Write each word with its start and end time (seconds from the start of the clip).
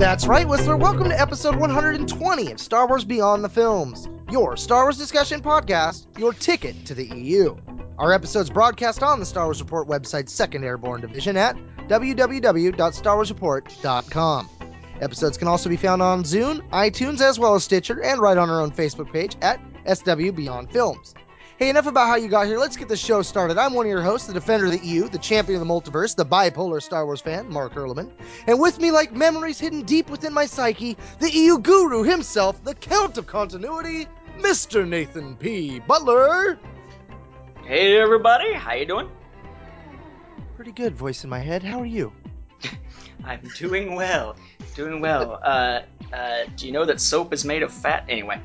That's 0.00 0.26
right, 0.26 0.48
Whistler. 0.48 0.78
Welcome 0.78 1.10
to 1.10 1.20
episode 1.20 1.56
120 1.56 2.52
of 2.52 2.58
Star 2.58 2.88
Wars 2.88 3.04
Beyond 3.04 3.44
the 3.44 3.50
Films, 3.50 4.08
your 4.30 4.56
Star 4.56 4.84
Wars 4.84 4.96
discussion 4.96 5.42
podcast, 5.42 6.06
your 6.18 6.32
ticket 6.32 6.86
to 6.86 6.94
the 6.94 7.04
EU. 7.04 7.54
Our 7.98 8.14
episodes 8.14 8.48
broadcast 8.48 9.02
on 9.02 9.20
the 9.20 9.26
Star 9.26 9.44
Wars 9.44 9.60
Report 9.60 9.86
website's 9.86 10.32
second 10.32 10.64
airborne 10.64 11.02
division 11.02 11.36
at 11.36 11.54
www.starwarsreport.com. 11.88 14.50
Episodes 15.02 15.36
can 15.36 15.48
also 15.48 15.68
be 15.68 15.76
found 15.76 16.00
on 16.00 16.24
Zune, 16.24 16.66
iTunes, 16.70 17.20
as 17.20 17.38
well 17.38 17.54
as 17.54 17.64
Stitcher, 17.64 18.02
and 18.02 18.22
right 18.22 18.38
on 18.38 18.48
our 18.48 18.62
own 18.62 18.70
Facebook 18.70 19.12
page 19.12 19.36
at 19.42 19.60
SW 19.84 20.30
Beyond 20.30 20.72
Films. 20.72 21.14
Hey, 21.60 21.68
enough 21.68 21.84
about 21.86 22.06
how 22.06 22.16
you 22.16 22.28
got 22.28 22.46
here. 22.46 22.58
Let's 22.58 22.74
get 22.74 22.88
the 22.88 22.96
show 22.96 23.20
started. 23.20 23.58
I'm 23.58 23.74
one 23.74 23.84
of 23.84 23.90
your 23.90 24.00
hosts, 24.00 24.26
the 24.26 24.32
defender 24.32 24.64
of 24.64 24.72
the 24.72 24.78
EU, 24.78 25.10
the 25.10 25.18
champion 25.18 25.60
of 25.60 25.68
the 25.68 25.70
multiverse, 25.70 26.16
the 26.16 26.24
bipolar 26.24 26.82
Star 26.82 27.04
Wars 27.04 27.20
fan, 27.20 27.52
Mark 27.52 27.74
Erleman. 27.74 28.10
And 28.46 28.58
with 28.58 28.80
me, 28.80 28.90
like 28.90 29.12
memories 29.12 29.58
hidden 29.58 29.82
deep 29.82 30.08
within 30.08 30.32
my 30.32 30.46
psyche, 30.46 30.96
the 31.18 31.30
EU 31.30 31.58
guru 31.58 32.02
himself, 32.02 32.64
the 32.64 32.74
Count 32.74 33.18
of 33.18 33.26
Continuity, 33.26 34.06
Mr. 34.38 34.88
Nathan 34.88 35.36
P. 35.36 35.80
Butler. 35.80 36.58
Hey 37.66 38.00
everybody, 38.00 38.54
how 38.54 38.72
you 38.72 38.86
doing? 38.86 39.10
Pretty 40.56 40.72
good 40.72 40.94
voice 40.94 41.24
in 41.24 41.28
my 41.28 41.40
head. 41.40 41.62
How 41.62 41.78
are 41.78 41.84
you? 41.84 42.10
I'm 43.26 43.46
doing 43.58 43.96
well, 43.96 44.34
doing 44.74 45.02
well. 45.02 45.38
Uh, 45.44 45.82
uh, 46.10 46.44
do 46.56 46.64
you 46.64 46.72
know 46.72 46.86
that 46.86 47.02
soap 47.02 47.34
is 47.34 47.44
made 47.44 47.62
of 47.62 47.70
fat? 47.70 48.06
Anyway, 48.08 48.40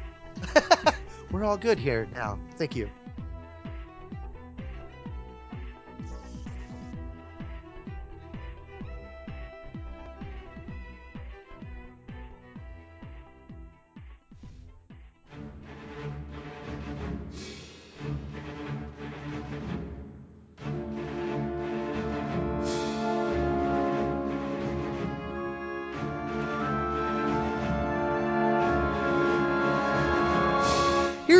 We're 1.31 1.43
all 1.43 1.57
good 1.57 1.79
here 1.79 2.07
now. 2.13 2.39
Thank 2.57 2.75
you. 2.75 2.89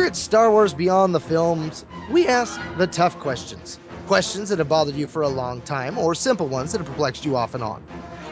At 0.06 0.14
Star 0.14 0.52
Wars 0.52 0.72
Beyond 0.72 1.16
the 1.16 1.20
Films, 1.20 1.84
we 2.12 2.28
ask 2.28 2.60
the 2.78 2.86
tough 2.86 3.18
questions. 3.18 3.80
Questions 4.06 4.48
that 4.48 4.60
have 4.60 4.68
bothered 4.68 4.94
you 4.94 5.08
for 5.08 5.22
a 5.22 5.28
long 5.28 5.60
time, 5.62 5.98
or 5.98 6.14
simple 6.14 6.46
ones 6.46 6.70
that 6.70 6.78
have 6.78 6.86
perplexed 6.86 7.24
you 7.24 7.34
off 7.34 7.54
and 7.54 7.64
on. 7.64 7.82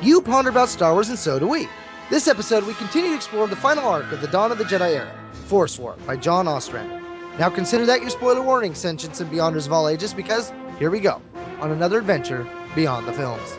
You 0.00 0.22
ponder 0.22 0.50
about 0.50 0.68
Star 0.68 0.92
Wars, 0.92 1.08
and 1.08 1.18
so 1.18 1.40
do 1.40 1.48
we. 1.48 1.68
This 2.10 2.28
episode, 2.28 2.62
we 2.62 2.74
continue 2.74 3.10
to 3.10 3.16
explore 3.16 3.48
the 3.48 3.56
final 3.56 3.88
arc 3.88 4.12
of 4.12 4.20
the 4.20 4.28
Dawn 4.28 4.52
of 4.52 4.58
the 4.58 4.64
Jedi 4.64 4.94
era, 4.94 5.12
Force 5.46 5.76
War, 5.76 5.96
by 6.06 6.16
John 6.16 6.46
Ostrander. 6.46 7.02
Now 7.40 7.50
consider 7.50 7.84
that 7.86 8.02
your 8.02 8.10
spoiler 8.10 8.42
warning, 8.42 8.74
sentients 8.74 9.20
and 9.20 9.28
beyonders 9.28 9.66
of 9.66 9.72
all 9.72 9.88
ages, 9.88 10.14
because 10.14 10.52
here 10.78 10.92
we 10.92 11.00
go, 11.00 11.20
on 11.58 11.72
another 11.72 11.98
adventure 11.98 12.46
beyond 12.76 13.08
the 13.08 13.12
films. 13.12 13.58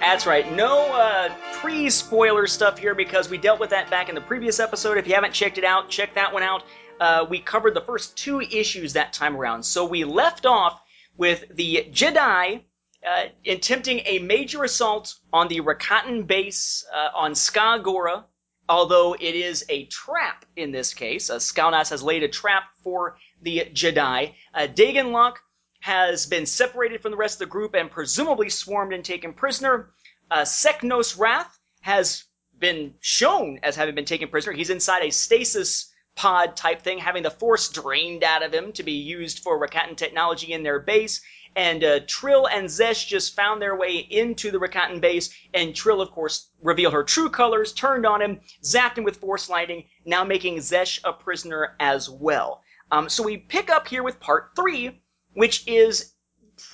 That's 0.00 0.26
right. 0.26 0.50
No 0.56 0.92
uh, 0.92 1.28
pre-spoiler 1.52 2.46
stuff 2.46 2.78
here 2.78 2.94
because 2.94 3.28
we 3.28 3.36
dealt 3.36 3.60
with 3.60 3.70
that 3.70 3.90
back 3.90 4.08
in 4.08 4.14
the 4.14 4.20
previous 4.22 4.58
episode. 4.58 4.96
If 4.96 5.06
you 5.06 5.14
haven't 5.14 5.34
checked 5.34 5.58
it 5.58 5.64
out, 5.64 5.90
check 5.90 6.14
that 6.14 6.32
one 6.32 6.42
out. 6.42 6.64
Uh, 6.98 7.26
we 7.28 7.38
covered 7.38 7.74
the 7.74 7.82
first 7.82 8.16
two 8.16 8.40
issues 8.40 8.94
that 8.94 9.12
time 9.12 9.36
around. 9.36 9.62
So 9.62 9.84
we 9.84 10.04
left 10.04 10.46
off 10.46 10.80
with 11.18 11.44
the 11.54 11.86
Jedi 11.92 12.62
uh, 13.06 13.24
attempting 13.46 14.00
a 14.06 14.18
major 14.20 14.64
assault 14.64 15.14
on 15.32 15.48
the 15.48 15.60
Rakatan 15.60 16.26
base 16.26 16.84
uh, 16.94 17.08
on 17.14 17.32
Skagora, 17.32 18.24
although 18.68 19.14
it 19.14 19.34
is 19.34 19.64
a 19.68 19.84
trap 19.86 20.44
in 20.56 20.72
this 20.72 20.94
case. 20.94 21.28
Uh, 21.30 21.36
Skalnas 21.36 21.90
has 21.90 22.02
laid 22.02 22.22
a 22.22 22.28
trap 22.28 22.64
for 22.82 23.16
the 23.42 23.66
Jedi. 23.72 24.34
Uh, 24.54 24.66
Daegen 24.66 25.12
Lok 25.12 25.40
has 25.80 26.26
been 26.26 26.46
separated 26.46 27.02
from 27.02 27.10
the 27.10 27.16
rest 27.16 27.36
of 27.36 27.40
the 27.40 27.52
group 27.52 27.74
and 27.74 27.90
presumably 27.90 28.48
swarmed 28.48 28.92
and 28.92 29.04
taken 29.04 29.32
prisoner. 29.32 29.90
Uh, 30.30 30.42
Sek'nos 30.42 31.18
Rath 31.18 31.58
has 31.80 32.24
been 32.58 32.94
shown 33.00 33.58
as 33.62 33.74
having 33.74 33.94
been 33.94 34.04
taken 34.04 34.28
prisoner. 34.28 34.52
He's 34.52 34.70
inside 34.70 35.02
a 35.02 35.10
stasis 35.10 35.92
pod 36.14 36.56
type 36.56 36.82
thing, 36.82 36.98
having 36.98 37.22
the 37.22 37.30
force 37.30 37.70
drained 37.70 38.22
out 38.22 38.42
of 38.42 38.52
him 38.52 38.72
to 38.72 38.82
be 38.82 38.92
used 38.92 39.38
for 39.38 39.58
Rakatan 39.58 39.96
technology 39.96 40.52
in 40.52 40.62
their 40.62 40.78
base. 40.78 41.22
And 41.56 41.82
uh, 41.82 42.00
Trill 42.06 42.46
and 42.46 42.66
Xesh 42.66 43.08
just 43.08 43.34
found 43.34 43.60
their 43.60 43.74
way 43.74 43.96
into 43.96 44.52
the 44.52 44.58
Rakatan 44.58 45.00
base, 45.00 45.34
and 45.52 45.74
Trill, 45.74 46.00
of 46.00 46.12
course, 46.12 46.48
revealed 46.62 46.92
her 46.92 47.02
true 47.02 47.28
colors, 47.28 47.72
turned 47.72 48.06
on 48.06 48.22
him, 48.22 48.40
zapped 48.62 48.98
him 48.98 49.04
with 49.04 49.16
force 49.16 49.48
lightning, 49.48 49.84
now 50.04 50.22
making 50.22 50.58
Xesh 50.58 51.00
a 51.02 51.12
prisoner 51.12 51.74
as 51.80 52.08
well. 52.08 52.62
Um, 52.92 53.08
so 53.08 53.24
we 53.24 53.36
pick 53.36 53.68
up 53.68 53.88
here 53.88 54.04
with 54.04 54.20
part 54.20 54.50
three, 54.54 54.99
which 55.34 55.66
is 55.66 56.12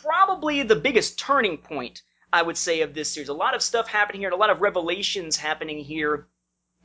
probably 0.03 0.63
the 0.63 0.77
biggest 0.77 1.19
turning 1.19 1.59
point, 1.59 2.03
I 2.33 2.43
would 2.43 2.57
say, 2.57 2.83
of 2.83 2.95
this 2.95 3.11
series. 3.11 3.29
A 3.29 3.35
lot 3.35 3.55
of 3.55 3.63
stuff 3.63 3.89
happening 3.89 4.21
here, 4.21 4.29
and 4.29 4.35
a 4.35 4.41
lot 4.41 4.51
of 4.51 4.61
revelations 4.61 5.37
happening 5.37 5.79
here 5.79 6.29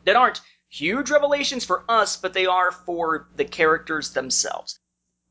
that 0.06 0.16
aren't 0.16 0.42
huge 0.70 1.09
revelations 1.09 1.66
for 1.66 1.84
us, 1.90 2.18
but 2.18 2.34
they 2.34 2.46
are 2.46 2.72
for 2.72 3.28
the 3.36 3.46
characters 3.46 4.12
themselves. 4.12 4.80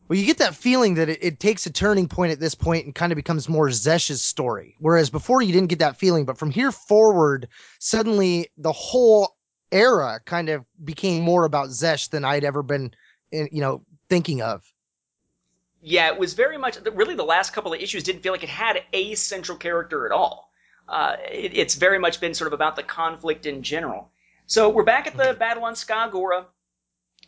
Well, 0.08 0.18
you 0.18 0.26
get 0.26 0.38
that 0.38 0.56
feeling 0.56 0.94
that 0.94 1.08
it, 1.08 1.22
it 1.22 1.40
takes 1.40 1.66
a 1.66 1.72
turning 1.72 2.08
point 2.08 2.32
at 2.32 2.40
this 2.40 2.54
point 2.56 2.84
and 2.84 2.94
kind 2.94 3.12
of 3.12 3.16
becomes 3.16 3.48
more 3.48 3.68
Xesh's 3.68 4.22
story. 4.22 4.74
Whereas 4.80 5.08
before 5.08 5.40
you 5.40 5.52
didn't 5.52 5.68
get 5.68 5.78
that 5.78 5.98
feeling, 5.98 6.24
but 6.24 6.36
from 6.36 6.50
here 6.50 6.72
forward, 6.72 7.46
suddenly 7.78 8.48
the 8.58 8.72
whole 8.72 9.36
era 9.70 10.20
kind 10.24 10.48
of 10.48 10.64
became 10.82 11.22
more 11.22 11.44
about 11.44 11.68
Xesh 11.68 12.10
than 12.10 12.24
I'd 12.24 12.42
ever 12.42 12.64
been, 12.64 12.92
you 13.30 13.60
know, 13.60 13.84
thinking 14.08 14.42
of. 14.42 14.64
Yeah, 15.82 16.12
it 16.12 16.18
was 16.18 16.34
very 16.34 16.58
much 16.58 16.78
really 16.92 17.14
the 17.14 17.24
last 17.24 17.52
couple 17.52 17.72
of 17.72 17.80
issues 17.80 18.02
didn't 18.02 18.22
feel 18.22 18.32
like 18.32 18.42
it 18.42 18.50
had 18.50 18.82
a 18.92 19.14
central 19.14 19.56
character 19.56 20.06
at 20.06 20.12
all. 20.12 20.50
Uh, 20.88 21.16
it, 21.30 21.56
it's 21.56 21.74
very 21.74 21.98
much 21.98 22.20
been 22.20 22.34
sort 22.34 22.48
of 22.48 22.52
about 22.52 22.76
the 22.76 22.82
conflict 22.82 23.46
in 23.46 23.62
general. 23.62 24.10
So 24.46 24.68
we're 24.68 24.84
back 24.84 25.06
at 25.06 25.16
the 25.16 25.34
battle 25.38 25.64
on 25.64 25.74
Skagora. 25.74 26.46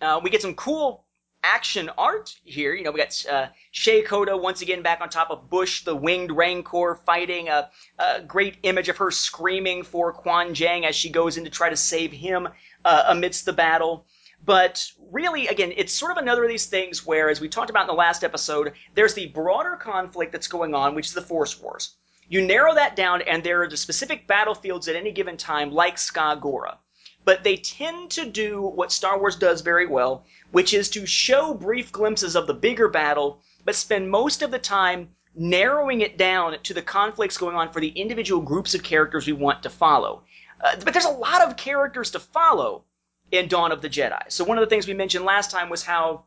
Uh, 0.01 0.21
we 0.23 0.31
get 0.31 0.43
some 0.43 0.55
cool 0.55 1.05
action 1.45 1.91
art 1.97 2.37
here. 2.45 2.75
You 2.75 2.85
know, 2.85 2.91
we 2.91 2.99
got 2.99 3.25
uh, 3.31 3.47
Shae 3.73 4.05
Koda 4.05 4.37
once 4.37 4.63
again 4.63 4.83
back 4.83 5.01
on 5.01 5.09
top 5.09 5.31
of 5.31 5.49
Bush, 5.49 5.85
the 5.85 5.95
winged 5.95 6.33
Rancor, 6.33 7.01
fighting. 7.07 7.49
A, 7.49 7.71
a 7.99 8.23
great 8.23 8.57
image 8.63 8.89
of 8.89 8.97
her 8.99 9.11
screaming 9.11 9.83
for 9.83 10.13
Quan 10.13 10.55
Jang 10.55 10.85
as 10.85 10.95
she 10.95 11.11
goes 11.11 11.37
in 11.37 11.45
to 11.45 11.51
try 11.51 11.71
to 11.71 11.77
save 11.77 12.13
him 12.13 12.49
uh, 12.85 13.05
amidst 13.09 13.45
the 13.45 13.53
battle. 13.53 14.07
But 14.45 14.85
really, 15.13 15.47
again, 15.47 15.73
it's 15.77 15.93
sort 15.93 16.11
of 16.11 16.19
another 16.19 16.43
of 16.43 16.51
these 16.51 16.67
things 16.67 17.07
where, 17.07 17.29
as 17.29 17.41
we 17.41 17.49
talked 17.49 17.71
about 17.71 17.83
in 17.83 17.87
the 17.87 17.95
last 17.95 18.25
episode, 18.25 18.73
there's 18.95 19.15
the 19.15 19.29
broader 19.29 19.77
conflict 19.77 20.33
that's 20.33 20.49
going 20.49 20.75
on, 20.75 20.95
which 20.95 21.07
is 21.07 21.15
the 21.15 21.23
Force 21.23 21.61
Wars. 21.61 21.95
You 22.29 22.43
narrow 22.43 22.75
that 22.75 22.97
down, 22.97 23.23
and 23.23 23.45
there 23.45 23.63
are 23.63 23.69
the 23.69 23.77
specific 23.77 24.27
battlefields 24.27 24.89
at 24.89 24.97
any 24.97 25.13
given 25.13 25.37
time, 25.37 25.71
like 25.71 25.97
Skagora. 25.97 26.79
But 27.25 27.45
they 27.45 27.57
tend 27.57 28.11
to 28.13 28.25
do 28.25 28.63
what 28.63 28.91
Star 28.91 29.17
Wars 29.17 29.37
does 29.37 29.61
very 29.61 29.87
well, 29.87 30.25
which 30.51 30.75
is 30.75 30.91
to 30.91 31.07
show 31.07 31.55
brief 31.55 31.93
glimpses 31.93 32.35
of 32.35 32.49
the 32.49 32.55
bigger 32.55 32.89
battle, 32.89 33.41
but 33.65 33.77
spend 33.77 34.11
most 34.11 34.43
of 34.43 34.51
the 34.51 34.59
time 34.59 35.15
narrowing 35.37 36.01
it 36.01 36.19
down 36.19 36.59
to 36.65 36.75
the 36.75 36.83
conflicts 36.83 37.39
going 37.39 37.55
on 37.55 37.71
for 37.71 37.81
the 37.81 37.91
individual 37.91 38.43
groups 38.43 38.75
of 38.75 38.83
characters 38.83 39.27
we 39.27 39.33
want 39.33 39.63
to 39.63 39.71
follow. 39.71 40.25
Uh, 40.61 40.75
but 40.85 40.93
there's 40.93 41.05
a 41.05 41.11
lot 41.11 41.43
of 41.43 41.57
characters 41.57 42.11
to 42.11 42.19
follow 42.19 42.85
in 43.33 43.49
Dawn 43.49 43.73
of 43.73 43.83
the 43.83 43.89
Jedi. 43.89 44.23
So 44.29 44.45
one 44.45 44.59
of 44.59 44.63
the 44.63 44.69
things 44.69 44.87
we 44.87 44.95
mentioned 44.95 45.25
last 45.25 45.51
time 45.51 45.69
was 45.69 45.83
how 45.83 46.27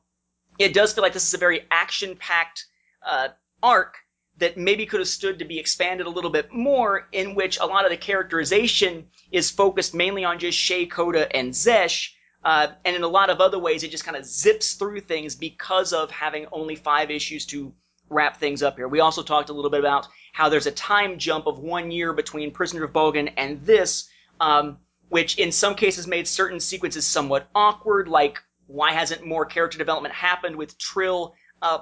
it 0.59 0.73
does 0.73 0.91
feel 0.91 1.03
like 1.03 1.13
this 1.13 1.27
is 1.27 1.33
a 1.33 1.37
very 1.37 1.61
action-packed 1.71 2.65
uh, 3.05 3.29
arc 3.63 3.95
that 4.37 4.57
maybe 4.57 4.85
could 4.85 4.99
have 4.99 5.07
stood 5.07 5.39
to 5.39 5.45
be 5.45 5.59
expanded 5.59 6.07
a 6.07 6.09
little 6.09 6.31
bit 6.31 6.51
more, 6.51 7.07
in 7.13 7.35
which 7.35 7.59
a 7.59 7.65
lot 7.65 7.85
of 7.85 7.91
the 7.91 7.97
characterization 7.97 9.05
is 9.31 9.49
focused 9.49 9.93
mainly 9.93 10.25
on 10.25 10.39
just 10.39 10.57
Shae 10.57 10.89
Koda 10.89 11.33
and 11.33 11.53
Xesh, 11.53 12.09
uh, 12.43 12.67
and 12.83 12.95
in 12.95 13.03
a 13.03 13.07
lot 13.07 13.29
of 13.29 13.39
other 13.39 13.59
ways 13.59 13.83
it 13.83 13.91
just 13.91 14.03
kind 14.03 14.17
of 14.17 14.25
zips 14.25 14.73
through 14.73 15.01
things 15.01 15.35
because 15.35 15.93
of 15.93 16.11
having 16.11 16.47
only 16.51 16.75
five 16.75 17.11
issues 17.11 17.45
to 17.45 17.71
wrap 18.09 18.37
things 18.37 18.61
up 18.61 18.75
here. 18.75 18.87
We 18.87 18.99
also 18.99 19.23
talked 19.23 19.49
a 19.49 19.53
little 19.53 19.71
bit 19.71 19.79
about 19.79 20.07
how 20.33 20.49
there's 20.49 20.67
a 20.67 20.71
time 20.71 21.17
jump 21.17 21.47
of 21.47 21.59
one 21.59 21.91
year 21.91 22.13
between 22.13 22.51
Prisoner 22.51 22.83
of 22.83 22.93
Bogan 22.93 23.31
and 23.37 23.61
this, 23.61 24.09
um, 24.39 24.77
which 25.09 25.37
in 25.37 25.51
some 25.51 25.75
cases 25.75 26.07
made 26.07 26.27
certain 26.27 26.59
sequences 26.59 27.05
somewhat 27.05 27.47
awkward, 27.53 28.07
like 28.07 28.41
why 28.67 28.91
hasn't 28.91 29.25
more 29.25 29.45
character 29.45 29.77
development 29.77 30.13
happened 30.13 30.55
with 30.55 30.77
Trill 30.77 31.35
uh, 31.61 31.79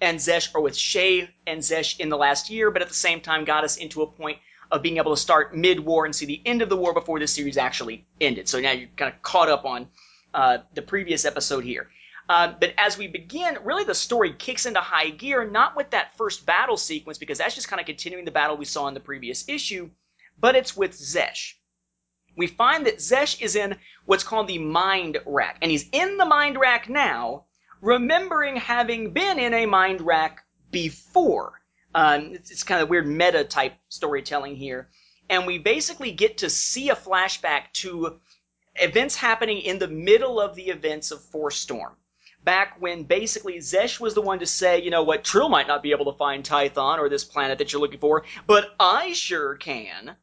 and 0.00 0.18
Xesh 0.18 0.54
or 0.54 0.60
with 0.60 0.74
Shae 0.74 1.28
and 1.46 1.60
Xesh 1.60 1.98
in 1.98 2.08
the 2.08 2.16
last 2.16 2.50
year, 2.50 2.70
but 2.70 2.82
at 2.82 2.88
the 2.88 2.94
same 2.94 3.20
time 3.20 3.44
got 3.44 3.64
us 3.64 3.76
into 3.78 4.02
a 4.02 4.06
point 4.06 4.38
of 4.70 4.82
being 4.82 4.98
able 4.98 5.14
to 5.14 5.20
start 5.20 5.56
mid-war 5.56 6.04
and 6.04 6.14
see 6.14 6.26
the 6.26 6.42
end 6.44 6.60
of 6.60 6.68
the 6.68 6.76
war 6.76 6.92
before 6.92 7.18
the 7.18 7.26
series 7.26 7.56
actually 7.56 8.04
ended. 8.20 8.48
So 8.48 8.60
now 8.60 8.72
you're 8.72 8.88
kind 8.96 9.12
of 9.12 9.22
caught 9.22 9.48
up 9.48 9.64
on 9.64 9.88
uh, 10.34 10.58
the 10.74 10.82
previous 10.82 11.24
episode 11.24 11.64
here. 11.64 11.88
Uh, 12.28 12.52
but 12.58 12.74
as 12.76 12.98
we 12.98 13.06
begin, 13.06 13.56
really 13.62 13.84
the 13.84 13.94
story 13.94 14.32
kicks 14.32 14.66
into 14.66 14.80
high 14.80 15.10
gear, 15.10 15.48
not 15.48 15.76
with 15.76 15.90
that 15.90 16.16
first 16.16 16.44
battle 16.44 16.76
sequence, 16.76 17.18
because 17.18 17.38
that's 17.38 17.54
just 17.54 17.68
kind 17.68 17.78
of 17.80 17.86
continuing 17.86 18.24
the 18.24 18.32
battle 18.32 18.56
we 18.56 18.64
saw 18.64 18.88
in 18.88 18.94
the 18.94 19.00
previous 19.00 19.48
issue, 19.48 19.88
but 20.40 20.56
it's 20.56 20.76
with 20.76 20.92
Xesh. 20.92 21.54
We 22.36 22.46
find 22.46 22.86
that 22.86 22.98
Xesh 22.98 23.40
is 23.40 23.56
in 23.56 23.76
what's 24.04 24.24
called 24.24 24.48
the 24.48 24.58
Mind 24.58 25.18
Rack, 25.24 25.58
and 25.62 25.70
he's 25.70 25.88
in 25.90 26.16
the 26.16 26.24
Mind 26.24 26.58
Rack 26.58 26.88
now, 26.88 27.44
remembering 27.80 28.56
having 28.56 29.12
been 29.12 29.38
in 29.38 29.54
a 29.54 29.66
Mind 29.66 30.00
Rack 30.00 30.44
before. 30.70 31.60
Um, 31.94 32.32
it's, 32.34 32.50
it's 32.50 32.62
kind 32.62 32.82
of 32.82 32.90
weird 32.90 33.06
meta 33.06 33.44
type 33.44 33.74
storytelling 33.88 34.56
here. 34.56 34.88
And 35.30 35.46
we 35.46 35.58
basically 35.58 36.12
get 36.12 36.38
to 36.38 36.50
see 36.50 36.90
a 36.90 36.94
flashback 36.94 37.72
to 37.74 38.20
events 38.76 39.16
happening 39.16 39.58
in 39.58 39.78
the 39.78 39.88
middle 39.88 40.40
of 40.40 40.54
the 40.54 40.68
events 40.68 41.10
of 41.10 41.22
Force 41.22 41.56
Storm 41.56 41.96
back 42.46 42.76
when 42.80 43.02
basically 43.02 43.58
Xesh 43.58 43.98
was 43.98 44.14
the 44.14 44.22
one 44.22 44.38
to 44.38 44.46
say, 44.46 44.80
you 44.80 44.90
know 44.90 45.02
what, 45.02 45.24
Trill 45.24 45.48
might 45.48 45.66
not 45.66 45.82
be 45.82 45.90
able 45.90 46.10
to 46.10 46.16
find 46.16 46.44
Tython 46.44 46.98
or 46.98 47.08
this 47.08 47.24
planet 47.24 47.58
that 47.58 47.72
you're 47.72 47.82
looking 47.82 47.98
for, 47.98 48.22
but 48.46 48.74
I 48.78 49.12
sure 49.12 49.56
can. 49.56 50.16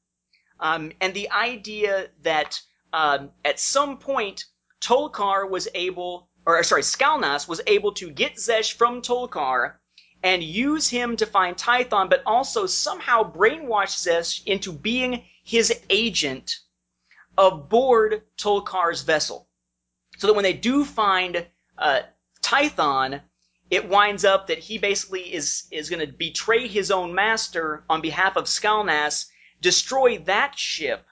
Um, 0.60 0.92
and 1.02 1.14
the 1.14 1.32
idea 1.32 2.10
that 2.22 2.62
um, 2.94 3.32
at 3.44 3.60
some 3.60 3.98
point 3.98 4.46
Tolkar 4.82 5.50
was 5.50 5.68
able, 5.74 6.30
or 6.46 6.62
sorry, 6.64 6.84
Skalnas 6.84 7.48
was 7.48 7.62
able 7.68 7.94
to 7.94 8.12
get 8.12 8.36
Xesh 8.36 8.74
from 8.74 9.02
Tolkar 9.02 9.76
and 10.22 10.44
use 10.44 10.88
him 10.88 11.18
to 11.18 11.26
find 11.26 11.58
Tython, 11.58 12.10
but 12.10 12.24
also 12.26 12.66
somehow 12.66 13.24
brainwash 13.24 13.96
Xesh 13.96 14.42
into 14.46 14.72
being 14.72 15.26
his 15.44 15.74
agent 15.90 16.60
aboard 17.38 18.24
Tolkar's 18.38 19.02
vessel. 19.02 19.48
So 20.18 20.28
that 20.28 20.34
when 20.34 20.44
they 20.44 20.54
do 20.54 20.86
find 20.86 21.46
uh, 21.78 22.02
Tython, 22.42 23.22
it 23.70 23.90
winds 23.90 24.24
up 24.24 24.48
that 24.48 24.60
he 24.60 24.78
basically 24.78 25.34
is 25.34 25.68
is 25.72 25.90
going 25.90 26.06
to 26.06 26.14
betray 26.14 26.68
his 26.68 26.92
own 26.92 27.16
master 27.16 27.84
on 27.90 28.02
behalf 28.02 28.36
of 28.36 28.46
Skalnas, 28.46 29.26
destroy 29.64 30.20
that 30.20 30.58
ship, 30.58 31.08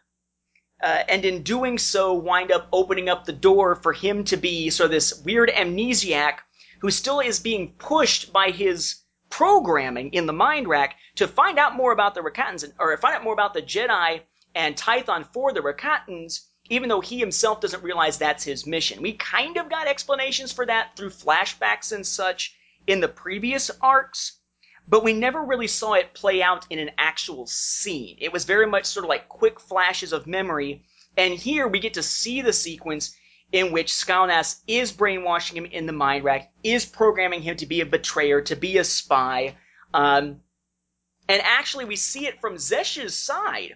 uh, 0.84 1.04
and 1.10 1.26
in 1.26 1.42
doing 1.42 1.80
so, 1.80 2.14
wind 2.14 2.52
up 2.52 2.68
opening 2.72 3.10
up 3.10 3.26
the 3.26 3.34
door 3.34 3.76
for 3.76 3.94
him 3.94 4.24
to 4.26 4.38
be 4.38 4.70
sort 4.70 4.86
of 4.86 4.92
this 4.92 5.20
weird 5.26 5.50
amnesiac 5.50 6.38
who 6.82 6.92
still 6.92 7.20
is 7.20 7.40
being 7.40 7.74
pushed 7.80 8.32
by 8.32 8.52
his 8.52 9.02
programming 9.30 10.14
in 10.14 10.28
the 10.28 10.34
mind 10.34 10.68
rack 10.68 10.96
to 11.16 11.28
find 11.28 11.58
out 11.58 11.76
more 11.76 11.92
about 11.92 12.14
the 12.14 12.22
Rakatans, 12.22 12.72
or 12.78 12.96
find 12.98 13.16
out 13.16 13.24
more 13.24 13.34
about 13.34 13.56
the 13.56 13.62
Jedi 13.64 14.22
and 14.54 14.76
Tython 14.76 15.26
for 15.34 15.52
the 15.52 15.62
Rakatans 15.62 16.42
even 16.72 16.88
though 16.88 17.02
he 17.02 17.20
himself 17.20 17.60
doesn't 17.60 17.84
realize 17.84 18.18
that's 18.18 18.46
his 18.46 18.66
mission. 18.66 19.02
We 19.02 19.14
kind 19.14 19.58
of 19.58 19.70
got 19.70 19.88
explanations 19.88 20.54
for 20.54 20.66
that 20.66 20.96
through 20.96 21.10
flashbacks 21.10 21.92
and 21.92 22.08
such 22.08 22.56
in 22.88 23.02
the 23.02 23.10
previous 23.10 23.70
arcs, 23.82 24.40
but 24.88 25.04
we 25.04 25.14
never 25.14 25.44
really 25.44 25.68
saw 25.68 25.94
it 25.94 26.14
play 26.14 26.42
out 26.42 26.66
in 26.70 26.80
an 26.80 26.92
actual 26.98 27.48
scene. 27.48 28.18
It 28.20 28.34
was 28.34 28.46
very 28.46 28.68
much 28.68 28.86
sort 28.86 29.06
of 29.06 29.10
like 29.10 29.30
quick 29.30 29.60
flashes 29.60 30.14
of 30.14 30.28
memory, 30.28 30.84
and 31.18 31.34
here 31.34 31.68
we 31.68 31.80
get 31.80 31.96
to 31.96 32.04
see 32.04 32.42
the 32.42 32.54
sequence 32.54 33.16
in 33.52 33.72
which 33.72 33.92
Skalnas 33.92 34.62
is 34.68 34.92
brainwashing 34.92 35.58
him 35.58 35.66
in 35.66 35.86
the 35.86 35.94
mind 35.94 36.24
rack, 36.24 36.52
is 36.64 36.86
programming 36.86 37.42
him 37.42 37.58
to 37.58 37.66
be 37.66 37.82
a 37.82 37.86
betrayer, 37.86 38.42
to 38.42 38.56
be 38.56 38.78
a 38.78 38.84
spy. 38.84 39.58
Um, 39.94 40.42
and 41.28 41.42
actually, 41.44 41.86
we 41.86 41.96
see 41.98 42.28
it 42.28 42.40
from 42.40 42.56
Xesh's 42.56 43.18
side 43.18 43.76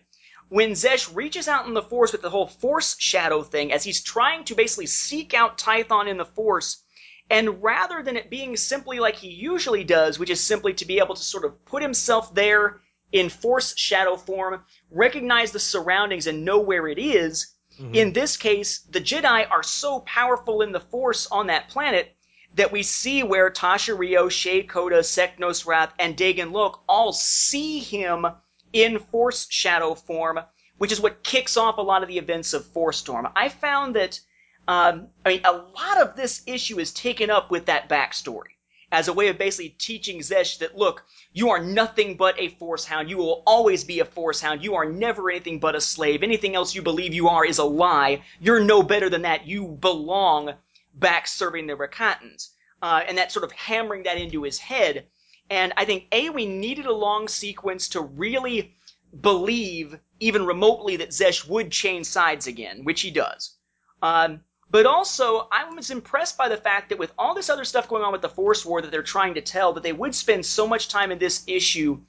when 0.50 0.72
Xesh 0.72 1.14
reaches 1.16 1.48
out 1.48 1.68
in 1.68 1.74
the 1.74 1.82
Force 1.82 2.12
with 2.12 2.22
the 2.22 2.30
whole 2.30 2.48
Force 2.48 2.96
shadow 3.00 3.42
thing, 3.42 3.72
as 3.72 3.84
he's 3.84 4.02
trying 4.02 4.44
to 4.46 4.56
basically 4.56 4.86
seek 4.86 5.34
out 5.34 5.58
Tython 5.58 6.08
in 6.08 6.18
the 6.18 6.26
Force, 6.26 6.84
and 7.30 7.62
rather 7.64 8.04
than 8.04 8.18
it 8.18 8.30
being 8.30 8.56
simply 8.56 9.00
like 9.00 9.16
he 9.16 9.30
usually 9.30 9.84
does, 9.84 10.20
which 10.20 10.30
is 10.30 10.40
simply 10.40 10.74
to 10.74 10.86
be 10.86 11.00
able 11.00 11.16
to 11.16 11.24
sort 11.24 11.46
of 11.46 11.66
put 11.66 11.82
himself 11.82 12.34
there 12.34 12.82
in 13.12 13.30
Force 13.30 13.78
shadow 13.78 14.16
form, 14.16 14.64
recognize 14.92 15.52
the 15.52 15.60
surroundings, 15.60 16.28
and 16.28 16.46
know 16.46 16.60
where 16.60 16.88
it 16.88 17.00
is, 17.00 17.56
mm-hmm. 17.80 17.96
in 17.96 18.14
this 18.14 18.36
case, 18.38 18.80
the 18.90 19.02
Jedi 19.02 19.50
are 19.50 19.64
so 19.64 20.02
powerful 20.02 20.62
in 20.62 20.72
the 20.72 20.80
Force 20.80 21.28
on 21.28 21.48
that 21.48 21.70
planet 21.70 22.16
that 22.56 22.72
we 22.72 22.84
see 22.84 23.22
where 23.22 23.50
Tasha 23.52 23.98
Ryo, 23.98 24.30
Shae 24.30 24.68
Koda, 24.68 25.00
Sek'nos 25.00 25.66
Rath, 25.66 25.94
and 26.00 26.16
Daegen 26.18 26.52
Lok 26.52 26.84
all 26.88 27.12
see 27.12 27.80
him 27.80 28.26
in 28.72 29.00
Force 29.00 29.48
Shadow 29.50 29.94
form, 29.94 30.40
which 30.78 30.92
is 30.92 31.00
what 31.02 31.24
kicks 31.24 31.58
off 31.58 31.78
a 31.78 31.82
lot 31.82 32.02
of 32.02 32.08
the 32.08 32.18
events 32.18 32.54
of 32.54 32.66
Force 32.66 32.98
Storm. 32.98 33.28
I 33.36 33.50
found 33.50 33.96
that, 33.96 34.20
um, 34.68 35.08
I 35.26 35.30
mean, 35.30 35.42
a 35.44 35.52
lot 35.52 36.02
of 36.02 36.16
this 36.16 36.42
issue 36.48 36.80
is 36.80 36.92
taken 36.92 37.30
up 37.30 37.52
with 37.52 37.66
that 37.66 37.90
backstory 37.90 38.54
as 38.92 39.08
a 39.08 39.14
way 39.14 39.28
of 39.28 39.38
basically 39.38 39.70
teaching 39.70 40.20
Xesh 40.20 40.60
that, 40.60 40.78
look, 40.78 41.04
you 41.34 41.50
are 41.50 41.60
nothing 41.62 42.18
but 42.18 42.40
a 42.40 42.50
Force 42.50 42.86
Hound. 42.86 43.10
You 43.10 43.18
will 43.18 43.44
always 43.46 43.84
be 43.84 44.00
a 44.00 44.06
Force 44.06 44.40
Hound. 44.42 44.64
You 44.64 44.76
are 44.76 44.86
never 44.86 45.30
anything 45.30 45.60
but 45.60 45.76
a 45.76 45.82
slave. 45.82 46.24
Anything 46.24 46.56
else 46.56 46.76
you 46.76 46.82
believe 46.82 47.14
you 47.14 47.28
are 47.28 47.46
is 47.46 47.58
a 47.58 47.64
lie. 47.64 48.24
You're 48.40 48.64
no 48.64 48.84
better 48.84 49.10
than 49.10 49.24
that. 49.24 49.48
You 49.48 49.68
belong 49.68 50.54
back 50.94 51.28
serving 51.28 51.68
the 51.68 51.76
Rakatans. 51.76 52.50
Uh, 52.82 53.02
and 53.08 53.18
that 53.18 53.32
sort 53.32 53.44
of 53.44 53.52
hammering 53.52 54.04
that 54.04 54.18
into 54.18 54.44
his 54.44 54.60
head 54.60 55.08
and 55.50 55.74
I 55.78 55.86
think 55.86 56.08
A, 56.12 56.30
we 56.30 56.46
needed 56.46 56.86
a 56.86 56.94
long 56.94 57.28
sequence 57.28 57.90
to 57.90 58.02
really 58.02 58.76
believe, 59.20 60.00
even 60.20 60.46
remotely, 60.46 60.98
that 60.98 61.10
Xesh 61.10 61.48
would 61.48 61.72
change 61.72 62.08
sides 62.08 62.48
again, 62.48 62.84
which 62.84 63.02
he 63.02 63.12
does. 63.12 63.56
Um, 64.02 64.42
but 64.76 64.86
also, 64.86 65.48
I 65.54 65.74
was 65.74 65.90
impressed 65.90 66.38
by 66.38 66.50
the 66.50 66.58
fact 66.58 66.90
that 66.90 67.00
with 67.00 67.14
all 67.18 67.34
this 67.34 67.50
other 67.50 67.64
stuff 67.64 67.88
going 67.88 68.04
on 68.04 68.12
with 68.12 68.22
the 68.22 68.28
Force 68.28 68.66
War 68.66 68.82
that 68.82 68.92
they're 68.92 69.04
trying 69.04 69.36
to 69.36 69.42
tell, 69.42 69.72
that 69.72 69.84
they 69.84 69.94
would 69.94 70.14
spend 70.14 70.46
so 70.46 70.68
much 70.68 70.90
time 70.90 71.14
in 71.14 71.18
this 71.18 71.46
issue 71.48 72.02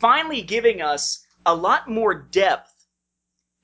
finally 0.00 0.42
giving 0.42 0.82
us 0.82 1.24
a 1.46 1.54
lot 1.54 1.88
more 1.88 2.14
depth 2.14 2.74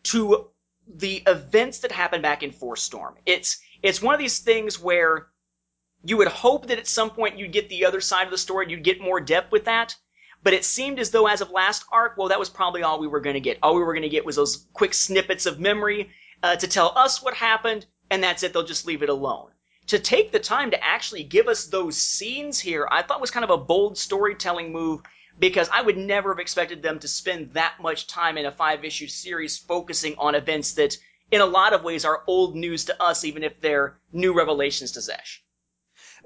to 0.05 0.51
the 0.87 1.25
events 1.27 1.81
that 1.81 1.91
happened 1.91 2.23
back 2.23 2.45
in 2.45 2.53
Force 2.53 2.81
Storm. 2.81 3.17
It's 3.27 3.61
it's 3.83 4.01
one 4.01 4.15
of 4.15 4.21
these 4.21 4.39
things 4.39 4.81
where 4.81 5.27
you 6.05 6.17
would 6.19 6.29
hope 6.29 6.69
that 6.69 6.79
at 6.79 6.87
some 6.87 7.11
point 7.11 7.37
you'd 7.37 7.51
get 7.51 7.69
the 7.69 7.87
other 7.87 8.01
side 8.01 8.29
of 8.29 8.31
the 8.31 8.39
story, 8.39 8.71
you'd 8.71 8.85
get 8.85 9.01
more 9.01 9.19
depth 9.19 9.51
with 9.51 9.65
that. 9.65 9.97
But 10.45 10.53
it 10.53 10.65
seemed 10.65 11.01
as 11.01 11.11
though 11.11 11.27
as 11.27 11.41
of 11.41 11.51
last 11.51 11.87
arc, 11.91 12.17
well, 12.17 12.29
that 12.29 12.39
was 12.39 12.51
probably 12.51 12.85
all 12.85 13.01
we 13.01 13.09
were 13.09 13.19
going 13.19 13.35
to 13.35 13.41
get. 13.41 13.59
All 13.65 13.75
we 13.75 13.83
were 13.83 13.95
going 13.95 14.03
to 14.03 14.09
get 14.09 14.25
was 14.25 14.37
those 14.37 14.69
quick 14.75 14.95
snippets 14.95 15.45
of 15.45 15.59
memory 15.59 16.11
uh, 16.45 16.55
to 16.55 16.69
tell 16.69 16.97
us 16.97 17.21
what 17.21 17.35
happened, 17.35 17.87
and 18.15 18.23
that's 18.23 18.45
it. 18.45 18.53
They'll 18.53 18.63
just 18.63 18.87
leave 18.87 19.03
it 19.03 19.09
alone. 19.09 19.51
To 19.89 19.99
take 19.99 20.31
the 20.31 20.39
time 20.39 20.71
to 20.71 20.85
actually 20.85 21.25
give 21.25 21.49
us 21.49 21.67
those 21.67 21.99
scenes 21.99 22.61
here, 22.61 22.87
I 22.89 23.03
thought 23.03 23.21
was 23.21 23.33
kind 23.33 23.43
of 23.43 23.51
a 23.51 23.59
bold 23.59 23.99
storytelling 23.99 24.71
move 24.71 25.01
because 25.41 25.69
I 25.73 25.83
would 25.83 25.97
never 25.97 26.33
have 26.33 26.39
expected 26.39 26.81
them 26.81 27.01
to 27.01 27.09
spend 27.09 27.55
that 27.55 27.75
much 27.83 28.07
time 28.07 28.39
in 28.39 28.47
a 28.47 28.53
five 28.53 28.85
issue 28.85 29.09
series 29.09 29.59
focusing 29.59 30.15
on 30.17 30.37
events 30.37 30.75
that, 30.75 30.97
in 31.33 31.41
a 31.41 31.47
lot 31.47 31.73
of 31.73 31.83
ways, 31.83 32.05
are 32.05 32.23
old 32.29 32.55
news 32.55 32.85
to 32.85 33.03
us, 33.03 33.25
even 33.25 33.43
if 33.43 33.61
they're 33.61 33.99
new 34.13 34.33
revelations 34.33 34.93
to 34.93 35.01
Xesh 35.01 35.41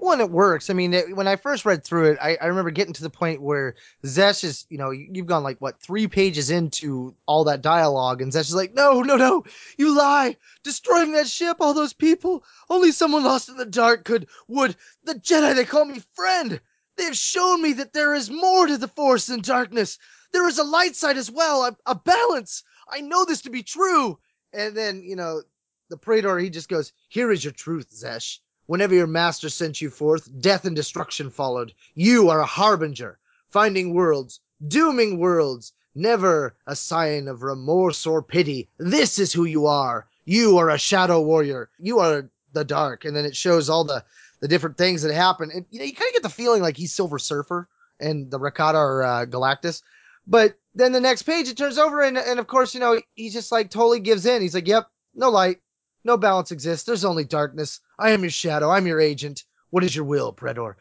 when 0.00 0.20
it 0.20 0.30
works. 0.30 0.70
I 0.70 0.74
mean, 0.74 0.94
it, 0.94 1.14
when 1.16 1.26
I 1.26 1.36
first 1.36 1.64
read 1.64 1.84
through 1.84 2.12
it, 2.12 2.18
I, 2.20 2.36
I 2.40 2.46
remember 2.46 2.70
getting 2.70 2.94
to 2.94 3.02
the 3.02 3.10
point 3.10 3.42
where 3.42 3.74
Xesh 4.04 4.44
is, 4.44 4.66
you 4.70 4.78
know, 4.78 4.90
you've 4.90 5.26
gone 5.26 5.42
like 5.42 5.58
what 5.60 5.80
three 5.80 6.06
pages 6.06 6.50
into 6.50 7.14
all 7.26 7.44
that 7.44 7.62
dialogue, 7.62 8.22
and 8.22 8.32
Xesh 8.32 8.48
is 8.48 8.54
like, 8.54 8.74
"No, 8.74 9.02
no, 9.02 9.16
no, 9.16 9.44
you 9.76 9.96
lie! 9.96 10.36
Destroying 10.62 11.12
that 11.12 11.28
ship, 11.28 11.58
all 11.60 11.74
those 11.74 11.92
people, 11.92 12.44
only 12.70 12.92
someone 12.92 13.24
lost 13.24 13.48
in 13.48 13.56
the 13.56 13.66
dark 13.66 14.04
could 14.04 14.28
would. 14.46 14.76
The 15.04 15.14
Jedi, 15.16 15.54
they 15.54 15.64
call 15.64 15.84
me 15.84 16.00
friend. 16.14 16.60
They 16.96 17.04
have 17.04 17.16
shown 17.16 17.62
me 17.62 17.74
that 17.74 17.92
there 17.92 18.14
is 18.14 18.30
more 18.30 18.66
to 18.66 18.78
the 18.78 18.88
Force 18.88 19.26
than 19.26 19.40
darkness. 19.40 19.98
There 20.32 20.48
is 20.48 20.58
a 20.58 20.64
light 20.64 20.96
side 20.96 21.16
as 21.16 21.30
well, 21.30 21.64
a, 21.64 21.76
a 21.86 21.94
balance. 21.94 22.62
I 22.88 23.00
know 23.00 23.24
this 23.24 23.42
to 23.42 23.50
be 23.50 23.62
true." 23.62 24.18
And 24.52 24.76
then, 24.76 25.02
you 25.02 25.16
know, 25.16 25.42
the 25.90 25.96
Praetor, 25.96 26.38
he 26.38 26.50
just 26.50 26.68
goes, 26.68 26.92
"Here 27.08 27.30
is 27.30 27.44
your 27.44 27.52
truth, 27.52 27.90
Xesh." 27.90 28.38
Whenever 28.68 28.94
your 28.94 29.06
master 29.06 29.48
sent 29.48 29.80
you 29.80 29.88
forth, 29.88 30.28
death 30.42 30.66
and 30.66 30.76
destruction 30.76 31.30
followed. 31.30 31.72
You 31.94 32.28
are 32.28 32.40
a 32.40 32.46
harbinger, 32.46 33.18
finding 33.48 33.94
worlds, 33.94 34.40
dooming 34.68 35.18
worlds, 35.18 35.72
never 35.94 36.54
a 36.66 36.76
sign 36.76 37.28
of 37.28 37.42
remorse 37.42 38.04
or 38.06 38.22
pity. 38.22 38.68
This 38.76 39.18
is 39.18 39.32
who 39.32 39.46
you 39.46 39.66
are. 39.66 40.06
You 40.26 40.58
are 40.58 40.68
a 40.68 40.76
shadow 40.76 41.22
warrior. 41.22 41.70
You 41.78 42.00
are 42.00 42.28
the 42.52 42.62
dark. 42.62 43.06
And 43.06 43.16
then 43.16 43.24
it 43.24 43.34
shows 43.34 43.70
all 43.70 43.84
the, 43.84 44.04
the 44.40 44.48
different 44.48 44.76
things 44.76 45.00
that 45.00 45.14
happen. 45.14 45.50
And 45.50 45.64
you 45.70 45.78
know, 45.78 45.86
you 45.86 45.94
kind 45.94 46.10
of 46.10 46.12
get 46.12 46.22
the 46.22 46.28
feeling 46.28 46.60
like 46.60 46.76
he's 46.76 46.92
Silver 46.92 47.18
Surfer 47.18 47.68
and 47.98 48.30
the 48.30 48.38
Rakata 48.38 48.74
or 48.74 49.02
uh, 49.02 49.24
Galactus. 49.24 49.80
But 50.26 50.58
then 50.74 50.92
the 50.92 51.00
next 51.00 51.22
page 51.22 51.48
it 51.48 51.56
turns 51.56 51.78
over 51.78 52.02
and 52.02 52.18
and 52.18 52.38
of 52.38 52.46
course 52.46 52.74
you 52.74 52.80
know 52.80 53.00
he 53.14 53.30
just 53.30 53.50
like 53.50 53.70
totally 53.70 53.98
gives 53.98 54.26
in. 54.26 54.42
He's 54.42 54.54
like, 54.54 54.68
"Yep, 54.68 54.86
no 55.14 55.30
light, 55.30 55.62
no 56.08 56.16
balance 56.16 56.50
exists. 56.50 56.84
There's 56.84 57.04
only 57.04 57.24
darkness. 57.24 57.80
I 57.98 58.10
am 58.10 58.22
your 58.22 58.30
shadow. 58.30 58.70
I'm 58.70 58.86
your 58.86 59.00
agent. 59.00 59.44
What 59.70 59.84
is 59.84 59.94
your 59.94 60.04
will, 60.04 60.32
Predator?" 60.32 60.76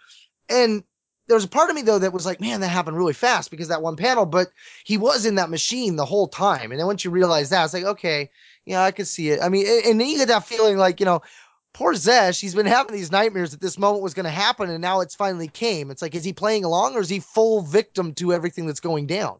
And 0.49 0.83
there 1.27 1.35
was 1.35 1.43
a 1.43 1.49
part 1.49 1.69
of 1.69 1.75
me 1.75 1.81
though 1.81 1.99
that 1.99 2.13
was 2.13 2.25
like, 2.25 2.39
man, 2.41 2.61
that 2.61 2.69
happened 2.69 2.97
really 2.97 3.13
fast 3.13 3.51
because 3.51 3.67
that 3.67 3.81
one 3.81 3.97
panel, 3.97 4.25
but 4.25 4.47
he 4.85 4.97
was 4.97 5.25
in 5.25 5.35
that 5.35 5.49
machine 5.49 5.95
the 5.95 6.05
whole 6.05 6.27
time. 6.27 6.71
And 6.71 6.79
then 6.79 6.87
once 6.87 7.03
you 7.03 7.11
realize 7.11 7.49
that, 7.49 7.65
it's 7.65 7.73
like, 7.73 7.83
okay, 7.83 8.29
yeah, 8.65 8.81
I 8.81 8.91
could 8.91 9.07
see 9.07 9.29
it. 9.29 9.41
I 9.41 9.49
mean, 9.49 9.65
and 9.85 9.99
then 9.99 10.07
you 10.07 10.17
get 10.17 10.29
that 10.29 10.47
feeling 10.47 10.77
like, 10.77 10.99
you 10.99 11.05
know, 11.05 11.21
poor 11.73 11.93
Xesh, 11.93 12.39
he's 12.39 12.55
been 12.55 12.65
having 12.65 12.95
these 12.95 13.11
nightmares 13.11 13.51
that 13.51 13.61
this 13.61 13.77
moment 13.77 14.03
was 14.03 14.13
going 14.13 14.23
to 14.23 14.29
happen, 14.29 14.69
and 14.69 14.81
now 14.81 15.01
it's 15.01 15.15
finally 15.15 15.47
came. 15.47 15.91
It's 15.91 16.01
like, 16.01 16.15
is 16.15 16.23
he 16.23 16.33
playing 16.33 16.63
along 16.63 16.95
or 16.95 17.01
is 17.01 17.09
he 17.09 17.19
full 17.19 17.61
victim 17.61 18.13
to 18.15 18.33
everything 18.33 18.65
that's 18.65 18.79
going 18.79 19.07
down? 19.07 19.37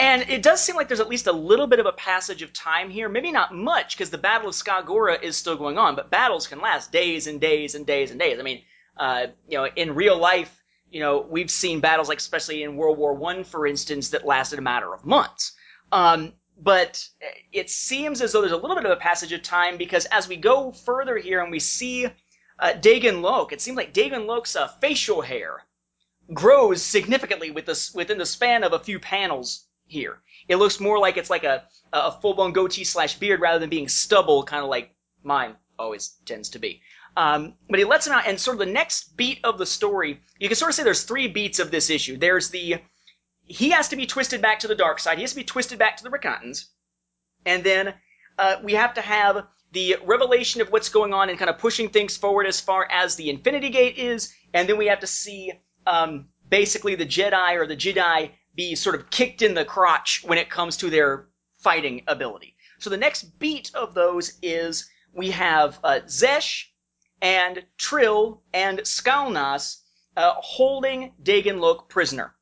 And 0.00 0.22
it 0.30 0.42
does 0.42 0.64
seem 0.64 0.76
like 0.76 0.88
there's 0.88 1.00
at 1.00 1.10
least 1.10 1.26
a 1.26 1.32
little 1.32 1.66
bit 1.66 1.78
of 1.78 1.84
a 1.84 1.92
passage 1.92 2.40
of 2.40 2.54
time 2.54 2.88
here. 2.88 3.06
Maybe 3.06 3.30
not 3.30 3.54
much, 3.54 3.94
because 3.94 4.08
the 4.08 4.16
Battle 4.16 4.48
of 4.48 4.54
Skagora 4.54 5.22
is 5.22 5.36
still 5.36 5.56
going 5.56 5.76
on, 5.76 5.94
but 5.94 6.10
battles 6.10 6.46
can 6.46 6.58
last 6.58 6.90
days 6.90 7.26
and 7.26 7.38
days 7.38 7.74
and 7.74 7.84
days 7.84 8.10
and 8.10 8.18
days. 8.18 8.38
I 8.38 8.42
mean, 8.42 8.62
uh, 8.96 9.26
you 9.46 9.58
know, 9.58 9.66
in 9.76 9.94
real 9.94 10.16
life, 10.16 10.64
you 10.90 11.00
know, 11.00 11.26
we've 11.28 11.50
seen 11.50 11.80
battles 11.80 12.08
like, 12.08 12.16
especially 12.16 12.62
in 12.62 12.76
World 12.76 12.96
War 12.96 13.12
One, 13.12 13.44
for 13.44 13.66
instance, 13.66 14.08
that 14.08 14.24
lasted 14.24 14.58
a 14.58 14.62
matter 14.62 14.90
of 14.94 15.04
months. 15.04 15.52
Um, 15.92 16.32
but 16.56 17.06
it 17.52 17.68
seems 17.68 18.22
as 18.22 18.32
though 18.32 18.40
there's 18.40 18.52
a 18.52 18.56
little 18.56 18.76
bit 18.76 18.86
of 18.86 18.92
a 18.92 18.96
passage 18.96 19.32
of 19.32 19.42
time 19.42 19.76
because 19.76 20.06
as 20.06 20.26
we 20.26 20.36
go 20.36 20.72
further 20.72 21.18
here 21.18 21.42
and 21.42 21.50
we 21.50 21.60
see 21.60 22.06
uh, 22.06 22.72
Daegen 22.80 23.20
Lok, 23.20 23.52
it 23.52 23.60
seems 23.60 23.76
like 23.76 23.92
Daegen 23.92 24.24
Lok's 24.24 24.56
uh, 24.56 24.68
facial 24.80 25.20
hair 25.20 25.62
grows 26.32 26.82
significantly 26.82 27.50
with 27.50 27.66
this 27.66 27.92
within 27.92 28.16
the 28.16 28.24
span 28.24 28.64
of 28.64 28.72
a 28.72 28.78
few 28.78 28.98
panels 28.98 29.66
here. 29.90 30.18
It 30.48 30.56
looks 30.56 30.80
more 30.80 30.98
like 30.98 31.16
it's 31.16 31.30
like 31.30 31.44
a 31.44 31.64
a 31.92 32.12
full 32.12 32.34
blown 32.34 32.52
goatee 32.52 32.84
slash 32.84 33.18
beard 33.18 33.40
rather 33.40 33.58
than 33.58 33.70
being 33.70 33.88
stubble, 33.88 34.44
kind 34.44 34.62
of 34.62 34.70
like 34.70 34.94
mine 35.22 35.56
always 35.78 36.16
tends 36.24 36.50
to 36.50 36.58
be. 36.58 36.82
Um, 37.16 37.54
but 37.68 37.78
he 37.78 37.84
lets 37.84 38.06
him 38.06 38.12
out, 38.12 38.26
and 38.26 38.38
sort 38.38 38.54
of 38.54 38.66
the 38.66 38.72
next 38.72 39.16
beat 39.16 39.40
of 39.42 39.58
the 39.58 39.66
story, 39.66 40.20
you 40.38 40.48
can 40.48 40.56
sort 40.56 40.70
of 40.70 40.74
say 40.76 40.84
there's 40.84 41.02
three 41.02 41.26
beats 41.26 41.58
of 41.58 41.70
this 41.70 41.90
issue. 41.90 42.16
There's 42.16 42.50
the 42.50 42.76
he 43.44 43.70
has 43.70 43.88
to 43.88 43.96
be 43.96 44.06
twisted 44.06 44.40
back 44.40 44.60
to 44.60 44.68
the 44.68 44.76
dark 44.76 45.00
side. 45.00 45.18
He 45.18 45.22
has 45.22 45.32
to 45.32 45.36
be 45.36 45.44
twisted 45.44 45.78
back 45.78 45.96
to 45.96 46.04
the 46.04 46.10
Rakatans. 46.10 46.66
And 47.44 47.64
then 47.64 47.94
uh, 48.38 48.56
we 48.62 48.74
have 48.74 48.94
to 48.94 49.00
have 49.00 49.46
the 49.72 49.96
revelation 50.04 50.60
of 50.60 50.70
what's 50.70 50.88
going 50.88 51.12
on 51.12 51.28
and 51.28 51.38
kind 51.38 51.50
of 51.50 51.58
pushing 51.58 51.88
things 51.88 52.16
forward 52.16 52.46
as 52.46 52.60
far 52.60 52.86
as 52.90 53.16
the 53.16 53.28
Infinity 53.28 53.70
Gate 53.70 53.98
is. 53.98 54.32
And 54.54 54.68
then 54.68 54.78
we 54.78 54.86
have 54.86 55.00
to 55.00 55.08
see 55.08 55.52
um, 55.84 56.28
basically 56.48 56.94
the 56.94 57.06
Jedi 57.06 57.56
or 57.56 57.66
the 57.66 57.76
Jedi 57.76 58.30
be 58.60 58.74
sort 58.74 58.94
of 58.94 59.08
kicked 59.08 59.40
in 59.40 59.54
the 59.54 59.64
crotch 59.64 60.22
when 60.22 60.36
it 60.36 60.50
comes 60.50 60.76
to 60.76 60.90
their 60.90 61.28
fighting 61.56 62.02
ability. 62.06 62.54
So 62.78 62.90
the 62.90 63.04
next 63.06 63.38
beat 63.38 63.70
of 63.74 63.94
those 63.94 64.38
is 64.42 64.90
we 65.14 65.30
have 65.30 65.78
uh, 65.82 66.00
Xesh 66.04 66.64
and 67.22 67.64
Trill 67.78 68.42
and 68.52 68.80
Skalnas 68.80 69.78
uh, 70.14 70.32
holding 70.36 71.14
Daegen 71.22 71.58
Lok 71.58 71.88
prisoner. 71.88 72.34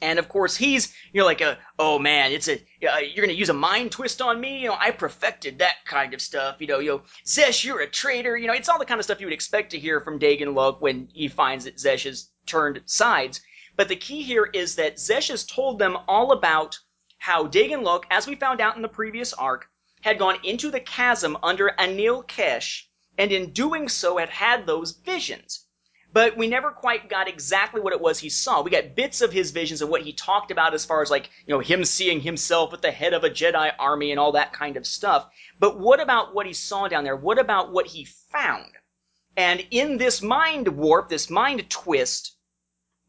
And 0.00 0.18
of 0.18 0.26
course, 0.28 0.56
he's, 0.56 0.94
you're 1.12 1.24
like, 1.24 1.42
a, 1.42 1.58
oh 1.78 1.98
man, 1.98 2.32
it's 2.32 2.48
a, 2.48 2.54
uh, 2.90 2.98
you're 2.98 3.26
gonna 3.26 3.42
use 3.44 3.50
a 3.50 3.54
mind 3.68 3.92
twist 3.92 4.22
on 4.22 4.40
me? 4.40 4.60
You 4.60 4.68
know, 4.68 4.76
I 4.78 4.90
perfected 4.90 5.58
that 5.58 5.76
kind 5.84 6.14
of 6.14 6.22
stuff. 6.22 6.56
You 6.60 6.66
know, 6.66 6.78
yo, 6.78 7.02
Xesh, 7.26 7.62
you're 7.62 7.80
a 7.80 7.90
traitor. 7.90 8.38
You 8.38 8.46
know, 8.46 8.54
it's 8.54 8.70
all 8.70 8.78
the 8.78 8.86
kind 8.86 9.00
of 9.00 9.04
stuff 9.04 9.20
you 9.20 9.26
would 9.26 9.34
expect 9.34 9.70
to 9.72 9.78
hear 9.78 10.00
from 10.00 10.18
Daegen 10.18 10.54
Lok 10.54 10.80
when 10.80 11.08
he 11.12 11.28
finds 11.28 11.64
that 11.64 11.76
Xesh 11.76 12.04
has 12.04 12.30
turned 12.46 12.80
sides. 12.86 13.40
But 13.76 13.88
the 13.88 13.96
key 13.96 14.22
here 14.22 14.46
is 14.46 14.76
that 14.76 14.96
Xesh 14.96 15.28
has 15.28 15.44
told 15.44 15.78
them 15.78 15.96
all 16.08 16.32
about 16.32 16.78
how 17.18 17.46
Daegen 17.46 17.82
Lok, 17.82 18.06
as 18.10 18.26
we 18.26 18.34
found 18.34 18.60
out 18.60 18.76
in 18.76 18.82
the 18.82 18.88
previous 18.88 19.32
arc, 19.32 19.68
had 20.00 20.18
gone 20.18 20.38
into 20.42 20.70
the 20.70 20.80
chasm 20.80 21.36
under 21.42 21.74
Anil 21.78 22.26
Kesh, 22.26 22.84
and 23.16 23.30
in 23.30 23.52
doing 23.52 23.88
so 23.88 24.16
had 24.18 24.30
had 24.30 24.66
those 24.66 24.92
visions 24.92 25.66
but 26.16 26.34
we 26.34 26.46
never 26.46 26.70
quite 26.70 27.10
got 27.10 27.28
exactly 27.28 27.78
what 27.78 27.92
it 27.92 28.00
was 28.00 28.18
he 28.18 28.30
saw. 28.30 28.62
We 28.62 28.70
got 28.70 28.94
bits 28.94 29.20
of 29.20 29.32
his 29.32 29.50
visions 29.50 29.82
of 29.82 29.90
what 29.90 30.00
he 30.00 30.14
talked 30.14 30.50
about 30.50 30.72
as 30.72 30.82
far 30.82 31.02
as 31.02 31.10
like, 31.10 31.28
you 31.46 31.52
know, 31.52 31.60
him 31.60 31.84
seeing 31.84 32.20
himself 32.20 32.72
at 32.72 32.80
the 32.80 32.90
head 32.90 33.12
of 33.12 33.22
a 33.22 33.28
Jedi 33.28 33.70
army 33.78 34.12
and 34.12 34.18
all 34.18 34.32
that 34.32 34.54
kind 34.54 34.78
of 34.78 34.86
stuff. 34.86 35.28
But 35.58 35.78
what 35.78 36.00
about 36.00 36.34
what 36.34 36.46
he 36.46 36.54
saw 36.54 36.88
down 36.88 37.04
there? 37.04 37.16
What 37.16 37.38
about 37.38 37.70
what 37.70 37.86
he 37.86 38.06
found? 38.32 38.72
And 39.36 39.66
in 39.70 39.98
this 39.98 40.22
mind 40.22 40.68
warp, 40.68 41.10
this 41.10 41.28
mind 41.28 41.68
twist, 41.68 42.35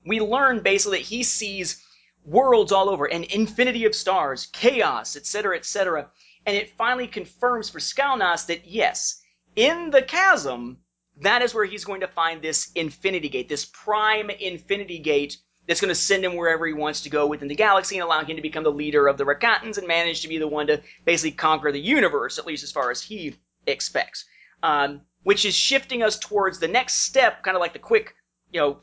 we 0.08 0.20
learn 0.20 0.62
basically 0.62 1.00
that 1.00 1.06
he 1.06 1.24
sees 1.24 1.84
worlds 2.26 2.72
all 2.72 2.90
over, 2.90 3.06
an 3.06 3.24
infinity 3.26 3.86
of 3.86 3.96
stars, 3.96 4.48
chaos, 4.48 5.16
etc., 5.16 5.58
etc. 5.58 6.10
And 6.46 6.56
it 6.56 6.76
finally 6.78 7.08
confirms 7.08 7.70
for 7.70 7.80
Skalnas 7.80 8.46
that 8.48 8.68
yes, 8.68 9.22
in 9.56 9.90
the 9.90 10.02
chasm, 10.02 10.78
that 11.22 11.42
is 11.42 11.54
where 11.54 11.66
he's 11.66 11.86
going 11.86 12.02
to 12.02 12.08
find 12.08 12.42
this 12.42 12.72
infinity 12.76 13.30
gate, 13.30 13.50
this 13.50 13.66
prime 13.66 14.30
infinity 14.30 15.00
gate 15.00 15.38
that's 15.68 15.82
going 15.82 15.90
to 15.90 15.96
send 15.96 16.24
him 16.24 16.36
wherever 16.36 16.66
he 16.66 16.74
wants 16.74 17.02
to 17.02 17.10
go 17.10 17.28
within 17.28 17.48
the 17.48 17.56
galaxy 17.56 17.96
and 17.96 18.04
allow 18.04 18.24
him 18.24 18.36
to 18.36 18.42
become 18.42 18.64
the 18.64 18.72
leader 18.72 19.08
of 19.08 19.18
the 19.18 19.26
Rakatans 19.26 19.78
and 19.78 19.88
manage 19.88 20.22
to 20.22 20.28
be 20.28 20.38
the 20.38 20.48
one 20.48 20.68
to 20.68 20.82
basically 21.06 21.32
conquer 21.32 21.72
the 21.72 21.80
universe, 21.80 22.38
at 22.38 22.46
least 22.46 22.64
as 22.64 22.72
far 22.72 22.92
as 22.92 23.02
he 23.02 23.36
expects. 23.66 24.26
Um, 24.64 25.02
which 25.24 25.44
is 25.44 25.54
shifting 25.54 26.04
us 26.04 26.18
towards 26.18 26.60
the 26.60 26.70
next 26.70 27.02
step, 27.02 27.44
kind 27.44 27.58
of 27.58 27.62
like 27.62 27.74
the 27.74 27.80
quick, 27.80 28.16
you 28.52 28.62
know, 28.62 28.80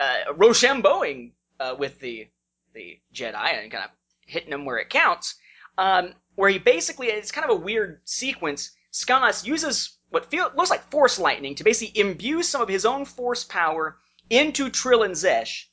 uh, 0.00 0.32
Rochambeauing 0.32 1.32
uh, 1.60 1.74
with 1.78 1.98
the 2.00 2.28
the 2.72 2.98
Jedi 3.14 3.62
and 3.62 3.70
kind 3.70 3.84
of 3.84 3.90
hitting 4.26 4.50
them 4.50 4.64
where 4.64 4.78
it 4.78 4.90
counts. 4.90 5.36
Um, 5.78 6.14
where 6.34 6.50
he 6.50 6.58
basically, 6.58 7.08
it's 7.08 7.32
kind 7.32 7.48
of 7.48 7.56
a 7.56 7.60
weird 7.60 8.00
sequence. 8.04 8.72
Skalnas 8.92 9.46
uses 9.46 9.98
what 10.10 10.30
feel, 10.30 10.50
looks 10.56 10.70
like 10.70 10.90
force 10.90 11.18
lightning 11.18 11.54
to 11.56 11.64
basically 11.64 12.00
imbue 12.00 12.42
some 12.42 12.60
of 12.60 12.68
his 12.68 12.84
own 12.84 13.04
force 13.04 13.44
power 13.44 13.98
into 14.30 14.70
Trill 14.70 15.02
and 15.02 15.14
Xesh 15.14 15.64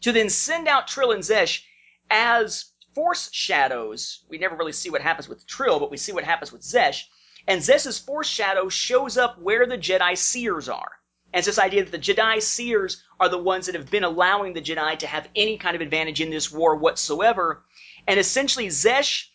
to 0.00 0.12
then 0.12 0.28
send 0.30 0.68
out 0.68 0.88
Trill 0.88 1.12
and 1.12 1.22
Xesh 1.22 1.62
as 2.10 2.72
force 2.94 3.32
shadows. 3.32 4.24
We 4.28 4.38
never 4.38 4.56
really 4.56 4.72
see 4.72 4.90
what 4.90 5.02
happens 5.02 5.28
with 5.28 5.46
Trill, 5.46 5.80
but 5.80 5.90
we 5.90 5.96
see 5.96 6.12
what 6.12 6.24
happens 6.24 6.52
with 6.52 6.62
Xesh. 6.62 7.04
And 7.46 7.60
Xesh's 7.60 7.98
force 7.98 8.28
shadow 8.28 8.68
shows 8.68 9.16
up 9.16 9.38
where 9.40 9.66
the 9.66 9.78
Jedi 9.78 10.16
Seers 10.16 10.68
are. 10.68 10.97
And 11.32 11.40
it's 11.40 11.46
this 11.46 11.58
idea 11.58 11.84
that 11.84 11.92
the 11.92 11.98
Jedi 11.98 12.40
Seers 12.42 13.02
are 13.20 13.28
the 13.28 13.38
ones 13.38 13.66
that 13.66 13.74
have 13.74 13.90
been 13.90 14.04
allowing 14.04 14.54
the 14.54 14.62
Jedi 14.62 14.98
to 14.98 15.06
have 15.06 15.28
any 15.36 15.58
kind 15.58 15.76
of 15.76 15.82
advantage 15.82 16.20
in 16.20 16.30
this 16.30 16.50
war 16.50 16.76
whatsoever. 16.76 17.64
And 18.06 18.18
essentially, 18.18 18.68
Xesh 18.68 19.26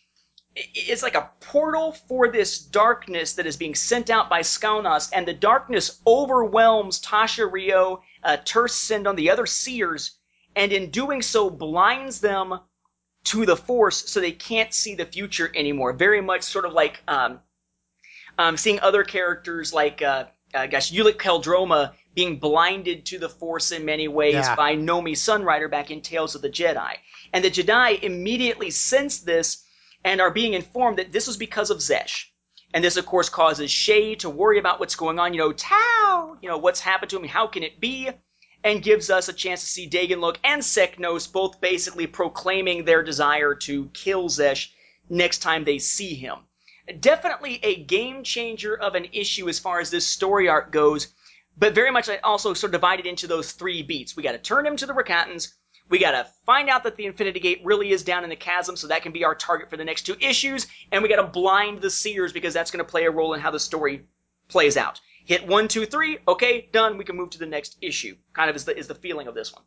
is 0.74 1.02
like 1.02 1.14
a 1.14 1.30
portal 1.40 1.92
for 1.92 2.28
this 2.28 2.58
darkness 2.58 3.34
that 3.34 3.46
is 3.46 3.56
being 3.56 3.74
sent 3.74 4.10
out 4.10 4.30
by 4.30 4.40
Skalnas, 4.40 5.10
and 5.12 5.26
the 5.26 5.34
darkness 5.34 6.00
overwhelms 6.06 7.00
Tasha 7.00 7.50
Ryo, 7.50 8.02
uh, 8.22 8.36
Sin, 8.66 9.02
the 9.16 9.30
other 9.30 9.46
seers, 9.46 10.18
and 10.54 10.72
in 10.72 10.90
doing 10.90 11.22
so 11.22 11.50
blinds 11.50 12.20
them 12.20 12.60
to 13.24 13.46
the 13.46 13.56
Force 13.56 14.10
so 14.10 14.20
they 14.20 14.32
can't 14.32 14.72
see 14.72 14.94
the 14.94 15.06
future 15.06 15.50
anymore. 15.54 15.92
Very 15.92 16.20
much 16.20 16.42
sort 16.42 16.64
of 16.64 16.72
like 16.72 17.02
um, 17.08 17.40
um, 18.38 18.56
seeing 18.56 18.80
other 18.80 19.02
characters 19.02 19.72
like, 19.72 20.02
uh, 20.02 20.26
uh, 20.54 20.66
gosh, 20.66 20.92
Ulic 20.92 21.16
Qel-Droma 21.16 21.92
being 22.14 22.38
blinded 22.38 23.04
to 23.06 23.18
the 23.18 23.28
Force 23.28 23.72
in 23.72 23.84
many 23.84 24.08
ways 24.08 24.34
yeah. 24.34 24.54
by 24.54 24.76
Nomi 24.76 25.12
Sunrider 25.12 25.70
back 25.70 25.90
in 25.90 26.00
Tales 26.00 26.34
of 26.34 26.42
the 26.42 26.50
Jedi. 26.50 26.94
And 27.32 27.44
the 27.44 27.50
Jedi 27.50 28.00
immediately 28.02 28.70
sense 28.70 29.18
this 29.20 29.64
and 30.04 30.20
are 30.20 30.30
being 30.30 30.54
informed 30.54 30.98
that 30.98 31.12
this 31.12 31.26
was 31.26 31.36
because 31.36 31.70
of 31.70 31.78
Xesh. 31.78 32.26
And 32.72 32.84
this, 32.84 32.96
of 32.96 33.06
course, 33.06 33.28
causes 33.28 33.70
Shae 33.70 34.18
to 34.18 34.30
worry 34.30 34.58
about 34.58 34.80
what's 34.80 34.96
going 34.96 35.18
on. 35.18 35.32
You 35.32 35.40
know, 35.40 35.52
Tao, 35.52 36.36
you 36.40 36.48
know, 36.48 36.58
what's 36.58 36.80
happened 36.80 37.10
to 37.10 37.18
him, 37.18 37.28
how 37.28 37.46
can 37.46 37.62
it 37.62 37.80
be? 37.80 38.10
And 38.62 38.82
gives 38.82 39.10
us 39.10 39.28
a 39.28 39.32
chance 39.32 39.60
to 39.60 39.66
see 39.66 39.88
Daegen 39.88 40.20
Lok 40.20 40.38
and 40.42 40.62
Seknos 40.62 41.30
both 41.30 41.60
basically 41.60 42.06
proclaiming 42.06 42.84
their 42.84 43.02
desire 43.02 43.54
to 43.54 43.90
kill 43.92 44.28
Xesh 44.28 44.70
next 45.08 45.38
time 45.38 45.64
they 45.64 45.78
see 45.78 46.14
him. 46.14 46.38
Definitely 47.00 47.60
a 47.62 47.82
game 47.84 48.22
changer 48.24 48.76
of 48.76 48.94
an 48.94 49.06
issue 49.12 49.48
as 49.48 49.58
far 49.58 49.80
as 49.80 49.90
this 49.90 50.06
story 50.06 50.48
arc 50.48 50.70
goes, 50.70 51.08
but 51.56 51.74
very 51.74 51.90
much 51.90 52.08
also 52.22 52.54
sort 52.54 52.68
of 52.68 52.72
divided 52.72 53.06
into 53.06 53.26
those 53.26 53.52
three 53.52 53.82
beats. 53.82 54.16
We 54.16 54.22
got 54.22 54.32
to 54.32 54.38
turn 54.38 54.66
him 54.66 54.76
to 54.76 54.86
the 54.86 54.92
Rakatans, 54.92 55.54
we 55.88 55.98
gotta 55.98 56.26
find 56.46 56.70
out 56.70 56.84
that 56.84 56.96
the 56.96 57.04
Infinity 57.04 57.40
Gate 57.40 57.60
really 57.62 57.90
is 57.90 58.02
down 58.02 58.24
in 58.24 58.30
the 58.30 58.36
chasm, 58.36 58.74
so 58.74 58.86
that 58.86 59.02
can 59.02 59.12
be 59.12 59.24
our 59.24 59.34
target 59.34 59.68
for 59.68 59.76
the 59.76 59.84
next 59.84 60.02
two 60.02 60.16
issues, 60.18 60.66
and 60.90 61.02
we 61.02 61.10
gotta 61.10 61.26
blind 61.26 61.82
the 61.82 61.90
seers 61.90 62.32
because 62.32 62.54
that's 62.54 62.70
gonna 62.70 62.84
play 62.84 63.04
a 63.04 63.10
role 63.10 63.34
in 63.34 63.40
how 63.40 63.50
the 63.50 63.60
story 63.60 64.06
plays 64.48 64.78
out. 64.78 65.00
Hit 65.26 65.46
one, 65.46 65.68
two, 65.68 65.84
three, 65.84 66.18
okay, 66.26 66.68
done, 66.72 66.96
we 66.96 67.04
can 67.04 67.16
move 67.16 67.30
to 67.30 67.38
the 67.38 67.46
next 67.46 67.76
issue. 67.82 68.16
Kind 68.32 68.48
of 68.48 68.56
is 68.56 68.64
the 68.64 68.76
is 68.76 68.88
the 68.88 68.94
feeling 68.94 69.26
of 69.26 69.34
this 69.34 69.52
one. 69.52 69.62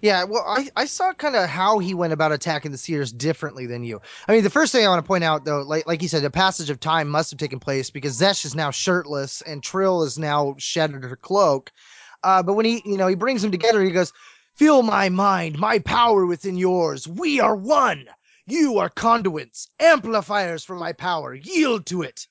Yeah, 0.00 0.24
well, 0.24 0.44
I, 0.46 0.68
I 0.76 0.84
saw 0.86 1.12
kind 1.12 1.36
of 1.36 1.48
how 1.48 1.78
he 1.78 1.94
went 1.94 2.12
about 2.12 2.32
attacking 2.32 2.72
the 2.72 2.78
Seers 2.78 3.12
differently 3.12 3.66
than 3.66 3.84
you. 3.84 4.00
I 4.26 4.32
mean, 4.32 4.42
the 4.42 4.50
first 4.50 4.72
thing 4.72 4.84
I 4.84 4.88
want 4.88 5.02
to 5.02 5.06
point 5.06 5.24
out, 5.24 5.44
though, 5.44 5.62
like 5.62 5.86
like 5.86 6.02
you 6.02 6.08
said, 6.08 6.22
the 6.22 6.30
passage 6.30 6.70
of 6.70 6.80
time 6.80 7.08
must 7.08 7.30
have 7.30 7.38
taken 7.38 7.60
place 7.60 7.90
because 7.90 8.20
Xesh 8.20 8.44
is 8.44 8.54
now 8.54 8.70
shirtless 8.70 9.42
and 9.42 9.62
Trill 9.62 10.02
is 10.02 10.18
now 10.18 10.54
shattered 10.58 11.04
her 11.04 11.16
cloak. 11.16 11.70
Uh, 12.24 12.42
but 12.42 12.54
when 12.54 12.66
he, 12.66 12.82
you 12.84 12.96
know, 12.96 13.06
he 13.06 13.14
brings 13.14 13.42
them 13.42 13.50
together, 13.50 13.82
he 13.82 13.90
goes, 13.90 14.12
"Feel 14.54 14.82
my 14.82 15.08
mind, 15.08 15.58
my 15.58 15.78
power 15.78 16.26
within 16.26 16.56
yours. 16.56 17.06
We 17.06 17.40
are 17.40 17.56
one. 17.56 18.06
You 18.46 18.78
are 18.78 18.88
conduits, 18.88 19.68
amplifiers 19.78 20.64
for 20.64 20.76
my 20.76 20.92
power. 20.92 21.34
Yield 21.34 21.86
to 21.86 22.02
it." 22.02 22.26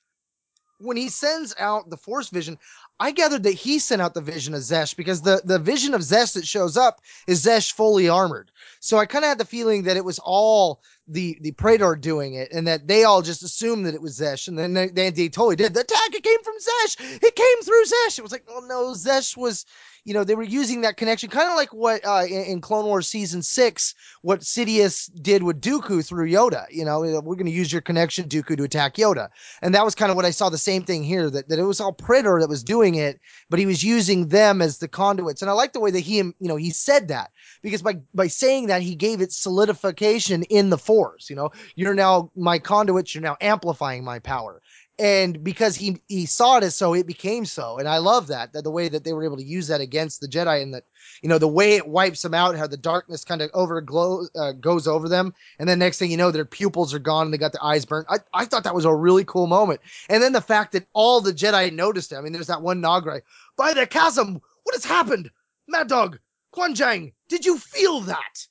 When 0.82 0.96
he 0.96 1.08
sends 1.08 1.54
out 1.58 1.90
the 1.90 1.96
Force 1.96 2.28
Vision, 2.28 2.58
I 2.98 3.12
gathered 3.12 3.44
that 3.44 3.52
he 3.52 3.78
sent 3.78 4.02
out 4.02 4.14
the 4.14 4.20
vision 4.20 4.54
of 4.54 4.60
Xesh 4.60 4.96
because 4.96 5.22
the, 5.22 5.40
the 5.44 5.58
vision 5.58 5.94
of 5.94 6.00
Xesh 6.00 6.34
that 6.34 6.46
shows 6.46 6.76
up 6.76 7.00
is 7.26 7.44
Xesh 7.44 7.72
fully 7.72 8.08
armored. 8.08 8.50
So 8.80 8.98
I 8.98 9.06
kind 9.06 9.24
of 9.24 9.28
had 9.28 9.38
the 9.38 9.44
feeling 9.44 9.84
that 9.84 9.96
it 9.96 10.04
was 10.04 10.18
all 10.18 10.82
the 11.08 11.38
the 11.40 11.52
Praetor 11.52 11.96
doing 11.96 12.34
it, 12.34 12.52
and 12.52 12.66
that 12.66 12.86
they 12.86 13.04
all 13.04 13.22
just 13.22 13.42
assumed 13.42 13.86
that 13.86 13.94
it 13.94 14.02
was 14.02 14.18
Xesh, 14.18 14.48
and 14.48 14.58
then 14.58 14.72
they, 14.72 15.10
they, 15.10 15.28
totally 15.28 15.56
did. 15.56 15.74
The 15.74 15.80
attack 15.80 16.14
it 16.14 16.22
came 16.22 16.42
from 16.42 16.54
Xesh. 16.54 17.22
It 17.22 17.36
came 17.36 17.62
through 17.62 17.84
Xesh. 17.84 18.18
It 18.18 18.22
was 18.22 18.32
like, 18.32 18.44
oh 18.48 18.64
no, 18.66 18.92
Xesh 18.92 19.36
was 19.36 19.66
you 20.04 20.14
know, 20.14 20.24
they 20.24 20.34
were 20.34 20.42
using 20.42 20.80
that 20.80 20.96
connection, 20.96 21.30
kind 21.30 21.48
of 21.48 21.54
like 21.54 21.72
what 21.72 22.04
uh, 22.04 22.24
in, 22.26 22.42
in, 22.44 22.60
Clone 22.60 22.86
Wars 22.86 23.06
season 23.06 23.40
six, 23.40 23.94
what 24.22 24.40
Sidious 24.40 25.08
did 25.22 25.44
with 25.44 25.60
Dooku 25.60 26.04
through 26.04 26.28
Yoda. 26.28 26.66
You 26.70 26.84
know, 26.84 27.00
we're 27.00 27.36
going 27.36 27.46
to 27.46 27.52
use 27.52 27.72
your 27.72 27.82
connection, 27.82 28.28
Dooku, 28.28 28.56
to 28.56 28.64
attack 28.64 28.96
Yoda, 28.96 29.28
and 29.60 29.74
that 29.74 29.84
was 29.84 29.94
kind 29.94 30.10
of 30.10 30.16
what 30.16 30.24
I 30.24 30.30
saw. 30.30 30.48
The 30.48 30.58
same 30.58 30.82
thing 30.82 31.04
here 31.04 31.30
that 31.30 31.48
that 31.48 31.58
it 31.58 31.64
was 31.64 31.80
all 31.80 31.92
Praetor 31.92 32.40
that 32.40 32.48
was 32.48 32.64
doing 32.64 32.96
it, 32.96 33.20
but 33.48 33.60
he 33.60 33.66
was 33.66 33.84
using 33.84 34.28
them 34.28 34.60
as 34.60 34.78
the 34.78 34.88
conduits. 34.88 35.40
And 35.40 35.48
I 35.48 35.54
like 35.54 35.72
the 35.72 35.80
way 35.80 35.92
that 35.92 36.00
he, 36.00 36.16
you 36.16 36.34
know, 36.40 36.56
he 36.56 36.70
said 36.70 37.08
that 37.08 37.30
because 37.62 37.82
by 37.82 38.00
by 38.12 38.26
saying 38.26 38.66
that 38.66 38.82
he 38.82 38.96
gave 38.96 39.20
it 39.20 39.32
solidification 39.32 40.42
in 40.44 40.70
the 40.70 40.78
Force. 40.92 41.30
You 41.30 41.36
know, 41.36 41.50
you're 41.74 41.94
now 41.94 42.30
my 42.36 42.58
conduits. 42.58 43.14
You're 43.14 43.22
now 43.22 43.38
amplifying 43.40 44.04
my 44.04 44.18
power. 44.18 44.60
And 44.98 45.42
because 45.42 45.74
he 45.74 46.02
he 46.06 46.26
saw 46.26 46.58
it 46.58 46.64
as 46.64 46.76
so 46.76 46.92
it 46.92 47.06
became 47.06 47.46
so. 47.46 47.78
And 47.78 47.88
i 47.88 47.96
love 47.96 48.26
that 48.26 48.52
that 48.52 48.62
the 48.62 48.70
way 48.70 48.90
that 48.90 49.04
they 49.04 49.14
were 49.14 49.24
able 49.24 49.38
to 49.38 49.42
use 49.42 49.68
that 49.68 49.80
against 49.80 50.20
the 50.20 50.28
jedi 50.28 50.60
and 50.62 50.74
that 50.74 50.84
you 51.22 51.30
know 51.30 51.38
the 51.38 51.48
way 51.48 51.76
it 51.76 51.88
wipes 51.88 52.20
them 52.20 52.34
out 52.34 52.58
how 52.58 52.66
the 52.66 52.76
darkness 52.76 53.24
kind 53.24 53.40
of 53.40 53.50
over 53.54 53.80
glow 53.80 54.26
uh, 54.36 54.52
goes 54.52 54.86
over 54.86 55.08
them. 55.08 55.32
And 55.58 55.66
then 55.66 55.78
next 55.78 55.98
thing 55.98 56.10
you 56.10 56.18
know 56.18 56.30
their 56.30 56.44
pupils 56.44 56.92
are 56.92 56.98
gone 56.98 57.28
and 57.28 57.32
they 57.32 57.38
got 57.38 57.52
their 57.52 57.64
eyes 57.64 57.86
burnt. 57.86 58.06
I, 58.10 58.18
I 58.34 58.44
thought 58.44 58.64
that 58.64 58.74
was 58.74 58.84
a 58.84 58.94
really 58.94 59.24
cool 59.24 59.46
moment. 59.46 59.80
And 60.10 60.22
then 60.22 60.34
the 60.34 60.42
fact 60.42 60.72
that 60.72 60.86
all 60.92 61.22
the 61.22 61.32
jedi 61.32 61.72
noticed 61.72 62.12
it. 62.12 62.16
I 62.16 62.20
mean 62.20 62.34
there's 62.34 62.48
that 62.48 62.60
one 62.60 62.82
Noghri 62.82 63.22
by 63.56 63.72
the 63.72 63.86
chasm 63.86 64.42
what 64.64 64.74
has 64.74 64.84
happened? 64.84 65.30
Mad 65.66 65.88
dog 65.88 66.18
Quan 66.50 66.74
Jang, 66.74 67.12
did 67.28 67.46
you 67.46 67.56
feel 67.56 68.00
that 68.02 68.46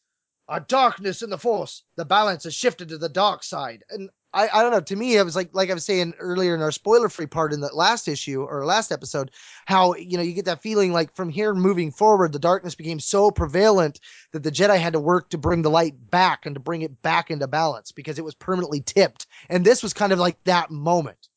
a 0.51 0.59
darkness 0.59 1.21
in 1.21 1.29
the 1.29 1.37
force 1.37 1.83
the 1.95 2.05
balance 2.05 2.43
has 2.43 2.53
shifted 2.53 2.89
to 2.89 2.97
the 2.97 3.09
dark 3.09 3.43
side 3.43 3.83
and 3.89 4.09
I, 4.33 4.49
I 4.53 4.61
don't 4.61 4.71
know. 4.71 4.79
To 4.79 4.95
me, 4.95 5.17
it 5.17 5.25
was 5.25 5.35
like 5.35 5.49
like 5.53 5.69
I 5.69 5.73
was 5.73 5.85
saying 5.85 6.13
earlier 6.19 6.55
in 6.55 6.61
our 6.61 6.71
spoiler 6.71 7.09
free 7.09 7.25
part 7.25 7.51
in 7.51 7.59
the 7.59 7.73
last 7.73 8.07
issue 8.07 8.43
or 8.43 8.65
last 8.65 8.91
episode, 8.91 9.31
how 9.65 9.95
you 9.95 10.17
know 10.17 10.23
you 10.23 10.33
get 10.33 10.45
that 10.45 10.61
feeling 10.61 10.93
like 10.93 11.13
from 11.15 11.29
here 11.29 11.53
moving 11.53 11.91
forward, 11.91 12.31
the 12.31 12.39
darkness 12.39 12.75
became 12.75 12.99
so 12.99 13.29
prevalent 13.29 13.99
that 14.31 14.43
the 14.43 14.51
Jedi 14.51 14.79
had 14.79 14.93
to 14.93 14.99
work 14.99 15.29
to 15.31 15.37
bring 15.37 15.61
the 15.61 15.69
light 15.69 15.95
back 16.09 16.45
and 16.45 16.55
to 16.55 16.61
bring 16.61 16.81
it 16.81 17.01
back 17.01 17.29
into 17.29 17.47
balance 17.47 17.91
because 17.91 18.17
it 18.17 18.25
was 18.25 18.35
permanently 18.35 18.81
tipped. 18.81 19.27
And 19.49 19.65
this 19.65 19.83
was 19.83 19.93
kind 19.93 20.13
of 20.13 20.19
like 20.19 20.41
that 20.45 20.71
moment. 20.71 21.27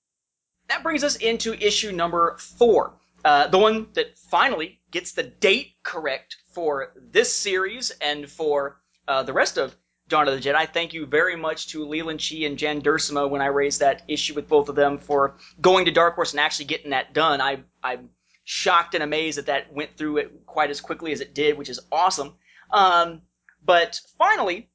That 0.68 0.82
brings 0.82 1.02
us 1.02 1.16
into 1.16 1.54
issue 1.54 1.90
number 1.90 2.36
four, 2.38 2.94
uh, 3.24 3.48
the 3.48 3.58
one 3.58 3.88
that 3.94 4.16
finally 4.18 4.80
gets 4.92 5.12
the 5.12 5.24
date 5.24 5.72
correct 5.82 6.36
for 6.52 6.92
this 6.96 7.34
series 7.34 7.90
and 8.00 8.30
for 8.30 8.80
uh, 9.08 9.22
the 9.22 9.32
rest 9.32 9.58
of 9.58 9.76
Dawn 10.08 10.28
of 10.28 10.34
the 10.34 10.40
Jedi. 10.40 10.70
Thank 10.70 10.92
you 10.92 11.06
very 11.06 11.36
much 11.36 11.68
to 11.68 11.86
Leland 11.86 12.20
Chee 12.20 12.44
and 12.44 12.58
Jan 12.58 12.82
Duursema 12.82 13.28
when 13.28 13.40
I 13.40 13.46
raised 13.46 13.80
that 13.80 14.02
issue 14.06 14.34
with 14.34 14.48
both 14.48 14.68
of 14.68 14.74
them 14.74 14.98
for 14.98 15.36
going 15.60 15.86
to 15.86 15.90
Dark 15.90 16.14
Horse 16.14 16.32
and 16.32 16.40
actually 16.40 16.66
getting 16.66 16.90
that 16.90 17.14
done. 17.14 17.40
I, 17.40 17.60
I'm 17.82 18.10
shocked 18.44 18.94
and 18.94 19.02
amazed 19.02 19.38
that 19.38 19.46
that 19.46 19.72
went 19.72 19.96
through 19.96 20.18
it 20.18 20.46
quite 20.46 20.70
as 20.70 20.80
quickly 20.80 21.12
as 21.12 21.20
it 21.20 21.34
did, 21.34 21.56
which 21.56 21.70
is 21.70 21.80
awesome. 21.90 22.34
Um, 22.70 23.22
but 23.64 23.98
finally, 24.18 24.68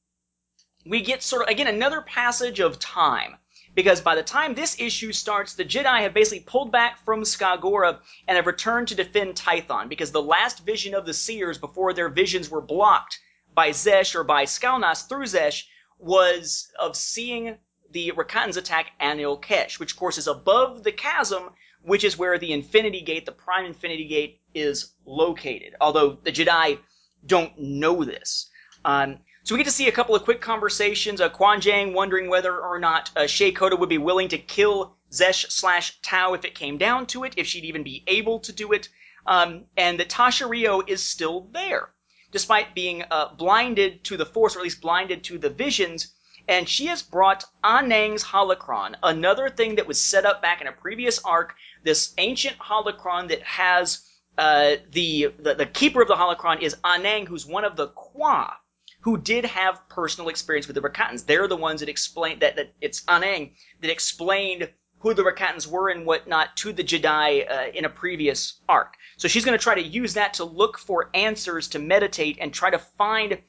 we 0.86 1.02
get 1.02 1.22
sort 1.22 1.44
of, 1.44 1.50
again, 1.50 1.68
another 1.68 2.02
passage 2.02 2.60
of 2.60 2.80
time. 2.80 3.36
Because 3.76 4.02
by 4.02 4.16
the 4.16 4.24
time 4.24 4.56
this 4.56 4.80
issue 4.80 5.12
starts, 5.12 5.54
the 5.54 5.64
Jedi 5.64 6.02
have 6.02 6.14
basically 6.14 6.44
pulled 6.44 6.72
back 6.72 7.06
from 7.06 7.22
Skagora 7.22 8.00
and 8.28 8.36
have 8.36 8.48
returned 8.48 8.88
to 8.88 8.96
defend 8.96 9.36
Tython. 9.36 9.88
Because 9.90 10.12
the 10.12 10.22
last 10.22 10.66
vision 10.66 10.96
of 10.96 11.06
the 11.06 11.14
Seers, 11.14 11.60
before 11.60 11.94
their 11.94 12.10
visions 12.10 12.50
were 12.50 12.62
blocked, 12.62 13.20
by 13.60 13.72
Xesh 13.72 14.16
or 14.16 14.24
by 14.24 14.46
Skalnas 14.46 15.10
through 15.10 15.26
Xesh 15.26 15.66
was 15.98 16.72
of 16.80 16.96
seeing 16.96 17.58
the 17.92 18.14
Rakatans 18.16 18.56
attack 18.56 18.92
Anil 19.02 19.38
Kesh, 19.44 19.80
which 19.80 19.92
of 19.92 20.00
course 20.00 20.18
is 20.18 20.28
above 20.28 20.86
the 20.86 20.94
chasm, 20.94 21.50
which 21.82 22.06
is 22.06 22.18
where 22.18 22.38
the 22.38 22.54
Infinity 22.54 23.02
Gate, 23.02 23.26
the 23.26 23.34
Prime 23.34 23.66
Infinity 23.66 24.08
Gate, 24.08 24.40
is 24.54 24.94
located. 25.04 25.76
Although 25.82 26.20
the 26.24 26.32
Jedi 26.32 26.80
don't 27.26 27.52
know 27.60 28.06
this. 28.06 28.50
Um, 28.86 29.18
so 29.44 29.54
we 29.54 29.60
get 29.60 29.66
to 29.66 29.76
see 29.76 29.90
a 29.90 29.92
couple 29.92 30.16
of 30.16 30.24
quick 30.24 30.40
conversations. 30.40 31.20
Uh, 31.20 31.28
Quan 31.28 31.60
Jang 31.60 31.92
wondering 31.92 32.30
whether 32.30 32.58
or 32.58 32.80
not 32.80 33.12
uh, 33.18 33.24
Shae 33.24 33.54
Koda 33.54 33.76
would 33.76 33.90
be 33.90 33.98
willing 33.98 34.30
to 34.30 34.38
kill 34.38 34.96
Xesh 35.12 35.52
slash 35.52 36.00
Tau 36.02 36.34
if 36.34 36.46
it 36.46 36.56
came 36.56 36.78
down 36.78 37.08
to 37.08 37.26
it, 37.26 37.34
if 37.36 37.46
she'd 37.46 37.66
even 37.66 37.84
be 37.84 38.06
able 38.08 38.40
to 38.40 38.54
do 38.54 38.72
it. 38.72 38.88
Um, 39.26 39.66
and 39.76 40.00
that 40.00 40.08
Tasha 40.08 40.50
Ryo 40.50 40.82
is 40.88 41.04
still 41.04 41.50
there 41.52 41.90
despite 42.32 42.76
being 42.76 43.04
uh, 43.10 43.34
blinded 43.34 44.04
to 44.06 44.18
the 44.18 44.26
Force, 44.26 44.56
or 44.56 44.60
at 44.60 44.64
least 44.64 44.82
blinded 44.82 45.24
to 45.26 45.38
the 45.38 45.50
visions. 45.50 46.14
And 46.48 46.68
she 46.68 46.88
has 46.88 47.04
brought 47.04 47.46
Anang's 47.64 48.24
holocron, 48.24 48.96
another 49.04 49.50
thing 49.50 49.76
that 49.76 49.88
was 49.88 50.02
set 50.02 50.26
up 50.26 50.42
back 50.42 50.62
in 50.62 50.68
a 50.68 50.72
previous 50.72 51.20
arc. 51.20 51.54
This 51.84 52.14
ancient 52.18 52.58
holocron 52.58 53.30
that 53.30 53.44
has 53.44 54.04
uh, 54.38 54.78
the, 54.92 55.34
the 55.38 55.54
the 55.56 55.66
keeper 55.66 56.02
of 56.02 56.08
the 56.08 56.16
holocron 56.16 56.62
is 56.62 56.76
Anang, 56.84 57.28
who's 57.28 57.46
one 57.46 57.66
of 57.66 57.76
the 57.76 57.88
Kwa, 57.90 58.54
who 59.02 59.18
did 59.18 59.46
have 59.46 59.88
personal 59.90 60.30
experience 60.30 60.66
with 60.66 60.76
the 60.76 60.82
Rakatans. 60.82 61.26
They're 61.26 61.48
the 61.48 61.58
ones 61.58 61.82
that 61.82 61.90
explain 61.90 62.40
that 62.40 62.56
that 62.56 62.74
it's 62.82 63.04
Anang 63.06 63.52
that 63.82 63.92
explained 63.92 64.70
who 65.00 65.14
the 65.14 65.24
Rakatans 65.24 65.68
were 65.68 65.90
and 65.90 66.06
whatnot 66.06 66.56
to 66.58 66.74
the 66.74 66.84
Jedi 66.84 67.50
uh, 67.50 67.72
in 67.74 67.86
a 67.86 67.90
previous 67.90 68.60
arc. 68.68 68.96
So 69.18 69.28
she's 69.28 69.46
going 69.46 69.58
to 69.58 69.64
try 69.64 69.76
to 69.76 69.82
use 69.82 70.14
that 70.16 70.36
to 70.36 70.44
look 70.44 70.78
for 70.78 71.10
answers, 71.14 71.70
to 71.70 71.80
meditate, 71.80 72.38
and 72.40 72.54
try 72.54 72.70
to 72.70 72.80
find 72.80 73.40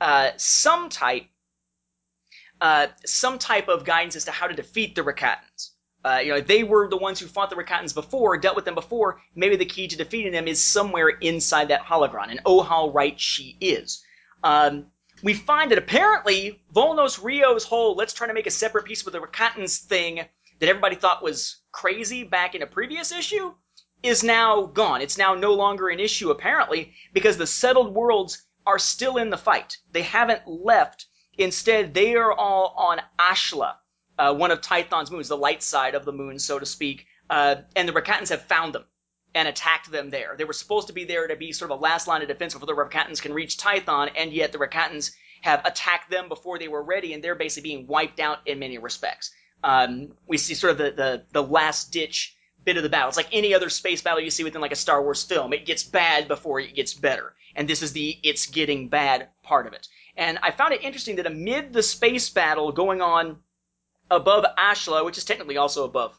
uh, 0.00 0.30
some 0.36 0.88
type, 0.88 1.26
uh, 2.60 2.88
some 3.04 3.38
type 3.38 3.68
of 3.68 3.84
guidance 3.84 4.16
as 4.16 4.24
to 4.24 4.32
how 4.32 4.46
to 4.46 4.54
defeat 4.54 4.94
the 4.94 5.02
Rakatans. 5.02 5.70
Uh, 6.04 6.18
you 6.18 6.32
know, 6.32 6.40
they 6.40 6.62
were 6.62 6.88
the 6.88 6.96
ones 6.96 7.18
who 7.18 7.26
fought 7.26 7.50
the 7.50 7.56
Rakatans 7.56 7.94
before, 7.94 8.36
dealt 8.36 8.54
with 8.54 8.64
them 8.64 8.74
before. 8.74 9.20
Maybe 9.34 9.56
the 9.56 9.64
key 9.64 9.88
to 9.88 9.96
defeating 9.96 10.32
them 10.32 10.46
is 10.46 10.62
somewhere 10.62 11.08
inside 11.08 11.68
that 11.68 11.82
holocron, 11.82 12.30
and 12.30 12.40
oh 12.44 12.62
how 12.62 12.90
right 12.90 13.18
she 13.18 13.56
is. 13.60 14.04
Um, 14.44 14.86
we 15.22 15.34
find 15.34 15.70
that 15.70 15.78
apparently 15.78 16.60
Volnos 16.72 17.22
Ryo's 17.22 17.64
whole 17.64 17.96
"let's 17.96 18.12
try 18.12 18.26
to 18.28 18.34
make 18.34 18.46
a 18.46 18.52
separate 18.52 18.84
peace 18.84 19.04
with 19.04 19.14
the 19.14 19.20
Rakatans" 19.20 19.78
thing 19.78 20.26
that 20.58 20.68
everybody 20.68 20.96
thought 20.96 21.22
was 21.22 21.56
crazy 21.72 22.24
back 22.24 22.54
in 22.54 22.62
a 22.62 22.66
previous 22.66 23.12
issue 23.12 23.52
is 24.02 24.22
now 24.22 24.62
gone. 24.62 25.00
It's 25.02 25.18
now 25.18 25.34
no 25.34 25.52
longer 25.52 25.88
an 25.88 26.00
issue, 26.00 26.30
apparently, 26.30 26.94
because 27.12 27.36
the 27.36 27.46
settled 27.46 27.94
worlds 27.94 28.42
are 28.66 28.78
still 28.78 29.16
in 29.16 29.30
the 29.30 29.38
fight. 29.38 29.76
They 29.92 30.02
haven't 30.02 30.46
left. 30.46 31.06
Instead, 31.38 31.94
they 31.94 32.14
are 32.14 32.32
all 32.32 32.74
on 32.76 33.00
Ashla, 33.18 33.74
uh, 34.18 34.34
one 34.34 34.50
of 34.50 34.60
Tython's 34.60 35.10
moons, 35.10 35.28
the 35.28 35.36
light 35.36 35.62
side 35.62 35.94
of 35.94 36.04
the 36.04 36.12
moon, 36.12 36.38
so 36.38 36.58
to 36.58 36.66
speak. 36.66 37.06
Uh, 37.28 37.56
and 37.74 37.88
the 37.88 37.92
Rakatans 37.92 38.30
have 38.30 38.42
found 38.42 38.74
them 38.74 38.84
and 39.34 39.48
attacked 39.48 39.90
them 39.90 40.10
there. 40.10 40.34
They 40.38 40.44
were 40.44 40.52
supposed 40.52 40.86
to 40.86 40.94
be 40.94 41.04
there 41.04 41.26
to 41.26 41.36
be 41.36 41.52
sort 41.52 41.70
of 41.70 41.78
a 41.78 41.82
last 41.82 42.06
line 42.06 42.22
of 42.22 42.28
defense 42.28 42.54
before 42.54 42.66
the 42.66 42.74
Rakatans 42.74 43.20
can 43.20 43.34
reach 43.34 43.58
Tython, 43.58 44.10
and 44.16 44.32
yet 44.32 44.52
the 44.52 44.58
Rakatans 44.58 45.12
have 45.42 45.64
attacked 45.66 46.10
them 46.10 46.28
before 46.28 46.58
they 46.58 46.68
were 46.68 46.82
ready, 46.82 47.12
and 47.12 47.22
they're 47.22 47.34
basically 47.34 47.70
being 47.70 47.86
wiped 47.86 48.20
out 48.20 48.38
in 48.46 48.58
many 48.58 48.78
respects 48.78 49.30
um, 49.64 50.12
we 50.26 50.38
see 50.38 50.54
sort 50.54 50.72
of 50.72 50.78
the, 50.78 50.90
the, 50.90 51.22
the 51.32 51.42
last 51.42 51.92
ditch 51.92 52.36
bit 52.64 52.76
of 52.76 52.82
the 52.82 52.88
battle. 52.88 53.08
It's 53.08 53.16
like 53.16 53.28
any 53.32 53.54
other 53.54 53.70
space 53.70 54.02
battle 54.02 54.20
you 54.20 54.30
see 54.30 54.44
within 54.44 54.60
like 54.60 54.72
a 54.72 54.76
Star 54.76 55.02
Wars 55.02 55.22
film. 55.22 55.52
It 55.52 55.64
gets 55.64 55.82
bad 55.82 56.28
before 56.28 56.60
it 56.60 56.74
gets 56.74 56.92
better. 56.92 57.34
And 57.54 57.68
this 57.68 57.82
is 57.82 57.92
the 57.92 58.18
it's 58.22 58.46
getting 58.46 58.88
bad 58.88 59.28
part 59.42 59.66
of 59.66 59.72
it. 59.72 59.88
And 60.16 60.38
I 60.42 60.50
found 60.50 60.74
it 60.74 60.82
interesting 60.82 61.16
that 61.16 61.26
amid 61.26 61.72
the 61.72 61.82
space 61.82 62.28
battle 62.28 62.72
going 62.72 63.00
on 63.00 63.38
above 64.10 64.44
Ashla, 64.58 65.04
which 65.04 65.16
is 65.16 65.24
technically 65.24 65.56
also 65.56 65.84
above 65.84 66.18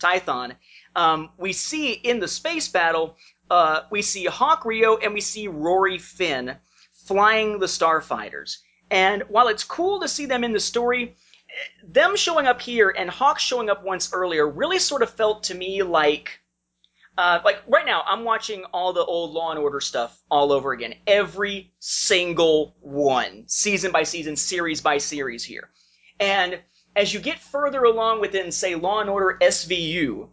Tython, 0.00 0.54
um, 0.94 1.30
we 1.36 1.52
see 1.52 1.92
in 1.92 2.20
the 2.20 2.28
space 2.28 2.68
battle, 2.68 3.16
uh, 3.50 3.82
we 3.90 4.02
see 4.02 4.24
Hawk 4.24 4.64
Ryo 4.64 4.96
and 4.98 5.12
we 5.12 5.20
see 5.20 5.48
Rory 5.48 5.98
Finn 5.98 6.56
flying 6.92 7.58
the 7.58 7.66
starfighters. 7.66 8.58
And 8.90 9.22
while 9.28 9.48
it's 9.48 9.64
cool 9.64 10.00
to 10.00 10.08
see 10.08 10.26
them 10.26 10.44
in 10.44 10.52
the 10.52 10.60
story, 10.60 11.16
them 11.82 12.16
showing 12.16 12.46
up 12.46 12.60
here 12.60 12.90
and 12.96 13.08
Hawk 13.08 13.38
showing 13.38 13.70
up 13.70 13.84
once 13.84 14.12
earlier 14.12 14.46
really 14.48 14.78
sort 14.78 15.02
of 15.02 15.10
felt 15.10 15.44
to 15.44 15.54
me 15.54 15.82
like 15.82 16.40
uh, 17.16 17.40
like 17.44 17.62
right 17.66 17.84
now 17.84 18.02
I'm 18.06 18.24
watching 18.24 18.64
all 18.66 18.92
the 18.92 19.04
old 19.04 19.32
Law 19.32 19.50
and 19.50 19.58
Order 19.58 19.80
stuff 19.80 20.16
all 20.30 20.52
over 20.52 20.72
again, 20.72 20.94
every 21.06 21.72
single 21.80 22.76
one, 22.80 23.44
season 23.48 23.90
by 23.90 24.04
season, 24.04 24.36
series 24.36 24.80
by 24.80 24.98
series 24.98 25.42
here, 25.42 25.68
and 26.20 26.60
as 26.94 27.12
you 27.12 27.20
get 27.20 27.40
further 27.40 27.82
along 27.84 28.20
within 28.20 28.52
say 28.52 28.74
Law 28.74 29.00
and 29.00 29.10
Order 29.10 29.38
SVU, 29.40 30.28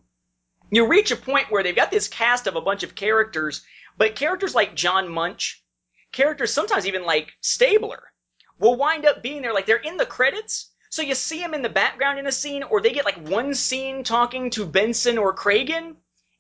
you 0.71 0.87
reach 0.87 1.11
a 1.11 1.15
point 1.15 1.49
where 1.49 1.63
they've 1.63 1.75
got 1.75 1.91
this 1.91 2.07
cast 2.07 2.47
of 2.47 2.55
a 2.55 2.61
bunch 2.61 2.83
of 2.83 2.95
characters 2.95 3.65
But 3.97 4.15
characters 4.15 4.53
like 4.53 4.75
John 4.75 5.07
Munch, 5.07 5.63
characters 6.11 6.53
sometimes 6.53 6.85
even 6.85 7.05
like 7.05 7.31
Stabler, 7.41 8.11
will 8.59 8.75
wind 8.75 9.05
up 9.05 9.23
being 9.23 9.41
there. 9.41 9.53
Like 9.53 9.65
they're 9.65 9.77
in 9.77 9.97
the 9.97 10.05
credits, 10.05 10.71
so 10.89 11.01
you 11.01 11.15
see 11.15 11.39
them 11.39 11.53
in 11.53 11.61
the 11.61 11.69
background 11.69 12.19
in 12.19 12.27
a 12.27 12.31
scene, 12.31 12.63
or 12.63 12.81
they 12.81 12.91
get 12.91 13.05
like 13.05 13.27
one 13.27 13.53
scene 13.53 14.03
talking 14.03 14.49
to 14.51 14.65
Benson 14.65 15.17
or 15.17 15.33
Cragen, 15.33 15.95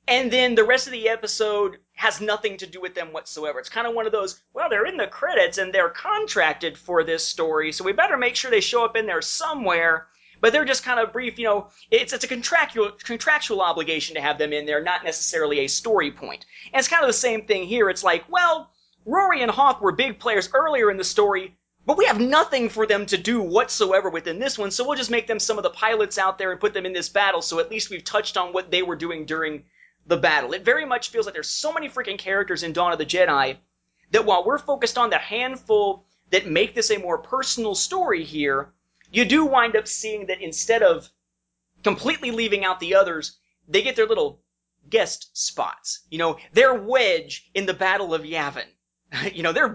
and 0.07 0.31
then 0.31 0.55
the 0.55 0.63
rest 0.63 0.87
of 0.87 0.93
the 0.93 1.09
episode 1.09 1.77
has 1.93 2.21
nothing 2.21 2.57
to 2.57 2.67
do 2.67 2.79
with 2.79 2.93
them 2.93 3.11
whatsoever. 3.11 3.59
It's 3.59 3.69
kind 3.69 3.87
of 3.87 3.95
one 3.95 4.05
of 4.05 4.11
those, 4.11 4.41
well, 4.53 4.69
they're 4.69 4.85
in 4.85 4.97
the 4.97 5.07
credits 5.07 5.57
and 5.57 5.73
they're 5.73 5.89
contracted 5.89 6.77
for 6.77 7.03
this 7.03 7.25
story, 7.25 7.71
so 7.71 7.83
we 7.83 7.91
better 7.91 8.17
make 8.17 8.35
sure 8.35 8.51
they 8.51 8.61
show 8.61 8.85
up 8.85 8.95
in 8.95 9.07
there 9.07 9.21
somewhere. 9.21 10.07
But 10.41 10.51
they're 10.51 10.65
just 10.65 10.83
kind 10.83 10.99
of 10.99 11.13
brief, 11.13 11.39
you 11.39 11.45
know, 11.45 11.69
it's 11.89 12.13
it's 12.13 12.25
a 12.25 12.27
contractual 12.27 12.91
contractual 13.03 13.61
obligation 13.61 14.15
to 14.15 14.21
have 14.21 14.37
them 14.37 14.53
in 14.53 14.65
there, 14.65 14.83
not 14.83 15.03
necessarily 15.03 15.59
a 15.59 15.67
story 15.67 16.11
point. 16.11 16.45
And 16.71 16.79
it's 16.79 16.89
kind 16.89 17.03
of 17.03 17.07
the 17.07 17.13
same 17.13 17.45
thing 17.45 17.65
here. 17.65 17.89
It's 17.89 18.03
like, 18.03 18.25
well, 18.29 18.69
Rory 19.05 19.41
and 19.41 19.49
Hawk 19.49 19.81
were 19.81 19.93
big 19.93 20.19
players 20.19 20.49
earlier 20.53 20.91
in 20.91 20.97
the 20.97 21.03
story, 21.03 21.55
but 21.85 21.97
we 21.97 22.05
have 22.05 22.19
nothing 22.19 22.69
for 22.69 22.85
them 22.85 23.05
to 23.05 23.17
do 23.17 23.41
whatsoever 23.41 24.09
within 24.09 24.39
this 24.39 24.57
one, 24.57 24.71
so 24.71 24.85
we'll 24.85 24.97
just 24.97 25.11
make 25.11 25.27
them 25.27 25.39
some 25.39 25.57
of 25.57 25.63
the 25.63 25.69
pilots 25.69 26.17
out 26.17 26.37
there 26.37 26.51
and 26.51 26.59
put 26.59 26.73
them 26.73 26.85
in 26.85 26.93
this 26.93 27.09
battle, 27.09 27.41
so 27.41 27.59
at 27.59 27.69
least 27.69 27.89
we've 27.89 28.03
touched 28.03 28.37
on 28.37 28.53
what 28.53 28.71
they 28.71 28.81
were 28.81 28.95
doing 28.95 29.25
during 29.25 29.63
the 30.07 30.17
battle. 30.17 30.53
It 30.53 30.65
very 30.65 30.85
much 30.85 31.09
feels 31.09 31.25
like 31.25 31.33
there's 31.33 31.49
so 31.49 31.73
many 31.73 31.89
freaking 31.89 32.17
characters 32.17 32.63
in 32.63 32.73
Dawn 32.73 32.91
of 32.91 32.97
the 32.97 33.05
Jedi 33.05 33.57
that 34.11 34.25
while 34.25 34.43
we're 34.43 34.57
focused 34.57 34.97
on 34.97 35.09
the 35.09 35.17
handful 35.17 36.05
that 36.31 36.47
make 36.47 36.73
this 36.73 36.91
a 36.91 36.97
more 36.97 37.17
personal 37.17 37.75
story 37.75 38.23
here, 38.23 38.73
you 39.11 39.25
do 39.25 39.45
wind 39.45 39.75
up 39.75 39.87
seeing 39.87 40.25
that 40.27 40.41
instead 40.41 40.83
of 40.83 41.09
completely 41.83 42.31
leaving 42.31 42.65
out 42.65 42.79
the 42.79 42.95
others, 42.95 43.37
they 43.67 43.81
get 43.81 43.95
their 43.95 44.07
little 44.07 44.41
guest 44.89 45.29
spots. 45.37 46.01
You 46.09 46.17
know, 46.17 46.37
they're 46.53 46.73
Wedge 46.73 47.49
in 47.53 47.65
the 47.65 47.73
Battle 47.73 48.13
of 48.13 48.23
Yavin. 48.23 48.65
you 49.33 49.43
know, 49.43 49.53
they're 49.53 49.69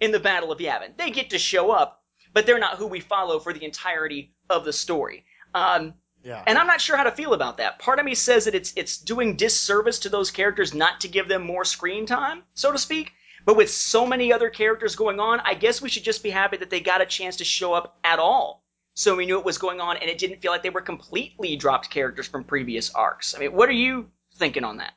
in 0.00 0.10
the 0.12 0.20
Battle 0.20 0.52
of 0.52 0.58
Yavin. 0.58 0.96
They 0.96 1.10
get 1.10 1.30
to 1.30 1.38
show 1.38 1.70
up, 1.70 2.02
but 2.32 2.46
they're 2.46 2.58
not 2.58 2.78
who 2.78 2.86
we 2.86 3.00
follow 3.00 3.38
for 3.38 3.52
the 3.52 3.64
entirety 3.64 4.34
of 4.50 4.64
the 4.64 4.72
story. 4.72 5.24
Um, 5.54 5.94
Yeah. 6.22 6.42
and 6.46 6.56
I'm 6.58 6.66
not 6.66 6.80
sure 6.80 6.96
how 6.96 7.04
to 7.04 7.10
feel 7.12 7.34
about 7.34 7.58
that. 7.58 7.78
Part 7.78 7.98
of 7.98 8.04
me 8.06 8.14
says 8.14 8.46
that 8.46 8.54
it's 8.54 8.72
it's 8.76 8.96
doing 8.96 9.36
disservice 9.36 9.98
to 10.00 10.08
those 10.08 10.30
characters 10.30 10.72
not 10.72 11.00
to 11.02 11.08
give 11.08 11.28
them 11.28 11.42
more 11.42 11.64
screen 11.64 12.06
time, 12.06 12.44
so 12.54 12.72
to 12.72 12.78
speak. 12.78 13.12
But 13.44 13.56
with 13.56 13.70
so 13.70 14.06
many 14.06 14.32
other 14.32 14.48
characters 14.48 14.96
going 14.96 15.20
on, 15.20 15.40
I 15.40 15.52
guess 15.52 15.82
we 15.82 15.90
should 15.90 16.02
just 16.04 16.22
be 16.22 16.30
happy 16.30 16.56
that 16.56 16.70
they 16.70 16.80
got 16.80 17.02
a 17.02 17.06
chance 17.06 17.36
to 17.36 17.44
show 17.44 17.74
up 17.74 17.98
at 18.02 18.18
all. 18.18 18.64
So 18.94 19.14
we 19.16 19.26
knew 19.26 19.38
it 19.38 19.44
was 19.44 19.58
going 19.58 19.80
on 19.80 19.98
and 19.98 20.08
it 20.08 20.16
didn't 20.18 20.40
feel 20.40 20.50
like 20.50 20.62
they 20.62 20.70
were 20.70 20.80
completely 20.80 21.56
dropped 21.56 21.90
characters 21.90 22.26
from 22.26 22.44
previous 22.44 22.90
arcs. 22.94 23.34
I 23.34 23.40
mean, 23.40 23.52
what 23.52 23.68
are 23.68 23.72
you 23.72 24.10
thinking 24.36 24.64
on 24.64 24.78
that? 24.78 24.94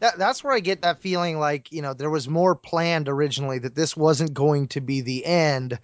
That 0.00 0.18
that's 0.18 0.44
where 0.44 0.52
I 0.52 0.60
get 0.60 0.82
that 0.82 1.00
feeling 1.00 1.38
like, 1.38 1.72
you 1.72 1.82
know, 1.82 1.94
there 1.94 2.10
was 2.10 2.28
more 2.28 2.54
planned 2.54 3.08
originally 3.08 3.58
that 3.60 3.74
this 3.74 3.96
wasn't 3.96 4.34
going 4.34 4.68
to 4.68 4.80
be 4.80 5.00
the 5.00 5.24
end 5.24 5.78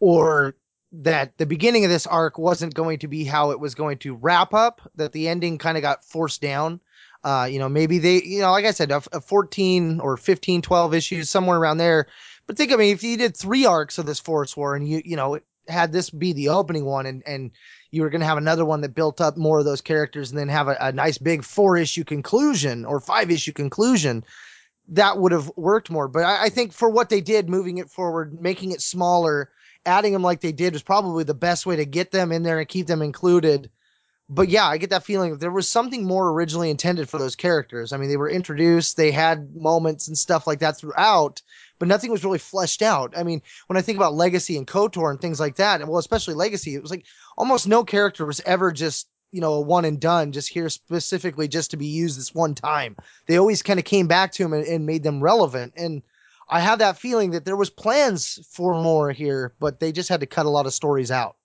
or 0.00 0.56
that 0.92 1.36
the 1.36 1.46
beginning 1.46 1.84
of 1.84 1.90
this 1.90 2.06
arc 2.06 2.38
wasn't 2.38 2.74
going 2.74 2.98
to 3.00 3.08
be 3.08 3.24
how 3.24 3.50
it 3.50 3.60
was 3.60 3.74
going 3.74 3.98
to 3.98 4.14
wrap 4.14 4.54
up, 4.54 4.80
that 4.94 5.12
the 5.12 5.28
ending 5.28 5.58
kind 5.58 5.76
of 5.76 5.82
got 5.82 6.04
forced 6.04 6.40
down. 6.40 6.80
Uh, 7.24 7.48
you 7.50 7.58
know, 7.58 7.68
maybe 7.68 7.98
they, 7.98 8.22
you 8.22 8.40
know, 8.40 8.50
like 8.52 8.64
I 8.64 8.70
said, 8.70 8.90
a, 8.90 9.02
a 9.12 9.20
14 9.20 10.00
or 10.00 10.16
15, 10.16 10.62
12 10.62 10.94
issues, 10.94 11.28
somewhere 11.28 11.58
around 11.58 11.78
there. 11.78 12.06
But 12.46 12.56
think, 12.56 12.72
I 12.72 12.76
mean, 12.76 12.94
if 12.94 13.02
you 13.02 13.16
did 13.16 13.36
three 13.36 13.66
arcs 13.66 13.98
of 13.98 14.06
this 14.06 14.20
Force 14.20 14.56
War 14.56 14.74
and 14.74 14.88
you, 14.88 15.02
you 15.04 15.16
know, 15.16 15.40
had 15.66 15.92
this 15.92 16.10
be 16.10 16.32
the 16.32 16.48
opening 16.48 16.84
one 16.84 17.06
and, 17.06 17.22
and 17.26 17.50
you 17.90 18.02
were 18.02 18.10
going 18.10 18.20
to 18.20 18.26
have 18.26 18.38
another 18.38 18.64
one 18.64 18.82
that 18.82 18.94
built 18.94 19.20
up 19.20 19.36
more 19.36 19.58
of 19.58 19.64
those 19.64 19.80
characters 19.80 20.30
and 20.30 20.38
then 20.38 20.48
have 20.48 20.68
a, 20.68 20.76
a 20.80 20.92
nice 20.92 21.18
big 21.18 21.42
four 21.44 21.76
issue 21.76 22.04
conclusion 22.04 22.84
or 22.84 23.00
five 23.00 23.30
issue 23.30 23.52
conclusion, 23.52 24.24
that 24.88 25.18
would 25.18 25.32
have 25.32 25.50
worked 25.56 25.90
more. 25.90 26.08
But 26.08 26.24
I, 26.24 26.44
I 26.44 26.48
think 26.48 26.72
for 26.72 26.88
what 26.88 27.08
they 27.08 27.20
did, 27.20 27.48
moving 27.48 27.78
it 27.78 27.90
forward, 27.90 28.40
making 28.40 28.72
it 28.72 28.80
smaller, 28.80 29.50
adding 29.86 30.12
them 30.12 30.22
like 30.22 30.40
they 30.40 30.52
did 30.52 30.72
was 30.72 30.82
probably 30.82 31.24
the 31.24 31.34
best 31.34 31.66
way 31.66 31.76
to 31.76 31.86
get 31.86 32.10
them 32.10 32.32
in 32.32 32.42
there 32.42 32.58
and 32.58 32.68
keep 32.68 32.86
them 32.86 33.02
included. 33.02 33.70
But 34.30 34.50
yeah, 34.50 34.66
I 34.66 34.76
get 34.76 34.90
that 34.90 35.04
feeling 35.04 35.38
there 35.38 35.50
was 35.50 35.68
something 35.68 36.04
more 36.04 36.28
originally 36.30 36.68
intended 36.68 37.08
for 37.08 37.18
those 37.18 37.34
characters. 37.34 37.92
I 37.92 37.96
mean, 37.96 38.10
they 38.10 38.18
were 38.18 38.28
introduced, 38.28 38.96
they 38.96 39.10
had 39.10 39.56
moments 39.56 40.06
and 40.06 40.18
stuff 40.18 40.46
like 40.46 40.58
that 40.58 40.76
throughout, 40.76 41.40
but 41.78 41.88
nothing 41.88 42.10
was 42.10 42.24
really 42.24 42.38
fleshed 42.38 42.82
out. 42.82 43.14
I 43.16 43.22
mean, 43.22 43.40
when 43.68 43.78
I 43.78 43.82
think 43.82 43.96
about 43.96 44.12
Legacy 44.12 44.58
and 44.58 44.66
KOTOR 44.66 45.10
and 45.10 45.20
things 45.20 45.40
like 45.40 45.56
that, 45.56 45.80
and 45.80 45.88
well, 45.88 45.98
especially 45.98 46.34
Legacy, 46.34 46.74
it 46.74 46.82
was 46.82 46.90
like 46.90 47.06
almost 47.38 47.66
no 47.66 47.84
character 47.84 48.26
was 48.26 48.42
ever 48.44 48.70
just, 48.70 49.08
you 49.32 49.40
know, 49.40 49.54
a 49.54 49.60
one 49.62 49.86
and 49.86 49.98
done, 49.98 50.32
just 50.32 50.50
here 50.50 50.68
specifically 50.68 51.48
just 51.48 51.70
to 51.70 51.78
be 51.78 51.86
used 51.86 52.18
this 52.18 52.34
one 52.34 52.54
time. 52.54 52.96
They 53.26 53.38
always 53.38 53.62
kind 53.62 53.78
of 53.78 53.86
came 53.86 54.08
back 54.08 54.32
to 54.32 54.42
them 54.42 54.52
and, 54.52 54.66
and 54.66 54.84
made 54.84 55.04
them 55.04 55.22
relevant. 55.22 55.72
And 55.74 56.02
I 56.50 56.60
have 56.60 56.80
that 56.80 56.98
feeling 56.98 57.30
that 57.30 57.46
there 57.46 57.56
was 57.56 57.70
plans 57.70 58.46
for 58.52 58.74
more 58.82 59.10
here, 59.10 59.54
but 59.58 59.80
they 59.80 59.90
just 59.90 60.10
had 60.10 60.20
to 60.20 60.26
cut 60.26 60.44
a 60.46 60.50
lot 60.50 60.66
of 60.66 60.74
stories 60.74 61.10
out. 61.10 61.36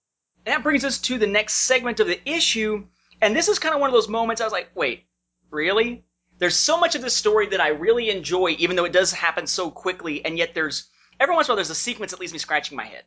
And 0.45 0.53
that 0.53 0.63
brings 0.63 0.83
us 0.83 0.99
to 0.99 1.17
the 1.17 1.27
next 1.27 1.53
segment 1.53 1.99
of 1.99 2.07
the 2.07 2.19
issue. 2.29 2.85
And 3.21 3.35
this 3.35 3.47
is 3.47 3.59
kind 3.59 3.73
of 3.73 3.81
one 3.81 3.89
of 3.89 3.93
those 3.93 4.09
moments 4.09 4.41
I 4.41 4.45
was 4.45 4.53
like, 4.53 4.71
wait, 4.75 5.05
really? 5.49 6.03
There's 6.37 6.55
so 6.55 6.77
much 6.77 6.95
of 6.95 7.01
this 7.01 7.15
story 7.15 7.47
that 7.47 7.61
I 7.61 7.69
really 7.69 8.09
enjoy, 8.09 8.55
even 8.59 8.75
though 8.75 8.85
it 8.85 8.91
does 8.91 9.13
happen 9.13 9.47
so 9.47 9.71
quickly, 9.71 10.25
and 10.25 10.37
yet 10.37 10.53
there's 10.53 10.89
every 11.19 11.35
once 11.35 11.47
in 11.47 11.51
a 11.51 11.53
while 11.53 11.57
there's 11.57 11.69
a 11.69 11.75
sequence 11.75 12.11
that 12.11 12.19
leaves 12.19 12.33
me 12.33 12.39
scratching 12.39 12.75
my 12.75 12.85
head. 12.85 13.03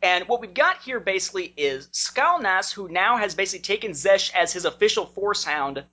And 0.00 0.26
what 0.26 0.40
we've 0.40 0.54
got 0.54 0.82
here 0.82 0.98
basically 0.98 1.52
is 1.56 1.88
Skalnas, 1.88 2.72
who 2.72 2.88
now 2.88 3.18
has 3.18 3.34
basically 3.34 3.62
taken 3.62 3.92
Xesh 3.92 4.32
as 4.34 4.52
his 4.52 4.64
official 4.64 5.06
force 5.06 5.44
hound, 5.44 5.84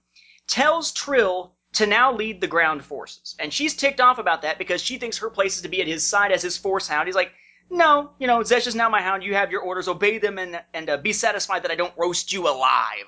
tells 0.48 0.92
Trill 0.92 1.54
to 1.74 1.86
now 1.86 2.14
lead 2.14 2.42
the 2.42 2.48
ground 2.48 2.84
forces. 2.84 3.36
And 3.40 3.54
she's 3.54 3.76
ticked 3.76 4.00
off 4.00 4.18
about 4.18 4.42
that 4.42 4.58
because 4.58 4.82
she 4.82 4.98
thinks 4.98 5.18
her 5.18 5.30
place 5.30 5.58
is 5.58 5.62
to 5.62 5.70
be 5.70 5.82
at 5.82 5.88
his 5.88 6.06
side 6.06 6.32
as 6.32 6.42
his 6.42 6.58
force 6.58 6.88
hound. 6.88 7.08
He's 7.08 7.16
like, 7.16 7.32
no, 7.70 8.12
you 8.20 8.28
know, 8.28 8.40
Xesh 8.40 8.68
is 8.68 8.76
now 8.76 8.90
my 8.90 9.02
hound. 9.02 9.24
You 9.24 9.36
have 9.36 9.52
your 9.52 9.62
orders. 9.62 9.88
Obey 9.88 10.18
them 10.18 10.38
and, 10.38 10.62
and 10.74 10.90
uh, 10.90 10.98
be 10.98 11.14
satisfied 11.14 11.64
that 11.64 11.72
I 11.72 11.76
don't 11.76 11.94
roast 11.98 12.34
you 12.34 12.48
alive. 12.48 13.06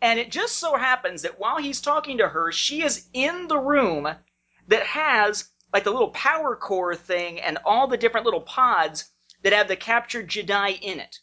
And 0.00 0.18
it 0.18 0.30
just 0.30 0.56
so 0.56 0.76
happens 0.76 1.22
that 1.22 1.38
while 1.38 1.58
he's 1.58 1.80
talking 1.80 2.18
to 2.18 2.28
her, 2.28 2.50
she 2.52 2.82
is 2.82 3.06
in 3.12 3.48
the 3.48 3.58
room 3.58 4.08
that 4.68 4.82
has 4.86 5.48
like 5.72 5.84
the 5.84 5.90
little 5.90 6.10
power 6.10 6.56
core 6.56 6.96
thing 6.96 7.40
and 7.40 7.58
all 7.64 7.86
the 7.86 7.96
different 7.96 8.24
little 8.24 8.40
pods 8.40 9.10
that 9.42 9.52
have 9.52 9.68
the 9.68 9.76
captured 9.76 10.28
Jedi 10.28 10.78
in 10.80 11.00
it. 11.00 11.18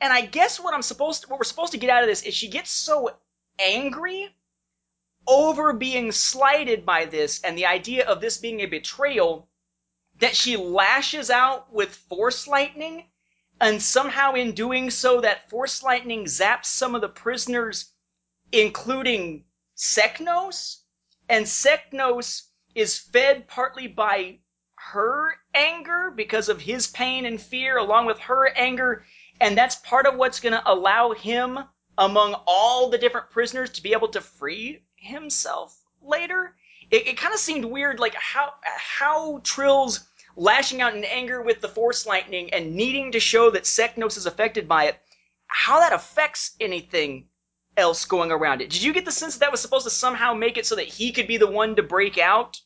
And 0.00 0.12
I 0.12 0.22
guess 0.22 0.60
what 0.60 0.74
I'm 0.74 0.82
supposed 0.82 1.22
to, 1.22 1.28
what 1.28 1.38
we're 1.38 1.44
supposed 1.44 1.72
to 1.72 1.78
get 1.78 1.90
out 1.90 2.02
of 2.02 2.08
this 2.08 2.22
is 2.22 2.34
she 2.34 2.48
gets 2.48 2.70
so 2.70 3.10
angry 3.58 4.34
over 5.26 5.72
being 5.72 6.12
slighted 6.12 6.86
by 6.86 7.04
this 7.04 7.42
and 7.42 7.56
the 7.56 7.66
idea 7.66 8.06
of 8.06 8.20
this 8.20 8.38
being 8.38 8.60
a 8.60 8.66
betrayal 8.66 9.48
that 10.18 10.36
she 10.36 10.56
lashes 10.56 11.30
out 11.30 11.72
with 11.72 11.94
force 11.94 12.46
lightning 12.46 13.08
and 13.60 13.82
somehow 13.82 14.34
in 14.34 14.52
doing 14.52 14.90
so 14.90 15.20
that 15.20 15.48
force 15.50 15.82
lightning 15.82 16.24
zaps 16.24 16.66
some 16.66 16.94
of 16.94 17.00
the 17.00 17.08
prisoners 17.08 17.92
including 18.52 19.44
Seknos 19.76 20.78
and 21.28 21.44
Seknos 21.44 22.42
is 22.74 22.98
fed 22.98 23.48
partly 23.48 23.86
by 23.88 24.38
her 24.74 25.34
anger 25.54 26.12
because 26.14 26.48
of 26.48 26.60
his 26.60 26.86
pain 26.86 27.26
and 27.26 27.40
fear 27.40 27.76
along 27.76 28.06
with 28.06 28.18
her 28.20 28.48
anger 28.48 29.04
and 29.40 29.56
that's 29.56 29.76
part 29.76 30.06
of 30.06 30.16
what's 30.16 30.40
going 30.40 30.52
to 30.52 30.70
allow 30.70 31.12
him 31.12 31.58
among 31.98 32.34
all 32.46 32.88
the 32.88 32.98
different 32.98 33.30
prisoners 33.30 33.70
to 33.70 33.82
be 33.82 33.92
able 33.92 34.08
to 34.08 34.20
free 34.20 34.82
himself 34.96 35.78
later 36.02 36.54
it, 36.90 37.08
it 37.08 37.18
kind 37.18 37.34
of 37.34 37.40
seemed 37.40 37.64
weird 37.64 37.98
like 37.98 38.14
how 38.14 38.54
how 38.64 39.40
trill's 39.42 40.08
lashing 40.36 40.82
out 40.82 40.94
in 40.94 41.04
anger 41.04 41.42
with 41.42 41.60
the 41.60 41.68
force 41.68 42.06
lightning 42.06 42.52
and 42.52 42.74
needing 42.74 43.12
to 43.12 43.20
show 43.20 43.50
that 43.50 43.64
seknos 43.64 44.16
is 44.16 44.26
affected 44.26 44.68
by 44.68 44.84
it 44.84 44.96
how 45.46 45.80
that 45.80 45.92
affects 45.92 46.56
anything 46.60 47.26
else 47.76 48.04
going 48.04 48.30
around 48.30 48.60
it 48.60 48.70
did 48.70 48.82
you 48.82 48.92
get 48.92 49.04
the 49.04 49.12
sense 49.12 49.34
that, 49.34 49.40
that 49.40 49.52
was 49.52 49.60
supposed 49.60 49.84
to 49.84 49.90
somehow 49.90 50.32
make 50.34 50.56
it 50.56 50.66
so 50.66 50.74
that 50.76 50.86
he 50.88 51.12
could 51.12 51.26
be 51.26 51.36
the 51.36 51.46
one 51.50 51.76
to 51.76 51.82
break 51.82 52.18
out 52.18 52.60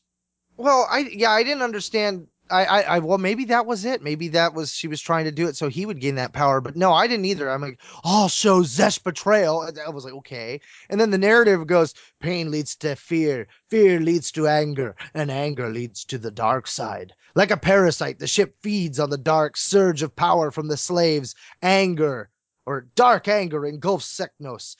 Well, 0.57 0.87
I 0.89 0.99
yeah, 0.99 1.31
I 1.31 1.43
didn't 1.43 1.63
understand. 1.63 2.27
I, 2.51 2.63
I, 2.63 2.81
I 2.81 2.99
well, 2.99 3.17
maybe 3.17 3.45
that 3.45 3.65
was 3.65 3.85
it. 3.85 4.01
Maybe 4.01 4.27
that 4.29 4.53
was 4.53 4.71
she 4.73 4.87
was 4.87 5.01
trying 5.01 5.25
to 5.25 5.31
do 5.31 5.47
it 5.47 5.55
so 5.55 5.69
he 5.69 5.85
would 5.85 6.01
gain 6.01 6.15
that 6.15 6.33
power. 6.33 6.61
But 6.61 6.75
no, 6.75 6.93
I 6.93 7.07
didn't 7.07 7.25
either. 7.25 7.49
I'm 7.49 7.61
like, 7.61 7.79
oh, 8.03 8.27
show 8.27 8.63
betrayal. 9.03 9.69
I 9.85 9.89
was 9.89 10.05
like, 10.05 10.13
okay. 10.15 10.59
And 10.89 10.99
then 10.99 11.09
the 11.09 11.17
narrative 11.17 11.65
goes, 11.67 11.93
pain 12.19 12.51
leads 12.51 12.75
to 12.77 12.95
fear, 12.95 13.47
fear 13.69 13.99
leads 13.99 14.31
to 14.33 14.47
anger, 14.47 14.95
and 15.13 15.31
anger 15.31 15.69
leads 15.69 16.05
to 16.05 16.17
the 16.17 16.31
dark 16.31 16.67
side. 16.67 17.13
Like 17.33 17.51
a 17.51 17.57
parasite, 17.57 18.19
the 18.19 18.27
ship 18.27 18.55
feeds 18.61 18.99
on 18.99 19.09
the 19.09 19.17
dark 19.17 19.55
surge 19.57 20.03
of 20.03 20.15
power 20.15 20.51
from 20.51 20.67
the 20.67 20.77
slaves. 20.77 21.33
Anger 21.61 22.29
or 22.65 22.87
dark 22.95 23.27
anger 23.27 23.65
engulfs 23.65 24.19
Seknos. 24.19 24.75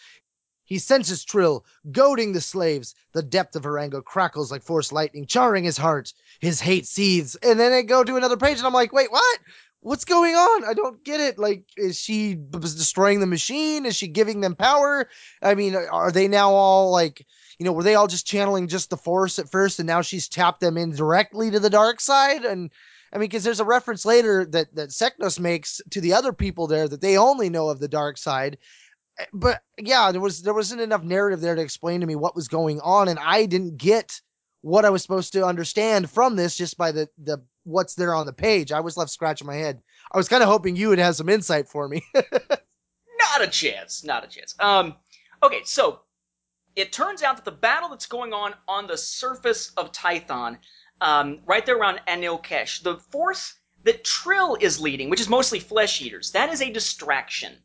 He 0.72 0.80
senses 0.80 1.26
Trill, 1.26 1.66
goading 1.92 2.32
the 2.32 2.40
slaves. 2.40 2.96
The 3.12 3.22
depth 3.22 3.58
of 3.58 3.66
her 3.66 3.78
anger 3.78 4.02
crackles 4.02 4.54
like 4.54 4.64
force 4.64 4.94
lightning, 4.94 5.26
charring 5.26 5.66
his 5.66 5.76
heart. 5.76 6.14
His 6.40 6.62
hate 6.62 6.88
seethes. 6.88 7.36
And 7.44 7.60
then 7.60 7.74
I 7.74 7.82
go 7.82 8.06
to 8.06 8.16
another 8.16 8.38
page 8.38 8.58
and 8.58 8.66
I'm 8.66 8.72
like, 8.72 8.94
wait, 8.94 9.12
what? 9.12 9.40
What's 9.82 10.06
going 10.06 10.34
on? 10.34 10.64
I 10.64 10.74
don't 10.74 11.04
get 11.04 11.20
it. 11.20 11.38
Like, 11.38 11.66
is 11.76 12.00
she 12.00 12.36
b- 12.36 12.58
destroying 12.60 13.20
the 13.20 13.26
machine? 13.26 13.86
Is 13.86 13.98
she 13.98 14.08
giving 14.08 14.40
them 14.40 14.56
power? 14.56 15.10
I 15.42 15.56
mean, 15.56 15.76
are 15.76 16.10
they 16.10 16.30
now 16.30 16.52
all 16.52 16.90
like, 16.90 17.28
you 17.60 17.66
know, 17.66 17.74
were 17.74 17.84
they 17.84 17.96
all 17.96 18.08
just 18.08 18.26
channeling 18.26 18.70
just 18.70 18.90
the 18.90 18.96
force 18.96 19.40
at 19.40 19.52
first 19.52 19.78
and 19.78 19.88
now 19.88 20.02
she's 20.02 20.30
tapped 20.30 20.62
them 20.62 20.78
in 20.78 20.96
directly 20.96 21.52
to 21.52 21.60
the 21.60 21.70
dark 21.70 22.00
side? 22.00 22.46
And 22.46 22.72
I 23.12 23.18
mean, 23.18 23.28
because 23.28 23.44
there's 23.44 23.60
a 23.60 23.66
reference 23.66 24.06
later 24.06 24.46
that, 24.46 24.74
that 24.76 24.92
Seknos 24.92 25.38
makes 25.38 25.82
to 25.90 26.00
the 26.00 26.14
other 26.14 26.32
people 26.32 26.68
there 26.68 26.88
that 26.88 27.02
they 27.02 27.18
only 27.18 27.50
know 27.50 27.68
of 27.68 27.82
the 27.82 27.90
dark 27.90 28.18
side. 28.18 28.58
But 29.34 29.62
yeah, 29.78 30.12
there 30.12 30.22
was 30.22 30.42
there 30.42 30.54
wasn't 30.54 30.82
enough 30.82 31.04
narrative 31.04 31.42
there 31.42 31.56
to 31.56 31.62
explain 31.62 32.02
to 32.02 32.08
me 32.08 32.16
what 32.16 32.36
was 32.36 32.48
going 32.48 32.80
on, 32.82 33.08
and 33.08 33.20
I 33.20 33.46
didn't 33.46 33.78
get 33.78 34.22
what 34.62 34.86
I 34.86 34.90
was 34.90 35.02
supposed 35.02 35.34
to 35.34 35.46
understand 35.46 36.10
from 36.10 36.36
this 36.36 36.56
just 36.56 36.78
by 36.78 36.92
the 36.92 37.10
the 37.18 37.44
what's 37.64 37.96
there 37.96 38.14
on 38.14 38.26
the 38.26 38.34
page. 38.34 38.72
I 38.72 38.80
was 38.80 38.98
left 38.98 39.12
scratching 39.12 39.48
my 39.48 39.56
head. 39.56 39.82
I 40.12 40.18
was 40.18 40.30
kind 40.30 40.44
of 40.44 40.50
hoping 40.50 40.76
you 40.76 40.90
would 40.90 41.00
have 41.00 41.16
some 41.16 41.30
insight 41.30 41.68
for 41.68 41.88
me. 41.88 42.04
not 42.14 43.42
a 43.42 43.48
chance. 43.48 44.04
Not 44.04 44.24
a 44.24 44.28
chance. 44.28 44.56
Um, 44.60 44.96
okay, 45.44 45.62
so 45.64 46.02
it 46.76 46.92
turns 46.92 47.24
out 47.24 47.36
that 47.38 47.46
the 47.46 47.52
battle 47.52 47.90
that's 47.90 48.06
going 48.06 48.34
on 48.34 48.54
on 48.68 48.88
the 48.88 48.98
surface 48.98 49.72
of 49.78 49.92
Tython, 49.92 50.58
um, 51.02 51.40
right 51.46 51.66
there 51.66 51.78
around 51.78 52.02
Anil 52.08 52.44
Kesh, 52.44 52.82
the 52.82 52.98
force 52.98 53.56
that 53.84 54.04
Trill 54.04 54.58
is 54.60 54.80
leading, 54.80 55.10
which 55.10 55.22
is 55.22 55.30
mostly 55.30 55.60
flesh 55.60 56.02
eaters, 56.02 56.32
that 56.32 56.50
is 56.50 56.62
a 56.62 56.72
distraction. 56.72 57.58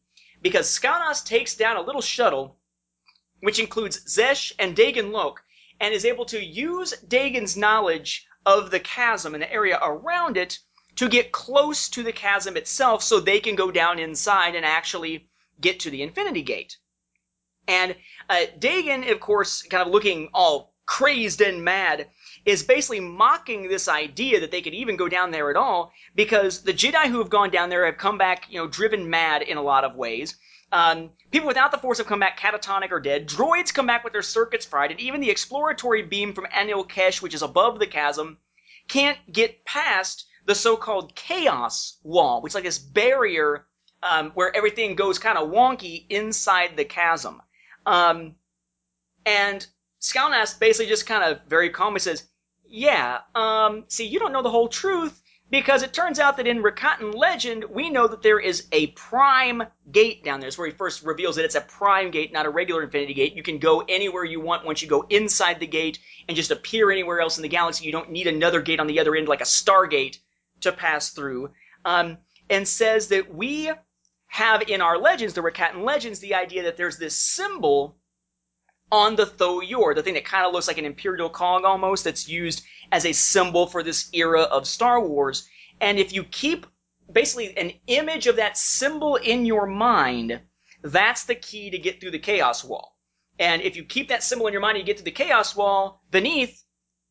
Because 0.47 0.69
Skalnas 0.69 1.25
takes 1.25 1.57
down 1.57 1.77
a 1.77 1.83
little 1.83 2.01
shuttle, 2.01 2.57
which 3.41 3.59
includes 3.59 4.05
Xesh 4.05 4.53
and 4.61 4.77
Daegen 4.77 5.11
Lok, 5.11 5.43
and 5.81 5.93
is 5.93 6.05
able 6.05 6.25
to 6.27 6.41
use 6.41 6.95
Daegen's 7.09 7.57
knowledge 7.57 8.25
of 8.47 8.71
the 8.71 8.79
chasm 8.79 9.35
and 9.35 9.43
the 9.43 9.53
area 9.53 9.77
around 9.83 10.37
it 10.37 10.61
to 10.95 11.09
get 11.09 11.33
close 11.33 11.89
to 11.89 12.05
the 12.05 12.13
chasm 12.13 12.57
itself 12.57 13.03
so 13.03 13.19
they 13.19 13.41
can 13.41 13.57
go 13.57 13.73
down 13.73 13.99
inside 13.99 14.55
and 14.55 14.65
actually 14.65 15.29
get 15.61 15.81
to 15.81 15.91
the 15.91 16.03
Infinity 16.03 16.43
Gate. 16.43 16.77
And 17.67 17.97
uh, 18.31 18.45
Daegen, 18.57 19.11
of 19.11 19.19
course, 19.19 19.63
kind 19.63 19.85
of 19.85 19.93
looking 19.93 20.29
all 20.33 20.76
crazed 20.87 21.41
and 21.41 21.65
mad, 21.65 22.09
is 22.45 22.63
basically 22.63 23.01
mocking 23.01 23.69
this 23.69 23.89
idea 23.89 24.41
that 24.41 24.51
they 24.51 24.63
could 24.63 24.75
even 24.75 24.97
go 24.97 25.09
down 25.09 25.33
there 25.33 25.51
at 25.51 25.57
all 25.57 25.93
because 26.15 26.63
the 26.63 26.73
Jedi 26.73 27.07
who 27.09 27.19
have 27.19 27.29
gone 27.29 27.51
down 27.51 27.69
there 27.69 27.85
have 27.85 27.99
come 27.99 28.19
back, 28.19 28.47
you 28.49 28.59
know, 28.59 28.69
driven 28.69 29.11
mad 29.11 29.43
in 29.43 29.57
a 29.57 29.63
lot 29.63 29.85
of 29.85 29.97
ways. 29.97 30.37
Um, 30.73 31.11
people 31.31 31.49
without 31.49 31.71
the 31.71 31.79
Force 31.79 31.99
have 31.99 32.07
come 32.07 32.21
back 32.21 32.39
catatonic 32.39 32.91
or 32.91 33.01
dead. 33.01 33.29
Droids 33.29 33.75
come 33.75 33.87
back 33.87 34.05
with 34.05 34.13
their 34.13 34.23
circuits 34.23 34.67
fried, 34.67 34.91
and 34.91 35.01
even 35.01 35.21
the 35.21 35.31
exploratory 35.31 36.03
beam 36.03 36.33
from 36.33 36.47
Anil 36.47 36.89
Kesh, 36.89 37.23
which 37.23 37.35
is 37.35 37.43
above 37.43 37.79
the 37.79 37.87
chasm, 37.87 38.39
can't 38.89 39.19
get 39.31 39.65
past 39.65 40.27
the 40.45 40.55
so-called 40.55 41.15
chaos 41.15 41.99
wall, 42.03 42.41
which 42.41 42.53
is 42.53 42.55
like 42.55 42.65
this 42.65 42.79
barrier 42.79 43.67
um, 44.03 44.31
where 44.33 44.55
everything 44.55 44.95
goes 44.95 45.19
kind 45.19 45.39
of 45.39 45.51
wonky 45.51 46.07
inside 46.09 46.77
the 46.77 46.85
chasm. 46.85 47.43
Um, 47.85 48.37
and 49.25 49.67
Skalnas 50.07 50.59
basically 50.59 50.87
just 50.87 51.07
kind 51.07 51.25
of 51.25 51.41
very 51.49 51.71
calmly 51.71 51.99
says, 51.99 52.23
"Yeah, 52.65 53.21
um, 53.35 53.85
see, 53.89 54.07
you 54.07 54.21
don't 54.21 54.33
know 54.33 54.43
the 54.43 54.51
whole 54.51 54.69
truth." 54.69 55.21
Because 55.49 55.85
it 55.85 55.93
turns 55.93 56.19
out 56.19 56.37
that 56.39 56.49
in 56.49 56.61
Rakatan 56.61 57.15
legend, 57.15 57.65
we 57.65 57.89
know 57.89 58.09
that 58.09 58.21
there 58.21 58.41
is 58.41 58.67
a 58.73 58.89
prime 58.89 59.63
gate 59.93 60.25
down 60.25 60.41
there. 60.41 60.49
It's 60.49 60.59
where 60.59 60.67
he 60.67 60.75
first 60.75 61.05
reveals 61.05 61.37
that 61.37 61.45
it's 61.45 61.55
a 61.55 61.61
prime 61.61 62.11
gate, 62.11 62.33
not 62.33 62.47
a 62.47 62.51
regular 62.51 62.83
infinity 62.83 63.15
gate. 63.15 63.37
You 63.37 63.45
can 63.45 63.61
go 63.61 63.85
anywhere 63.89 64.25
you 64.25 64.41
want 64.41 64.65
once 64.65 64.83
you 64.83 64.89
go 64.89 65.07
inside 65.09 65.61
the 65.61 65.67
gate 65.69 66.01
and 66.27 66.37
just 66.37 66.51
appear 66.51 66.91
anywhere 66.91 67.21
else 67.21 67.39
in 67.39 67.43
the 67.43 67.49
galaxy. 67.49 67.85
You 67.85 67.93
don't 67.93 68.11
need 68.11 68.27
another 68.27 68.61
gate 68.61 68.81
on 68.81 68.89
the 68.89 68.99
other 68.99 69.15
end, 69.15 69.29
like 69.29 69.41
a 69.41 69.45
stargate, 69.45 70.19
to 70.63 70.73
pass 70.73 71.11
through. 71.11 71.53
Um, 71.85 72.19
and 72.51 72.67
says 72.67 73.07
that 73.09 73.33
we 73.33 73.71
have 74.27 74.63
in 74.69 74.81
our 74.81 74.99
legends, 74.99 75.35
the 75.35 75.43
Rakatan 75.43 75.85
legends, 75.85 76.19
the 76.19 76.35
idea 76.35 76.65
that 76.65 76.77
there's 76.77 76.99
this 76.99 77.15
symbol 77.15 77.97
on 78.93 79.17
the 79.17 79.25
Tho 79.25 79.61
Yor, 79.61 79.95
the 79.95 80.03
thing 80.03 80.15
that 80.15 80.25
kind 80.25 80.47
of 80.47 80.53
looks 80.53 80.69
like 80.69 80.79
an 80.79 80.85
Imperial 80.85 81.29
Cog 81.29 81.65
almost, 81.65 82.05
that's 82.05 82.29
used 82.29 82.63
as 82.93 83.05
a 83.05 83.13
symbol 83.13 83.67
for 83.67 83.83
this 83.83 84.09
era 84.13 84.43
of 84.43 84.67
Star 84.67 85.01
Wars. 85.01 85.49
And 85.81 85.99
if 85.99 86.13
you 86.13 86.25
keep 86.25 86.67
basically 87.13 87.57
an 87.57 87.73
image 87.87 88.27
of 88.27 88.37
that 88.37 88.57
symbol 88.57 89.17
in 89.17 89.45
your 89.45 89.67
mind, 89.67 90.41
that's 90.83 91.25
the 91.25 91.35
key 91.35 91.71
to 91.71 91.79
get 91.79 92.01
through 92.01 92.13
the 92.13 92.19
Chaos 92.19 92.65
Wall. 92.65 92.97
And 93.39 93.61
if 93.63 93.77
you 93.77 93.85
keep 93.85 94.09
that 94.09 94.23
symbol 94.23 94.47
in 94.47 94.53
your 94.53 94.63
mind 94.63 94.79
and 94.79 94.87
you 94.87 94.93
get 94.93 94.99
to 94.99 95.05
the 95.05 95.11
Chaos 95.11 95.55
Wall 95.55 96.03
beneath, 96.11 96.63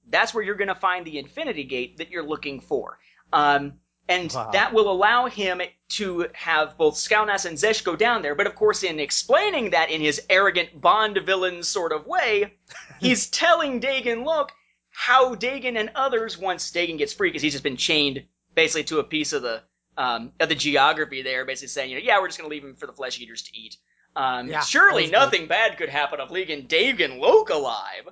that's 0.10 0.34
where 0.34 0.44
you're 0.44 0.56
going 0.56 0.70
to 0.70 0.76
find 0.76 1.06
the 1.06 1.20
Infinity 1.20 1.64
Gate 1.64 1.98
that 1.98 2.10
you're 2.10 2.28
looking 2.28 2.60
for. 2.60 3.00
Um, 3.34 3.74
and 4.08 4.32
wow. 4.34 4.50
that 4.52 4.74
will 4.74 4.92
allow 4.92 5.28
him 5.28 5.62
to 5.88 6.28
have 6.34 6.78
both 6.78 6.96
Skalnas 6.96 7.46
and 7.46 7.58
Xesh 7.58 7.84
go 7.84 7.96
down 7.96 8.22
there. 8.22 8.36
But 8.36 8.48
of 8.48 8.56
course, 8.56 8.84
in 8.84 9.00
explaining 9.00 9.72
that 9.72 9.90
in 9.90 10.02
his 10.02 10.22
arrogant 10.30 10.80
Bond 10.80 11.18
villain 11.26 11.64
sort 11.64 11.92
of 11.92 12.06
way, 12.06 12.54
he's 13.00 13.30
telling 13.30 13.82
Daegen, 13.82 14.26
look, 14.26 14.52
how 14.92 15.36
Daegen 15.36 15.78
and 15.78 15.92
others, 15.96 16.38
once 16.38 16.72
Daegen 16.72 16.98
gets 16.98 17.14
free, 17.14 17.30
because 17.30 17.42
he's 17.42 17.54
just 17.54 17.64
been 17.64 17.78
chained 17.78 18.24
basically 18.54 18.86
to 18.86 19.00
a 19.00 19.04
piece 19.04 19.34
of 19.34 19.42
the 19.42 19.62
um, 19.98 20.32
of 20.40 20.50
the 20.50 20.56
geography 20.56 21.22
there, 21.22 21.46
basically 21.46 21.70
saying, 21.70 21.90
you 21.90 21.98
know, 21.98 22.04
yeah, 22.04 22.20
we're 22.20 22.28
just 22.28 22.38
going 22.38 22.50
to 22.50 22.54
leave 22.54 22.64
him 22.64 22.76
for 22.76 22.86
the 22.86 22.94
flesh 22.94 23.20
eaters 23.20 23.44
to 23.44 23.58
eat. 23.58 23.78
Um, 24.16 24.50
yeah, 24.50 24.62
surely 24.62 25.08
nothing 25.08 25.42
good. 25.42 25.50
bad 25.50 25.78
could 25.78 25.90
happen 25.90 26.20
of 26.20 26.32
leaving 26.32 26.68
Daegen 26.68 27.20
Lok 27.20 27.50
alive, 27.50 28.08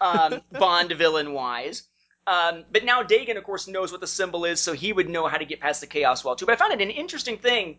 um, 0.00 0.42
Bond 0.52 0.92
villain 0.92 1.32
wise. 1.32 1.84
Um, 2.26 2.64
but 2.72 2.84
now 2.84 3.02
Daegen, 3.02 3.36
of 3.36 3.44
course, 3.44 3.68
knows 3.68 3.92
what 3.92 4.00
the 4.00 4.06
symbol 4.06 4.44
is, 4.44 4.60
so 4.60 4.72
he 4.72 4.92
would 4.92 5.08
know 5.08 5.28
how 5.28 5.38
to 5.38 5.44
get 5.44 5.60
past 5.60 5.80
the 5.80 5.86
Chaos 5.86 6.24
Wall 6.24 6.34
too. 6.34 6.46
But 6.46 6.52
I 6.52 6.56
found 6.56 6.72
it 6.72 6.80
an 6.80 6.90
interesting 6.90 7.38
thing 7.38 7.78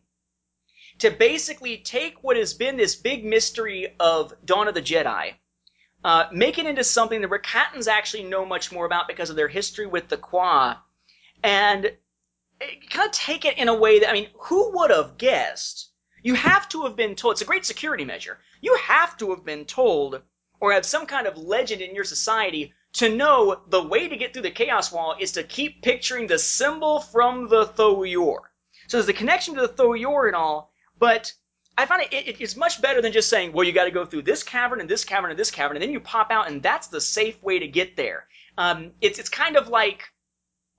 to 1.00 1.12
basically 1.12 1.78
take 1.78 2.24
what 2.24 2.38
has 2.38 2.54
been 2.54 2.78
this 2.78 2.96
big 2.96 3.26
mystery 3.26 3.96
of 4.00 4.34
Dawn 4.46 4.68
of 4.68 4.74
the 4.74 4.82
Jedi 4.82 5.34
uh, 6.04 6.26
make 6.32 6.58
it 6.58 6.66
into 6.66 6.84
something 6.84 7.22
the 7.22 7.28
Rakatans 7.28 7.88
actually 7.88 8.24
know 8.24 8.46
much 8.46 8.72
more 8.72 8.86
about 8.86 9.08
because 9.08 9.30
of 9.30 9.36
their 9.36 9.48
history 9.48 9.86
with 9.86 10.08
the 10.08 10.18
Kwa, 10.18 10.82
and 11.44 11.92
kind 12.90 13.06
of 13.06 13.12
take 13.12 13.46
it 13.46 13.58
in 13.58 13.68
a 13.68 13.76
way 13.76 14.00
that 14.00 14.10
I 14.10 14.14
mean, 14.14 14.30
who 14.36 14.78
would 14.78 14.92
have 14.92 15.18
guessed? 15.18 15.90
You 16.24 16.36
have 16.36 16.70
to 16.70 16.84
have 16.84 16.96
been 16.96 17.16
told. 17.16 17.34
It's 17.34 17.42
a 17.42 17.46
great 17.46 17.66
security 17.66 18.06
measure. 18.06 18.40
You 18.62 18.76
have 18.76 19.18
to 19.18 19.32
have 19.32 19.44
been 19.44 19.66
told, 19.66 20.22
or 20.60 20.72
have 20.72 20.86
some 20.86 21.06
kind 21.06 21.28
of 21.28 21.38
legend 21.38 21.82
in 21.82 21.96
your 21.96 22.04
society 22.04 22.74
to 22.98 23.10
know 23.10 23.62
the 23.68 23.84
way 23.84 24.08
to 24.08 24.18
get 24.18 24.34
through 24.34 24.42
the 24.42 24.52
Chaos 24.52 24.92
Wall 24.92 25.16
is 25.20 25.32
to 25.34 25.44
keep 25.44 25.84
picturing 25.84 26.26
the 26.26 26.40
symbol 26.40 27.00
from 27.00 27.48
the 27.48 27.66
Tho 27.66 28.04
Yor. 28.04 28.52
So 28.88 28.98
there's 28.98 29.10
a 29.10 29.14
connection 29.14 29.54
to 29.56 29.62
the 29.62 29.68
Tho 29.68 29.94
Yor 29.94 30.28
and 30.28 30.36
all, 30.36 30.72
but 30.98 31.32
I 31.78 31.86
find 31.86 32.02
it, 32.02 32.12
it, 32.12 32.42
it's 32.42 32.56
much 32.56 32.82
better 32.82 33.00
than 33.00 33.12
just 33.12 33.30
saying, 33.30 33.54
well, 33.54 33.64
you 33.66 33.72
got 33.72 33.86
to 33.86 33.92
go 33.92 34.04
through 34.04 34.24
this 34.24 34.42
cavern 34.42 34.82
and 34.82 34.90
this 34.90 35.06
cavern 35.06 35.30
and 35.30 35.40
this 35.40 35.52
cavern, 35.52 35.78
and 35.78 35.84
then 35.84 35.92
you 35.92 36.00
pop 36.00 36.32
out, 36.32 36.48
and 36.48 36.64
that's 36.64 36.88
the 36.88 37.00
safe 37.00 37.42
way 37.44 37.60
to 37.60 37.68
get 37.68 37.96
there. 37.96 38.26
Um, 38.58 38.92
it's 39.00 39.20
it's 39.20 39.30
kind 39.30 39.58
of 39.58 39.68
like, 39.68 40.12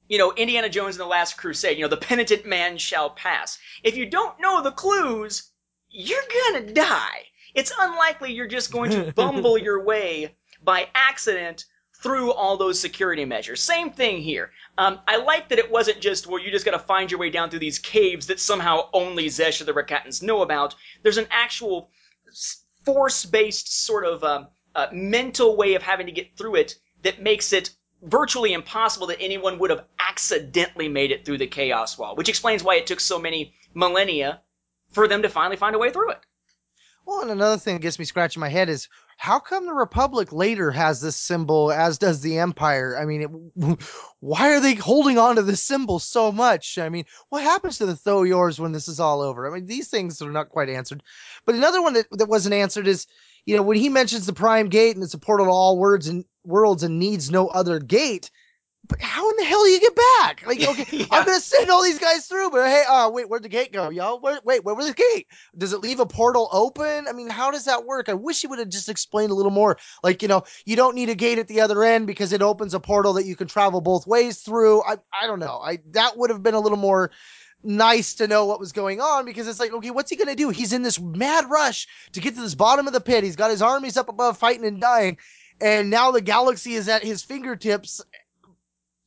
you 0.08 0.18
know, 0.18 0.32
Indiana 0.32 0.68
Jones 0.68 0.96
and 0.96 1.00
the 1.00 1.06
Last 1.06 1.36
Crusade. 1.36 1.76
You 1.76 1.84
know, 1.84 1.88
the 1.88 1.96
penitent 1.96 2.46
man 2.46 2.78
shall 2.78 3.10
pass. 3.10 3.58
If 3.84 3.96
you 3.96 4.06
don't 4.06 4.40
know 4.40 4.60
the 4.60 4.72
clues, 4.72 5.52
you're 5.88 6.18
gonna 6.50 6.72
die. 6.72 7.26
It's 7.54 7.72
unlikely 7.78 8.32
you're 8.32 8.48
just 8.48 8.72
going 8.72 8.90
to 8.90 9.12
bumble 9.16 9.56
your 9.56 9.84
way 9.84 10.34
by 10.64 10.88
accident 10.96 11.64
through 12.00 12.32
all 12.32 12.56
those 12.56 12.78
security 12.78 13.24
measures. 13.24 13.60
Same 13.60 13.90
thing 13.90 14.20
here. 14.20 14.50
Um, 14.76 15.00
I 15.08 15.16
like 15.16 15.48
that 15.48 15.58
it 15.58 15.70
wasn't 15.70 16.00
just, 16.00 16.26
well, 16.26 16.40
you 16.40 16.50
just 16.50 16.64
gotta 16.64 16.78
find 16.78 17.10
your 17.10 17.18
way 17.18 17.30
down 17.30 17.50
through 17.50 17.58
these 17.58 17.78
caves 17.78 18.28
that 18.28 18.38
somehow 18.38 18.88
only 18.92 19.26
Xesh 19.26 19.60
or 19.60 19.64
the 19.64 19.72
Rakatans 19.72 20.22
know 20.22 20.42
about. 20.42 20.74
There's 21.02 21.18
an 21.18 21.26
actual 21.30 21.90
force-based 22.84 23.84
sort 23.84 24.04
of 24.04 24.22
um, 24.22 24.46
uh, 24.74 24.86
mental 24.92 25.56
way 25.56 25.74
of 25.74 25.82
having 25.82 26.06
to 26.06 26.12
get 26.12 26.36
through 26.36 26.54
it 26.54 26.76
that 27.02 27.20
makes 27.20 27.52
it 27.52 27.70
virtually 28.02 28.52
impossible 28.52 29.08
that 29.08 29.20
anyone 29.20 29.58
would 29.58 29.70
have 29.70 29.84
accidentally 29.98 30.88
made 30.88 31.10
it 31.10 31.24
through 31.24 31.38
the 31.38 31.46
Chaos 31.48 31.98
Wall, 31.98 32.14
which 32.14 32.28
explains 32.28 32.62
why 32.62 32.76
it 32.76 32.86
took 32.86 33.00
so 33.00 33.18
many 33.18 33.54
millennia 33.74 34.40
for 34.92 35.08
them 35.08 35.22
to 35.22 35.28
finally 35.28 35.56
find 35.56 35.74
a 35.74 35.78
way 35.78 35.90
through 35.90 36.12
it. 36.12 36.20
Well, 37.04 37.22
and 37.22 37.30
another 37.30 37.56
thing 37.56 37.74
that 37.74 37.82
gets 37.82 37.98
me 37.98 38.04
scratching 38.04 38.40
my 38.40 38.48
head 38.48 38.68
is 38.68 38.88
how 39.20 39.40
come 39.40 39.66
the 39.66 39.74
Republic 39.74 40.32
later 40.32 40.70
has 40.70 41.00
this 41.00 41.16
symbol, 41.16 41.72
as 41.72 41.98
does 41.98 42.20
the 42.20 42.38
Empire? 42.38 42.96
I 42.96 43.04
mean, 43.04 43.22
it, 43.22 43.82
why 44.20 44.52
are 44.52 44.60
they 44.60 44.74
holding 44.74 45.18
on 45.18 45.34
to 45.36 45.42
this 45.42 45.60
symbol 45.60 45.98
so 45.98 46.30
much? 46.30 46.78
I 46.78 46.88
mean, 46.88 47.04
what 47.28 47.42
happens 47.42 47.78
to 47.78 47.86
the 47.86 47.98
Tho 48.04 48.22
Yors 48.22 48.60
when 48.60 48.70
this 48.70 48.86
is 48.86 49.00
all 49.00 49.20
over? 49.20 49.50
I 49.50 49.52
mean, 49.52 49.66
these 49.66 49.88
things 49.88 50.22
are 50.22 50.30
not 50.30 50.50
quite 50.50 50.68
answered. 50.68 51.02
But 51.44 51.56
another 51.56 51.82
one 51.82 51.94
that, 51.94 52.06
that 52.12 52.28
wasn't 52.28 52.54
answered 52.54 52.86
is, 52.86 53.08
you 53.44 53.56
know, 53.56 53.62
when 53.64 53.76
he 53.76 53.88
mentions 53.88 54.24
the 54.24 54.32
Prime 54.32 54.68
Gate 54.68 54.94
and 54.94 55.02
it's 55.02 55.14
a 55.14 55.18
portal 55.18 55.46
to 55.46 55.52
all 55.52 55.76
words 55.76 56.06
and 56.06 56.24
worlds 56.44 56.84
and 56.84 57.00
needs 57.00 57.28
no 57.28 57.48
other 57.48 57.80
gate, 57.80 58.30
but 58.86 59.00
how 59.00 59.28
in 59.28 59.36
the 59.36 59.44
hell 59.44 59.62
do 59.64 59.70
you 59.70 59.80
get 59.80 59.96
back? 59.96 60.46
Like, 60.46 60.62
okay, 60.62 60.86
yeah. 60.96 61.06
I'm 61.10 61.24
gonna 61.24 61.40
send 61.40 61.70
all 61.70 61.82
these 61.82 61.98
guys 61.98 62.26
through, 62.26 62.50
but 62.50 62.66
hey, 62.68 62.84
uh, 62.88 63.10
wait, 63.10 63.28
where'd 63.28 63.42
the 63.42 63.48
gate 63.48 63.72
go, 63.72 63.90
yo? 63.90 64.18
Where, 64.18 64.40
wait, 64.44 64.64
where 64.64 64.74
was 64.74 64.88
the 64.88 64.94
gate? 64.94 65.26
Does 65.56 65.72
it 65.72 65.80
leave 65.80 66.00
a 66.00 66.06
portal 66.06 66.48
open? 66.52 67.06
I 67.08 67.12
mean, 67.12 67.28
how 67.28 67.50
does 67.50 67.64
that 67.66 67.84
work? 67.84 68.08
I 68.08 68.14
wish 68.14 68.42
you 68.42 68.48
would 68.48 68.58
have 68.58 68.68
just 68.68 68.88
explained 68.88 69.30
a 69.30 69.34
little 69.34 69.50
more. 69.50 69.76
Like, 70.02 70.22
you 70.22 70.28
know, 70.28 70.44
you 70.64 70.76
don't 70.76 70.94
need 70.94 71.10
a 71.10 71.14
gate 71.14 71.38
at 71.38 71.48
the 71.48 71.60
other 71.60 71.84
end 71.84 72.06
because 72.06 72.32
it 72.32 72.42
opens 72.42 72.72
a 72.72 72.80
portal 72.80 73.12
that 73.14 73.26
you 73.26 73.36
can 73.36 73.48
travel 73.48 73.80
both 73.80 74.06
ways 74.06 74.38
through. 74.38 74.82
I, 74.82 74.96
I 75.12 75.26
don't 75.26 75.40
know. 75.40 75.60
I 75.62 75.80
that 75.90 76.16
would 76.16 76.30
have 76.30 76.42
been 76.42 76.54
a 76.54 76.60
little 76.60 76.78
more 76.78 77.10
nice 77.64 78.14
to 78.14 78.28
know 78.28 78.46
what 78.46 78.60
was 78.60 78.72
going 78.72 79.00
on 79.00 79.24
because 79.24 79.48
it's 79.48 79.60
like, 79.60 79.72
okay, 79.72 79.90
what's 79.90 80.10
he 80.10 80.16
gonna 80.16 80.36
do? 80.36 80.48
He's 80.48 80.72
in 80.72 80.82
this 80.82 81.00
mad 81.00 81.50
rush 81.50 81.88
to 82.12 82.20
get 82.20 82.36
to 82.36 82.40
this 82.40 82.54
bottom 82.54 82.86
of 82.86 82.92
the 82.92 83.00
pit. 83.00 83.24
He's 83.24 83.36
got 83.36 83.50
his 83.50 83.60
armies 83.60 83.96
up 83.96 84.08
above 84.08 84.38
fighting 84.38 84.64
and 84.64 84.80
dying 84.80 85.18
and 85.60 85.90
now 85.90 86.10
the 86.10 86.20
galaxy 86.20 86.74
is 86.74 86.88
at 86.88 87.02
his 87.02 87.22
fingertips. 87.22 88.00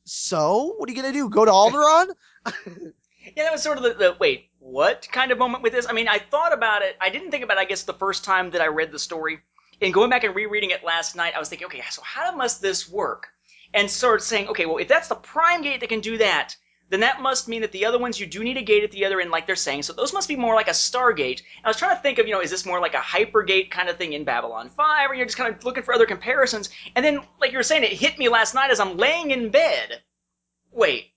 So, 0.04 0.74
what 0.76 0.88
are 0.88 0.92
you 0.92 1.00
gonna 1.00 1.12
do? 1.12 1.28
Go 1.28 1.44
to 1.44 1.50
Alderaan? 1.50 2.08
Yeah, 3.36 3.44
that 3.44 3.52
was 3.52 3.62
sort 3.62 3.78
of 3.78 3.84
the, 3.84 3.94
the 3.94 4.16
wait, 4.18 4.50
what 4.58 5.08
kind 5.12 5.30
of 5.30 5.38
moment 5.38 5.62
with 5.62 5.72
this? 5.72 5.86
I 5.88 5.92
mean, 5.92 6.08
I 6.08 6.18
thought 6.18 6.52
about 6.52 6.82
it. 6.82 6.96
I 7.00 7.08
didn't 7.08 7.30
think 7.30 7.44
about 7.44 7.56
it, 7.56 7.60
I 7.60 7.64
guess, 7.64 7.84
the 7.84 7.94
first 7.94 8.24
time 8.24 8.50
that 8.50 8.60
I 8.60 8.66
read 8.66 8.90
the 8.90 8.98
story. 8.98 9.38
And 9.80 9.94
going 9.94 10.10
back 10.10 10.24
and 10.24 10.34
rereading 10.34 10.70
it 10.70 10.84
last 10.84 11.14
night, 11.16 11.34
I 11.34 11.38
was 11.38 11.48
thinking, 11.48 11.66
okay, 11.66 11.82
so 11.90 12.02
how 12.02 12.34
must 12.34 12.60
this 12.60 12.88
work? 12.88 13.28
And 13.74 13.90
of 14.16 14.22
saying, 14.22 14.48
okay, 14.48 14.66
well, 14.66 14.78
if 14.78 14.88
that's 14.88 15.08
the 15.08 15.14
prime 15.14 15.62
gate 15.62 15.80
that 15.80 15.88
can 15.88 16.00
do 16.00 16.18
that, 16.18 16.56
then 16.92 17.00
that 17.00 17.22
must 17.22 17.48
mean 17.48 17.62
that 17.62 17.72
the 17.72 17.86
other 17.86 17.98
ones 17.98 18.20
you 18.20 18.26
do 18.26 18.44
need 18.44 18.58
a 18.58 18.62
gate 18.62 18.84
at 18.84 18.90
the 18.90 19.06
other 19.06 19.18
end, 19.18 19.30
like 19.30 19.46
they're 19.46 19.56
saying. 19.56 19.82
So 19.82 19.94
those 19.94 20.12
must 20.12 20.28
be 20.28 20.36
more 20.36 20.54
like 20.54 20.68
a 20.68 20.72
Stargate. 20.72 21.38
And 21.38 21.64
I 21.64 21.68
was 21.68 21.78
trying 21.78 21.96
to 21.96 22.02
think 22.02 22.18
of, 22.18 22.26
you 22.26 22.34
know, 22.34 22.42
is 22.42 22.50
this 22.50 22.66
more 22.66 22.80
like 22.80 22.92
a 22.92 22.98
Hypergate 22.98 23.70
kind 23.70 23.88
of 23.88 23.96
thing 23.96 24.12
in 24.12 24.24
Babylon 24.24 24.68
5, 24.68 25.10
or 25.10 25.14
you're 25.14 25.24
just 25.24 25.38
kind 25.38 25.54
of 25.54 25.64
looking 25.64 25.84
for 25.84 25.94
other 25.94 26.04
comparisons? 26.04 26.68
And 26.94 27.02
then, 27.02 27.20
like 27.40 27.50
you 27.50 27.56
were 27.56 27.62
saying, 27.62 27.84
it 27.84 27.94
hit 27.94 28.18
me 28.18 28.28
last 28.28 28.54
night 28.54 28.70
as 28.70 28.78
I'm 28.78 28.98
laying 28.98 29.30
in 29.30 29.48
bed. 29.48 30.02
Wait, 30.70 31.12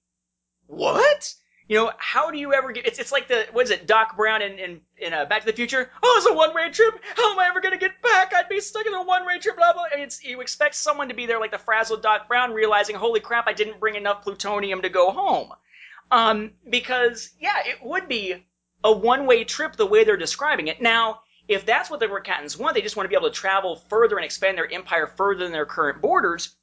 what? 0.68 1.36
You 1.68 1.78
know, 1.78 1.92
how 1.98 2.30
do 2.30 2.38
you 2.38 2.54
ever 2.54 2.72
get? 2.72 2.86
It's, 2.86 3.00
it's 3.00 3.12
like 3.12 3.28
the 3.28 3.48
what 3.52 3.66
is 3.66 3.72
it, 3.72 3.88
Doc 3.88 4.16
Brown 4.16 4.44
in 4.44 4.60
in, 4.60 4.82
in 4.98 5.14
uh, 5.14 5.26
Back 5.26 5.42
to 5.42 5.48
the 5.48 5.54
Future? 5.54 5.90
Oh, 6.04 6.16
it's 6.18 6.32
a 6.32 6.34
one 6.34 6.54
way 6.54 6.70
trip. 6.70 6.94
How 7.16 7.34
am 7.34 7.40
I 7.40 7.48
ever 7.48 7.60
gonna 7.60 7.78
get 7.78 8.00
back? 8.04 8.34
I'd 8.36 8.48
be 8.48 8.62
stuck 8.62 8.86
in 8.86 8.94
a 8.94 9.04
one 9.04 9.26
way 9.26 9.40
trip. 9.40 9.58
Blah 9.58 9.74
blah. 9.74 9.86
I 9.94 10.00
it's, 10.00 10.24
you 10.24 10.42
expect 10.42 10.76
someone 10.76 11.10
to 11.10 11.16
be 11.16 11.26
there 11.26 11.40
like 11.40 11.52
the 11.52 11.58
frazzled 11.58 12.04
Doc 12.04 12.28
Brown, 12.28 12.54
realizing, 12.54 12.96
holy 12.96 13.20
crap, 13.20 13.48
I 13.48 13.54
didn't 13.54 13.80
bring 13.80 13.96
enough 13.96 14.22
plutonium 14.22 14.84
to 14.84 14.90
go 14.90 15.10
home. 15.10 15.54
Um, 16.12 16.52
because 16.70 17.32
yeah, 17.40 17.60
it 17.66 17.78
would 17.84 18.08
be 18.08 18.46
a 18.84 18.92
one 18.92 19.26
way 19.26 19.44
trip 19.44 19.76
the 19.76 19.86
way 19.86 20.04
they're 20.04 20.18
describing 20.18 20.68
it. 20.68 20.82
Now, 20.82 21.22
if 21.48 21.66
that's 21.66 21.90
what 21.90 22.00
the 22.00 22.08
Rakatans 22.08 22.58
want, 22.58 22.76
they 22.76 22.82
just 22.82 22.96
want 22.96 23.06
to 23.06 23.10
be 23.10 23.16
able 23.16 23.30
to 23.30 23.36
travel 23.36 23.76
further 23.76 24.16
and 24.16 24.26
expand 24.26 24.58
their 24.58 24.72
empire 24.72 25.08
further 25.08 25.44
than 25.44 25.52
their 25.52 25.66
current 25.66 26.02
borders. 26.02 26.56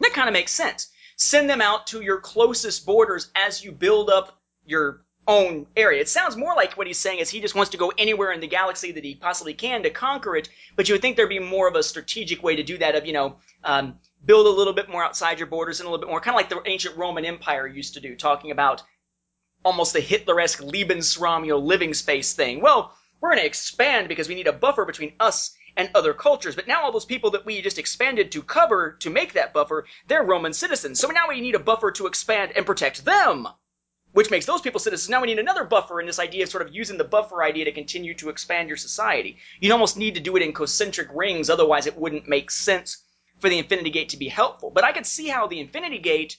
That 0.00 0.12
kind 0.12 0.28
of 0.28 0.32
makes 0.32 0.52
sense. 0.52 0.88
Send 1.16 1.48
them 1.48 1.60
out 1.60 1.86
to 1.88 2.02
your 2.02 2.20
closest 2.20 2.84
borders 2.84 3.30
as 3.34 3.64
you 3.64 3.72
build 3.72 4.10
up 4.10 4.38
your 4.64 5.02
own 5.26 5.66
area. 5.76 6.00
It 6.00 6.08
sounds 6.08 6.36
more 6.36 6.54
like 6.54 6.76
what 6.76 6.86
he's 6.86 6.98
saying 6.98 7.18
is 7.18 7.30
he 7.30 7.40
just 7.40 7.54
wants 7.54 7.70
to 7.70 7.78
go 7.78 7.92
anywhere 7.98 8.32
in 8.32 8.40
the 8.40 8.46
galaxy 8.46 8.92
that 8.92 9.04
he 9.04 9.14
possibly 9.14 9.54
can 9.54 9.82
to 9.82 9.90
conquer 9.90 10.36
it. 10.36 10.48
But 10.76 10.88
you 10.88 10.94
would 10.94 11.02
think 11.02 11.16
there'd 11.16 11.28
be 11.28 11.38
more 11.38 11.68
of 11.68 11.74
a 11.74 11.82
strategic 11.82 12.42
way 12.42 12.56
to 12.56 12.62
do 12.62 12.78
that. 12.78 12.94
Of 12.94 13.06
you 13.06 13.12
know, 13.12 13.36
um, 13.64 13.98
build 14.26 14.46
a 14.46 14.50
little 14.50 14.72
bit 14.72 14.88
more 14.88 15.04
outside 15.04 15.38
your 15.38 15.46
borders 15.46 15.80
and 15.80 15.86
a 15.86 15.90
little 15.90 16.04
bit 16.04 16.10
more, 16.10 16.20
kind 16.20 16.34
of 16.34 16.38
like 16.38 16.48
the 16.48 16.70
ancient 16.70 16.96
Roman 16.96 17.24
Empire 17.24 17.66
used 17.66 17.94
to 17.94 18.00
do, 18.00 18.14
talking 18.14 18.50
about 18.50 18.82
almost 19.64 19.92
the 19.92 20.00
Hitler-esque 20.00 20.60
Lebensraum, 20.60 21.42
you 21.42 21.50
know, 21.50 21.58
living 21.58 21.94
space 21.94 22.34
thing. 22.34 22.60
Well, 22.60 22.94
we're 23.20 23.30
going 23.30 23.40
to 23.40 23.46
expand 23.46 24.08
because 24.08 24.28
we 24.28 24.34
need 24.34 24.46
a 24.46 24.52
buffer 24.52 24.84
between 24.84 25.14
us 25.20 25.54
and 25.76 25.90
other 25.94 26.12
cultures. 26.12 26.54
But 26.54 26.68
now 26.68 26.82
all 26.82 26.92
those 26.92 27.04
people 27.04 27.30
that 27.30 27.46
we 27.46 27.62
just 27.62 27.78
expanded 27.78 28.32
to 28.32 28.42
cover 28.42 28.96
to 29.00 29.10
make 29.10 29.32
that 29.32 29.52
buffer, 29.52 29.86
they're 30.06 30.24
Roman 30.24 30.52
citizens. 30.52 31.00
So 31.00 31.08
now 31.08 31.28
we 31.28 31.40
need 31.40 31.54
a 31.54 31.60
buffer 31.60 31.90
to 31.92 32.06
expand 32.06 32.52
and 32.56 32.66
protect 32.66 33.04
them 33.04 33.48
which 34.16 34.30
makes 34.30 34.46
those 34.46 34.62
people 34.62 34.80
citizens. 34.80 35.10
Now 35.10 35.20
we 35.20 35.26
need 35.26 35.38
another 35.38 35.64
buffer 35.64 36.00
in 36.00 36.06
this 36.06 36.18
idea 36.18 36.42
of 36.42 36.48
sort 36.48 36.66
of 36.66 36.74
using 36.74 36.96
the 36.96 37.04
buffer 37.04 37.42
idea 37.42 37.66
to 37.66 37.72
continue 37.72 38.14
to 38.14 38.30
expand 38.30 38.66
your 38.66 38.78
society. 38.78 39.36
You'd 39.60 39.72
almost 39.72 39.98
need 39.98 40.14
to 40.14 40.22
do 40.22 40.36
it 40.36 40.42
in 40.42 40.54
concentric 40.54 41.08
rings, 41.12 41.50
otherwise 41.50 41.86
it 41.86 41.98
wouldn't 41.98 42.26
make 42.26 42.50
sense 42.50 43.04
for 43.40 43.48
the 43.48 43.58
Infinity 43.58 43.90
Gate 43.90 44.10
to 44.10 44.16
be 44.16 44.28
helpful. 44.28 44.70
But 44.70 44.84
I 44.84 44.92
could 44.92 45.06
see 45.06 45.28
how 45.28 45.46
the 45.46 45.60
Infinity 45.60 45.98
Gate 45.98 46.38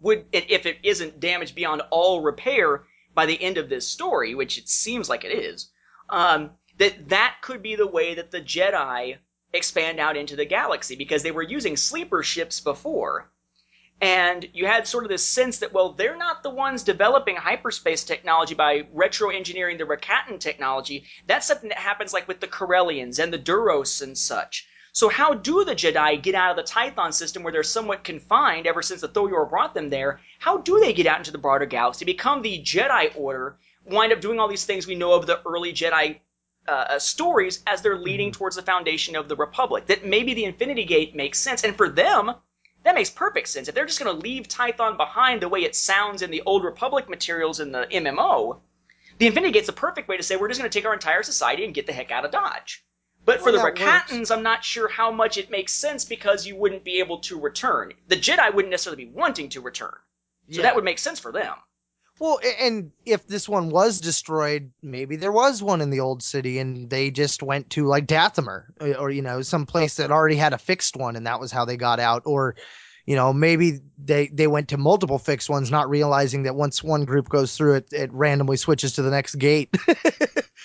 would, 0.00 0.26
if 0.32 0.66
it 0.66 0.78
isn't 0.82 1.20
damaged 1.20 1.54
beyond 1.54 1.82
all 1.90 2.20
repair 2.20 2.84
by 3.14 3.26
the 3.26 3.40
end 3.42 3.58
of 3.58 3.68
this 3.68 3.88
story, 3.88 4.34
which 4.34 4.58
it 4.58 4.68
seems 4.68 5.08
like 5.08 5.24
it 5.24 5.32
is, 5.32 5.70
um, 6.10 6.50
that 6.78 7.08
that 7.08 7.36
could 7.42 7.62
be 7.62 7.76
the 7.76 7.86
way 7.86 8.14
that 8.14 8.30
the 8.30 8.40
Jedi 8.40 9.16
expand 9.52 9.98
out 9.98 10.16
into 10.16 10.36
the 10.36 10.44
galaxy 10.44 10.96
because 10.96 11.22
they 11.22 11.30
were 11.30 11.42
using 11.42 11.76
sleeper 11.76 12.22
ships 12.22 12.60
before 12.60 13.30
and 14.00 14.46
you 14.52 14.66
had 14.66 14.86
sort 14.86 15.04
of 15.04 15.10
this 15.10 15.26
sense 15.26 15.58
that, 15.58 15.72
well, 15.72 15.92
they're 15.92 16.16
not 16.16 16.42
the 16.42 16.50
ones 16.50 16.82
developing 16.82 17.36
hyperspace 17.36 18.04
technology 18.04 18.54
by 18.54 18.86
retro 18.92 19.30
engineering 19.30 19.78
the 19.78 19.84
Rakatan 19.84 20.38
technology. 20.38 21.04
That's 21.26 21.46
something 21.46 21.70
that 21.70 21.78
happens 21.78 22.12
like 22.12 22.28
with 22.28 22.40
the 22.40 22.48
Corellians 22.48 23.18
and 23.18 23.32
the 23.32 23.38
Duros 23.38 24.02
and 24.02 24.16
such. 24.16 24.68
So 24.96 25.10
how 25.10 25.34
do 25.34 25.62
the 25.62 25.74
Jedi 25.74 26.22
get 26.22 26.34
out 26.34 26.52
of 26.52 26.56
the 26.56 26.72
Tython 26.72 27.12
system 27.12 27.42
where 27.42 27.52
they're 27.52 27.62
somewhat 27.62 28.02
confined 28.02 28.66
ever 28.66 28.80
since 28.80 29.02
the 29.02 29.08
Thoyor 29.10 29.46
brought 29.46 29.74
them 29.74 29.90
there? 29.90 30.20
How 30.38 30.56
do 30.56 30.80
they 30.80 30.94
get 30.94 31.06
out 31.06 31.18
into 31.18 31.30
the 31.30 31.36
broader 31.36 31.66
galaxy, 31.66 32.06
become 32.06 32.40
the 32.40 32.62
Jedi 32.62 33.12
Order, 33.14 33.58
wind 33.84 34.14
up 34.14 34.22
doing 34.22 34.40
all 34.40 34.48
these 34.48 34.64
things 34.64 34.86
we 34.86 34.94
know 34.94 35.12
of 35.12 35.26
the 35.26 35.42
early 35.44 35.74
Jedi 35.74 36.20
uh, 36.66 36.70
uh 36.70 36.98
stories 36.98 37.62
as 37.66 37.82
they're 37.82 37.98
leading 37.98 38.30
mm-hmm. 38.30 38.38
towards 38.38 38.56
the 38.56 38.62
foundation 38.62 39.16
of 39.16 39.28
the 39.28 39.36
Republic? 39.36 39.84
That 39.84 40.06
maybe 40.06 40.32
the 40.32 40.46
Infinity 40.46 40.86
Gate 40.86 41.14
makes 41.14 41.38
sense. 41.40 41.62
And 41.62 41.76
for 41.76 41.90
them, 41.90 42.32
that 42.84 42.94
makes 42.94 43.10
perfect 43.10 43.48
sense. 43.48 43.68
If 43.68 43.74
they're 43.74 43.84
just 43.84 44.02
going 44.02 44.16
to 44.16 44.22
leave 44.22 44.48
Tython 44.48 44.96
behind 44.96 45.42
the 45.42 45.50
way 45.50 45.64
it 45.64 45.76
sounds 45.76 46.22
in 46.22 46.30
the 46.30 46.42
Old 46.46 46.64
Republic 46.64 47.06
materials 47.06 47.60
in 47.60 47.70
the 47.70 47.86
MMO, 47.92 48.60
the 49.18 49.26
Infinity 49.26 49.52
Gate's 49.52 49.68
a 49.68 49.74
perfect 49.74 50.08
way 50.08 50.16
to 50.16 50.22
say 50.22 50.36
we're 50.36 50.48
just 50.48 50.58
going 50.58 50.70
to 50.70 50.78
take 50.78 50.86
our 50.86 50.94
entire 50.94 51.22
society 51.22 51.66
and 51.66 51.74
get 51.74 51.86
the 51.86 51.92
heck 51.92 52.10
out 52.10 52.24
of 52.24 52.30
Dodge. 52.30 52.85
But 53.26 53.42
well, 53.42 53.46
for 53.46 53.52
the 53.52 53.58
Rakatans, 53.58 54.30
I'm 54.30 54.44
not 54.44 54.64
sure 54.64 54.88
how 54.88 55.10
much 55.10 55.36
it 55.36 55.50
makes 55.50 55.74
sense 55.74 56.04
because 56.04 56.46
you 56.46 56.54
wouldn't 56.54 56.84
be 56.84 57.00
able 57.00 57.18
to 57.18 57.38
return. 57.38 57.92
The 58.06 58.16
Jedi 58.16 58.54
wouldn't 58.54 58.70
necessarily 58.70 59.04
be 59.04 59.10
wanting 59.10 59.48
to 59.50 59.60
return. 59.60 59.94
So 60.48 60.58
yeah. 60.58 60.62
that 60.62 60.76
would 60.76 60.84
make 60.84 61.00
sense 61.00 61.18
for 61.18 61.32
them. 61.32 61.52
Well, 62.20 62.38
and 62.60 62.92
if 63.04 63.26
this 63.26 63.48
one 63.48 63.68
was 63.68 64.00
destroyed, 64.00 64.70
maybe 64.80 65.16
there 65.16 65.32
was 65.32 65.60
one 65.60 65.80
in 65.80 65.90
the 65.90 66.00
old 66.00 66.22
city 66.22 66.60
and 66.60 66.88
they 66.88 67.10
just 67.10 67.42
went 67.42 67.68
to 67.70 67.86
like 67.86 68.06
Dathomir 68.06 68.66
or, 68.80 68.96
or, 68.96 69.10
you 69.10 69.22
know, 69.22 69.42
some 69.42 69.66
place 69.66 69.96
that 69.96 70.12
already 70.12 70.36
had 70.36 70.54
a 70.54 70.58
fixed 70.58 70.96
one 70.96 71.16
and 71.16 71.26
that 71.26 71.40
was 71.40 71.50
how 71.50 71.64
they 71.64 71.76
got 71.76 71.98
out. 71.98 72.22
Or, 72.24 72.54
you 73.06 73.14
know, 73.14 73.32
maybe 73.32 73.80
they, 73.98 74.26
they 74.28 74.48
went 74.48 74.68
to 74.68 74.76
multiple 74.76 75.18
fixed 75.18 75.48
ones, 75.48 75.70
not 75.70 75.88
realizing 75.88 76.42
that 76.42 76.56
once 76.56 76.82
one 76.82 77.04
group 77.04 77.28
goes 77.28 77.56
through 77.56 77.76
it, 77.76 77.92
it 77.92 78.12
randomly 78.12 78.56
switches 78.56 78.94
to 78.94 79.02
the 79.02 79.10
next 79.10 79.36
gate. 79.36 79.74
yeah, 79.88 79.94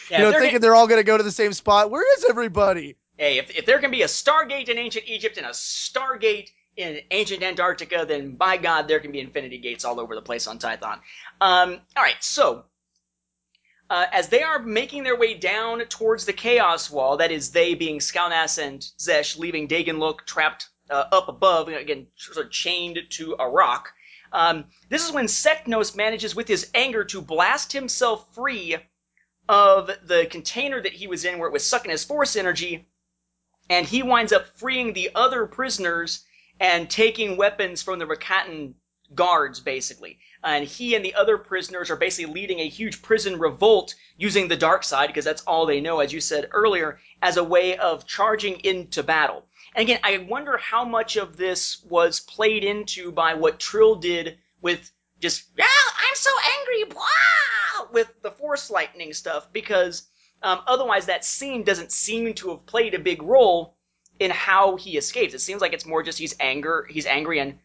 you 0.09 0.17
know, 0.19 0.31
thinking 0.31 0.59
they're 0.59 0.75
all 0.75 0.87
going 0.87 0.99
to 0.99 1.05
go 1.05 1.17
to 1.17 1.23
the 1.23 1.31
same 1.31 1.53
spot. 1.53 1.91
Where 1.91 2.17
is 2.17 2.25
everybody? 2.27 2.97
Hey, 3.17 3.37
if, 3.37 3.55
if 3.55 3.65
there 3.67 3.77
can 3.77 3.91
be 3.91 4.01
a 4.01 4.07
Stargate 4.07 4.69
in 4.69 4.79
ancient 4.79 5.07
Egypt 5.07 5.37
and 5.37 5.45
a 5.45 5.51
Stargate 5.51 6.49
in 6.75 6.99
ancient 7.11 7.43
Antarctica, 7.43 8.05
then 8.07 8.35
by 8.35 8.57
God, 8.57 8.87
there 8.87 8.99
can 8.99 9.11
be 9.11 9.19
infinity 9.19 9.59
gates 9.59 9.85
all 9.85 9.99
over 9.99 10.15
the 10.15 10.21
place 10.21 10.47
on 10.47 10.57
Tython. 10.57 10.99
Um, 11.39 11.79
all 11.95 12.03
right, 12.03 12.21
so 12.21 12.65
uh, 13.91 14.07
as 14.11 14.29
they 14.29 14.41
are 14.41 14.57
making 14.57 15.03
their 15.03 15.17
way 15.17 15.35
down 15.35 15.81
towards 15.81 16.25
the 16.25 16.33
Chaos 16.33 16.89
Wall, 16.89 17.17
that 17.17 17.29
is, 17.29 17.51
they 17.51 17.75
being 17.75 17.99
Skalnas 17.99 18.57
and 18.57 18.79
Xesh, 18.79 19.37
leaving 19.37 19.67
Daegen 19.67 19.99
Lok 19.99 20.25
trapped 20.25 20.69
uh, 20.91 21.05
up 21.11 21.29
above, 21.29 21.69
again, 21.69 22.07
sort 22.15 22.45
of 22.45 22.51
chained 22.51 22.99
to 23.11 23.35
a 23.39 23.49
rock. 23.49 23.93
Um, 24.33 24.65
this 24.89 25.05
is 25.05 25.13
when 25.13 25.25
Sek'nos 25.25 25.95
manages, 25.95 26.35
with 26.35 26.47
his 26.47 26.69
anger, 26.73 27.03
to 27.05 27.21
blast 27.21 27.73
himself 27.73 28.33
free 28.35 28.77
of 29.49 29.89
the 30.03 30.27
container 30.29 30.81
that 30.81 30.93
he 30.93 31.07
was 31.07 31.25
in, 31.25 31.39
where 31.39 31.49
it 31.49 31.53
was 31.53 31.67
sucking 31.67 31.91
his 31.91 32.03
force 32.05 32.35
energy, 32.35 32.87
and 33.69 33.85
he 33.85 34.03
winds 34.03 34.31
up 34.31 34.57
freeing 34.57 34.93
the 34.93 35.11
other 35.15 35.45
prisoners 35.45 36.23
and 36.59 36.89
taking 36.89 37.37
weapons 37.37 37.81
from 37.81 37.99
the 37.99 38.05
Rakatan 38.05 38.73
guards, 39.13 39.59
basically. 39.59 40.19
And 40.43 40.65
he 40.65 40.95
and 40.95 41.03
the 41.03 41.15
other 41.15 41.37
prisoners 41.37 41.89
are 41.89 41.97
basically 41.97 42.33
leading 42.33 42.59
a 42.59 42.69
huge 42.69 43.01
prison 43.01 43.39
revolt 43.39 43.95
using 44.17 44.47
the 44.47 44.55
dark 44.55 44.83
side, 44.83 45.07
because 45.07 45.25
that's 45.25 45.43
all 45.43 45.65
they 45.65 45.81
know, 45.81 45.99
as 45.99 46.13
you 46.13 46.21
said 46.21 46.47
earlier, 46.51 46.99
as 47.21 47.37
a 47.37 47.43
way 47.43 47.77
of 47.77 48.07
charging 48.07 48.59
into 48.61 49.03
battle. 49.03 49.45
And 49.75 49.83
again, 49.83 49.99
I 50.03 50.17
wonder 50.29 50.57
how 50.57 50.83
much 50.83 51.15
of 51.15 51.37
this 51.37 51.83
was 51.89 52.19
played 52.19 52.63
into 52.63 53.11
by 53.11 53.33
what 53.33 53.59
Trill 53.59 53.95
did 53.95 54.37
with 54.61 54.91
just, 55.19 55.45
I'm 55.57 56.15
so 56.15 56.31
angry, 56.59 56.93
blah, 56.93 57.87
with 57.93 58.11
the 58.21 58.31
Force 58.31 58.69
lightning 58.69 59.13
stuff, 59.13 59.51
because 59.53 60.07
um, 60.43 60.61
otherwise 60.67 61.05
that 61.05 61.23
scene 61.23 61.63
doesn't 61.63 61.91
seem 61.91 62.33
to 62.33 62.49
have 62.49 62.65
played 62.65 62.93
a 62.95 62.99
big 62.99 63.21
role 63.21 63.75
in 64.19 64.31
how 64.31 64.75
he 64.75 64.97
escapes. 64.97 65.33
It 65.33 65.39
seems 65.39 65.61
like 65.61 65.73
it's 65.73 65.85
more 65.85 66.03
just 66.03 66.19
he's 66.19 66.35
anger, 66.39 66.87
he's 66.89 67.05
angry 67.05 67.39
and 67.39 67.57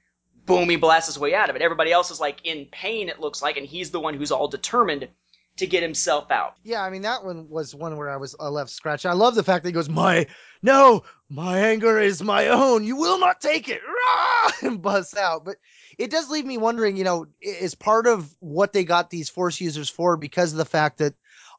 boom, 0.47 0.69
he 0.69 0.77
blasts 0.77 1.09
his 1.09 1.19
way 1.19 1.35
out 1.35 1.51
of 1.51 1.57
it. 1.57 1.63
Everybody 1.63 1.91
else 1.91 2.11
is 2.11 2.21
like 2.21 2.41
in 2.45 2.67
pain, 2.71 3.09
it 3.09 3.21
looks 3.21 3.43
like, 3.43 3.57
and 3.57 3.67
he's 3.67 3.91
the 3.91 4.01
one 4.01 4.15
who's 4.15 4.31
all 4.31 4.49
determined 4.49 5.09
to 5.57 5.67
get 5.67 5.83
himself 5.83 6.31
out. 6.31 6.55
Yeah, 6.63 6.83
I 6.83 6.91
mean 6.91 7.03
that 7.03 7.25
one 7.25 7.49
was 7.49 7.75
one 7.75 7.97
where 7.97 8.11
I 8.11 8.17
was 8.17 8.37
uh, 8.39 8.51
left 8.51 8.71
scratching. 8.71 9.11
I 9.11 9.15
love 9.15 9.35
the 9.35 9.43
fact 9.43 9.65
that 9.65 9.71
he 9.71 9.73
goes, 9.73 9.89
"My 9.89 10.27
no, 10.63 11.05
my 11.29 11.59
anger 11.59 11.99
is 11.99 12.23
my 12.23 12.49
own. 12.49 12.85
You 12.85 12.97
will 12.97 13.19
not 13.19 13.41
take 13.41 13.69
it," 13.69 13.81
and 14.63 14.81
busts 14.81 15.17
out. 15.17 15.45
But 15.45 15.57
it 15.99 16.11
does 16.11 16.31
leave 16.31 16.47
me 16.47 16.59
wondering. 16.59 16.97
You 16.97 17.05
know, 17.05 17.27
is 17.41 17.75
part 17.75 18.07
of 18.07 18.35
what 18.41 18.73
they 18.73 18.85
got 18.85 19.11
these 19.11 19.29
force 19.29 19.61
users 19.61 19.89
for 19.89 20.17
because 20.17 20.53
of 20.53 20.59
the 20.59 20.65
fact 20.65 20.99
that 20.99 21.15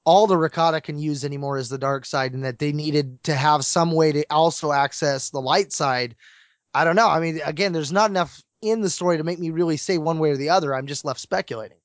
all 0.05 0.25
the 0.25 0.35
Rakata 0.35 0.81
can 0.81 0.99
use 0.99 1.25
anymore 1.25 1.57
is 1.57 1.69
the 1.69 1.77
dark 1.77 2.05
side, 2.05 2.33
and 2.33 2.43
that 2.45 2.59
they 2.59 2.71
needed 2.71 3.23
to 3.23 3.35
have 3.35 3.65
some 3.65 3.91
way 3.91 4.11
to 4.11 4.25
also 4.29 4.71
access 4.71 5.29
the 5.29 5.41
light 5.41 5.73
side. 5.73 6.15
I 6.73 6.83
don't 6.83 6.95
know. 6.95 7.09
I 7.09 7.19
mean, 7.19 7.41
again, 7.43 7.73
there's 7.73 7.91
not 7.91 8.09
enough 8.09 8.41
in 8.61 8.81
the 8.81 8.89
story 8.89 9.17
to 9.17 9.23
make 9.23 9.39
me 9.39 9.49
really 9.49 9.77
say 9.77 9.97
one 9.97 10.19
way 10.19 10.31
or 10.31 10.37
the 10.37 10.49
other. 10.49 10.73
I'm 10.73 10.87
just 10.87 11.05
left 11.05 11.19
speculating. 11.19 11.77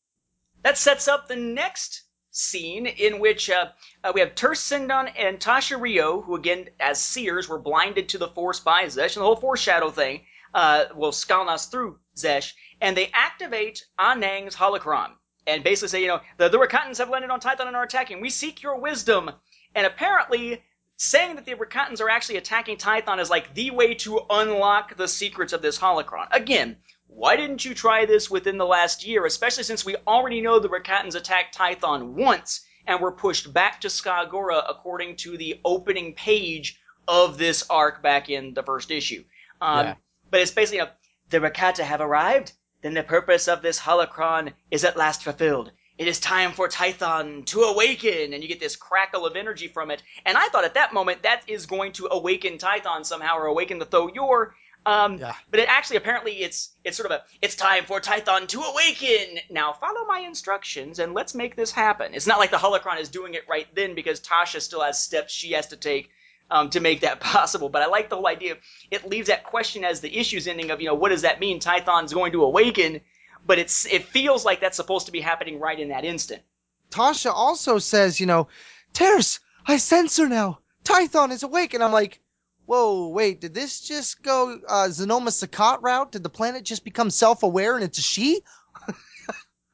That 0.63 0.79
sets 0.79 1.09
up 1.09 1.29
the 1.29 1.37
next 1.37 2.03
scene 2.33 2.87
in 2.87 3.21
which 3.21 3.49
uh, 3.49 3.69
uh, 4.03 4.11
we 4.15 4.21
have 4.21 4.35
Terse 4.35 4.61
Sindon 4.61 5.09
and 5.09 5.39
Tasha 5.39 5.81
Ryo, 5.81 6.21
who 6.23 6.35
again, 6.35 6.69
as 6.81 7.01
seers, 7.01 7.49
were 7.49 7.59
blinded 7.59 8.09
to 8.09 8.19
the 8.19 8.29
Force 8.29 8.59
by 8.59 8.85
Xesh, 8.85 9.15
and 9.15 9.23
the 9.23 9.27
whole 9.27 9.37
foreshadow 9.37 9.91
thing 9.91 10.23
uh, 10.55 10.87
will 10.95 11.13
us 11.13 11.67
through 11.67 11.99
Xesh, 12.17 12.55
and 12.81 12.97
they 12.97 13.11
activate 13.15 13.85
Anang's 13.99 14.57
holocron 14.57 15.13
and 15.47 15.65
basically 15.65 15.89
say, 15.89 16.03
you 16.03 16.09
know, 16.09 16.21
the, 16.39 16.49
the 16.49 16.59
Rakatans 16.59 16.99
have 16.99 17.11
landed 17.11 17.31
on 17.31 17.41
Tython 17.41 17.67
and 17.67 17.77
are 17.77 17.85
attacking. 17.85 18.21
We 18.21 18.31
seek 18.31 18.63
your 18.63 18.79
wisdom. 18.79 19.31
And 19.75 19.87
apparently, 19.87 20.63
saying 20.97 21.35
that 21.35 21.45
the 21.45 21.55
Rakatans 21.55 22.01
are 22.01 22.11
actually 22.11 22.37
attacking 22.37 22.77
Tython 22.77 23.19
is 23.19 23.31
like 23.31 23.55
the 23.55 23.71
way 23.71 23.95
to 23.95 24.21
unlock 24.31 24.97
the 24.97 25.09
secrets 25.09 25.53
of 25.53 25.63
this 25.63 25.79
holocron. 25.79 26.29
Again, 26.31 26.77
why 27.15 27.37
didn't 27.37 27.65
you 27.65 27.75
try 27.75 28.05
this 28.05 28.31
within 28.31 28.59
the 28.59 28.67
last 28.67 29.07
year, 29.07 29.25
especially 29.27 29.65
since 29.65 29.85
we 29.85 29.97
already 30.07 30.41
know 30.41 30.59
the 30.59 30.69
Rakatans 30.69 31.15
attacked 31.15 31.57
Tython 31.57 32.15
once 32.15 32.63
and 32.87 33.01
were 33.01 33.13
pushed 33.13 33.53
back 33.53 33.81
to 33.83 33.89
Skagora 33.89 34.63
according 34.69 35.17
to 35.17 35.37
the 35.37 35.61
opening 35.65 36.15
page 36.15 36.81
of 37.07 37.39
this 37.39 37.65
arc 37.71 38.03
back 38.03 38.31
in 38.31 38.55
the 38.55 38.63
first 38.63 38.91
issue. 38.91 39.25
Um, 39.61 39.87
Yeah. 39.87 39.95
But 40.31 40.41
it's 40.41 40.51
basically, 40.51 40.89
the 41.29 41.41
Rakata 41.41 41.85
have 41.85 42.01
arrived, 42.01 42.53
then 42.81 42.95
the 42.95 43.03
purpose 43.03 43.49
of 43.49 43.63
this 43.63 43.79
holocron 43.79 44.53
is 44.71 44.85
at 44.85 44.97
last 44.97 45.23
fulfilled. 45.23 45.71
It 45.99 46.09
is 46.09 46.19
time 46.19 46.53
for 46.53 46.69
Tython 46.69 47.45
to 47.47 47.61
awaken, 47.63 48.33
and 48.33 48.43
you 48.43 48.49
get 48.49 48.59
this 48.61 48.77
crackle 48.77 49.27
of 49.27 49.37
energy 49.37 49.69
from 49.69 49.91
it. 49.91 50.03
And 50.25 50.39
I 50.39 50.49
thought 50.49 50.65
at 50.65 50.75
that 50.75 50.95
moment 50.95 51.23
that 51.23 51.43
is 51.47 51.67
going 51.67 51.93
to 51.93 52.09
awaken 52.11 52.57
Tython 52.57 53.05
somehow, 53.05 53.37
or 53.37 53.47
awaken 53.47 53.79
the 53.79 53.87
Thoyor. 53.87 54.53
Um, 54.85 55.19
Yeah. 55.19 55.35
But 55.51 55.61
it 55.61 55.69
actually, 55.69 55.97
apparently, 55.97 56.43
it's 56.43 56.71
it's 56.85 56.97
sort 56.97 57.11
of 57.11 57.13
a 57.13 57.23
it's 57.41 57.55
time 57.55 57.85
for 57.85 58.01
Tython 58.01 58.47
to 58.49 58.61
awaken. 58.63 59.39
Now 59.51 59.73
follow 59.73 60.05
my 60.07 60.21
instructions 60.21 60.99
and 60.99 61.15
let's 61.15 61.35
make 61.35 61.57
this 61.57 61.71
happen. 61.71 62.15
It's 62.15 62.27
not 62.27 62.39
like 62.39 62.51
the 62.51 62.57
holocron 62.57 63.01
is 63.01 63.09
doing 63.09 63.35
it 63.35 63.43
right 63.49 63.67
then 63.75 63.95
because 63.95 64.21
Tasha 64.21 64.61
still 64.61 64.83
has 64.83 65.03
steps 65.03 65.33
she 65.33 65.53
has 65.53 65.69
to 65.69 65.77
take 65.77 66.11
um, 66.51 66.71
to 66.71 66.81
make 66.81 67.01
that 67.01 67.21
possible. 67.35 67.69
But 67.69 67.83
I 67.83 67.87
like 67.87 68.09
the 68.09 68.17
whole 68.17 68.29
idea. 68.29 68.57
It 68.91 69.09
leaves 69.09 69.29
that 69.29 69.45
question 69.45 69.85
as 69.85 70.01
the 70.01 70.17
issue's 70.17 70.49
ending 70.49 70.71
of 70.71 70.81
you 70.81 70.89
know 70.89 70.95
what 70.95 71.11
does 71.11 71.23
that 71.23 71.41
mean? 71.41 71.61
Tython's 71.61 72.13
going 72.13 72.33
to 72.33 72.43
awaken, 72.45 73.01
but 73.47 73.59
it's 73.59 73.87
it 73.87 74.05
feels 74.05 74.45
like 74.45 74.61
that's 74.61 74.77
supposed 74.77 75.07
to 75.07 75.13
be 75.13 75.21
happening 75.21 75.61
right 75.61 75.79
in 75.79 75.89
that 75.89 76.05
instant. 76.05 76.43
Tasha 76.91 77.33
also 77.33 77.79
says, 77.79 78.21
you 78.21 78.27
know, 78.27 78.49
Terrace, 78.93 79.41
I 79.67 79.79
sense 79.79 80.17
her 80.19 80.29
now. 80.29 80.59
Tython 80.85 81.31
is 81.31 81.43
awake. 81.43 81.75
And 81.75 81.83
I'm 81.83 81.93
like, 81.93 82.21
whoa, 82.67 83.09
wait, 83.09 83.41
did 83.41 83.55
this 83.55 83.81
just 83.81 84.23
go 84.23 84.59
uh, 84.69 84.89
Zonama 84.89 85.29
Sekot 85.29 85.79
route? 85.83 86.13
Did 86.13 86.23
the 86.23 86.31
planet 86.31 86.65
just 86.65 86.85
become 86.85 87.11
self 87.11 87.43
aware 87.43 87.75
and 87.75 87.85
it's 87.85 87.99
a 87.99 88.03
she? 88.03 88.41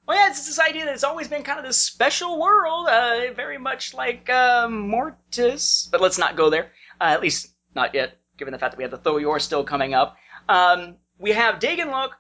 Well, 0.09 0.17
yeah, 0.17 0.31
it's 0.31 0.47
this 0.47 0.59
idea 0.59 0.87
that 0.87 0.95
it's 0.95 1.05
always 1.05 1.29
been 1.29 1.43
kind 1.43 1.59
of 1.59 1.67
this 1.67 1.77
special 1.77 2.41
world, 2.41 2.89
uh, 2.89 3.31
very 3.35 3.59
much 3.59 3.93
like 3.93 4.31
uh, 4.31 4.67
Mortis. 4.67 5.87
But 5.93 6.01
let's 6.01 6.17
not 6.17 6.35
go 6.35 6.49
there. 6.49 6.73
Uh, 6.99 7.09
at 7.13 7.21
least 7.21 7.53
not 7.75 7.95
yet, 7.95 8.17
given 8.39 8.53
the 8.53 8.59
fact 8.59 8.73
that 8.73 8.79
we 8.79 8.85
have 8.85 8.91
the 8.91 8.99
Thoyor 8.99 9.39
still 9.39 9.65
coming 9.65 9.93
up. 9.93 10.17
Um, 10.49 10.97
we 11.19 11.33
have 11.33 11.59
Daegen 11.59 11.91
Lok 11.91 12.17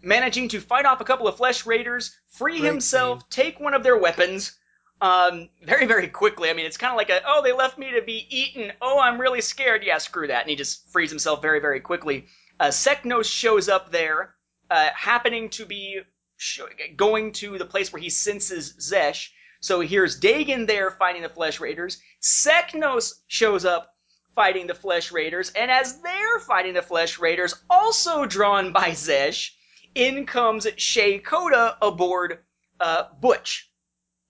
managing 0.00 0.46
to 0.50 0.60
fight 0.60 0.84
off 0.84 1.00
a 1.00 1.04
couple 1.04 1.26
of 1.26 1.36
Flesh 1.36 1.66
Raiders, 1.66 2.16
free 2.28 2.60
Great 2.60 2.68
himself, 2.68 3.28
take 3.28 3.58
one 3.58 3.74
of 3.74 3.82
their 3.82 3.98
weapons. 3.98 4.56
Um, 5.00 5.48
very, 5.62 5.86
very 5.86 6.08
quickly. 6.08 6.50
I 6.50 6.52
mean, 6.52 6.66
it's 6.66 6.76
kind 6.76 6.90
of 6.90 6.96
like 6.98 7.08
a, 7.08 7.22
oh, 7.26 7.42
they 7.42 7.52
left 7.52 7.78
me 7.78 7.92
to 7.92 8.02
be 8.02 8.26
eaten. 8.28 8.72
Oh, 8.82 9.00
I'm 9.00 9.20
really 9.20 9.40
scared. 9.40 9.82
Yeah, 9.82 9.98
screw 9.98 10.26
that. 10.26 10.42
And 10.42 10.50
he 10.50 10.56
just 10.56 10.90
frees 10.92 11.10
himself 11.10 11.40
very, 11.40 11.58
very 11.60 11.80
quickly. 11.80 12.26
Uh, 12.58 12.68
Sek'nos 12.68 13.24
shows 13.24 13.70
up 13.70 13.90
there, 13.90 14.34
uh, 14.70 14.90
happening 14.94 15.48
to 15.50 15.64
be 15.64 16.00
sh- 16.36 16.60
going 16.96 17.32
to 17.32 17.56
the 17.56 17.64
place 17.64 17.92
where 17.92 18.02
he 18.02 18.10
senses 18.10 18.74
Xesh. 18.78 19.30
So 19.60 19.80
here's 19.80 20.20
Daegen 20.20 20.66
there 20.66 20.90
fighting 20.90 21.22
the 21.22 21.28
Flesh 21.30 21.60
Raiders. 21.60 21.98
Sek'nos 22.20 23.14
shows 23.26 23.64
up 23.64 23.94
fighting 24.34 24.66
the 24.66 24.74
Flesh 24.74 25.12
Raiders, 25.12 25.50
and 25.50 25.70
as 25.70 26.00
they're 26.02 26.38
fighting 26.40 26.74
the 26.74 26.82
Flesh 26.82 27.18
Raiders, 27.18 27.54
also 27.68 28.26
drawn 28.26 28.72
by 28.72 28.90
Xesh, 28.90 29.50
in 29.94 30.26
comes 30.26 30.66
Shae 30.66 31.22
Koda 31.24 31.76
aboard 31.82 32.38
uh, 32.78 33.04
Butch. 33.20 33.69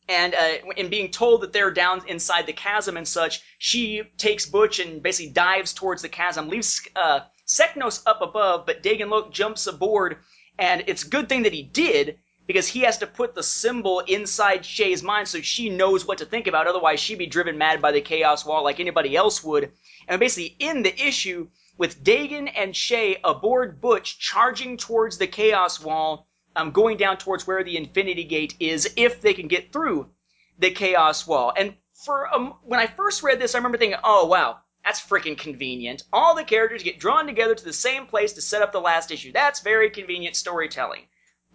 And 0.08 0.34
uh, 0.34 0.72
in 0.76 0.88
being 0.88 1.10
told 1.10 1.42
that 1.42 1.52
they're 1.52 1.70
down 1.70 2.02
inside 2.08 2.46
the 2.46 2.52
chasm 2.52 2.96
and 2.96 3.06
such, 3.06 3.42
she 3.58 4.02
takes 4.16 4.46
Butch 4.46 4.80
and 4.80 5.02
basically 5.02 5.32
dives 5.32 5.72
towards 5.72 6.02
the 6.02 6.08
chasm, 6.08 6.48
leaves 6.48 6.80
uh, 6.96 7.20
Sek'nos 7.46 8.02
up 8.06 8.20
above, 8.20 8.66
but 8.66 8.82
Daegen 8.82 9.08
Lok 9.08 9.32
jumps 9.32 9.66
aboard, 9.66 10.18
and 10.58 10.84
it's 10.86 11.04
a 11.04 11.08
good 11.08 11.28
thing 11.28 11.42
that 11.42 11.52
he 11.52 11.62
did 11.62 12.18
because 12.46 12.66
he 12.66 12.80
has 12.80 12.98
to 12.98 13.06
put 13.06 13.34
the 13.34 13.42
symbol 13.42 14.00
inside 14.00 14.62
Shae's 14.62 15.02
mind 15.02 15.28
so 15.28 15.40
she 15.40 15.68
knows 15.68 16.06
what 16.06 16.18
to 16.18 16.26
think 16.26 16.46
about. 16.48 16.66
Otherwise, 16.66 16.98
she'd 16.98 17.18
be 17.18 17.26
driven 17.26 17.56
mad 17.58 17.80
by 17.80 17.92
the 17.92 18.00
Chaos 18.00 18.44
Wall 18.44 18.64
like 18.64 18.80
anybody 18.80 19.14
else 19.14 19.44
would. 19.44 19.70
And 20.08 20.18
basically, 20.18 20.56
in 20.58 20.82
the 20.82 21.00
issue, 21.00 21.48
with 21.78 22.02
Daegen 22.02 22.50
and 22.56 22.74
Shae 22.74 23.18
aboard 23.22 23.80
Butch 23.80 24.18
charging 24.18 24.76
towards 24.76 25.18
the 25.18 25.26
Chaos 25.26 25.80
Wall, 25.80 26.28
um, 26.56 26.70
going 26.70 26.96
down 26.96 27.16
towards 27.16 27.46
where 27.46 27.62
the 27.64 27.76
Infinity 27.76 28.24
Gate 28.24 28.54
is, 28.60 28.92
if 28.96 29.20
they 29.20 29.34
can 29.34 29.48
get 29.48 29.72
through 29.72 30.10
the 30.58 30.70
Chaos 30.70 31.26
Wall. 31.26 31.52
And 31.56 31.74
for 31.94 32.32
um, 32.34 32.54
when 32.62 32.80
I 32.80 32.86
first 32.86 33.22
read 33.22 33.38
this, 33.40 33.54
I 33.54 33.58
remember 33.58 33.78
thinking, 33.78 33.98
"Oh 34.04 34.26
wow, 34.26 34.58
that's 34.84 35.00
freaking 35.00 35.38
convenient. 35.38 36.02
All 36.12 36.34
the 36.34 36.44
characters 36.44 36.82
get 36.82 36.98
drawn 36.98 37.26
together 37.26 37.54
to 37.54 37.64
the 37.64 37.72
same 37.72 38.06
place 38.06 38.32
to 38.34 38.40
set 38.42 38.62
up 38.62 38.72
the 38.72 38.80
last 38.80 39.10
issue. 39.10 39.32
That's 39.32 39.60
very 39.60 39.90
convenient 39.90 40.36
storytelling." 40.36 41.06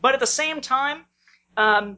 But 0.01 0.13
at 0.13 0.19
the 0.19 0.27
same 0.27 0.61
time, 0.61 1.05
um, 1.57 1.97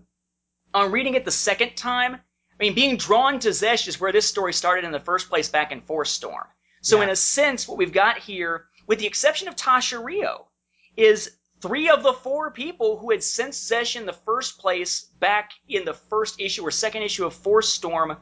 on 0.73 0.91
reading 0.91 1.15
it 1.15 1.25
the 1.25 1.31
second 1.31 1.75
time, 1.75 2.15
I 2.15 2.19
mean, 2.59 2.73
being 2.73 2.97
drawn 2.97 3.39
to 3.39 3.49
Xesh 3.49 3.87
is 3.87 3.99
where 3.99 4.11
this 4.11 4.27
story 4.27 4.53
started 4.53 4.85
in 4.85 4.91
the 4.91 4.99
first 4.99 5.29
place 5.29 5.49
back 5.49 5.71
in 5.71 5.81
Force 5.81 6.11
Storm. 6.11 6.47
So 6.81 6.97
Yeah. 6.97 7.03
in 7.03 7.09
a 7.09 7.15
sense, 7.15 7.67
what 7.67 7.77
we've 7.77 7.91
got 7.91 8.17
here, 8.19 8.67
with 8.85 8.99
the 8.99 9.07
exception 9.07 9.47
of 9.47 9.55
Tasha 9.55 10.03
Ryo, 10.03 10.47
is 10.95 11.36
three 11.61 11.89
of 11.89 12.03
the 12.03 12.13
four 12.13 12.51
people 12.51 12.97
who 12.97 13.11
had 13.11 13.23
sensed 13.23 13.69
Xesh 13.69 13.95
in 13.95 14.05
the 14.05 14.13
first 14.13 14.59
place 14.59 15.01
back 15.19 15.51
in 15.67 15.85
the 15.85 15.93
first 15.93 16.39
issue 16.39 16.65
or 16.65 16.71
second 16.71 17.03
issue 17.03 17.25
of 17.25 17.33
Force 17.33 17.73
Storm 17.73 18.17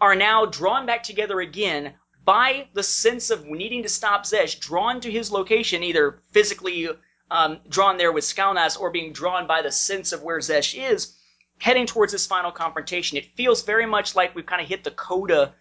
are 0.00 0.14
now 0.14 0.44
drawn 0.44 0.86
back 0.86 1.02
together 1.02 1.40
again 1.40 1.94
by 2.24 2.68
the 2.74 2.82
sense 2.82 3.30
of 3.30 3.46
needing 3.46 3.82
to 3.82 3.88
stop 3.88 4.24
Xesh, 4.24 4.58
drawn 4.58 5.00
to 5.00 5.10
his 5.10 5.30
location, 5.30 5.82
either 5.82 6.22
physically 6.32 6.88
um, 7.30 7.60
drawn 7.68 7.96
there 7.96 8.12
with 8.12 8.24
Skalnas 8.24 8.78
or 8.78 8.90
being 8.90 9.12
drawn 9.12 9.46
by 9.46 9.62
the 9.62 9.72
sense 9.72 10.12
of 10.12 10.22
where 10.22 10.38
Xesh 10.38 10.74
is, 10.90 11.16
heading 11.58 11.86
towards 11.86 12.12
this 12.12 12.26
final 12.26 12.52
confrontation. 12.52 13.16
It 13.16 13.36
feels 13.36 13.62
very 13.62 13.86
much 13.86 14.14
like 14.14 14.34
we've 14.34 14.44
kind 14.44 14.60
of 14.60 14.68
hit 14.68 14.84
the 14.84 14.90
coda 14.90 15.54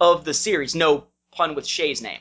of 0.00 0.24
the 0.24 0.34
series. 0.34 0.74
No 0.74 1.06
pun 1.30 1.54
with 1.54 1.66
Shae's 1.66 2.02
name. 2.02 2.20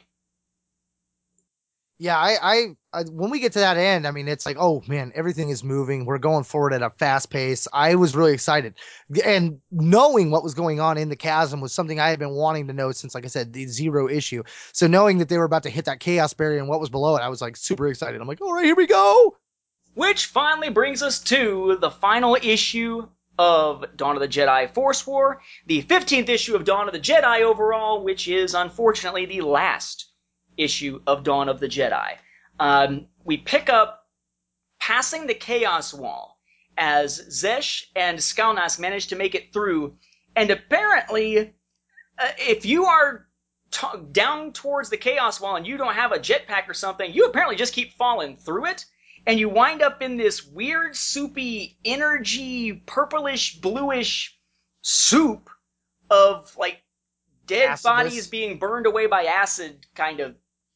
Yeah, 1.98 2.18
I, 2.18 2.38
I, 2.42 2.66
I, 2.92 3.04
when 3.04 3.30
we 3.30 3.40
get 3.40 3.54
to 3.54 3.60
that 3.60 3.78
end, 3.78 4.06
I 4.06 4.12
mean, 4.12 4.28
it's 4.28 4.46
like, 4.46 4.58
oh 4.60 4.84
man, 4.86 5.14
everything 5.16 5.50
is 5.50 5.64
moving. 5.64 6.06
We're 6.06 6.18
going 6.18 6.44
forward 6.44 6.74
at 6.74 6.82
a 6.82 6.90
fast 6.90 7.30
pace. 7.30 7.70
I 7.72 7.96
was 7.96 8.18
really 8.18 8.34
excited, 8.34 8.76
and 9.24 9.62
knowing 9.72 10.30
what 10.30 10.44
was 10.44 10.54
going 10.54 10.82
on 10.82 10.98
in 10.98 11.08
the 11.08 11.16
chasm 11.16 11.62
was 11.62 11.72
something 11.72 11.98
I 11.98 12.10
had 12.10 12.20
been 12.20 12.32
wanting 12.32 12.68
to 12.68 12.74
know 12.74 12.92
since, 12.92 13.16
like 13.16 13.24
I 13.24 13.30
said, 13.30 13.54
the 13.54 13.66
zero 13.68 14.10
issue. 14.10 14.44
So 14.74 14.88
knowing 14.88 15.20
that 15.20 15.30
they 15.30 15.38
were 15.38 15.46
about 15.46 15.64
to 15.64 15.70
hit 15.70 15.86
that 15.86 16.02
chaos 16.02 16.34
barrier 16.34 16.60
and 16.60 16.68
what 16.68 16.82
was 16.82 16.90
below 16.90 17.16
it, 17.16 17.22
I 17.22 17.30
was 17.30 17.42
like 17.42 17.56
super 17.56 17.88
excited. 17.88 18.20
I'm 18.20 18.28
like, 18.28 18.42
all 18.42 18.54
right, 18.54 18.66
here 18.66 18.76
we 18.76 18.88
go. 18.88 19.38
Which 19.94 20.26
finally 20.26 20.70
brings 20.70 21.02
us 21.02 21.22
to 21.22 21.78
the 21.80 21.92
final 21.92 22.36
issue 22.36 23.08
of 23.40 23.86
Dawn 23.96 24.18
of 24.18 24.22
the 24.22 24.28
Jedi 24.28 24.70
Force 24.74 25.08
War, 25.08 25.42
the 25.66 25.82
15th 25.84 26.28
issue 26.28 26.56
of 26.56 26.66
Dawn 26.66 26.88
of 26.88 26.94
the 26.94 27.00
Jedi 27.00 27.42
overall, 27.42 28.04
which 28.04 28.28
is 28.28 28.54
unfortunately 28.54 29.26
the 29.26 29.42
last 29.42 30.12
issue 30.58 31.02
of 31.08 31.24
Dawn 31.24 31.50
of 31.50 31.60
the 31.60 31.68
Jedi. 31.68 32.18
Um, 32.60 33.08
we 33.24 33.38
pick 33.38 33.70
up 33.70 34.08
passing 34.80 35.28
the 35.28 35.34
Chaos 35.34 35.94
Wall 35.94 36.40
as 36.78 37.22
Xesh 37.30 37.86
and 37.96 38.18
Skalnas 38.18 38.80
manage 38.80 39.08
to 39.08 39.16
make 39.16 39.36
it 39.36 39.54
through, 39.54 39.96
and 40.36 40.50
apparently, 40.52 41.54
uh, 42.20 42.32
if 42.38 42.66
you 42.66 42.86
are 42.86 43.28
t- 43.72 43.88
down 44.12 44.52
towards 44.54 44.90
the 44.90 44.98
Chaos 44.98 45.40
Wall 45.40 45.56
and 45.56 45.66
you 45.66 45.78
don't 45.78 45.94
have 45.94 46.12
a 46.12 46.20
jetpack 46.20 46.68
or 46.68 46.74
something, 46.74 47.14
you 47.14 47.26
apparently 47.26 47.56
just 47.56 47.74
keep 47.74 47.94
falling 47.94 48.38
through 48.38 48.66
it 48.68 48.86
and 49.28 49.40
you 49.40 49.50
wind 49.50 49.82
up 49.82 50.02
in 50.02 50.18
this 50.18 50.46
weird, 50.46 50.96
soupy, 50.96 51.78
energy, 51.84 52.74
purplish, 52.86 53.60
bluish 53.60 54.38
soup 54.82 55.50
of 56.10 56.56
like 56.58 56.82
dead 57.48 57.70
Acidus. 57.70 57.84
bodies 57.84 58.28
being 58.28 58.60
burned 58.60 58.86
away 58.86 59.08
by 59.08 59.26
acid 59.26 59.86
kind 59.96 60.20
of 60.20 60.36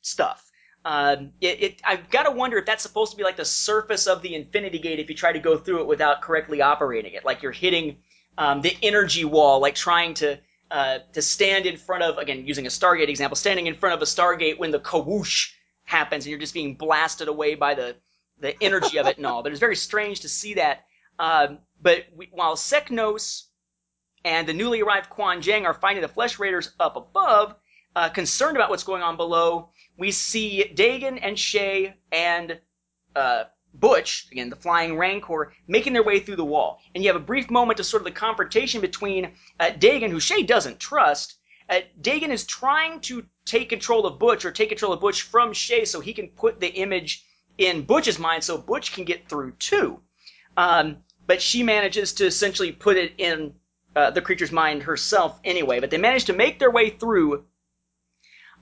stuff. 0.09 0.45
Um, 0.85 1.33
it, 1.41 1.63
it, 1.63 1.81
I've 1.85 2.09
got 2.09 2.23
to 2.23 2.31
wonder 2.31 2.57
if 2.57 2.65
that's 2.65 2.83
supposed 2.83 3.11
to 3.11 3.17
be 3.17 3.23
like 3.23 3.35
the 3.35 3.45
surface 3.45 4.07
of 4.07 4.21
the 4.21 4.33
Infinity 4.35 4.79
Gate 4.79 4.99
if 4.99 5.09
you 5.09 5.15
try 5.15 5.33
to 5.33 5.39
go 5.39 5.57
through 5.57 5.81
it 5.81 5.87
without 5.87 6.21
correctly 6.21 6.61
operating 6.61 7.13
it, 7.13 7.25
like 7.25 7.41
you're 7.41 7.51
hitting 7.51 7.97
um, 8.37 8.61
the 8.61 8.75
energy 8.81 9.25
wall, 9.25 9.59
like 9.59 9.75
trying 9.75 10.13
to 10.15 10.39
uh, 10.71 10.99
to 11.13 11.21
stand 11.21 11.65
in 11.65 11.77
front 11.77 12.03
of 12.03 12.17
again 12.17 12.45
using 12.45 12.65
a 12.65 12.69
Stargate 12.69 13.09
example, 13.09 13.35
standing 13.35 13.67
in 13.67 13.75
front 13.75 13.95
of 13.95 14.01
a 14.01 14.05
Stargate 14.05 14.57
when 14.57 14.71
the 14.71 14.79
kawoosh 14.79 15.51
happens 15.83 16.25
and 16.25 16.29
you're 16.29 16.39
just 16.39 16.53
being 16.53 16.75
blasted 16.75 17.27
away 17.27 17.55
by 17.55 17.73
the 17.73 17.95
the 18.39 18.61
energy 18.63 18.97
of 18.97 19.07
it 19.07 19.17
and 19.17 19.25
all. 19.25 19.43
But 19.43 19.51
it's 19.51 19.59
very 19.59 19.75
strange 19.75 20.21
to 20.21 20.29
see 20.29 20.53
that. 20.53 20.85
Um, 21.17 21.59
but 21.81 22.05
we, 22.15 22.29
while 22.31 22.55
Sek'nos 22.55 23.43
and 24.23 24.47
the 24.47 24.53
newly 24.53 24.81
arrived 24.81 25.09
Quan 25.09 25.41
Jang 25.41 25.65
are 25.65 25.73
fighting 25.73 26.01
the 26.01 26.07
Flesh 26.07 26.39
Raiders 26.39 26.71
up 26.79 26.95
above, 26.95 27.55
uh, 27.95 28.09
concerned 28.09 28.57
about 28.57 28.69
what's 28.69 28.83
going 28.83 29.01
on 29.01 29.17
below. 29.17 29.69
We 29.97 30.11
see 30.11 30.71
Daegen 30.73 31.19
and 31.21 31.35
Shae 31.35 31.93
and 32.11 32.59
uh, 33.15 33.45
Butch, 33.73 34.27
again, 34.31 34.49
the 34.49 34.55
flying 34.55 34.97
Rancor, 34.97 35.53
making 35.67 35.93
their 35.93 36.03
way 36.03 36.19
through 36.19 36.37
the 36.37 36.45
wall. 36.45 36.81
And 36.93 37.03
you 37.03 37.09
have 37.09 37.21
a 37.21 37.25
brief 37.25 37.49
moment 37.49 37.79
of 37.79 37.85
sort 37.85 38.01
of 38.01 38.05
the 38.05 38.11
confrontation 38.11 38.81
between 38.81 39.33
uh, 39.59 39.71
Daegen, 39.77 40.09
who 40.09 40.19
Shae 40.19 40.45
doesn't 40.45 40.79
trust. 40.79 41.35
Uh, 41.69 41.81
Daegen 42.01 42.29
is 42.29 42.45
trying 42.45 42.99
to 43.01 43.25
take 43.45 43.69
control 43.69 44.05
of 44.05 44.17
Butch 44.17 44.43
or 44.43 44.51
take 44.51 44.69
control 44.69 44.93
of 44.93 45.01
Butch 45.01 45.21
from 45.21 45.53
Shae 45.53 45.87
so 45.87 45.99
he 45.99 46.13
can 46.13 46.29
put 46.29 46.59
the 46.59 46.67
image 46.67 47.23
in 47.57 47.83
Butch's 47.83 48.17
mind 48.17 48.43
so 48.43 48.57
Butch 48.57 48.93
can 48.93 49.03
get 49.03 49.27
through 49.27 49.51
too. 49.53 49.99
Um, 50.57 50.97
but 51.27 51.41
she 51.41 51.61
manages 51.61 52.13
to 52.13 52.25
essentially 52.25 52.71
put 52.71 52.97
it 52.97 53.13
in 53.17 53.53
uh, 53.95 54.09
the 54.11 54.21
creature's 54.21 54.51
mind 54.51 54.83
herself 54.83 55.39
anyway. 55.43 55.79
But 55.79 55.91
they 55.91 55.97
manage 55.97 56.25
to 56.25 56.33
make 56.33 56.57
their 56.57 56.71
way 56.71 56.89
through. 56.89 57.45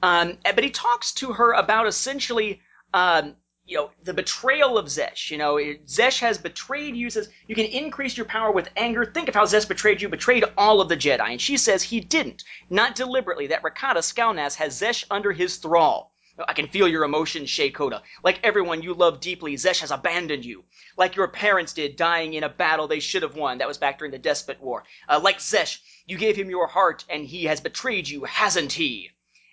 Um, 0.04 0.38
but 0.44 0.64
he 0.64 0.70
talks 0.70 1.14
to 1.14 1.34
her 1.34 1.54
about 1.54 1.88
essentially 1.88 2.62
um, 2.94 3.36
you 3.68 3.76
know, 3.76 3.92
the 4.06 4.14
betrayal 4.14 4.78
of 4.78 4.86
Xesh. 4.86 5.30
You 5.30 5.38
know, 5.38 5.56
Xesh 5.56 6.20
has 6.20 6.38
betrayed 6.38 6.96
you, 6.96 7.10
says 7.10 7.30
you 7.48 7.56
can 7.56 7.66
increase 7.66 8.16
your 8.16 8.26
power 8.26 8.50
with 8.50 8.70
anger. 8.78 9.06
Think 9.06 9.28
of 9.28 9.36
how 9.36 9.44
Xesh 9.44 9.68
betrayed 9.68 10.02
you, 10.02 10.08
betrayed 10.08 10.46
all 10.58 10.80
of 10.80 10.88
the 10.88 10.96
Jedi. 10.96 11.20
And 11.20 11.42
she 11.42 11.58
says 11.58 11.84
he 11.84 12.00
didn't, 12.00 12.46
not 12.70 12.96
deliberately, 12.96 13.48
that 13.48 13.64
Rakata 13.64 13.98
Skalnas 13.98 14.56
has 14.56 14.80
Xesh 14.80 15.04
under 15.12 15.34
his 15.34 15.58
thrall. 15.58 16.14
I 16.48 16.54
can 16.54 16.68
feel 16.68 16.88
your 16.88 17.04
emotions, 17.04 17.50
Shae 17.50 17.74
Koda. 17.74 18.04
Like 18.24 18.40
everyone 18.44 18.84
you 18.84 18.94
love 18.94 19.20
deeply, 19.20 19.56
Xesh 19.56 19.82
has 19.82 19.92
abandoned 19.92 20.46
you. 20.46 20.64
Like 20.96 21.16
your 21.16 21.28
parents 21.28 21.74
did, 21.74 21.98
dying 21.98 22.36
in 22.36 22.44
a 22.44 22.50
battle 22.50 22.88
they 22.88 23.00
should 23.02 23.24
have 23.24 23.36
won. 23.36 23.58
That 23.58 23.68
was 23.68 23.80
back 23.80 23.98
during 23.98 24.12
the 24.12 24.20
Despot 24.20 24.62
War. 24.62 24.86
Uh, 25.10 25.20
like 25.22 25.40
Xesh, 25.40 25.80
you 26.06 26.18
gave 26.18 26.38
him 26.38 26.50
your 26.50 26.68
heart, 26.68 27.04
and 27.10 27.26
he 27.26 27.46
has 27.46 27.60
betrayed 27.60 28.08
you, 28.08 28.24
hasn't 28.24 28.72
he? 28.72 29.12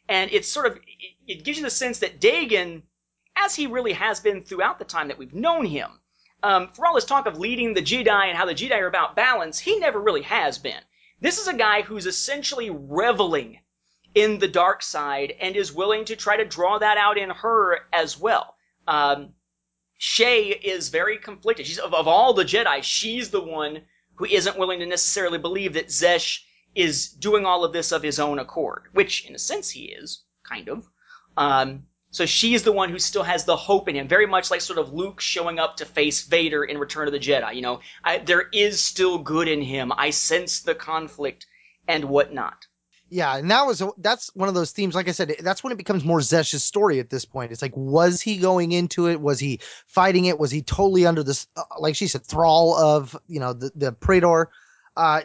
And 0.08 0.30
it's 0.32 0.48
sort 0.48 0.66
of, 0.66 0.78
it, 1.26 1.44
gives 1.44 1.58
you 1.58 1.64
the 1.64 1.70
sense 1.70 1.98
that 2.00 2.20
Daegen 2.20 2.82
as 3.36 3.54
he 3.54 3.66
really 3.66 3.92
has 3.94 4.20
been 4.20 4.42
throughout 4.42 4.78
the 4.78 4.84
time 4.84 5.08
that 5.08 5.18
we've 5.18 5.34
known 5.34 5.66
him. 5.66 6.00
Um, 6.42 6.68
for 6.72 6.86
all 6.86 6.94
his 6.94 7.06
talk 7.06 7.26
of 7.26 7.38
leading 7.38 7.72
the 7.72 7.82
Jedi 7.82 8.26
and 8.26 8.36
how 8.36 8.44
the 8.44 8.54
Jedi 8.54 8.78
are 8.78 8.86
about 8.86 9.16
balance, 9.16 9.58
he 9.58 9.78
never 9.78 10.00
really 10.00 10.22
has 10.22 10.58
been. 10.58 10.80
This 11.20 11.38
is 11.38 11.48
a 11.48 11.54
guy 11.54 11.82
who's 11.82 12.06
essentially 12.06 12.70
reveling 12.70 13.60
in 14.14 14.38
the 14.38 14.48
dark 14.48 14.82
side 14.82 15.34
and 15.40 15.56
is 15.56 15.72
willing 15.72 16.04
to 16.04 16.16
try 16.16 16.36
to 16.36 16.44
draw 16.44 16.78
that 16.78 16.98
out 16.98 17.18
in 17.18 17.30
her 17.30 17.80
as 17.92 18.18
well. 18.18 18.56
Um, 18.86 19.32
Shae 19.98 20.60
is 20.62 20.90
very 20.90 21.18
conflicted. 21.18 21.66
She's 21.66 21.78
of, 21.78 21.94
of 21.94 22.06
all 22.06 22.34
the 22.34 22.44
Jedi, 22.44 22.82
she's 22.82 23.30
the 23.30 23.42
one 23.42 23.82
who 24.16 24.26
isn't 24.26 24.58
willing 24.58 24.80
to 24.80 24.86
necessarily 24.86 25.38
believe 25.38 25.72
that 25.74 25.88
Xesh 25.88 26.43
is 26.74 27.08
doing 27.08 27.44
all 27.44 27.64
of 27.64 27.72
this 27.72 27.92
of 27.92 28.02
his 28.02 28.18
own 28.18 28.38
accord, 28.38 28.84
which 28.92 29.26
in 29.26 29.34
a 29.34 29.38
sense 29.38 29.70
he 29.70 29.84
is, 29.84 30.22
kind 30.42 30.68
of. 30.68 30.86
Um, 31.36 31.84
so 32.10 32.22
is 32.24 32.62
the 32.62 32.70
one 32.70 32.90
who 32.90 33.00
still 33.00 33.24
has 33.24 33.44
the 33.44 33.56
hope 33.56 33.88
in 33.88 33.96
him, 33.96 34.06
very 34.06 34.26
much 34.26 34.48
like 34.48 34.60
sort 34.60 34.78
of 34.78 34.92
Luke 34.92 35.20
showing 35.20 35.58
up 35.58 35.78
to 35.78 35.84
face 35.84 36.22
Vader 36.22 36.62
in 36.62 36.78
Return 36.78 37.08
of 37.08 37.12
the 37.12 37.18
Jedi. 37.18 37.56
You 37.56 37.62
know, 37.62 37.80
I, 38.04 38.18
there 38.18 38.48
is 38.52 38.80
still 38.80 39.18
good 39.18 39.48
in 39.48 39.60
him. 39.60 39.90
I 39.96 40.10
sense 40.10 40.60
the 40.60 40.76
conflict 40.76 41.46
and 41.88 42.04
whatnot. 42.04 42.66
Yeah, 43.10 43.36
and 43.36 43.50
that 43.50 43.66
was 43.66 43.82
that's 43.98 44.30
one 44.34 44.48
of 44.48 44.54
those 44.54 44.70
themes. 44.70 44.94
Like 44.94 45.08
I 45.08 45.12
said, 45.12 45.34
that's 45.40 45.62
when 45.62 45.72
it 45.72 45.76
becomes 45.76 46.04
more 46.04 46.20
Xesh's 46.20 46.62
story 46.62 47.00
at 47.00 47.10
this 47.10 47.24
point. 47.24 47.52
It's 47.52 47.62
like, 47.62 47.76
was 47.76 48.20
he 48.20 48.38
going 48.38 48.72
into 48.72 49.08
it? 49.08 49.20
Was 49.20 49.40
he 49.40 49.60
fighting 49.88 50.26
it? 50.26 50.38
Was 50.38 50.50
he 50.50 50.62
totally 50.62 51.06
under 51.06 51.22
this, 51.22 51.48
uh, 51.56 51.62
like 51.78 51.96
she 51.96 52.06
said, 52.06 52.24
thrall 52.24 52.76
of 52.76 53.16
you 53.26 53.40
know 53.40 53.52
the 53.52 53.72
the 53.74 53.92
Praetor? 53.92 54.50
Uh, 54.96 55.22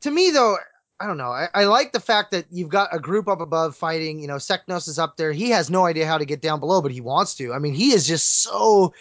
to 0.00 0.10
me, 0.10 0.30
though, 0.30 0.56
I 1.00 1.06
don't 1.06 1.18
know. 1.18 1.30
I, 1.30 1.48
I, 1.54 1.64
like 1.64 1.92
the 1.92 2.00
fact 2.00 2.32
that 2.32 2.46
you've 2.50 2.68
got 2.68 2.94
a 2.94 2.98
group 2.98 3.28
up 3.28 3.40
above 3.40 3.76
fighting. 3.76 4.18
You 4.20 4.26
know, 4.26 4.36
Sek'nos 4.36 4.88
is 4.88 4.98
up 4.98 5.16
there. 5.16 5.32
He 5.32 5.50
has 5.50 5.70
no 5.70 5.86
idea 5.86 6.06
how 6.06 6.18
to 6.18 6.24
get 6.24 6.42
down 6.42 6.58
below, 6.58 6.82
but 6.82 6.90
he 6.90 7.00
wants 7.00 7.34
to. 7.36 7.52
I 7.52 7.58
mean, 7.58 7.74
he 7.74 7.92
is 7.92 8.06
just 8.06 8.42
so 8.42 8.92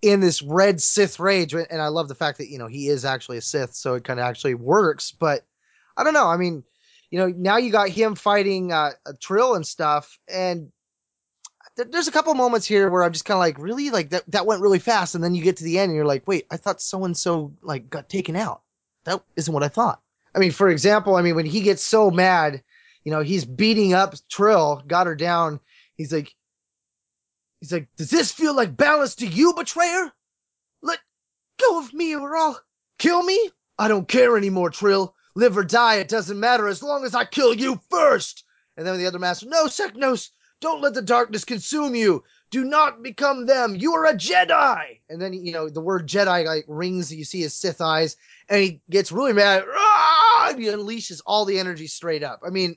in 0.00 0.20
this 0.20 0.42
red 0.42 0.80
Sith 0.80 1.18
rage. 1.20 1.54
And 1.54 1.82
I 1.82 1.88
love 1.88 2.08
the 2.08 2.14
fact 2.14 2.38
that, 2.38 2.48
you 2.48 2.58
know, 2.58 2.66
he 2.66 2.88
is 2.88 3.04
actually 3.04 3.38
a 3.38 3.42
Sith, 3.42 3.74
so 3.74 3.94
it 3.94 4.04
kind 4.04 4.20
of 4.20 4.24
actually 4.24 4.54
works. 4.54 5.12
But 5.12 5.44
I 5.96 6.04
don't 6.04 6.14
know. 6.14 6.28
I 6.28 6.38
mean, 6.38 6.64
you 7.10 7.18
know, 7.18 7.28
now 7.28 7.58
you 7.58 7.70
got 7.70 7.90
him 7.90 8.14
fighting 8.14 8.72
uh, 8.72 8.92
a 9.06 9.14
Trill 9.14 9.54
and 9.54 9.66
stuff. 9.66 10.18
And 10.28 10.72
th- 11.76 11.88
there's 11.90 12.08
a 12.08 12.12
couple 12.12 12.34
moments 12.34 12.66
here 12.66 12.90
where 12.90 13.02
I'm 13.02 13.12
just 13.12 13.26
kind 13.26 13.36
of 13.36 13.40
like, 13.40 13.58
really? 13.58 13.90
Like 13.90 14.10
that, 14.10 14.24
that 14.28 14.46
went 14.46 14.62
really 14.62 14.78
fast. 14.78 15.14
And 15.14 15.22
then 15.22 15.34
you 15.34 15.42
get 15.42 15.58
to 15.58 15.64
the 15.64 15.78
end 15.78 15.90
and 15.90 15.96
you're 15.96 16.06
like, 16.06 16.26
wait, 16.26 16.46
I 16.50 16.56
thought 16.56 16.80
so 16.80 17.04
and 17.04 17.16
so 17.16 17.52
like 17.62 17.90
got 17.90 18.08
taken 18.08 18.34
out. 18.34 18.62
That 19.04 19.22
isn't 19.36 19.52
what 19.52 19.62
I 19.62 19.68
thought. 19.68 20.00
I 20.34 20.38
mean, 20.38 20.52
for 20.52 20.68
example, 20.68 21.16
I 21.16 21.22
mean, 21.22 21.36
when 21.36 21.46
he 21.46 21.60
gets 21.60 21.82
so 21.82 22.10
mad, 22.10 22.62
you 23.04 23.12
know, 23.12 23.20
he's 23.20 23.44
beating 23.44 23.94
up 23.94 24.14
Trill, 24.28 24.82
got 24.86 25.06
her 25.06 25.14
down. 25.14 25.60
He's 25.96 26.12
like, 26.12 26.34
he's 27.60 27.72
like, 27.72 27.88
does 27.96 28.10
this 28.10 28.32
feel 28.32 28.54
like 28.54 28.76
balance 28.76 29.14
to 29.16 29.26
you, 29.26 29.54
betrayer? 29.54 30.10
Let 30.82 30.98
go 31.60 31.78
of 31.78 31.94
me 31.94 32.14
or 32.16 32.36
I'll 32.36 32.60
kill 32.98 33.22
me. 33.22 33.50
I 33.78 33.88
don't 33.88 34.08
care 34.08 34.36
anymore, 34.36 34.70
Trill. 34.70 35.14
Live 35.36 35.56
or 35.56 35.64
die, 35.64 35.96
it 35.96 36.08
doesn't 36.08 36.38
matter 36.38 36.68
as 36.68 36.82
long 36.82 37.04
as 37.04 37.14
I 37.14 37.24
kill 37.24 37.54
you 37.54 37.80
first. 37.90 38.44
And 38.76 38.86
then 38.86 38.98
the 38.98 39.06
other 39.06 39.18
master, 39.18 39.46
no, 39.46 39.66
Sek'nos, 39.66 40.30
don't 40.60 40.80
let 40.80 40.94
the 40.94 41.02
darkness 41.02 41.44
consume 41.44 41.94
you. 41.94 42.22
Do 42.54 42.62
not 42.62 43.02
become 43.02 43.46
them. 43.46 43.74
You 43.74 43.94
are 43.94 44.06
a 44.06 44.14
Jedi. 44.14 45.00
And 45.10 45.20
then, 45.20 45.32
you 45.32 45.52
know, 45.52 45.68
the 45.68 45.80
word 45.80 46.06
Jedi 46.06 46.46
like 46.46 46.64
rings. 46.68 47.12
You 47.12 47.24
see 47.24 47.40
his 47.40 47.52
Sith 47.52 47.80
eyes, 47.80 48.16
and 48.48 48.62
he 48.62 48.80
gets 48.88 49.10
really 49.10 49.32
mad. 49.32 49.64
Rah! 49.66 50.54
He 50.56 50.66
unleashes 50.66 51.20
all 51.26 51.46
the 51.46 51.58
energy 51.58 51.88
straight 51.88 52.22
up. 52.22 52.42
I 52.46 52.50
mean, 52.50 52.76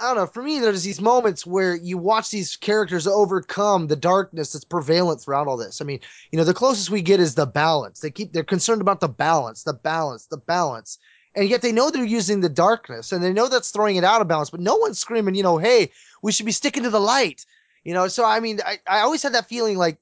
I 0.00 0.08
don't 0.08 0.16
know. 0.16 0.26
For 0.26 0.42
me, 0.42 0.58
there's 0.58 0.82
these 0.82 1.00
moments 1.00 1.46
where 1.46 1.76
you 1.76 1.96
watch 1.96 2.30
these 2.30 2.56
characters 2.56 3.06
overcome 3.06 3.86
the 3.86 3.94
darkness 3.94 4.52
that's 4.52 4.64
prevalent 4.64 5.20
throughout 5.20 5.46
all 5.46 5.56
this. 5.56 5.80
I 5.80 5.84
mean, 5.84 6.00
you 6.32 6.36
know, 6.36 6.44
the 6.44 6.52
closest 6.52 6.90
we 6.90 7.02
get 7.02 7.20
is 7.20 7.36
the 7.36 7.46
balance. 7.46 8.00
They 8.00 8.10
keep 8.10 8.32
they're 8.32 8.42
concerned 8.42 8.80
about 8.80 8.98
the 8.98 9.06
balance, 9.06 9.62
the 9.62 9.74
balance, 9.74 10.26
the 10.26 10.38
balance. 10.38 10.98
And 11.36 11.48
yet 11.48 11.62
they 11.62 11.70
know 11.70 11.90
they're 11.90 12.04
using 12.04 12.40
the 12.40 12.48
darkness 12.48 13.12
and 13.12 13.22
they 13.22 13.32
know 13.32 13.46
that's 13.46 13.70
throwing 13.70 13.94
it 13.94 14.02
out 14.02 14.22
of 14.22 14.26
balance, 14.26 14.50
but 14.50 14.58
no 14.58 14.74
one's 14.74 14.98
screaming, 14.98 15.36
you 15.36 15.44
know, 15.44 15.58
hey, 15.58 15.92
we 16.20 16.32
should 16.32 16.46
be 16.46 16.50
sticking 16.50 16.82
to 16.82 16.90
the 16.90 16.98
light. 16.98 17.46
You 17.86 17.94
know, 17.94 18.08
so 18.08 18.24
I 18.24 18.40
mean, 18.40 18.58
I, 18.66 18.80
I 18.84 19.00
always 19.02 19.22
had 19.22 19.34
that 19.34 19.48
feeling 19.48 19.78
like 19.78 19.98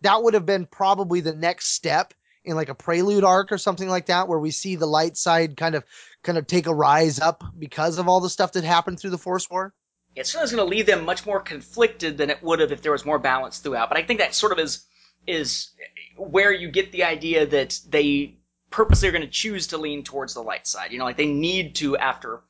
that 0.00 0.24
would 0.24 0.34
have 0.34 0.44
been 0.44 0.66
probably 0.66 1.20
the 1.20 1.36
next 1.36 1.68
step 1.68 2.12
in 2.44 2.56
like 2.56 2.68
a 2.68 2.74
prelude 2.74 3.22
arc 3.22 3.52
or 3.52 3.58
something 3.58 3.88
like 3.88 4.06
that, 4.06 4.26
where 4.26 4.40
we 4.40 4.50
see 4.50 4.74
the 4.74 4.86
light 4.86 5.16
side 5.16 5.56
kind 5.56 5.76
of 5.76 5.84
kind 6.24 6.36
of 6.36 6.48
take 6.48 6.66
a 6.66 6.74
rise 6.74 7.20
up 7.20 7.44
because 7.56 7.98
of 7.98 8.08
all 8.08 8.18
the 8.18 8.28
stuff 8.28 8.50
that 8.54 8.64
happened 8.64 8.98
through 8.98 9.10
the 9.10 9.18
Force 9.18 9.48
War. 9.48 9.72
It 10.16 10.26
certainly 10.26 10.56
going 10.56 10.68
to 10.68 10.76
leave 10.76 10.86
them 10.86 11.04
much 11.04 11.26
more 11.26 11.38
conflicted 11.38 12.18
than 12.18 12.28
it 12.28 12.42
would 12.42 12.58
have 12.58 12.72
if 12.72 12.82
there 12.82 12.90
was 12.90 13.06
more 13.06 13.20
balance 13.20 13.58
throughout. 13.58 13.88
But 13.88 13.98
I 13.98 14.02
think 14.02 14.18
that 14.18 14.34
sort 14.34 14.50
of 14.50 14.58
is 14.58 14.84
is 15.28 15.68
where 16.16 16.52
you 16.52 16.68
get 16.68 16.90
the 16.90 17.04
idea 17.04 17.46
that 17.46 17.78
they 17.88 18.36
purposely 18.70 19.10
are 19.10 19.12
going 19.12 19.22
to 19.22 19.30
choose 19.30 19.68
to 19.68 19.78
lean 19.78 20.02
towards 20.02 20.34
the 20.34 20.42
light 20.42 20.66
side. 20.66 20.90
You 20.90 20.98
know, 20.98 21.04
like 21.04 21.16
they 21.16 21.26
need 21.26 21.76
to 21.76 21.96
after 21.98 22.40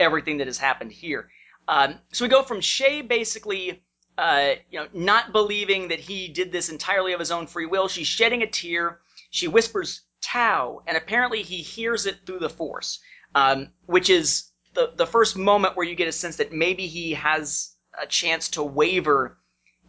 everything 0.00 0.38
that 0.38 0.46
has 0.46 0.56
happened 0.56 0.90
here. 0.90 1.28
Um, 1.68 1.96
so 2.12 2.24
we 2.24 2.30
go 2.30 2.42
from 2.42 2.60
Shae 2.60 3.06
basically 3.06 3.82
uh, 4.18 4.54
you 4.68 4.80
know, 4.80 4.88
not 4.92 5.32
believing 5.32 5.88
that 5.88 6.00
he 6.00 6.26
did 6.28 6.50
this 6.50 6.68
entirely 6.68 7.12
of 7.12 7.20
his 7.20 7.30
own 7.30 7.46
free 7.46 7.66
will. 7.66 7.86
She's 7.86 8.08
shedding 8.08 8.42
a 8.42 8.48
tear. 8.48 8.98
She 9.30 9.46
whispers 9.46 10.02
Tau, 10.20 10.82
and 10.88 10.96
apparently 10.96 11.42
he 11.42 11.62
hears 11.62 12.04
it 12.04 12.26
through 12.26 12.40
the 12.40 12.50
Force, 12.50 12.98
um, 13.36 13.68
which 13.86 14.10
is 14.10 14.50
the 14.74 14.92
the 14.96 15.06
first 15.06 15.36
moment 15.36 15.76
where 15.76 15.86
you 15.86 15.94
get 15.94 16.08
a 16.08 16.12
sense 16.12 16.36
that 16.36 16.52
maybe 16.52 16.88
he 16.88 17.12
has 17.12 17.76
a 18.00 18.06
chance 18.06 18.48
to 18.50 18.62
waver 18.62 19.38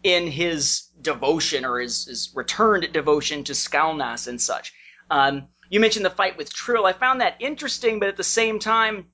in 0.03 0.27
his 0.27 0.89
devotion 1.01 1.65
or 1.65 1.79
his, 1.79 2.05
his 2.05 2.31
returned 2.35 2.93
devotion 2.93 3.43
to 3.43 3.53
Skalnas 3.53 4.27
and 4.27 4.39
such. 4.39 4.73
Um, 5.09 5.47
you 5.69 5.79
mentioned 5.79 6.05
the 6.05 6.11
fight 6.11 6.37
with 6.37 6.53
Trill. 6.53 6.85
I 6.85 6.93
found 6.93 7.21
that 7.21 7.35
interesting, 7.39 7.99
but 7.99 8.09
at 8.09 8.17
the 8.17 8.23
same 8.23 8.59
time, 8.59 9.07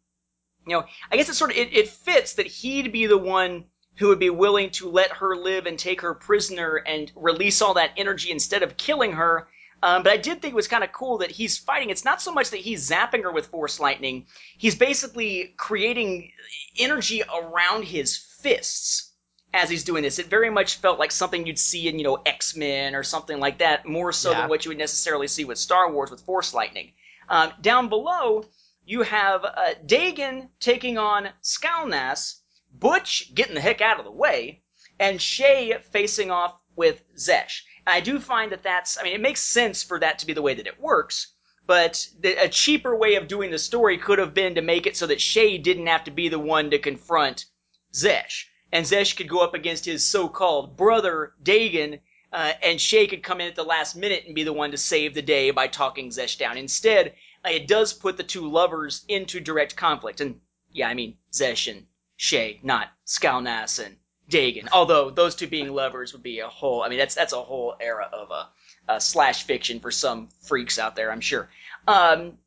you 0.67 0.75
know, 0.75 0.85
I 1.09 1.15
guess 1.15 1.29
it 1.29 1.35
sort 1.35 1.51
of 1.51 1.57
it, 1.57 1.73
it 1.73 1.87
fits 1.87 2.33
that 2.33 2.47
he'd 2.47 2.91
be 2.91 3.05
the 3.05 3.17
one 3.17 3.65
who 3.97 4.09
would 4.09 4.19
be 4.19 4.29
willing 4.29 4.69
to 4.71 4.89
let 4.89 5.11
her 5.11 5.35
live 5.35 5.65
and 5.65 5.79
take 5.79 6.01
her 6.01 6.13
prisoner 6.13 6.75
and 6.75 7.11
release 7.15 7.61
all 7.61 7.73
that 7.75 7.91
energy 7.97 8.31
instead 8.31 8.63
of 8.63 8.77
killing 8.77 9.13
her. 9.13 9.47
Um, 9.83 10.03
but 10.03 10.11
I 10.11 10.17
did 10.17 10.41
think 10.41 10.53
it 10.53 10.55
was 10.55 10.67
kind 10.67 10.83
of 10.83 10.91
cool 10.91 11.19
that 11.19 11.31
he's 11.31 11.57
fighting. 11.57 11.89
It's 11.89 12.05
not 12.05 12.21
so 12.21 12.31
much 12.31 12.49
that 12.49 12.59
he's 12.59 12.89
zapping 12.89 13.23
her 13.23 13.31
with 13.31 13.47
force 13.47 13.79
lightning. 13.79 14.25
He's 14.57 14.75
basically 14.75 15.53
creating 15.57 16.31
energy 16.77 17.21
around 17.23 17.83
his 17.83 18.17
fists 18.17 19.11
as 19.53 19.69
he's 19.69 19.83
doing 19.83 20.03
this. 20.03 20.19
It 20.19 20.25
very 20.25 20.49
much 20.49 20.77
felt 20.77 20.99
like 20.99 21.11
something 21.11 21.45
you'd 21.45 21.59
see 21.59 21.87
in, 21.87 21.97
you 21.97 22.03
know, 22.03 22.21
X 22.25 22.55
Men 22.55 22.95
or 22.95 23.03
something 23.03 23.39
like 23.39 23.59
that, 23.59 23.85
more 23.85 24.11
so 24.11 24.31
yeah. 24.31 24.41
than 24.41 24.49
what 24.49 24.65
you 24.65 24.69
would 24.69 24.77
necessarily 24.77 25.27
see 25.27 25.45
with 25.45 25.57
Star 25.57 25.91
Wars 25.91 26.11
with 26.11 26.21
force 26.21 26.53
lightning. 26.53 26.91
Um, 27.29 27.51
down 27.61 27.87
below, 27.89 28.45
you 28.85 29.01
have 29.03 29.45
uh, 29.45 29.73
Daegen 29.85 30.49
taking 30.59 30.97
on 30.97 31.29
Skalnas, 31.41 32.39
Butch 32.79 33.33
getting 33.33 33.55
the 33.55 33.61
heck 33.61 33.81
out 33.81 33.99
of 33.99 34.05
the 34.05 34.11
way, 34.11 34.61
and 34.99 35.19
Shae 35.19 35.81
facing 35.83 36.31
off 36.31 36.59
with 36.75 37.03
Xesh. 37.15 37.61
And 37.85 37.93
I 37.95 37.99
do 37.99 38.19
find 38.19 38.51
that 38.51 38.63
that's, 38.63 38.97
I 38.99 39.03
mean, 39.03 39.13
it 39.13 39.21
makes 39.21 39.41
sense 39.41 39.83
for 39.83 39.99
that 39.99 40.19
to 40.19 40.25
be 40.25 40.33
the 40.33 40.41
way 40.41 40.53
that 40.53 40.67
it 40.67 40.79
works. 40.79 41.33
But 41.67 42.07
the, 42.19 42.33
a 42.43 42.49
cheaper 42.49 42.95
way 42.95 43.15
of 43.15 43.27
doing 43.27 43.49
the 43.49 43.57
story 43.57 43.97
could 43.97 44.19
have 44.19 44.33
been 44.33 44.55
to 44.55 44.61
make 44.61 44.85
it 44.85 44.95
so 44.95 45.07
that 45.07 45.17
Shae 45.17 45.61
didn't 45.61 45.87
have 45.87 46.03
to 46.03 46.11
be 46.11 46.29
the 46.29 46.39
one 46.39 46.69
to 46.71 46.79
confront 46.79 47.45
Xesh. 47.93 48.45
And 48.71 48.85
Xesh 48.85 49.15
could 49.15 49.29
go 49.29 49.39
up 49.39 49.53
against 49.53 49.85
his 49.85 50.05
so-called 50.05 50.75
brother, 50.77 51.33
Daegen, 51.41 52.01
uh, 52.33 52.53
and 52.61 52.77
Shae 52.77 53.09
could 53.09 53.23
come 53.23 53.39
in 53.41 53.47
at 53.47 53.55
the 53.55 53.63
last 53.63 53.95
minute 53.95 54.25
and 54.25 54.35
be 54.35 54.43
the 54.43 54.53
one 54.53 54.71
to 54.71 54.77
save 54.77 55.13
the 55.13 55.21
day 55.21 55.51
by 55.51 55.67
talking 55.67 56.09
Xesh 56.09 56.37
down. 56.37 56.57
Instead, 56.57 57.13
it 57.45 57.67
does 57.67 57.93
put 57.93 58.17
the 58.17 58.23
two 58.23 58.49
lovers 58.49 59.05
into 59.07 59.39
direct 59.39 59.75
conflict. 59.75 60.19
And 60.21 60.41
yeah, 60.71 60.89
I 60.89 60.93
mean, 60.93 61.17
Xesh 61.31 61.71
and 61.71 61.85
Shae, 62.17 62.63
not 62.63 62.89
Skalnas 63.05 63.83
and 63.83 63.97
Daegen. 64.29 64.67
Although 64.71 65.09
those 65.09 65.35
two 65.35 65.47
being 65.47 65.73
lovers 65.73 66.13
would 66.13 66.23
be 66.23 66.39
a 66.39 66.47
whole, 66.47 66.83
I 66.83 66.89
mean, 66.89 66.99
that's, 66.99 67.15
that's 67.15 67.33
a 67.33 67.41
whole 67.41 67.75
era 67.79 68.09
of 68.11 68.31
a, 68.31 68.49
a 68.93 69.01
slash 69.01 69.43
fiction 69.43 69.79
for 69.79 69.91
some 69.91 70.29
freaks 70.41 70.79
out 70.79 70.95
there, 70.95 71.11
I'm 71.11 71.21
sure. 71.21 71.49
Um, 71.87 72.37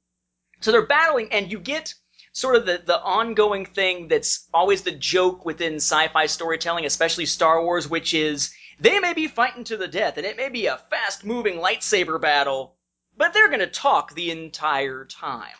so 0.60 0.72
they're 0.72 0.86
battling 0.86 1.28
and 1.32 1.50
you 1.50 1.58
get 1.58 1.94
sort 2.32 2.56
of 2.56 2.66
the, 2.66 2.82
the 2.84 3.00
ongoing 3.00 3.64
thing 3.64 4.08
that's 4.08 4.48
always 4.52 4.82
the 4.82 4.92
joke 4.92 5.44
within 5.44 5.76
sci-fi 5.76 6.26
storytelling, 6.26 6.84
especially 6.84 7.26
Star 7.26 7.62
Wars, 7.62 7.88
which 7.88 8.14
is 8.14 8.54
they 8.80 8.98
may 8.98 9.12
be 9.12 9.28
fighting 9.28 9.64
to 9.64 9.76
the 9.76 9.88
death 9.88 10.16
and 10.16 10.26
it 10.26 10.36
may 10.36 10.48
be 10.48 10.66
a 10.66 10.78
fast 10.90 11.24
moving 11.24 11.58
lightsaber 11.58 12.20
battle, 12.20 12.76
but 13.16 13.32
they're 13.32 13.48
going 13.48 13.60
to 13.60 13.66
talk 13.66 14.14
the 14.14 14.30
entire 14.30 15.04
time. 15.04 15.56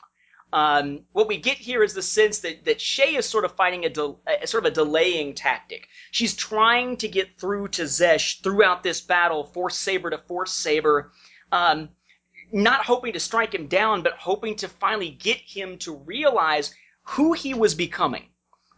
Um, 0.53 1.01
what 1.13 1.29
we 1.29 1.37
get 1.37 1.59
here 1.59 1.83
is 1.83 1.93
the 1.93 2.03
sense 2.03 2.39
that, 2.41 2.65
that 2.65 2.79
Shae 2.79 3.19
is 3.19 3.27
sort 3.27 3.45
of 3.45 3.55
fighting 3.55 3.85
a, 3.85 3.91
de- 3.91 4.17
a, 4.43 4.47
sort 4.47 4.65
of 4.65 4.73
a 4.73 4.75
delaying 4.75 5.35
tactic. 5.35 5.89
She's 6.11 6.35
trying 6.35 6.97
to 6.99 7.09
get 7.09 7.39
through 7.39 7.69
to 7.69 7.83
Xesh 7.83 8.43
throughout 8.43 8.83
this 8.83 9.03
battle, 9.03 9.45
force 9.45 9.77
saber 9.77 10.09
to 10.11 10.19
force 10.19 10.53
saber, 10.53 11.13
um, 11.53 11.91
not 12.51 12.87
hoping 12.87 13.13
to 13.13 13.21
strike 13.21 13.55
him 13.55 13.67
down, 13.67 14.03
but 14.03 14.15
hoping 14.15 14.57
to 14.57 14.69
finally 14.69 15.11
get 15.11 15.39
him 15.39 15.77
to 15.79 15.97
realize 15.97 16.75
who 17.03 17.35
he 17.35 17.53
was 17.53 17.75
becoming, 17.75 18.25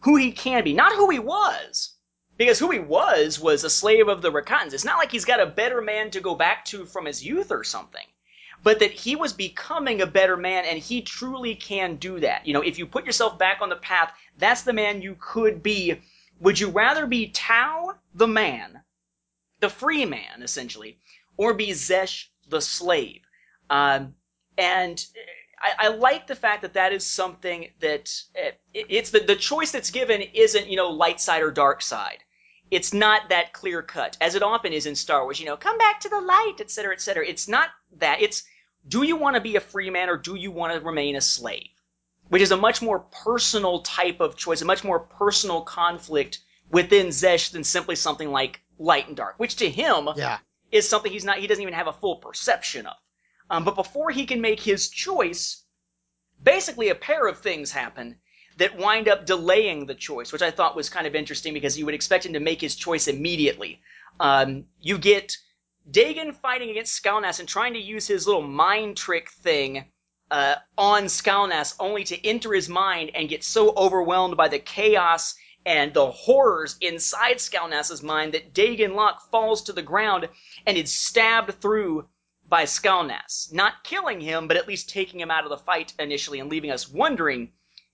who 0.01 0.17
he 0.17 0.33
can 0.33 0.65
be, 0.65 0.73
not 0.73 0.93
who 0.93 1.09
he 1.09 1.19
was. 1.19 1.95
Because 2.37 2.59
who 2.59 2.71
he 2.71 2.79
was 2.79 3.39
was 3.39 3.63
a 3.63 3.69
slave 3.69 4.07
of 4.07 4.21
the 4.21 4.31
Rakans. 4.31 4.73
It's 4.73 4.85
not 4.85 4.97
like 4.97 5.11
he's 5.11 5.25
got 5.25 5.39
a 5.39 5.45
better 5.45 5.79
man 5.79 6.09
to 6.11 6.21
go 6.21 6.33
back 6.33 6.65
to 6.65 6.85
from 6.85 7.05
his 7.05 7.23
youth 7.23 7.51
or 7.51 7.63
something 7.63 8.05
but 8.63 8.79
that 8.79 8.91
he 8.91 9.15
was 9.15 9.33
becoming 9.33 10.01
a 10.01 10.07
better 10.07 10.37
man 10.37 10.65
and 10.65 10.77
he 10.79 11.01
truly 11.01 11.55
can 11.55 11.95
do 11.95 12.19
that. 12.19 12.45
You 12.45 12.53
know, 12.53 12.61
if 12.61 12.77
you 12.77 12.85
put 12.85 13.05
yourself 13.05 13.37
back 13.37 13.59
on 13.61 13.69
the 13.69 13.75
path, 13.75 14.13
that's 14.37 14.61
the 14.61 14.73
man 14.73 15.01
you 15.01 15.17
could 15.19 15.63
be. 15.63 15.99
Would 16.39 16.59
you 16.59 16.69
rather 16.69 17.07
be 17.07 17.29
Tau, 17.29 17.95
the 18.13 18.27
man, 18.27 18.81
the 19.59 19.69
free 19.69 20.05
man, 20.05 20.41
essentially, 20.41 20.97
or 21.37 21.53
be 21.53 21.69
Xesh, 21.69 22.27
the 22.49 22.61
slave? 22.61 23.21
Um, 23.69 24.15
and 24.57 25.03
I, 25.59 25.85
I, 25.85 25.87
like 25.89 26.27
the 26.27 26.35
fact 26.35 26.61
that 26.63 26.73
that 26.73 26.91
is 26.91 27.05
something 27.05 27.67
that 27.79 28.11
it, 28.35 28.59
it's 28.73 29.11
the, 29.11 29.19
the 29.19 29.35
choice 29.35 29.71
that's 29.71 29.91
given 29.91 30.21
isn't, 30.21 30.67
you 30.67 30.75
know, 30.75 30.89
light 30.89 31.21
side 31.21 31.41
or 31.41 31.51
dark 31.51 31.81
side 31.81 32.23
it's 32.71 32.93
not 32.93 33.27
that 33.27 33.51
clear 33.51 33.81
cut, 33.81 34.17
as 34.21 34.33
it 34.33 34.41
often 34.41 34.71
is 34.71 34.85
in 34.85 34.95
Star 34.95 35.23
Wars. 35.23 35.39
You 35.41 35.45
know, 35.45 35.57
come 35.57 35.77
back 35.77 35.99
to 35.99 36.09
the 36.09 36.21
light, 36.21 36.55
etc., 36.61 36.93
etc. 36.93 37.27
It's 37.27 37.49
not 37.49 37.69
that. 37.99 38.21
It's 38.21 38.43
do 38.87 39.03
you 39.03 39.15
want 39.15 39.35
to 39.35 39.41
be 39.41 39.55
a 39.55 39.61
free 39.61 39.89
man 39.89 40.09
or 40.09 40.17
do 40.17 40.35
you 40.35 40.51
want 40.51 40.73
to 40.73 40.79
remain 40.79 41.15
a 41.15 41.21
slave? 41.21 41.69
Which 42.29 42.41
is 42.41 42.51
a 42.51 42.57
much 42.57 42.81
more 42.81 42.99
personal 42.99 43.81
type 43.81 44.19
of 44.21 44.37
choice, 44.37 44.61
a 44.61 44.65
much 44.65 44.83
more 44.83 44.99
personal 44.99 45.61
conflict 45.61 46.39
within 46.69 47.07
Xesh 47.07 47.51
than 47.51 47.63
simply 47.63 47.95
something 47.95 48.31
like 48.31 48.61
light 48.79 49.07
and 49.07 49.17
dark, 49.17 49.35
which 49.37 49.57
to 49.57 49.69
him 49.69 50.09
Yeah. 50.15 50.39
is 50.71 50.87
something 50.87 51.11
he's 51.11 51.25
not, 51.25 51.39
he 51.39 51.47
doesn't 51.47 51.61
even 51.61 51.73
have 51.73 51.87
a 51.87 51.93
full 51.93 52.17
perception 52.17 52.85
of. 52.85 52.95
Um, 53.49 53.65
but 53.65 53.75
before 53.75 54.11
he 54.11 54.25
can 54.25 54.39
make 54.39 54.61
his 54.61 54.89
choice, 54.89 55.63
basically 56.41 56.89
a 56.89 56.95
pair 56.95 57.27
of 57.27 57.39
things 57.39 57.71
happen 57.71 58.17
that 58.57 58.77
wind 58.77 59.09
up 59.09 59.25
delaying 59.25 59.85
the 59.85 59.95
choice, 59.95 60.31
which 60.31 60.41
I 60.41 60.51
thought 60.51 60.75
was 60.75 60.89
kind 60.89 61.05
of 61.07 61.15
interesting 61.15 61.53
because 61.53 61.77
you 61.77 61.85
would 61.85 61.93
expect 61.93 62.25
him 62.25 62.33
to 62.33 62.39
make 62.39 62.61
his 62.61 62.75
choice 62.75 63.07
immediately. 63.07 63.81
Um, 64.19 64.65
you 64.79 64.97
get 64.97 65.37
Daegen 65.89 66.33
fighting 66.35 66.69
against 66.69 67.01
Skalnas 67.01 67.39
and 67.39 67.47
trying 67.47 67.73
to 67.73 67.79
use 67.79 68.07
his 68.07 68.27
little 68.27 68.41
mind 68.41 68.97
trick 68.97 69.29
thing 69.29 69.85
uh, 70.29 70.55
on 70.77 71.03
Skalnas, 71.03 71.75
only 71.79 72.03
to 72.05 72.27
enter 72.27 72.53
his 72.53 72.69
mind 72.69 73.11
and 73.15 73.29
get 73.29 73.43
so 73.43 73.73
overwhelmed 73.75 74.37
by 74.37 74.47
the 74.47 74.59
chaos 74.59 75.35
and 75.65 75.93
the 75.93 76.09
horrors 76.09 76.77
inside 76.81 77.37
Skalnas's 77.37 78.01
mind 78.01 78.33
that 78.33 78.53
Daegen 78.53 78.95
Lok 78.95 79.29
falls 79.29 79.63
to 79.63 79.73
the 79.73 79.81
ground 79.81 80.27
and 80.65 80.77
is 80.77 80.93
stabbed 80.93 81.61
through 81.61 82.07
by 82.47 82.63
Skalnas, 82.63 83.53
not 83.53 83.83
killing 83.83 84.19
him, 84.19 84.47
but 84.47 84.57
at 84.57 84.67
least 84.67 84.89
taking 84.89 85.19
him 85.19 85.31
out 85.31 85.43
of 85.43 85.49
the 85.49 85.57
fight 85.57 85.93
initially 85.99 86.39
and 86.39 86.49
leaving 86.49 86.71
us 86.71 86.89
wondering 86.89 87.51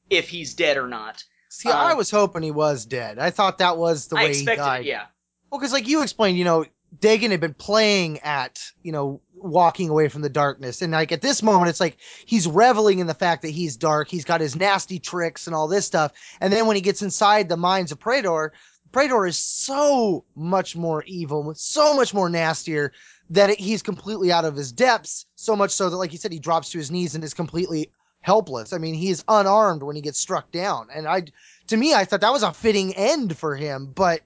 if 0.10 0.30
he's 0.30 0.54
dead 0.54 0.78
or 0.78 0.88
not. 0.88 1.24
See, 1.50 1.70
I 1.70 1.94
was 1.94 2.12
hoping 2.12 2.44
he 2.44 2.52
was 2.52 2.86
dead. 2.86 3.20
I 3.20 3.32
thought 3.32 3.60
that 3.60 3.78
was 3.78 4.08
the 4.08 4.18
I 4.18 4.26
way 4.26 4.36
he 4.36 4.46
died. 4.46 4.82
it, 4.82 4.90
yeah. 4.90 5.06
Well, 5.50 5.60
because 5.60 5.74
like 5.74 5.88
you 5.88 6.02
explained, 6.02 6.38
you 6.38 6.44
know, 6.44 6.66
Daegen 7.00 7.32
had 7.32 7.42
been 7.42 7.54
playing 7.54 8.20
at, 8.20 8.64
you 8.82 8.92
know, 8.92 9.22
walking 9.36 9.90
away 9.90 10.08
from 10.08 10.22
the 10.22 10.30
darkness. 10.30 10.82
And 10.82 10.94
like 10.94 11.12
at 11.12 11.22
this 11.22 11.44
moment, 11.44 11.70
it's 11.70 11.80
like 11.80 11.98
he's 12.26 12.48
reveling 12.48 13.00
in 13.00 13.08
the 13.08 13.14
fact 13.14 13.42
that 13.44 13.50
he's 13.50 13.76
dark. 13.76 14.10
He's 14.10 14.26
got 14.26 14.42
his 14.42 14.56
nasty 14.56 15.00
tricks 15.00 15.48
and 15.48 15.56
all 15.56 15.68
this 15.68 15.86
stuff. 15.86 16.14
And 16.42 16.52
then 16.52 16.66
when 16.66 16.76
he 16.76 16.82
gets 16.82 17.02
inside 17.02 17.50
the 17.50 17.58
minds 17.58 17.92
of 17.92 18.00
Praetor, 18.00 18.54
Praetor 18.92 19.26
is 19.26 19.38
so 19.38 20.24
much 20.36 20.76
more 20.76 21.04
evil, 21.04 21.54
so 21.56 21.94
much 21.94 22.14
more 22.14 22.30
nastier 22.30 22.94
that 23.30 23.50
it, 23.50 23.60
he's 23.60 23.84
completely 23.84 24.32
out 24.32 24.46
of 24.46 24.56
his 24.56 24.72
depths. 24.72 25.26
So 25.36 25.56
much 25.56 25.72
so 25.72 25.90
that, 25.90 25.98
like 25.98 26.14
you 26.14 26.18
said, 26.18 26.32
he 26.32 26.40
drops 26.40 26.70
to 26.72 26.78
his 26.78 26.90
knees 26.90 27.14
and 27.14 27.24
is 27.24 27.34
completely 27.34 27.92
helpless. 28.22 28.74
I 28.74 28.78
mean, 28.78 28.96
he 28.96 29.10
is 29.10 29.24
unarmed 29.28 29.84
when 29.84 29.96
he 29.96 30.02
gets 30.02 30.20
struck 30.20 30.52
down. 30.52 30.88
And 30.94 31.08
I, 31.08 31.26
to 31.68 31.78
me, 31.78 31.94
I 31.94 32.06
thought 32.06 32.22
that 32.22 32.34
was 32.34 32.44
a 32.44 32.54
fitting 32.54 32.94
end 32.96 33.38
for 33.38 33.56
him. 33.56 33.92
But 33.94 34.22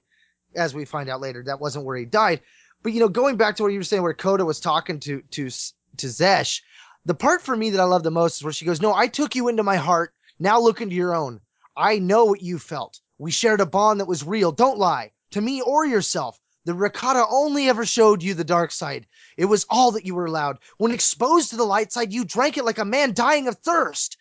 as 0.54 0.74
we 0.74 0.84
find 0.84 1.08
out 1.08 1.20
later, 1.20 1.42
that 1.44 1.60
wasn't 1.60 1.84
where 1.84 1.96
he 1.96 2.04
died. 2.04 2.40
But 2.82 2.92
you 2.92 3.00
know, 3.00 3.08
going 3.08 3.36
back 3.36 3.56
to 3.56 3.62
what 3.62 3.72
you 3.72 3.78
were 3.78 3.84
saying, 3.84 4.02
where 4.02 4.14
Koda 4.14 4.44
was 4.44 4.60
talking 4.60 5.00
to 5.00 5.22
to 5.32 5.48
to 5.48 6.06
Xesh, 6.06 6.62
the 7.04 7.14
part 7.14 7.42
for 7.42 7.56
me 7.56 7.70
that 7.70 7.80
I 7.80 7.84
love 7.84 8.02
the 8.02 8.10
most 8.10 8.36
is 8.36 8.44
where 8.44 8.52
she 8.52 8.64
goes, 8.64 8.80
"No, 8.80 8.94
I 8.94 9.06
took 9.06 9.34
you 9.34 9.48
into 9.48 9.62
my 9.62 9.76
heart. 9.76 10.14
Now 10.38 10.60
look 10.60 10.80
into 10.80 10.96
your 10.96 11.14
own. 11.14 11.40
I 11.76 11.98
know 11.98 12.24
what 12.24 12.42
you 12.42 12.58
felt. 12.58 13.00
We 13.18 13.30
shared 13.30 13.60
a 13.60 13.66
bond 13.66 14.00
that 14.00 14.08
was 14.08 14.24
real. 14.24 14.52
Don't 14.52 14.78
lie 14.78 15.12
to 15.30 15.40
me 15.40 15.62
or 15.62 15.86
yourself. 15.86 16.40
The 16.64 16.72
Rakata 16.72 17.26
only 17.28 17.68
ever 17.68 17.84
showed 17.84 18.22
you 18.22 18.34
the 18.34 18.44
dark 18.44 18.70
side. 18.70 19.06
It 19.36 19.46
was 19.46 19.66
all 19.68 19.92
that 19.92 20.06
you 20.06 20.14
were 20.14 20.26
allowed. 20.26 20.58
When 20.78 20.92
exposed 20.92 21.50
to 21.50 21.56
the 21.56 21.64
light 21.64 21.92
side, 21.92 22.12
you 22.12 22.24
drank 22.24 22.56
it 22.56 22.64
like 22.64 22.78
a 22.78 22.84
man 22.84 23.14
dying 23.14 23.48
of 23.48 23.56
thirst. 23.56 24.16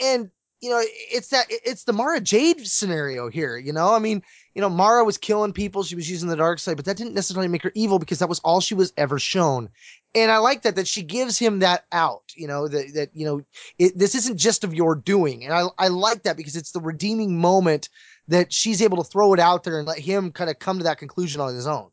And 0.00 0.30
you 0.60 0.70
know, 0.70 0.82
it's 0.82 1.28
that 1.28 1.46
it's 1.48 1.84
the 1.84 1.92
Mara 1.92 2.20
Jade 2.20 2.66
scenario 2.66 3.30
here. 3.30 3.56
You 3.56 3.72
know, 3.72 3.94
I 3.94 3.98
mean, 3.98 4.22
you 4.54 4.60
know, 4.60 4.68
Mara 4.68 5.04
was 5.04 5.16
killing 5.16 5.52
people. 5.52 5.82
She 5.82 5.94
was 5.94 6.10
using 6.10 6.28
the 6.28 6.36
dark 6.36 6.58
side, 6.58 6.76
but 6.76 6.84
that 6.86 6.96
didn't 6.96 7.14
necessarily 7.14 7.48
make 7.48 7.62
her 7.62 7.72
evil 7.74 7.98
because 7.98 8.18
that 8.18 8.28
was 8.28 8.40
all 8.40 8.60
she 8.60 8.74
was 8.74 8.92
ever 8.96 9.18
shown. 9.18 9.68
And 10.14 10.30
I 10.30 10.38
like 10.38 10.62
that 10.62 10.76
that 10.76 10.88
she 10.88 11.02
gives 11.02 11.38
him 11.38 11.60
that 11.60 11.84
out. 11.92 12.32
You 12.34 12.48
know, 12.48 12.66
that 12.66 12.94
that 12.94 13.10
you 13.14 13.26
know, 13.26 13.42
it, 13.78 13.96
this 13.96 14.14
isn't 14.14 14.38
just 14.38 14.64
of 14.64 14.74
your 14.74 14.96
doing. 14.96 15.44
And 15.44 15.54
I 15.54 15.66
I 15.78 15.88
like 15.88 16.24
that 16.24 16.36
because 16.36 16.56
it's 16.56 16.72
the 16.72 16.80
redeeming 16.80 17.38
moment 17.38 17.88
that 18.28 18.52
she's 18.52 18.82
able 18.82 18.96
to 19.02 19.08
throw 19.08 19.34
it 19.34 19.40
out 19.40 19.62
there 19.64 19.78
and 19.78 19.86
let 19.86 19.98
him 19.98 20.32
kind 20.32 20.50
of 20.50 20.58
come 20.58 20.78
to 20.78 20.84
that 20.84 20.98
conclusion 20.98 21.40
on 21.40 21.54
his 21.54 21.66
own. 21.66 21.90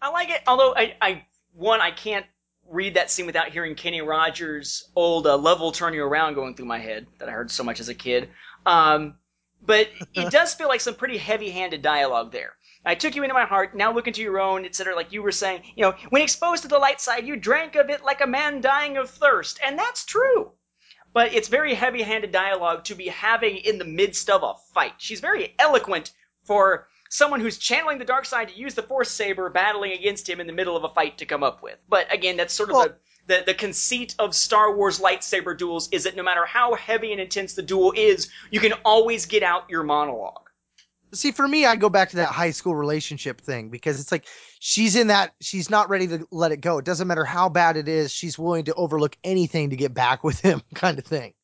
I 0.00 0.08
like 0.10 0.30
it, 0.30 0.42
although 0.46 0.74
I, 0.74 0.96
I 1.00 1.26
one 1.52 1.80
I 1.80 1.90
can't 1.90 2.26
read 2.68 2.94
that 2.94 3.10
scene 3.10 3.26
without 3.26 3.48
hearing 3.48 3.74
Kenny 3.74 4.00
Rogers' 4.02 4.90
old 4.94 5.26
uh, 5.26 5.36
"Love 5.36 5.74
Turn 5.74 5.94
You 5.94 6.04
Around" 6.04 6.34
going 6.34 6.54
through 6.54 6.66
my 6.66 6.78
head 6.78 7.06
that 7.18 7.28
I 7.28 7.32
heard 7.32 7.50
so 7.50 7.64
much 7.64 7.80
as 7.80 7.88
a 7.88 7.94
kid. 7.94 8.28
Um, 8.66 9.16
but 9.64 9.88
it 10.14 10.30
does 10.30 10.54
feel 10.54 10.68
like 10.68 10.80
some 10.80 10.94
pretty 10.94 11.18
heavy-handed 11.18 11.82
dialogue 11.82 12.32
there. 12.32 12.54
I 12.84 12.96
took 12.96 13.14
you 13.14 13.22
into 13.22 13.34
my 13.34 13.44
heart. 13.44 13.76
Now 13.76 13.92
look 13.92 14.08
into 14.08 14.22
your 14.22 14.40
own, 14.40 14.64
etc. 14.64 14.96
Like 14.96 15.12
you 15.12 15.22
were 15.22 15.30
saying, 15.32 15.62
you 15.76 15.82
know, 15.82 15.94
when 16.10 16.22
exposed 16.22 16.62
to 16.62 16.68
the 16.68 16.78
light 16.78 17.00
side, 17.00 17.26
you 17.26 17.36
drank 17.36 17.76
of 17.76 17.90
it 17.90 18.04
like 18.04 18.20
a 18.20 18.26
man 18.26 18.60
dying 18.60 18.96
of 18.96 19.08
thirst, 19.08 19.60
and 19.64 19.78
that's 19.78 20.04
true. 20.04 20.52
But 21.14 21.34
it's 21.34 21.48
very 21.48 21.74
heavy-handed 21.74 22.32
dialogue 22.32 22.84
to 22.84 22.94
be 22.94 23.06
having 23.08 23.56
in 23.56 23.78
the 23.78 23.84
midst 23.84 24.28
of 24.30 24.42
a 24.42 24.54
fight. 24.74 24.94
She's 24.98 25.20
very 25.20 25.54
eloquent 25.58 26.10
for 26.44 26.88
someone 27.10 27.40
who's 27.40 27.58
channeling 27.58 27.98
the 27.98 28.04
dark 28.06 28.24
side 28.24 28.48
to 28.48 28.58
use 28.58 28.74
the 28.74 28.82
force 28.82 29.10
saber 29.10 29.50
battling 29.50 29.92
against 29.92 30.28
him 30.28 30.40
in 30.40 30.46
the 30.46 30.52
middle 30.52 30.76
of 30.76 30.84
a 30.84 30.88
fight 30.88 31.18
to 31.18 31.26
come 31.26 31.42
up 31.42 31.62
with. 31.62 31.76
But 31.88 32.12
again, 32.12 32.36
that's 32.38 32.54
sort 32.54 32.70
of 32.70 32.74
Well- 32.74 32.88
the, 32.88 32.96
the 33.32 33.42
the 33.46 33.54
conceit 33.54 34.14
of 34.18 34.34
Star 34.34 34.76
Wars 34.76 35.00
lightsaber 35.00 35.56
duels 35.56 35.88
is 35.90 36.04
that 36.04 36.16
no 36.16 36.22
matter 36.22 36.44
how 36.44 36.74
heavy 36.74 37.12
and 37.12 37.20
intense 37.20 37.54
the 37.54 37.62
duel 37.62 37.92
is, 37.96 38.28
you 38.50 38.60
can 38.60 38.72
always 38.84 39.26
get 39.26 39.42
out 39.42 39.68
your 39.70 39.82
monologue. 39.82 40.50
See, 41.14 41.30
for 41.30 41.46
me, 41.46 41.66
I 41.66 41.76
go 41.76 41.90
back 41.90 42.10
to 42.10 42.16
that 42.16 42.28
high 42.28 42.52
school 42.52 42.74
relationship 42.74 43.40
thing 43.40 43.68
because 43.68 44.00
it's 44.00 44.10
like 44.10 44.26
she's 44.60 44.96
in 44.96 45.08
that 45.08 45.34
she's 45.40 45.68
not 45.68 45.90
ready 45.90 46.06
to 46.08 46.26
let 46.30 46.52
it 46.52 46.62
go. 46.62 46.78
It 46.78 46.86
doesn't 46.86 47.06
matter 47.06 47.24
how 47.24 47.48
bad 47.48 47.76
it 47.76 47.88
is, 47.88 48.10
she's 48.12 48.38
willing 48.38 48.64
to 48.64 48.74
overlook 48.74 49.16
anything 49.22 49.70
to 49.70 49.76
get 49.76 49.92
back 49.92 50.24
with 50.24 50.40
him, 50.40 50.62
kind 50.74 50.98
of 50.98 51.04
thing. 51.04 51.34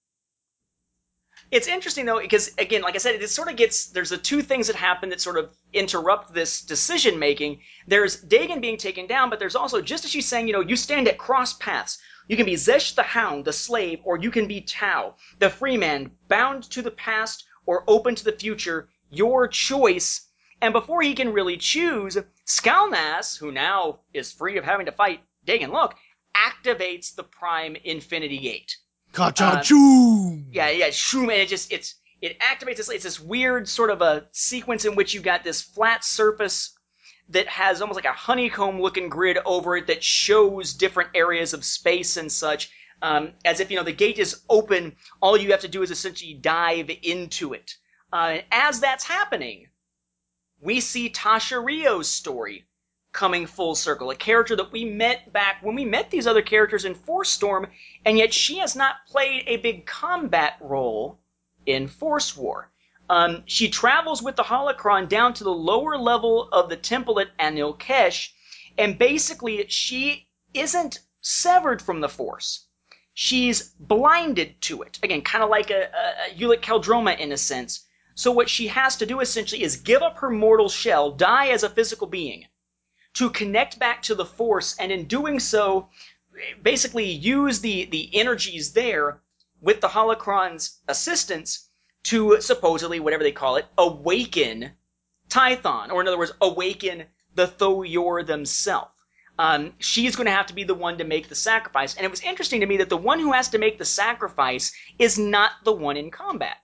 It's 1.50 1.66
interesting 1.66 2.04
though 2.04 2.20
because 2.20 2.50
again, 2.58 2.82
like 2.82 2.94
I 2.94 2.98
said, 2.98 3.14
it 3.14 3.30
sort 3.30 3.48
of 3.48 3.56
gets 3.56 3.86
there's 3.86 4.10
the 4.10 4.18
two 4.18 4.42
things 4.42 4.66
that 4.66 4.76
happen 4.76 5.08
that 5.08 5.20
sort 5.20 5.38
of 5.38 5.56
interrupt 5.72 6.34
this 6.34 6.60
decision 6.60 7.18
making. 7.18 7.62
There's 7.86 8.22
Daegen 8.22 8.60
being 8.60 8.76
taken 8.76 9.06
down, 9.06 9.30
but 9.30 9.38
there's 9.38 9.56
also 9.56 9.80
just 9.80 10.04
as 10.04 10.10
she's 10.10 10.28
saying, 10.28 10.46
you 10.46 10.52
know, 10.52 10.60
you 10.60 10.76
stand 10.76 11.08
at 11.08 11.16
cross 11.16 11.54
paths. 11.54 11.98
You 12.28 12.36
can 12.36 12.44
be 12.44 12.52
Xesh 12.52 12.94
the 12.94 13.02
Hound, 13.02 13.46
the 13.46 13.54
slave, 13.54 14.00
or 14.04 14.18
you 14.18 14.30
can 14.30 14.46
be 14.46 14.60
Tau, 14.60 15.16
the 15.38 15.48
free 15.48 15.78
man, 15.78 16.10
bound 16.28 16.64
to 16.64 16.82
the 16.82 16.90
past 16.90 17.46
or 17.64 17.82
open 17.88 18.14
to 18.14 18.24
the 18.24 18.32
future. 18.32 18.90
Your 19.08 19.48
choice. 19.48 20.28
And 20.60 20.74
before 20.74 21.00
he 21.00 21.14
can 21.14 21.32
really 21.32 21.56
choose, 21.56 22.18
Skalnas, 22.44 23.38
who 23.38 23.50
now 23.52 24.00
is 24.12 24.32
free 24.32 24.58
of 24.58 24.64
having 24.64 24.84
to 24.84 24.92
fight 24.92 25.20
Daegen 25.46 25.70
Lok, 25.70 25.96
activates 26.36 27.14
the 27.14 27.24
Prime 27.24 27.74
Infinity 27.84 28.38
Gate. 28.38 28.76
Ka-cha-choo! 29.12 30.44
Yeah, 30.50 30.70
yeah, 30.70 30.88
shroom, 30.88 31.24
and 31.24 31.32
it 31.32 31.48
just 31.48 31.72
it's 31.72 31.96
it 32.20 32.38
activates 32.40 32.76
this. 32.76 32.88
It's 32.88 33.04
this 33.04 33.20
weird 33.20 33.68
sort 33.68 33.90
of 33.90 34.02
a 34.02 34.26
sequence 34.32 34.84
in 34.84 34.94
which 34.94 35.14
you 35.14 35.20
got 35.20 35.44
this 35.44 35.62
flat 35.62 36.04
surface 36.04 36.76
that 37.30 37.46
has 37.46 37.80
almost 37.80 37.96
like 37.96 38.04
a 38.04 38.12
honeycomb 38.12 38.80
looking 38.80 39.08
grid 39.08 39.38
over 39.44 39.76
it 39.76 39.86
that 39.86 40.02
shows 40.02 40.74
different 40.74 41.10
areas 41.14 41.52
of 41.52 41.64
space 41.64 42.16
and 42.16 42.30
such. 42.30 42.70
Um, 43.00 43.32
as 43.44 43.60
if 43.60 43.70
you 43.70 43.76
know 43.76 43.84
the 43.84 43.92
gate 43.92 44.18
is 44.18 44.42
open, 44.48 44.96
all 45.20 45.36
you 45.36 45.52
have 45.52 45.60
to 45.60 45.68
do 45.68 45.82
is 45.82 45.90
essentially 45.90 46.34
dive 46.34 46.90
into 47.02 47.52
it. 47.52 47.76
Uh, 48.12 48.16
and 48.16 48.44
as 48.50 48.80
that's 48.80 49.04
happening, 49.04 49.68
we 50.60 50.80
see 50.80 51.10
Tasha 51.10 51.62
Ryo's 51.64 52.08
story 52.08 52.67
coming 53.12 53.46
full 53.46 53.74
circle. 53.74 54.10
A 54.10 54.16
character 54.16 54.56
that 54.56 54.72
we 54.72 54.84
met 54.84 55.32
back 55.32 55.62
when 55.62 55.74
we 55.74 55.84
met 55.84 56.10
these 56.10 56.26
other 56.26 56.42
characters 56.42 56.84
in 56.84 56.94
Force 56.94 57.30
Storm, 57.30 57.66
and 58.04 58.18
yet 58.18 58.32
she 58.32 58.58
has 58.58 58.76
not 58.76 59.06
played 59.08 59.44
a 59.46 59.56
big 59.56 59.86
combat 59.86 60.56
role 60.60 61.18
in 61.66 61.88
Force 61.88 62.36
War. 62.36 62.70
Um, 63.10 63.42
she 63.46 63.70
travels 63.70 64.22
with 64.22 64.36
the 64.36 64.42
holocron 64.42 65.08
down 65.08 65.32
to 65.34 65.44
the 65.44 65.50
lower 65.50 65.96
level 65.96 66.48
of 66.52 66.68
the 66.68 66.76
temple 66.76 67.18
at 67.20 67.36
Anil 67.38 67.78
Kesh, 67.78 68.30
and 68.76 68.98
basically 68.98 69.66
she 69.68 70.28
isn't 70.52 71.00
severed 71.20 71.80
from 71.80 72.00
the 72.00 72.08
Force. 72.08 72.66
She's 73.14 73.70
blinded 73.80 74.60
to 74.62 74.82
it. 74.82 74.98
Again, 75.02 75.22
kind 75.22 75.42
of 75.42 75.50
like 75.50 75.70
a, 75.70 75.90
a, 75.90 76.34
Ulic 76.38 76.60
Qel-Droma 76.60 77.18
in 77.18 77.32
a 77.32 77.36
sense. 77.36 77.84
So 78.14 78.30
what 78.30 78.48
she 78.48 78.68
has 78.68 78.96
to 78.96 79.06
do 79.06 79.20
essentially 79.20 79.62
is 79.62 79.76
give 79.76 80.02
up 80.02 80.18
her 80.18 80.30
mortal 80.30 80.68
shell, 80.68 81.10
die 81.12 81.48
as 81.48 81.62
a 81.62 81.70
physical 81.70 82.06
being, 82.06 82.46
to 83.18 83.30
connect 83.30 83.80
back 83.80 84.00
to 84.00 84.14
the 84.14 84.24
Force, 84.24 84.76
and 84.78 84.92
in 84.92 85.06
doing 85.06 85.40
so, 85.40 85.88
basically 86.62 87.10
use 87.10 87.60
the, 87.60 87.86
the 87.86 88.14
energies 88.14 88.72
there 88.74 89.20
with 89.60 89.80
the 89.80 89.88
holocron's 89.88 90.78
assistance 90.86 91.68
to 92.04 92.40
supposedly, 92.40 93.00
whatever 93.00 93.24
they 93.24 93.32
call 93.32 93.56
it, 93.56 93.66
awaken 93.76 94.70
Tython, 95.28 95.90
or 95.90 96.00
in 96.00 96.06
other 96.06 96.16
words, 96.16 96.30
awaken 96.40 97.06
the 97.34 97.48
Thoyor 97.48 98.24
themselves. 98.24 98.92
Um, 99.36 99.74
she's 99.80 100.14
going 100.14 100.26
to 100.26 100.32
have 100.32 100.46
to 100.46 100.54
be 100.54 100.62
the 100.62 100.74
one 100.74 100.98
to 100.98 101.04
make 101.04 101.28
the 101.28 101.34
sacrifice. 101.34 101.96
And 101.96 102.04
it 102.04 102.12
was 102.12 102.20
interesting 102.20 102.60
to 102.60 102.66
me 102.66 102.76
that 102.76 102.88
the 102.88 102.96
one 102.96 103.18
who 103.18 103.32
has 103.32 103.48
to 103.48 103.58
make 103.58 103.78
the 103.78 103.84
sacrifice 103.84 104.72
is 104.96 105.18
not 105.18 105.50
the 105.64 105.72
one 105.72 105.96
in 105.96 106.12
combat. 106.12 106.56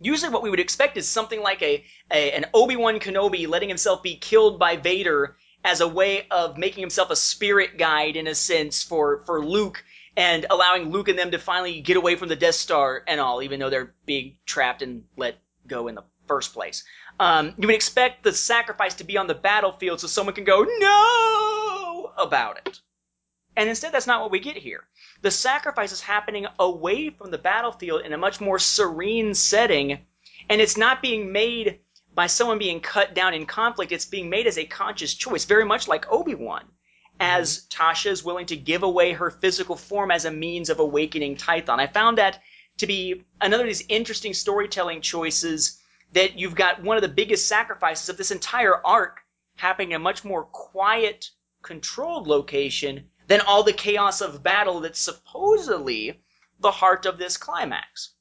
Usually, 0.00 0.32
what 0.32 0.42
we 0.42 0.50
would 0.50 0.60
expect 0.60 0.96
is 0.96 1.08
something 1.08 1.40
like 1.40 1.62
a, 1.62 1.84
a 2.10 2.32
an 2.32 2.46
Obi 2.52 2.74
Wan 2.74 2.98
Kenobi 2.98 3.46
letting 3.46 3.68
himself 3.68 4.02
be 4.02 4.16
killed 4.16 4.58
by 4.58 4.76
Vader 4.76 5.36
as 5.68 5.82
a 5.82 5.88
way 5.88 6.26
of 6.30 6.56
making 6.56 6.80
himself 6.80 7.10
a 7.10 7.16
spirit 7.16 7.76
guide 7.76 8.16
in 8.16 8.26
a 8.26 8.34
sense 8.34 8.82
for 8.82 9.22
for 9.26 9.44
Luke 9.44 9.84
and 10.16 10.46
allowing 10.48 10.90
Luke 10.90 11.08
and 11.08 11.18
them 11.18 11.30
to 11.30 11.38
finally 11.38 11.82
get 11.82 11.98
away 11.98 12.16
from 12.16 12.28
the 12.28 12.36
Death 12.36 12.54
Star 12.54 13.04
and 13.06 13.20
all, 13.20 13.42
even 13.42 13.60
though 13.60 13.68
they're 13.68 13.94
being 14.06 14.36
trapped 14.46 14.80
and 14.80 15.04
let 15.18 15.36
go 15.66 15.86
in 15.88 15.94
the 15.94 16.04
first 16.26 16.54
place. 16.54 16.84
Um, 17.20 17.54
you 17.58 17.66
would 17.68 17.74
expect 17.74 18.24
the 18.24 18.32
sacrifice 18.32 18.94
to 18.94 19.04
be 19.04 19.18
on 19.18 19.26
the 19.26 19.34
battlefield 19.34 20.00
so 20.00 20.06
someone 20.06 20.34
can 20.34 20.44
go 20.44 20.66
no 20.78 22.12
about 22.16 22.56
it. 22.66 22.80
And 23.54 23.68
instead, 23.68 23.92
that's 23.92 24.06
not 24.06 24.22
what 24.22 24.30
we 24.30 24.38
get 24.38 24.56
here. 24.56 24.84
The 25.20 25.30
sacrifice 25.30 25.92
is 25.92 26.00
happening 26.00 26.46
away 26.58 27.10
from 27.10 27.30
the 27.30 27.38
battlefield 27.38 28.06
in 28.06 28.14
a 28.14 28.18
much 28.18 28.40
more 28.40 28.58
serene 28.58 29.34
setting, 29.34 29.98
and 30.48 30.62
it's 30.62 30.78
not 30.78 31.02
being 31.02 31.30
made 31.30 31.80
by 32.14 32.26
someone 32.26 32.58
being 32.58 32.80
cut 32.80 33.14
down 33.14 33.34
in 33.34 33.46
conflict. 33.46 33.92
It's 33.92 34.04
being 34.04 34.30
made 34.30 34.46
as 34.46 34.58
a 34.58 34.64
conscious 34.64 35.14
choice, 35.14 35.44
very 35.44 35.64
much 35.64 35.88
like 35.88 36.10
Obi 36.10 36.34
Wan, 36.34 36.62
mm-hmm. 36.62 37.16
as 37.20 37.66
Tasha 37.68 38.10
is 38.10 38.24
willing 38.24 38.46
to 38.46 38.56
give 38.56 38.82
away 38.82 39.12
her 39.12 39.30
physical 39.30 39.76
form 39.76 40.10
as 40.10 40.24
a 40.24 40.30
means 40.30 40.70
of 40.70 40.80
awakening 40.80 41.36
Tython. 41.36 41.78
I 41.78 41.86
found 41.86 42.18
that 42.18 42.42
to 42.78 42.86
be 42.86 43.24
another 43.40 43.64
of 43.64 43.68
these 43.68 43.84
interesting 43.88 44.34
storytelling 44.34 45.00
choices 45.00 45.78
that 46.12 46.38
you've 46.38 46.54
got 46.54 46.82
one 46.82 46.96
of 46.96 47.02
the 47.02 47.08
biggest 47.08 47.48
sacrifices 47.48 48.08
of 48.08 48.16
this 48.16 48.30
entire 48.30 48.84
arc 48.86 49.20
happening 49.56 49.90
in 49.90 49.96
a 49.96 49.98
much 49.98 50.24
more 50.24 50.44
quiet, 50.44 51.30
controlled 51.62 52.26
location 52.26 53.10
than 53.26 53.40
all 53.42 53.62
the 53.62 53.72
chaos 53.72 54.20
of 54.20 54.42
battle 54.42 54.80
that's 54.80 55.00
supposedly 55.00 56.22
the 56.60 56.70
heart 56.70 57.04
of 57.04 57.18
this 57.18 57.36
climax. 57.36 58.14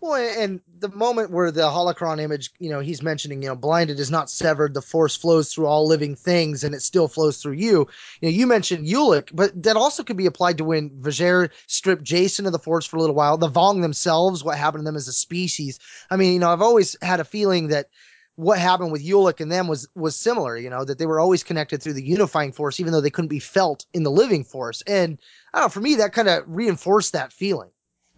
Well, 0.00 0.14
and 0.14 0.60
the 0.78 0.90
moment 0.90 1.30
where 1.30 1.50
the 1.50 1.62
holocron 1.62 2.20
image, 2.20 2.50
you 2.58 2.68
know, 2.68 2.80
he's 2.80 3.02
mentioning, 3.02 3.42
you 3.42 3.48
know, 3.48 3.56
blinded 3.56 3.98
is 3.98 4.10
not 4.10 4.28
severed. 4.28 4.74
The 4.74 4.82
force 4.82 5.16
flows 5.16 5.52
through 5.52 5.66
all 5.66 5.86
living 5.86 6.14
things, 6.14 6.62
and 6.62 6.74
it 6.74 6.82
still 6.82 7.08
flows 7.08 7.40
through 7.40 7.54
you. 7.54 7.88
You 8.20 8.28
know, 8.28 8.28
you 8.28 8.46
mentioned 8.46 8.86
Ulic, 8.86 9.30
but 9.32 9.62
that 9.62 9.76
also 9.76 10.04
could 10.04 10.18
be 10.18 10.26
applied 10.26 10.58
to 10.58 10.64
when 10.64 10.90
Vergere 11.00 11.50
stripped 11.66 12.04
Jacen 12.04 12.44
of 12.46 12.52
the 12.52 12.58
force 12.58 12.84
for 12.84 12.98
a 12.98 13.00
little 13.00 13.16
while. 13.16 13.38
The 13.38 13.50
Vong 13.50 13.80
themselves, 13.80 14.44
what 14.44 14.58
happened 14.58 14.82
to 14.82 14.84
them 14.84 14.96
as 14.96 15.08
a 15.08 15.12
species. 15.14 15.78
I 16.10 16.16
mean, 16.16 16.34
you 16.34 16.38
know, 16.40 16.52
I've 16.52 16.62
always 16.62 16.94
had 17.00 17.20
a 17.20 17.24
feeling 17.24 17.68
that 17.68 17.88
what 18.34 18.58
happened 18.58 18.92
with 18.92 19.04
Ulic 19.04 19.40
and 19.40 19.50
them 19.50 19.66
was 19.66 19.88
was 19.94 20.14
similar. 20.14 20.58
You 20.58 20.68
know, 20.68 20.84
that 20.84 20.98
they 20.98 21.06
were 21.06 21.20
always 21.20 21.42
connected 21.42 21.82
through 21.82 21.94
the 21.94 22.04
unifying 22.06 22.52
force, 22.52 22.80
even 22.80 22.92
though 22.92 23.00
they 23.00 23.10
couldn't 23.10 23.28
be 23.28 23.38
felt 23.38 23.86
in 23.94 24.02
the 24.02 24.10
living 24.10 24.44
force. 24.44 24.82
And 24.86 25.18
I 25.54 25.58
don't 25.58 25.64
know, 25.64 25.70
for 25.70 25.80
me, 25.80 25.94
that 25.96 26.12
kind 26.12 26.28
of 26.28 26.44
reinforced 26.46 27.14
that 27.14 27.32
feeling. 27.32 27.70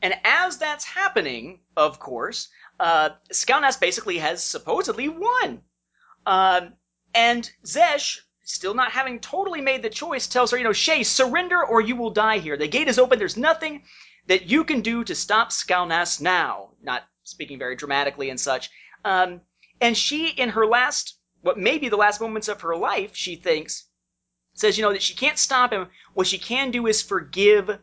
And 0.02 0.14
as 0.24 0.58
that's 0.58 0.84
happening, 0.84 1.60
of 1.76 1.98
course, 1.98 2.48
uh, 2.78 3.10
Skalnas 3.32 3.80
basically 3.80 4.18
has 4.18 4.44
supposedly 4.44 5.08
won. 5.08 5.62
Um, 6.26 6.74
and 7.14 7.50
Xesh, 7.64 8.20
still 8.44 8.74
not 8.74 8.92
having 8.92 9.18
totally 9.18 9.60
made 9.60 9.82
the 9.82 9.90
choice, 9.90 10.26
tells 10.26 10.50
her, 10.50 10.58
you 10.58 10.64
know, 10.64 10.70
Shae, 10.70 11.04
surrender 11.04 11.64
or 11.64 11.80
you 11.80 11.96
will 11.96 12.10
die 12.10 12.38
here. 12.38 12.56
The 12.56 12.68
gate 12.68 12.88
is 12.88 12.98
open. 12.98 13.18
There's 13.18 13.36
nothing 13.36 13.82
that 14.26 14.48
you 14.48 14.64
can 14.64 14.82
do 14.82 15.04
to 15.04 15.14
stop 15.14 15.50
Skalnas 15.50 16.20
now. 16.20 16.70
Not 16.82 17.04
speaking 17.24 17.58
very 17.58 17.76
dramatically 17.76 18.30
and 18.30 18.38
such. 18.38 18.70
Um, 19.04 19.40
and 19.80 19.96
she, 19.96 20.28
in 20.28 20.50
her 20.50 20.66
last, 20.66 21.18
what 21.42 21.58
may 21.58 21.78
be 21.78 21.88
the 21.88 21.96
last 21.96 22.20
moments 22.20 22.48
of 22.48 22.60
her 22.60 22.76
life, 22.76 23.14
she 23.14 23.36
thinks, 23.36 23.86
says, 24.54 24.76
you 24.76 24.82
know, 24.82 24.92
that 24.92 25.02
she 25.02 25.14
can't 25.14 25.38
stop 25.38 25.72
him. 25.72 25.88
What 26.14 26.26
she 26.26 26.38
can 26.38 26.70
do 26.70 26.86
is 26.86 27.02
forgive 27.02 27.78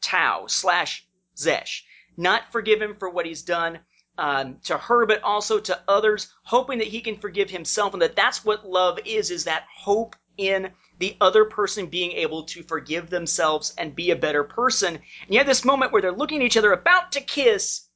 Tau 0.00 0.46
slash 0.46 1.06
Xesh. 1.36 1.82
Not 2.16 2.52
forgive 2.52 2.80
him 2.80 2.96
for 2.96 3.10
what 3.10 3.26
he's 3.26 3.42
done 3.42 3.80
um, 4.18 4.58
to 4.64 4.76
her, 4.78 5.06
but 5.06 5.22
also 5.22 5.58
to 5.60 5.80
others, 5.88 6.32
hoping 6.44 6.78
that 6.78 6.88
he 6.88 7.00
can 7.00 7.18
forgive 7.18 7.50
himself, 7.50 7.92
and 7.92 8.02
that 8.02 8.16
that's 8.16 8.44
what 8.44 8.68
love 8.68 8.98
is: 9.04 9.30
is 9.30 9.44
that 9.44 9.66
hope 9.76 10.16
in 10.36 10.70
the 10.98 11.16
other 11.20 11.44
person 11.44 11.86
being 11.86 12.12
able 12.12 12.44
to 12.44 12.62
forgive 12.62 13.10
themselves 13.10 13.74
and 13.76 13.96
be 13.96 14.10
a 14.10 14.16
better 14.16 14.44
person. 14.44 14.94
And 14.94 15.02
you 15.28 15.38
have 15.38 15.46
this 15.46 15.64
moment 15.64 15.92
where 15.92 16.02
they're 16.02 16.12
looking 16.12 16.40
at 16.40 16.46
each 16.46 16.56
other, 16.56 16.72
about 16.72 17.12
to 17.12 17.20
kiss, 17.20 17.88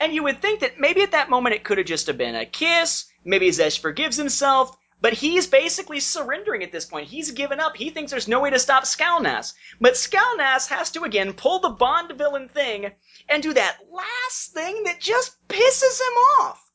and 0.00 0.12
you 0.12 0.22
would 0.22 0.42
think 0.42 0.60
that 0.60 0.78
maybe 0.80 1.02
at 1.02 1.12
that 1.12 1.30
moment 1.30 1.54
it 1.54 1.64
could 1.64 1.78
have 1.78 1.86
just 1.86 2.14
been 2.16 2.34
a 2.34 2.46
kiss. 2.46 3.06
Maybe 3.24 3.48
Xesh 3.48 3.78
forgives 3.78 4.16
himself. 4.16 4.76
But 5.02 5.14
he's 5.14 5.48
basically 5.48 5.98
surrendering 5.98 6.62
at 6.62 6.70
this 6.70 6.84
point. 6.84 7.08
He's 7.08 7.32
given 7.32 7.58
up. 7.58 7.76
He 7.76 7.90
thinks 7.90 8.12
there's 8.12 8.28
no 8.28 8.38
way 8.38 8.50
to 8.50 8.58
stop 8.60 8.84
Skalnas. 8.84 9.52
But 9.80 9.94
Skalnas 9.94 10.68
has 10.68 10.92
to 10.92 11.02
again 11.02 11.32
pull 11.32 11.58
the 11.58 11.70
Bond 11.70 12.12
villain 12.12 12.48
thing 12.48 12.94
and 13.28 13.42
do 13.42 13.52
that 13.52 13.78
last 13.90 14.52
thing 14.54 14.84
that 14.84 15.00
just 15.00 15.36
pisses 15.48 16.00
him 16.00 16.16
off. 16.40 16.70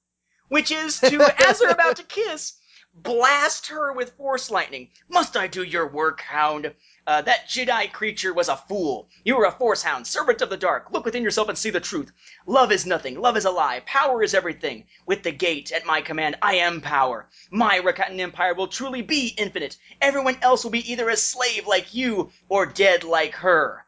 Which 0.50 0.72
is 0.72 1.00
to, 1.00 1.34
as 1.48 1.60
they're 1.60 1.72
about 1.72 1.96
to 1.96 2.04
kiss, 2.04 2.58
blast 2.94 3.68
her 3.68 3.94
with 3.94 4.18
force 4.18 4.52
lightning. 4.52 4.92
Must 5.08 5.38
I 5.38 5.48
do 5.48 5.64
your 5.64 5.88
work, 5.88 6.20
hound? 6.20 6.76
Uh, 7.08 7.22
that 7.22 7.48
Jedi 7.48 7.90
creature 7.90 8.34
was 8.34 8.50
a 8.50 8.58
fool. 8.58 9.08
You 9.24 9.38
are 9.38 9.46
a 9.46 9.52
force 9.52 9.82
hound, 9.82 10.06
servant 10.06 10.42
of 10.42 10.50
the 10.50 10.58
dark. 10.58 10.92
Look 10.92 11.06
within 11.06 11.24
yourself 11.24 11.48
and 11.48 11.58
see 11.58 11.70
the 11.70 11.80
truth. 11.80 12.12
Love 12.46 12.70
is 12.70 12.86
nothing. 12.86 13.22
Love 13.22 13.38
is 13.38 13.46
a 13.46 13.50
lie. 13.50 13.80
Power 13.86 14.24
is 14.24 14.34
everything. 14.34 14.86
With 15.06 15.24
the 15.24 15.32
gate 15.32 15.72
at 15.72 15.86
my 15.86 16.02
command, 16.02 16.36
I 16.42 16.56
am 16.56 16.82
power. 16.82 17.30
My 17.50 17.80
Rakatan 17.80 18.20
Empire 18.20 18.54
will 18.54 18.68
truly 18.68 19.02
be 19.04 19.34
infinite. 19.38 19.78
Everyone 20.02 20.38
else 20.42 20.66
will 20.66 20.72
be 20.72 20.92
either 20.92 21.08
a 21.08 21.16
slave 21.16 21.66
like 21.66 21.94
you 21.94 22.30
or 22.50 22.66
dead 22.66 23.06
like 23.06 23.36
her. 23.36 23.86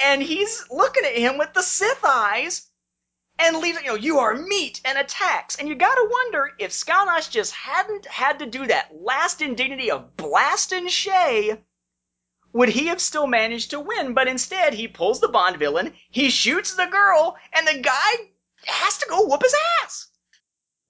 And 0.00 0.20
he's 0.20 0.64
looking 0.68 1.04
at 1.04 1.16
him 1.16 1.38
with 1.38 1.54
the 1.54 1.62
Sith 1.62 2.04
eyes 2.04 2.66
and 3.38 3.58
leaves, 3.58 3.80
you 3.82 3.86
know, 3.86 3.94
you 3.94 4.18
are 4.18 4.34
meat 4.34 4.80
and 4.84 4.98
attacks. 4.98 5.54
And 5.54 5.68
you 5.68 5.76
gotta 5.76 6.08
wonder 6.10 6.50
if 6.58 6.72
Skalnas 6.72 7.30
just 7.30 7.54
hadn't 7.54 8.06
had 8.06 8.40
to 8.40 8.46
do 8.46 8.66
that 8.66 8.90
last 9.00 9.42
indignity 9.42 9.92
of 9.92 10.16
blasting 10.16 10.88
Shae 10.88 11.62
would 12.52 12.68
he 12.68 12.86
have 12.86 13.00
still 13.00 13.26
managed 13.26 13.70
to 13.70 13.80
win? 13.80 14.14
But 14.14 14.28
instead, 14.28 14.74
he 14.74 14.88
pulls 14.88 15.20
the 15.20 15.28
Bond 15.28 15.56
villain, 15.58 15.92
he 16.10 16.30
shoots 16.30 16.74
the 16.74 16.86
girl, 16.86 17.36
and 17.54 17.66
the 17.66 17.80
guy 17.80 18.12
has 18.66 18.98
to 18.98 19.06
go 19.08 19.26
whoop 19.26 19.42
his 19.42 19.54
ass. 19.82 20.08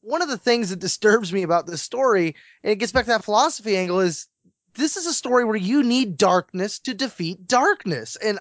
One 0.01 0.23
of 0.23 0.29
the 0.29 0.39
things 0.39 0.71
that 0.71 0.79
disturbs 0.79 1.33
me 1.33 1.43
about 1.43 1.67
this 1.67 1.83
story, 1.83 2.37
and 2.63 2.73
it 2.73 2.77
gets 2.77 2.93
back 2.93 3.05
to 3.05 3.11
that 3.11 3.25
philosophy 3.25 3.77
angle, 3.77 4.01
is 4.01 4.27
this 4.75 4.97
is 4.97 5.07
a 5.07 5.13
story 5.13 5.45
where 5.45 5.57
you 5.57 5.83
need 5.83 6.17
darkness 6.17 6.79
to 6.81 6.95
defeat 6.95 7.47
darkness. 7.47 8.17
And 8.17 8.39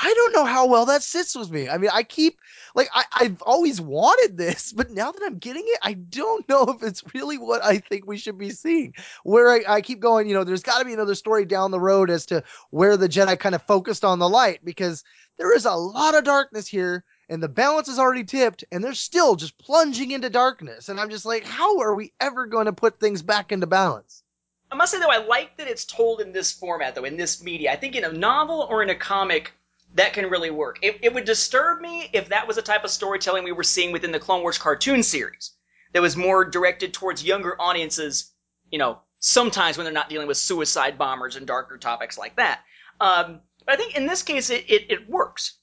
I 0.00 0.12
don't 0.14 0.32
know 0.32 0.44
how 0.44 0.66
well 0.66 0.86
that 0.86 1.02
sits 1.02 1.34
with 1.36 1.50
me. 1.50 1.68
I 1.68 1.78
mean, 1.78 1.90
I 1.92 2.02
keep 2.02 2.38
like 2.74 2.88
I, 2.94 3.04
I've 3.12 3.42
always 3.42 3.80
wanted 3.80 4.36
this, 4.36 4.72
but 4.72 4.90
now 4.90 5.12
that 5.12 5.22
I'm 5.24 5.38
getting 5.38 5.64
it, 5.66 5.78
I 5.82 5.94
don't 5.94 6.48
know 6.48 6.64
if 6.68 6.82
it's 6.82 7.02
really 7.14 7.38
what 7.38 7.64
I 7.64 7.78
think 7.78 8.06
we 8.06 8.16
should 8.16 8.38
be 8.38 8.50
seeing. 8.50 8.94
Where 9.22 9.50
I, 9.50 9.76
I 9.76 9.80
keep 9.80 10.00
going, 10.00 10.28
you 10.28 10.34
know, 10.34 10.44
there's 10.44 10.62
got 10.62 10.78
to 10.78 10.84
be 10.84 10.94
another 10.94 11.14
story 11.14 11.44
down 11.44 11.70
the 11.70 11.80
road 11.80 12.10
as 12.10 12.26
to 12.26 12.42
where 12.70 12.96
the 12.96 13.08
Jedi 13.08 13.38
kind 13.38 13.54
of 13.54 13.62
focused 13.62 14.04
on 14.04 14.18
the 14.18 14.28
light 14.28 14.64
because 14.64 15.04
there 15.38 15.54
is 15.54 15.66
a 15.66 15.74
lot 15.74 16.14
of 16.14 16.24
darkness 16.24 16.66
here 16.66 17.04
and 17.28 17.42
the 17.42 17.48
balance 17.48 17.88
is 17.88 17.98
already 17.98 18.24
tipped 18.24 18.64
and 18.72 18.82
they're 18.82 18.94
still 18.94 19.36
just 19.36 19.56
plunging 19.58 20.10
into 20.10 20.30
darkness. 20.30 20.88
And 20.88 21.00
I'm 21.00 21.10
just 21.10 21.24
like, 21.24 21.44
how 21.44 21.80
are 21.80 21.94
we 21.94 22.12
ever 22.20 22.46
going 22.46 22.66
to 22.66 22.72
put 22.72 22.98
things 22.98 23.22
back 23.22 23.52
into 23.52 23.66
balance? 23.66 24.22
I 24.70 24.74
must 24.74 24.92
say 24.92 24.98
though, 24.98 25.10
I 25.10 25.24
like 25.24 25.56
that 25.58 25.68
it's 25.68 25.84
told 25.84 26.20
in 26.20 26.32
this 26.32 26.50
format 26.50 26.94
though, 26.94 27.04
in 27.04 27.16
this 27.16 27.42
media. 27.42 27.72
I 27.72 27.76
think 27.76 27.94
in 27.94 28.04
a 28.04 28.12
novel 28.12 28.66
or 28.68 28.82
in 28.82 28.90
a 28.90 28.94
comic, 28.94 29.52
that 29.94 30.12
can 30.12 30.30
really 30.30 30.50
work. 30.50 30.78
It, 30.82 30.98
it 31.02 31.12
would 31.12 31.24
disturb 31.24 31.80
me 31.80 32.08
if 32.12 32.28
that 32.28 32.46
was 32.46 32.56
a 32.56 32.62
type 32.62 32.84
of 32.84 32.90
storytelling 32.90 33.44
we 33.44 33.52
were 33.52 33.62
seeing 33.62 33.92
within 33.92 34.12
the 34.12 34.18
Clone 34.18 34.42
Wars 34.42 34.58
cartoon 34.58 35.02
series 35.02 35.52
that 35.92 36.02
was 36.02 36.16
more 36.16 36.44
directed 36.44 36.94
towards 36.94 37.24
younger 37.24 37.60
audiences, 37.60 38.32
you 38.70 38.78
know, 38.78 39.00
sometimes 39.18 39.76
when 39.76 39.84
they're 39.84 39.92
not 39.92 40.08
dealing 40.08 40.26
with 40.26 40.36
suicide 40.36 40.98
bombers 40.98 41.36
and 41.36 41.46
darker 41.46 41.76
topics 41.76 42.16
like 42.16 42.36
that. 42.36 42.60
Um, 43.00 43.40
but 43.64 43.74
I 43.74 43.76
think 43.76 43.96
in 43.96 44.06
this 44.06 44.22
case, 44.22 44.50
it, 44.50 44.64
it, 44.68 44.90
it 44.90 45.08
works. 45.08 45.58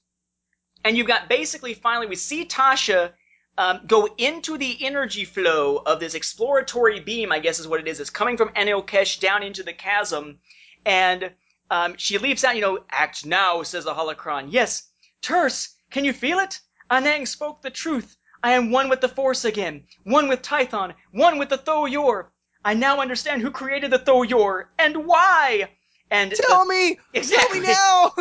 And 0.84 0.96
you've 0.96 1.06
got 1.06 1.28
basically 1.28 1.74
finally, 1.74 2.06
we 2.06 2.16
see 2.16 2.46
Tasha 2.46 3.12
um, 3.58 3.80
go 3.86 4.08
into 4.16 4.56
the 4.56 4.86
energy 4.86 5.24
flow 5.24 5.82
of 5.84 6.00
this 6.00 6.14
exploratory 6.14 7.00
beam, 7.00 7.32
I 7.32 7.40
guess 7.40 7.58
is 7.58 7.68
what 7.68 7.80
it 7.80 7.88
is. 7.88 8.00
It's 8.00 8.08
coming 8.08 8.36
from 8.36 8.48
Anil 8.50 8.86
Kesh 8.86 9.20
down 9.20 9.42
into 9.42 9.62
the 9.62 9.72
chasm. 9.72 10.38
And 10.86 11.32
um, 11.70 11.94
she 11.96 12.18
leaps 12.18 12.44
out, 12.44 12.56
you 12.56 12.60
know, 12.60 12.84
act 12.90 13.24
now, 13.24 13.62
says 13.62 13.84
the 13.84 13.94
holocron. 13.94 14.48
Yes, 14.50 14.88
Terse, 15.22 15.76
can 15.90 16.04
you 16.04 16.12
feel 16.12 16.38
it? 16.38 16.60
Anang 16.90 17.26
spoke 17.26 17.62
the 17.62 17.70
truth. 17.70 18.16
I 18.42 18.52
am 18.52 18.70
one 18.70 18.88
with 18.88 19.00
the 19.00 19.08
Force 19.08 19.44
again, 19.44 19.84
one 20.04 20.28
with 20.28 20.42
Tython, 20.42 20.94
one 21.12 21.38
with 21.38 21.50
the 21.50 21.58
Tho-Yor. 21.58 22.32
I 22.64 22.74
now 22.74 23.00
understand 23.00 23.42
who 23.42 23.50
created 23.50 23.90
the 23.90 23.98
Tho-Yor 23.98 24.70
and 24.78 25.06
why. 25.06 25.70
And 26.10 26.32
tell 26.32 26.64
me, 26.64 26.98
exactly. 27.14 27.60
tell 27.60 27.68
me 27.68 27.74
now. 27.74 28.12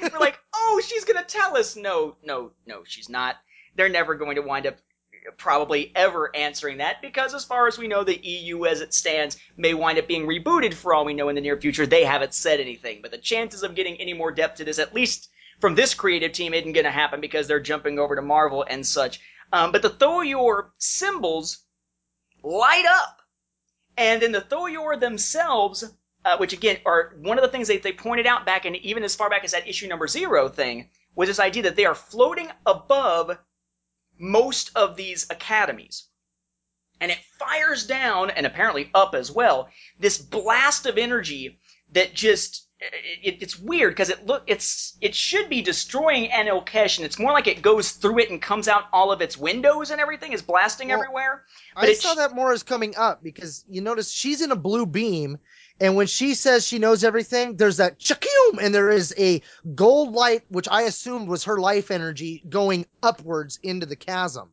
We're 0.12 0.18
like, 0.18 0.38
oh, 0.54 0.80
she's 0.86 1.04
gonna 1.04 1.24
tell 1.24 1.56
us. 1.56 1.76
No, 1.76 2.16
no, 2.22 2.52
no, 2.66 2.84
she's 2.84 3.10
not. 3.10 3.36
They're 3.76 3.90
never 3.90 4.14
going 4.14 4.36
to 4.36 4.42
wind 4.42 4.66
up 4.66 4.76
probably 5.36 5.92
ever 5.94 6.34
answering 6.34 6.78
that 6.78 7.00
because 7.00 7.34
as 7.34 7.44
far 7.44 7.66
as 7.66 7.78
we 7.78 7.88
know 7.88 8.04
the 8.04 8.20
EU 8.26 8.66
as 8.66 8.80
it 8.80 8.94
stands 8.94 9.36
may 9.56 9.74
wind 9.74 9.98
up 9.98 10.06
being 10.06 10.26
rebooted 10.26 10.74
for 10.74 10.94
all 10.94 11.04
we 11.04 11.14
know 11.14 11.28
in 11.28 11.34
the 11.34 11.40
near 11.40 11.60
future. 11.60 11.86
They 11.86 12.04
haven't 12.04 12.34
said 12.34 12.60
anything 12.60 13.00
but 13.02 13.10
the 13.10 13.18
chances 13.18 13.62
of 13.62 13.74
getting 13.74 13.96
any 13.96 14.12
more 14.12 14.30
depth 14.30 14.56
to 14.58 14.64
this 14.64 14.78
at 14.78 14.94
least 14.94 15.30
from 15.60 15.74
this 15.74 15.94
creative 15.94 16.32
team 16.32 16.52
isn't 16.52 16.72
going 16.72 16.84
to 16.84 16.90
happen 16.90 17.20
because 17.20 17.46
they're 17.46 17.60
jumping 17.60 17.98
over 17.98 18.16
to 18.16 18.22
Marvel 18.22 18.64
and 18.68 18.86
such. 18.86 19.20
Um, 19.52 19.72
but 19.72 19.82
the 19.82 19.88
Tho-Yor 19.88 20.72
symbols 20.78 21.64
light 22.42 22.84
up. 22.86 23.20
And 23.96 24.20
then 24.20 24.32
the 24.32 24.44
Tho-Yor 24.48 24.96
themselves 24.96 25.84
uh, 26.24 26.36
which 26.38 26.52
again 26.52 26.78
are 26.86 27.14
one 27.20 27.38
of 27.38 27.42
the 27.42 27.48
things 27.48 27.68
that 27.68 27.82
they 27.82 27.92
pointed 27.92 28.26
out 28.26 28.46
back 28.46 28.64
and 28.64 28.76
even 28.76 29.04
as 29.04 29.14
far 29.14 29.28
back 29.28 29.44
as 29.44 29.52
that 29.52 29.68
issue 29.68 29.86
number 29.86 30.08
zero 30.08 30.48
thing 30.48 30.88
was 31.14 31.28
this 31.28 31.40
idea 31.40 31.62
that 31.62 31.76
they 31.76 31.84
are 31.84 31.94
floating 31.94 32.48
above 32.66 33.36
most 34.18 34.70
of 34.76 34.96
these 34.96 35.26
academies. 35.30 36.04
And 37.00 37.10
it 37.10 37.18
fires 37.38 37.86
down, 37.86 38.30
and 38.30 38.46
apparently 38.46 38.90
up 38.94 39.14
as 39.14 39.30
well, 39.30 39.68
this 39.98 40.18
blast 40.18 40.86
of 40.86 40.96
energy 40.96 41.58
that 41.92 42.14
just 42.14 42.66
eh, 42.80 42.86
it, 43.22 43.42
it's 43.42 43.58
weird 43.58 43.92
because 43.92 44.10
it 44.10 44.24
look 44.26 44.44
it's 44.46 44.96
it 45.00 45.14
should 45.14 45.48
be 45.50 45.60
destroying 45.60 46.30
Anil 46.30 46.64
Kesh, 46.64 46.96
and 46.98 47.04
it's 47.04 47.18
more 47.18 47.32
like 47.32 47.46
it 47.46 47.62
goes 47.62 47.92
through 47.92 48.20
it 48.20 48.30
and 48.30 48.40
comes 48.40 48.68
out 48.68 48.84
all 48.92 49.12
of 49.12 49.20
its 49.20 49.36
windows 49.36 49.90
and 49.90 50.00
everything 50.00 50.32
is 50.32 50.42
blasting 50.42 50.88
Well, 50.88 50.98
everywhere. 50.98 51.44
But 51.74 51.88
I 51.88 51.94
saw 51.94 52.12
sh- 52.12 52.16
that 52.16 52.34
more 52.34 52.52
as 52.52 52.62
coming 52.62 52.94
up 52.96 53.22
because 53.22 53.64
you 53.68 53.80
notice 53.80 54.10
she's 54.10 54.40
in 54.40 54.52
a 54.52 54.56
blue 54.56 54.86
beam, 54.86 55.38
and 55.80 55.96
when 55.96 56.06
she 56.06 56.34
says 56.34 56.66
she 56.66 56.78
knows 56.78 57.04
everything, 57.04 57.56
there's 57.56 57.78
that 57.78 57.98
chakum, 57.98 58.58
and 58.60 58.74
there 58.74 58.90
is 58.90 59.14
a 59.18 59.42
gold 59.74 60.12
light, 60.12 60.42
which 60.48 60.68
I 60.68 60.82
assumed 60.82 61.28
was 61.28 61.44
her 61.44 61.58
life 61.58 61.90
energy 61.90 62.42
going 62.48 62.86
upwards 63.02 63.58
into 63.62 63.86
the 63.86 63.96
chasm. 63.96 64.50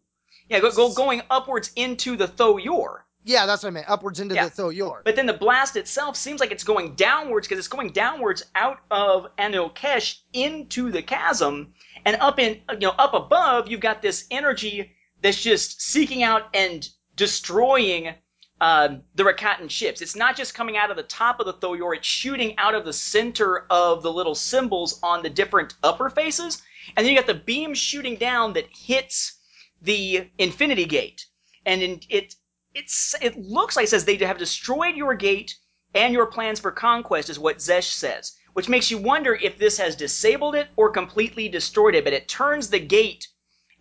Yeah, 0.49 0.59
go, 0.59 0.71
go 0.71 0.93
going 0.93 1.21
upwards 1.29 1.71
into 1.75 2.17
the 2.17 2.27
Tho-Yor. 2.27 3.05
Yeah, 3.23 3.45
that's 3.45 3.61
what 3.61 3.69
I 3.69 3.71
meant. 3.71 3.89
Upwards 3.89 4.19
into 4.19 4.33
Yeah. 4.33 4.49
the 4.49 4.55
Tho-Yor. 4.55 5.03
But 5.05 5.15
then 5.15 5.27
the 5.27 5.33
blast 5.33 5.75
itself 5.75 6.17
seems 6.17 6.39
like 6.39 6.51
it's 6.51 6.63
going 6.63 6.95
downwards 6.95 7.47
because 7.47 7.59
it's 7.59 7.67
going 7.67 7.91
downwards 7.91 8.43
out 8.55 8.79
of 8.89 9.27
Anil 9.37 9.73
Kesh 9.75 10.17
into 10.33 10.91
the 10.91 11.03
chasm, 11.03 11.73
and 12.03 12.17
up 12.19 12.39
in 12.39 12.61
you 12.71 12.79
know 12.79 12.95
up 12.97 13.13
above 13.13 13.67
you've 13.67 13.79
got 13.79 14.01
this 14.01 14.25
energy 14.31 14.91
that's 15.21 15.39
just 15.41 15.81
seeking 15.81 16.23
out 16.23 16.47
and 16.55 16.89
destroying 17.15 18.15
um, 18.61 19.01
the 19.15 19.23
Rakatan 19.23 19.69
ships. 19.69 20.01
It's 20.01 20.15
not 20.15 20.37
just 20.37 20.53
coming 20.53 20.77
out 20.77 20.91
of 20.91 20.95
the 20.95 21.03
top 21.03 21.39
of 21.39 21.47
the 21.47 21.53
Tho-Yor; 21.53 21.95
it's 21.95 22.07
shooting 22.07 22.55
out 22.57 22.75
of 22.75 22.85
the 22.85 22.93
center 22.93 23.65
of 23.69 24.03
the 24.03 24.13
little 24.13 24.35
symbols 24.35 24.99
on 25.01 25.23
the 25.23 25.29
different 25.29 25.73
upper 25.83 26.09
faces, 26.09 26.61
and 26.95 27.05
then 27.05 27.11
you 27.11 27.19
got 27.19 27.27
the 27.27 27.33
beam 27.33 27.73
shooting 27.73 28.15
down 28.15 28.53
that 28.53 28.69
hits 28.69 29.39
the 29.81 30.29
Infinity 30.37 30.85
Gate, 30.85 31.25
and 31.65 31.81
in, 31.81 31.99
it 32.07 32.35
it's 32.73 33.15
it 33.21 33.35
looks 33.35 33.75
like 33.75 33.85
it 33.85 33.89
says 33.89 34.05
they 34.05 34.15
have 34.17 34.37
destroyed 34.37 34.95
your 34.95 35.15
gate 35.15 35.57
and 35.93 36.13
your 36.13 36.27
plans 36.27 36.59
for 36.59 36.71
conquest 36.71 37.29
is 37.29 37.39
what 37.39 37.57
Xesh 37.57 37.91
says, 37.91 38.37
which 38.53 38.69
makes 38.69 38.89
you 38.89 38.97
wonder 38.97 39.35
if 39.35 39.57
this 39.57 39.77
has 39.77 39.95
disabled 39.95 40.55
it 40.55 40.69
or 40.77 40.89
completely 40.89 41.49
destroyed 41.49 41.95
it. 41.95 42.03
But 42.03 42.13
it 42.13 42.29
turns 42.29 42.69
the 42.69 42.79
gate 42.79 43.27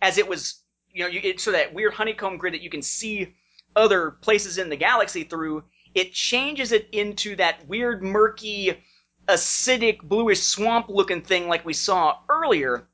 as 0.01 0.17
it 0.17 0.27
was, 0.27 0.63
you 0.91 1.03
know, 1.03 1.07
you, 1.07 1.33
that 1.33 1.73
weird 1.73 1.93
honeycomb 1.93 2.37
grid 2.37 2.53
that 2.53 2.61
you 2.61 2.69
can 2.69 2.81
see 2.81 3.33
other 3.75 4.11
places 4.11 4.57
in 4.57 4.69
the 4.69 4.75
galaxy 4.75 5.23
through. 5.23 5.63
It 5.93 6.13
changes 6.13 6.71
it 6.71 6.87
into 6.91 7.35
that 7.35 7.67
weird, 7.67 8.03
murky, 8.03 8.81
acidic, 9.27 10.01
bluish 10.01 10.41
swamp 10.41 10.87
looking 10.89 11.21
thing 11.21 11.47
like 11.47 11.65
we 11.65 11.73
saw 11.73 12.17
earlier 12.29 12.87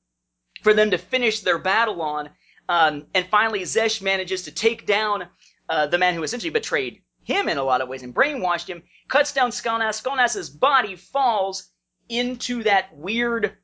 for 0.63 0.73
them 0.73 0.91
to 0.91 0.97
finish 0.97 1.41
their 1.41 1.57
battle 1.57 2.01
on. 2.01 2.29
Um, 2.69 3.05
and 3.13 3.25
finally, 3.27 3.61
Xesh 3.61 4.01
manages 4.01 4.43
to 4.43 4.51
take 4.51 4.85
down 4.85 5.27
uh, 5.69 5.87
the 5.87 5.97
man 5.97 6.15
who 6.15 6.23
essentially 6.23 6.49
betrayed 6.49 7.01
him 7.23 7.49
in 7.49 7.57
a 7.57 7.63
lot 7.63 7.81
of 7.81 7.89
ways 7.89 8.03
and 8.03 8.15
brainwashed 8.15 8.67
him, 8.67 8.83
cuts 9.07 9.33
down 9.33 9.51
Skalnas. 9.51 10.01
Skalnas's 10.01 10.49
body 10.49 10.95
falls 10.95 11.69
into 12.09 12.63
that 12.63 12.95
weird, 12.95 13.57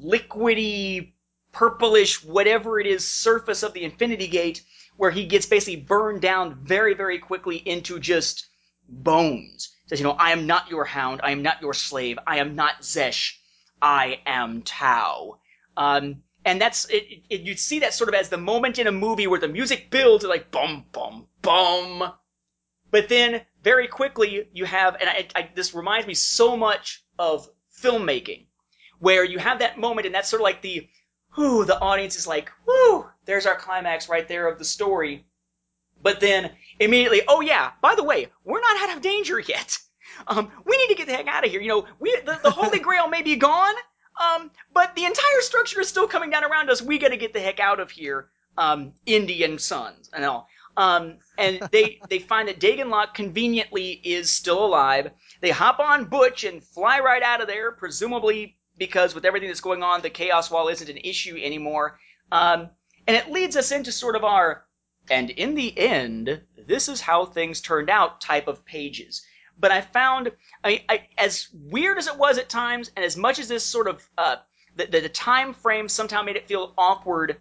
liquidy, 0.00 1.12
purplish, 1.52 2.22
whatever 2.24 2.78
it 2.78 2.86
is, 2.86 3.06
surface 3.06 3.62
of 3.62 3.72
the 3.72 3.82
Infinity 3.84 4.28
Gate, 4.28 4.62
where 4.98 5.10
he 5.10 5.24
gets 5.26 5.46
basically 5.46 5.76
burned 5.80 6.20
down 6.20 6.58
very, 6.62 6.92
very 6.92 7.18
quickly 7.18 7.56
into 7.56 7.98
just 7.98 8.46
bones. 8.88 9.74
Says, 9.86 10.00
you 10.00 10.04
know, 10.04 10.16
I 10.18 10.32
am 10.32 10.46
not 10.46 10.68
your 10.68 10.84
hound. 10.84 11.20
I 11.24 11.30
am 11.30 11.42
not 11.42 11.62
your 11.62 11.72
slave. 11.72 12.18
I 12.26 12.38
am 12.38 12.56
not 12.56 12.82
Xesh. 12.82 13.34
I 13.80 14.20
am 14.26 14.62
Tau. 14.62 15.38
Um, 15.76 16.22
and 16.44 16.60
that's 16.60 16.86
it, 16.86 17.04
it, 17.08 17.22
it- 17.30 17.40
you 17.42 17.54
see 17.56 17.78
that 17.80 17.94
sort 17.94 18.08
of 18.08 18.14
as 18.14 18.28
the 18.28 18.36
moment 18.38 18.78
in 18.78 18.86
a 18.88 18.92
movie 18.92 19.26
where 19.28 19.40
the 19.40 19.48
music 19.48 19.88
builds 19.90 20.24
like 20.24 20.50
bum 20.50 20.84
bum 20.92 21.26
bum 21.42 22.12
but 22.90 23.08
then 23.08 23.42
very 23.62 23.86
quickly 23.86 24.48
you 24.52 24.64
have 24.64 24.96
and 25.00 25.08
I, 25.08 25.26
I, 25.36 25.48
this 25.54 25.74
reminds 25.74 26.06
me 26.06 26.14
so 26.14 26.56
much 26.56 27.04
of 27.18 27.48
filmmaking 27.82 28.46
where 28.98 29.24
you 29.24 29.38
have 29.38 29.60
that 29.60 29.78
moment 29.78 30.06
and 30.06 30.14
that's 30.14 30.28
sort 30.28 30.40
of 30.40 30.44
like 30.44 30.62
the 30.62 30.88
whoo 31.36 31.64
the 31.64 31.78
audience 31.80 32.16
is 32.16 32.26
like 32.26 32.50
whoo 32.66 33.06
there's 33.28 33.46
our 33.46 33.54
climax 33.54 34.08
right 34.08 34.26
there 34.26 34.48
of 34.48 34.58
the 34.58 34.64
story 34.64 35.24
but 36.02 36.18
then 36.18 36.50
immediately 36.80 37.22
oh 37.28 37.40
yeah 37.40 37.70
by 37.80 37.94
the 37.94 38.02
way 38.02 38.26
we're 38.44 38.60
not 38.60 38.82
out 38.82 38.96
of 38.96 39.02
danger 39.02 39.38
yet 39.38 39.78
um, 40.26 40.50
we 40.66 40.76
need 40.76 40.88
to 40.88 40.96
get 40.96 41.06
the 41.06 41.14
heck 41.14 41.28
out 41.28 41.44
of 41.44 41.50
here 41.52 41.60
you 41.60 41.68
know 41.68 41.86
we 42.00 42.16
the, 42.26 42.40
the 42.42 42.50
holy 42.50 42.80
grail 42.80 43.06
may 43.06 43.22
be 43.22 43.36
gone 43.36 43.74
um, 44.18 44.50
but 44.74 44.94
the 44.96 45.04
entire 45.04 45.40
structure 45.40 45.80
is 45.80 45.88
still 45.88 46.08
coming 46.08 46.30
down 46.30 46.44
around 46.44 46.70
us. 46.70 46.82
We 46.82 46.98
got 46.98 47.08
to 47.08 47.16
get 47.16 47.32
the 47.32 47.40
heck 47.40 47.60
out 47.60 47.80
of 47.80 47.90
here. 47.90 48.28
Um, 48.56 48.92
Indiana 49.06 49.56
Jones 49.56 50.10
and 50.12 50.24
all. 50.24 50.48
Um, 50.76 51.18
and 51.38 51.60
they 51.72 52.00
they 52.08 52.18
find 52.18 52.48
that 52.48 52.60
Daegen 52.60 52.88
Lok 52.88 53.14
conveniently 53.14 54.00
is 54.04 54.32
still 54.32 54.64
alive. 54.64 55.10
They 55.40 55.50
hop 55.50 55.78
on 55.78 56.06
Butch 56.06 56.44
and 56.44 56.62
fly 56.62 57.00
right 57.00 57.22
out 57.22 57.40
of 57.40 57.46
there, 57.46 57.72
presumably 57.72 58.56
because 58.76 59.14
with 59.14 59.24
everything 59.24 59.48
that's 59.48 59.60
going 59.60 59.82
on, 59.82 60.02
the 60.02 60.10
Chaos 60.10 60.50
Wall 60.50 60.68
isn't 60.68 60.88
an 60.88 60.98
issue 60.98 61.36
anymore. 61.40 61.98
Um, 62.30 62.70
and 63.08 63.16
it 63.16 63.32
leads 63.32 63.56
us 63.56 63.72
into 63.72 63.90
sort 63.90 64.14
of 64.14 64.22
our 64.22 64.64
and 65.10 65.30
in 65.30 65.54
the 65.54 65.76
end, 65.76 66.42
this 66.56 66.88
is 66.88 67.00
how 67.00 67.24
things 67.24 67.62
turned 67.62 67.88
out 67.88 68.20
type 68.20 68.46
of 68.46 68.64
pages. 68.66 69.22
But 69.58 69.72
I 69.72 69.80
found, 69.80 70.30
I, 70.62 70.84
I, 70.86 71.08
as 71.16 71.48
weird 71.52 71.96
as 71.96 72.06
it 72.06 72.16
was 72.18 72.36
at 72.36 72.50
times, 72.50 72.90
and 72.94 73.04
as 73.04 73.16
much 73.16 73.38
as 73.38 73.48
this 73.48 73.64
sort 73.64 73.88
of, 73.88 74.06
uh, 74.18 74.36
the, 74.76 74.84
the, 74.84 75.00
the 75.00 75.08
time 75.08 75.54
frame 75.54 75.88
somehow 75.88 76.22
made 76.22 76.36
it 76.36 76.46
feel 76.46 76.74
awkward 76.76 77.40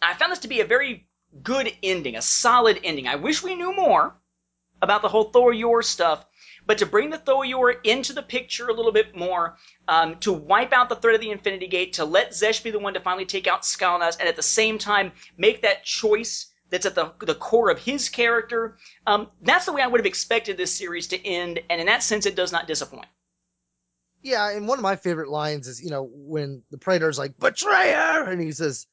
I 0.00 0.14
found 0.14 0.32
this 0.32 0.38
to 0.40 0.48
be 0.48 0.60
a 0.60 0.64
very 0.64 1.08
good 1.42 1.72
ending, 1.82 2.16
a 2.16 2.22
solid 2.22 2.80
ending. 2.84 3.08
I 3.08 3.16
wish 3.16 3.42
we 3.42 3.54
knew 3.54 3.74
more 3.74 4.14
about 4.80 5.02
the 5.02 5.08
whole 5.08 5.30
Tho-Yor 5.30 5.82
stuff, 5.82 6.24
but 6.68 6.76
to 6.78 6.86
bring 6.86 7.08
the 7.08 7.20
Tho-Yor 7.24 7.70
into 7.82 8.12
the 8.12 8.22
picture 8.22 8.68
a 8.68 8.74
little 8.74 8.92
bit 8.92 9.16
more, 9.16 9.56
um, 9.88 10.18
to 10.18 10.32
wipe 10.32 10.74
out 10.74 10.90
the 10.90 10.96
threat 10.96 11.14
of 11.14 11.20
the 11.22 11.30
Infinity 11.30 11.66
Gate, 11.66 11.94
to 11.94 12.04
let 12.04 12.32
Xesh 12.32 12.62
be 12.62 12.70
the 12.70 12.78
one 12.78 12.92
to 12.92 13.00
finally 13.00 13.24
take 13.24 13.46
out 13.46 13.62
Skalnas, 13.62 14.20
and 14.20 14.28
at 14.28 14.36
the 14.36 14.42
same 14.42 14.76
time 14.76 15.10
make 15.38 15.62
that 15.62 15.82
choice 15.82 16.52
that's 16.68 16.84
at 16.84 16.94
the, 16.94 17.10
the 17.20 17.34
core 17.34 17.70
of 17.70 17.78
his 17.78 18.10
character. 18.10 18.76
Um, 19.06 19.28
that's 19.40 19.64
the 19.64 19.72
way 19.72 19.80
I 19.80 19.86
would 19.86 19.98
have 19.98 20.06
expected 20.06 20.58
this 20.58 20.76
series 20.76 21.06
to 21.08 21.26
end, 21.26 21.58
and 21.70 21.80
in 21.80 21.86
that 21.86 22.02
sense, 22.02 22.26
it 22.26 22.36
does 22.36 22.52
not 22.52 22.66
disappoint. 22.66 23.06
Yeah, 24.20 24.50
and 24.50 24.68
one 24.68 24.78
of 24.78 24.82
my 24.82 24.96
favorite 24.96 25.30
lines 25.30 25.68
is, 25.68 25.82
you 25.82 25.88
know, 25.88 26.10
when 26.12 26.62
the 26.70 26.76
Praetor's 26.76 27.18
like, 27.18 27.38
betrayer! 27.38 28.24
And 28.24 28.42
he 28.42 28.52
says, 28.52 28.86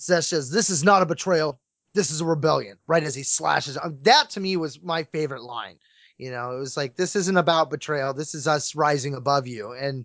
Xesh 0.00 0.24
says, 0.24 0.50
this 0.50 0.70
is 0.70 0.82
not 0.82 1.02
a 1.02 1.06
betrayal. 1.06 1.60
This 1.92 2.10
is 2.10 2.22
a 2.22 2.24
rebellion, 2.24 2.78
right? 2.86 3.02
As 3.02 3.14
he 3.14 3.24
slashes. 3.24 3.76
That 4.02 4.30
to 4.30 4.40
me 4.40 4.56
was 4.56 4.82
my 4.82 5.02
favorite 5.02 5.42
line. 5.42 5.76
You 6.18 6.30
know, 6.30 6.56
it 6.56 6.60
was 6.60 6.76
like, 6.76 6.96
this 6.96 7.16
isn't 7.16 7.36
about 7.36 7.70
betrayal. 7.70 8.14
This 8.14 8.34
is 8.34 8.46
us 8.46 8.74
rising 8.74 9.14
above 9.14 9.46
you. 9.46 9.72
And, 9.72 10.04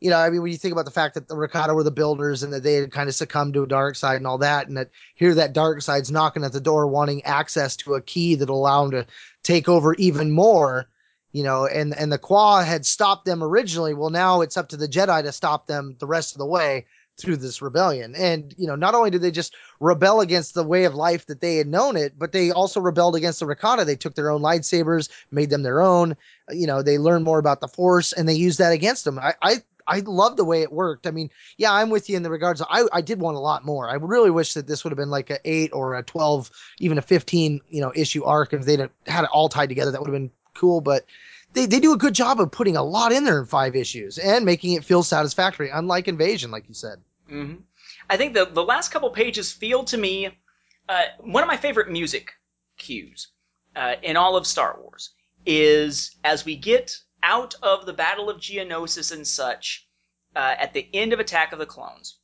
you 0.00 0.08
know, 0.08 0.16
I 0.16 0.30
mean, 0.30 0.40
when 0.42 0.52
you 0.52 0.58
think 0.58 0.72
about 0.72 0.86
the 0.86 0.90
fact 0.90 1.14
that 1.14 1.28
the 1.28 1.34
Rakata 1.34 1.74
were 1.74 1.84
the 1.84 1.90
builders 1.90 2.42
and 2.42 2.52
that 2.52 2.62
they 2.62 2.74
had 2.74 2.92
kind 2.92 3.08
of 3.08 3.14
succumbed 3.14 3.54
to 3.54 3.62
a 3.62 3.66
dark 3.66 3.96
side 3.96 4.16
and 4.16 4.26
all 4.26 4.38
that, 4.38 4.68
and 4.68 4.76
that 4.76 4.90
here 5.14 5.34
that 5.34 5.52
dark 5.52 5.82
side's 5.82 6.10
knocking 6.10 6.44
at 6.44 6.52
the 6.52 6.60
door 6.60 6.86
wanting 6.86 7.22
access 7.24 7.76
to 7.76 7.94
a 7.94 8.00
key 8.00 8.34
that'll 8.34 8.58
allow 8.58 8.82
them 8.82 8.92
to 8.92 9.06
take 9.42 9.68
over 9.68 9.94
even 9.94 10.30
more 10.30 10.88
you 11.32 11.44
know, 11.44 11.66
and 11.66 11.94
and 11.96 12.12
the 12.12 12.18
Kwa 12.18 12.64
had 12.64 12.84
stopped 12.84 13.24
them 13.24 13.42
originally. 13.42 13.94
Well, 13.94 14.10
now 14.10 14.40
it's 14.40 14.56
up 14.56 14.68
to 14.70 14.76
the 14.76 14.88
Jedi 14.88 15.22
to 15.22 15.32
stop 15.32 15.66
them 15.66 15.96
the 16.00 16.06
rest 16.06 16.34
of 16.34 16.38
the 16.38 16.46
way 16.46 16.86
through 17.20 17.36
this 17.36 17.62
rebellion. 17.62 18.14
And 18.14 18.54
you 18.56 18.66
know, 18.66 18.76
not 18.76 18.94
only 18.94 19.10
did 19.10 19.22
they 19.22 19.30
just 19.30 19.54
rebel 19.78 20.20
against 20.20 20.54
the 20.54 20.64
way 20.64 20.84
of 20.84 20.94
life 20.94 21.26
that 21.26 21.40
they 21.40 21.56
had 21.56 21.66
known 21.66 21.96
it, 21.96 22.18
but 22.18 22.32
they 22.32 22.50
also 22.50 22.80
rebelled 22.80 23.16
against 23.16 23.40
the 23.40 23.46
Rakata. 23.46 23.84
They 23.84 23.96
took 23.96 24.14
their 24.14 24.30
own 24.30 24.42
lightsabers, 24.42 25.08
made 25.30 25.50
them 25.50 25.62
their 25.62 25.80
own. 25.80 26.16
You 26.50 26.66
know, 26.66 26.82
they 26.82 26.98
learned 26.98 27.24
more 27.24 27.38
about 27.38 27.60
the 27.60 27.68
Force, 27.68 28.12
and 28.12 28.28
they 28.28 28.34
used 28.34 28.58
that 28.58 28.72
against 28.72 29.04
them. 29.04 29.18
I, 29.18 29.34
I 29.42 29.56
I 29.86 30.00
love 30.00 30.36
the 30.36 30.44
way 30.44 30.62
it 30.62 30.72
worked. 30.72 31.06
I 31.06 31.10
mean, 31.10 31.30
yeah, 31.56 31.72
I'm 31.72 31.90
with 31.90 32.08
you 32.08 32.16
in 32.16 32.22
the 32.22 32.30
regards. 32.30 32.60
Of, 32.60 32.68
I 32.70 32.84
I 32.92 33.00
did 33.00 33.20
want 33.20 33.36
a 33.36 33.40
lot 33.40 33.64
more. 33.64 33.88
I 33.88 33.94
really 33.94 34.30
wish 34.30 34.54
that 34.54 34.66
this 34.66 34.84
would 34.84 34.90
have 34.90 34.98
been 34.98 35.10
like 35.10 35.30
a 35.30 35.38
eight 35.44 35.70
or 35.72 35.96
a 35.96 36.02
twelve, 36.02 36.50
even 36.78 36.98
a 36.98 37.02
fifteen, 37.02 37.60
you 37.68 37.80
know, 37.80 37.92
issue 37.94 38.24
arc. 38.24 38.52
If 38.52 38.64
they'd 38.64 38.88
had 39.06 39.24
it 39.24 39.30
all 39.32 39.48
tied 39.48 39.68
together, 39.68 39.90
that 39.90 40.00
would 40.00 40.08
have 40.08 40.14
been 40.14 40.30
cool. 40.54 40.80
But 40.80 41.06
they, 41.52 41.66
they 41.66 41.80
do 41.80 41.92
a 41.92 41.98
good 41.98 42.14
job 42.14 42.40
of 42.40 42.50
putting 42.50 42.76
a 42.76 42.82
lot 42.82 43.12
in 43.12 43.24
there 43.24 43.40
in 43.40 43.46
five 43.46 43.74
issues 43.74 44.18
and 44.18 44.44
making 44.44 44.74
it 44.74 44.84
feel 44.84 45.02
satisfactory, 45.02 45.70
unlike 45.70 46.06
Invasion, 46.06 46.50
like 46.50 46.68
you 46.68 46.74
said. 46.74 47.00
Mm-hmm. 47.30 47.62
I 48.08 48.16
think 48.16 48.34
the 48.34 48.46
the 48.46 48.64
last 48.64 48.90
couple 48.90 49.10
pages 49.10 49.52
feel 49.52 49.84
to 49.84 49.96
me 49.96 50.30
uh, 50.88 51.04
one 51.20 51.42
of 51.42 51.48
my 51.48 51.56
favorite 51.56 51.90
music 51.90 52.32
cues 52.76 53.28
uh, 53.76 53.94
in 54.02 54.16
all 54.16 54.36
of 54.36 54.46
Star 54.46 54.76
Wars 54.80 55.14
is 55.46 56.16
as 56.24 56.44
we 56.44 56.56
get 56.56 56.96
out 57.22 57.54
of 57.62 57.86
the 57.86 57.92
Battle 57.92 58.28
of 58.28 58.38
Geonosis 58.38 59.12
and 59.12 59.26
such 59.26 59.86
uh, 60.34 60.54
at 60.58 60.72
the 60.72 60.88
end 60.92 61.12
of 61.12 61.20
Attack 61.20 61.52
of 61.52 61.58
the 61.58 61.66
Clones. 61.66 62.18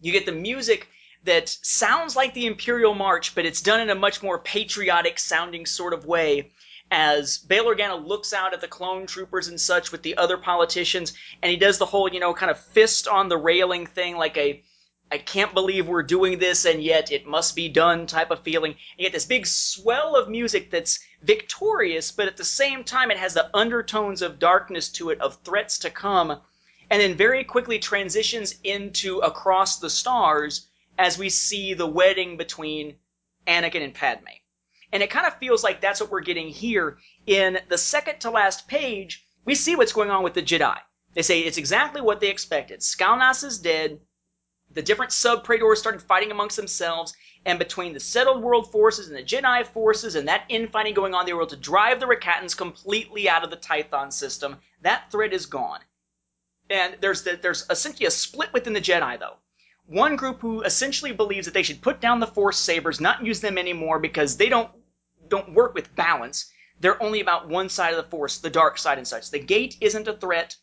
You 0.00 0.12
get 0.12 0.26
the 0.26 0.32
music 0.32 0.88
that 1.24 1.48
sounds 1.48 2.16
like 2.16 2.34
the 2.34 2.46
Imperial 2.46 2.94
March, 2.94 3.34
but 3.34 3.46
it's 3.46 3.62
done 3.62 3.80
in 3.80 3.90
a 3.90 3.94
much 3.94 4.22
more 4.22 4.38
patriotic 4.38 5.18
sounding 5.18 5.66
sort 5.66 5.92
of 5.94 6.06
way 6.06 6.50
as 6.90 7.38
Bail 7.38 7.64
Organa 7.64 8.06
looks 8.06 8.32
out 8.32 8.54
at 8.54 8.60
the 8.60 8.68
clone 8.68 9.06
troopers 9.06 9.48
and 9.48 9.60
such 9.60 9.90
with 9.90 10.02
the 10.02 10.16
other 10.16 10.36
politicians, 10.36 11.12
and 11.42 11.50
he 11.50 11.56
does 11.56 11.78
the 11.78 11.86
whole, 11.86 12.12
you 12.12 12.20
know, 12.20 12.34
kind 12.34 12.50
of 12.50 12.58
fist 12.58 13.08
on 13.08 13.28
the 13.28 13.36
railing 13.36 13.86
thing, 13.86 14.16
like 14.16 14.36
a 14.36 14.62
I 15.12 15.18
can't 15.18 15.54
believe 15.54 15.86
we're 15.86 16.02
doing 16.02 16.38
this 16.38 16.64
and 16.64 16.82
yet 16.82 17.12
it 17.12 17.26
must 17.26 17.54
be 17.54 17.68
done 17.68 18.06
type 18.06 18.30
of 18.30 18.42
feeling. 18.42 18.72
And 18.72 18.80
you 18.96 19.04
get 19.04 19.12
this 19.12 19.26
big 19.26 19.46
swell 19.46 20.16
of 20.16 20.28
music 20.28 20.70
that's 20.70 20.98
victorious, 21.22 22.10
but 22.10 22.26
at 22.26 22.36
the 22.36 22.44
same 22.44 22.82
time 22.84 23.10
it 23.10 23.18
has 23.18 23.34
the 23.34 23.50
undertones 23.54 24.22
of 24.22 24.38
darkness 24.38 24.88
to 24.92 25.10
it, 25.10 25.20
of 25.20 25.36
threats 25.44 25.78
to 25.80 25.90
come, 25.90 26.40
and 26.90 27.00
then 27.00 27.16
very 27.16 27.44
quickly 27.44 27.78
transitions 27.78 28.56
into 28.64 29.18
Across 29.18 29.78
the 29.78 29.90
Stars 29.90 30.68
as 30.98 31.18
we 31.18 31.28
see 31.28 31.74
the 31.74 31.86
wedding 31.86 32.36
between 32.36 32.96
Anakin 33.46 33.84
and 33.84 33.94
Padme. 33.94 34.26
And 34.94 35.02
it 35.02 35.10
kind 35.10 35.26
of 35.26 35.36
feels 35.38 35.64
like 35.64 35.80
that's 35.80 36.00
what 36.00 36.12
we're 36.12 36.20
getting 36.20 36.48
here. 36.48 36.98
In 37.26 37.58
the 37.68 37.76
second 37.76 38.20
to 38.20 38.30
last 38.30 38.68
page, 38.68 39.26
we 39.44 39.56
see 39.56 39.74
what's 39.74 39.92
going 39.92 40.08
on 40.08 40.22
with 40.22 40.34
the 40.34 40.42
Jedi. 40.42 40.78
They 41.14 41.22
say 41.22 41.40
it's 41.40 41.58
exactly 41.58 42.00
what 42.00 42.20
they 42.20 42.30
expected. 42.30 42.78
Sek'nos 42.78 43.42
is 43.42 43.58
dead. 43.58 43.98
The 44.70 44.82
different 44.82 45.10
sub-praetors 45.10 45.80
started 45.80 46.00
fighting 46.00 46.30
amongst 46.30 46.56
themselves, 46.56 47.12
and 47.44 47.58
between 47.58 47.92
the 47.92 47.98
settled 47.98 48.40
world 48.40 48.70
forces 48.70 49.08
and 49.08 49.16
the 49.16 49.24
Jedi 49.24 49.66
forces 49.66 50.14
and 50.14 50.28
that 50.28 50.44
infighting 50.48 50.94
going 50.94 51.12
on, 51.12 51.26
they 51.26 51.32
were 51.32 51.42
able 51.42 51.50
to 51.50 51.56
drive 51.56 51.98
the 51.98 52.06
Rakatans 52.06 52.56
completely 52.56 53.28
out 53.28 53.42
of 53.42 53.50
the 53.50 53.56
Tython 53.56 54.12
system. 54.12 54.58
That 54.82 55.10
threat 55.10 55.32
is 55.32 55.46
gone. 55.46 55.80
And 56.70 56.96
there's 57.00 57.24
the, 57.24 57.36
there's 57.42 57.66
essentially 57.68 58.06
a 58.06 58.12
split 58.12 58.52
within 58.52 58.72
the 58.72 58.80
Jedi, 58.80 59.18
though 59.18 59.38
one 59.86 60.16
group 60.16 60.40
who 60.40 60.62
essentially 60.62 61.12
believes 61.12 61.46
that 61.46 61.52
they 61.52 61.62
should 61.62 61.82
put 61.82 62.00
down 62.00 62.20
the 62.20 62.26
force 62.26 62.58
sabers, 62.58 63.00
not 63.00 63.24
use 63.24 63.40
them 63.40 63.58
anymore 63.58 63.98
because 63.98 64.36
they 64.36 64.48
don't 64.48 64.70
don't 65.28 65.54
work 65.54 65.74
with 65.74 65.94
balance. 65.94 66.50
They're 66.80 67.02
only 67.02 67.20
about 67.20 67.48
one 67.48 67.68
side 67.68 67.94
of 67.94 67.96
the 67.96 68.10
force, 68.10 68.38
the 68.38 68.50
dark 68.50 68.78
side 68.78 68.98
and 68.98 69.06
such. 69.06 69.30
The 69.30 69.38
gate 69.38 69.76
isn't 69.80 70.08
a 70.08 70.16
threat. 70.16 70.56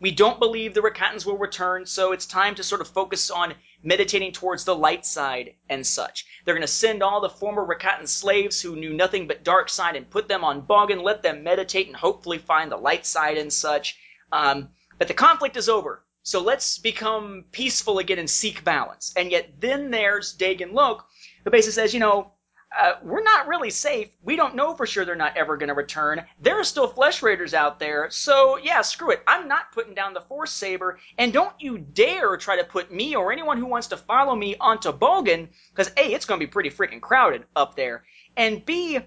We 0.00 0.10
don't 0.10 0.40
believe 0.40 0.74
the 0.74 0.82
Rakatans 0.82 1.24
will 1.24 1.38
return, 1.38 1.86
so 1.86 2.12
it's 2.12 2.26
time 2.26 2.54
to 2.56 2.62
sort 2.62 2.80
of 2.80 2.88
focus 2.88 3.30
on 3.30 3.54
meditating 3.82 4.32
towards 4.32 4.64
the 4.64 4.74
light 4.74 5.06
side 5.06 5.54
and 5.68 5.86
such. 5.86 6.26
They're 6.44 6.54
going 6.54 6.66
to 6.66 6.68
send 6.68 7.02
all 7.02 7.20
the 7.20 7.28
former 7.28 7.64
Rakatan 7.64 8.08
slaves 8.08 8.60
who 8.60 8.76
knew 8.76 8.92
nothing 8.92 9.26
but 9.26 9.44
dark 9.44 9.68
side 9.68 9.96
and 9.96 10.10
put 10.10 10.28
them 10.28 10.44
on 10.44 10.66
Bogan, 10.66 11.02
let 11.02 11.22
them 11.22 11.42
meditate 11.42 11.86
and 11.86 11.96
hopefully 11.96 12.38
find 12.38 12.70
the 12.70 12.76
light 12.76 13.06
side 13.06 13.38
and 13.38 13.52
such. 13.52 13.96
Um, 14.32 14.68
but 14.98 15.08
the 15.08 15.14
conflict 15.14 15.56
is 15.56 15.68
over, 15.68 16.04
so 16.22 16.40
let's 16.40 16.78
become 16.78 17.44
peaceful 17.52 17.98
again 17.98 18.18
and 18.18 18.28
seek 18.28 18.64
balance. 18.64 19.12
And 19.16 19.30
yet 19.30 19.60
then 19.60 19.90
there's 19.90 20.36
Daegen 20.36 20.72
Lok, 20.72 21.08
who 21.44 21.50
basically 21.50 21.72
says, 21.72 21.94
you 21.94 22.00
know, 22.00 22.33
uh, 22.80 22.94
we're 23.02 23.22
not 23.22 23.46
really 23.46 23.70
safe. 23.70 24.08
We 24.22 24.36
don't 24.36 24.54
know 24.54 24.74
for 24.74 24.86
sure 24.86 25.04
they're 25.04 25.14
not 25.14 25.36
ever 25.36 25.56
going 25.56 25.68
to 25.68 25.74
return. 25.74 26.24
There 26.40 26.58
are 26.58 26.64
still 26.64 26.88
flesh 26.88 27.22
raiders 27.22 27.54
out 27.54 27.78
there. 27.78 28.10
So, 28.10 28.58
yeah, 28.58 28.80
screw 28.82 29.10
it. 29.12 29.22
I'm 29.26 29.46
not 29.48 29.72
putting 29.72 29.94
down 29.94 30.14
the 30.14 30.22
Force 30.22 30.52
Saber. 30.52 30.98
And 31.18 31.32
don't 31.32 31.54
you 31.60 31.78
dare 31.78 32.36
try 32.36 32.56
to 32.56 32.64
put 32.64 32.92
me 32.92 33.14
or 33.14 33.32
anyone 33.32 33.58
who 33.58 33.66
wants 33.66 33.86
to 33.88 33.96
follow 33.96 34.34
me 34.34 34.56
onto 34.60 34.92
Bogan, 34.92 35.48
because 35.70 35.92
A, 35.96 36.12
it's 36.12 36.24
going 36.24 36.40
to 36.40 36.46
be 36.46 36.50
pretty 36.50 36.70
freaking 36.70 37.00
crowded 37.00 37.44
up 37.54 37.76
there. 37.76 38.04
And 38.36 38.64
B, 38.64 38.98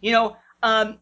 you 0.00 0.12
know, 0.12 0.36
um, 0.62 0.98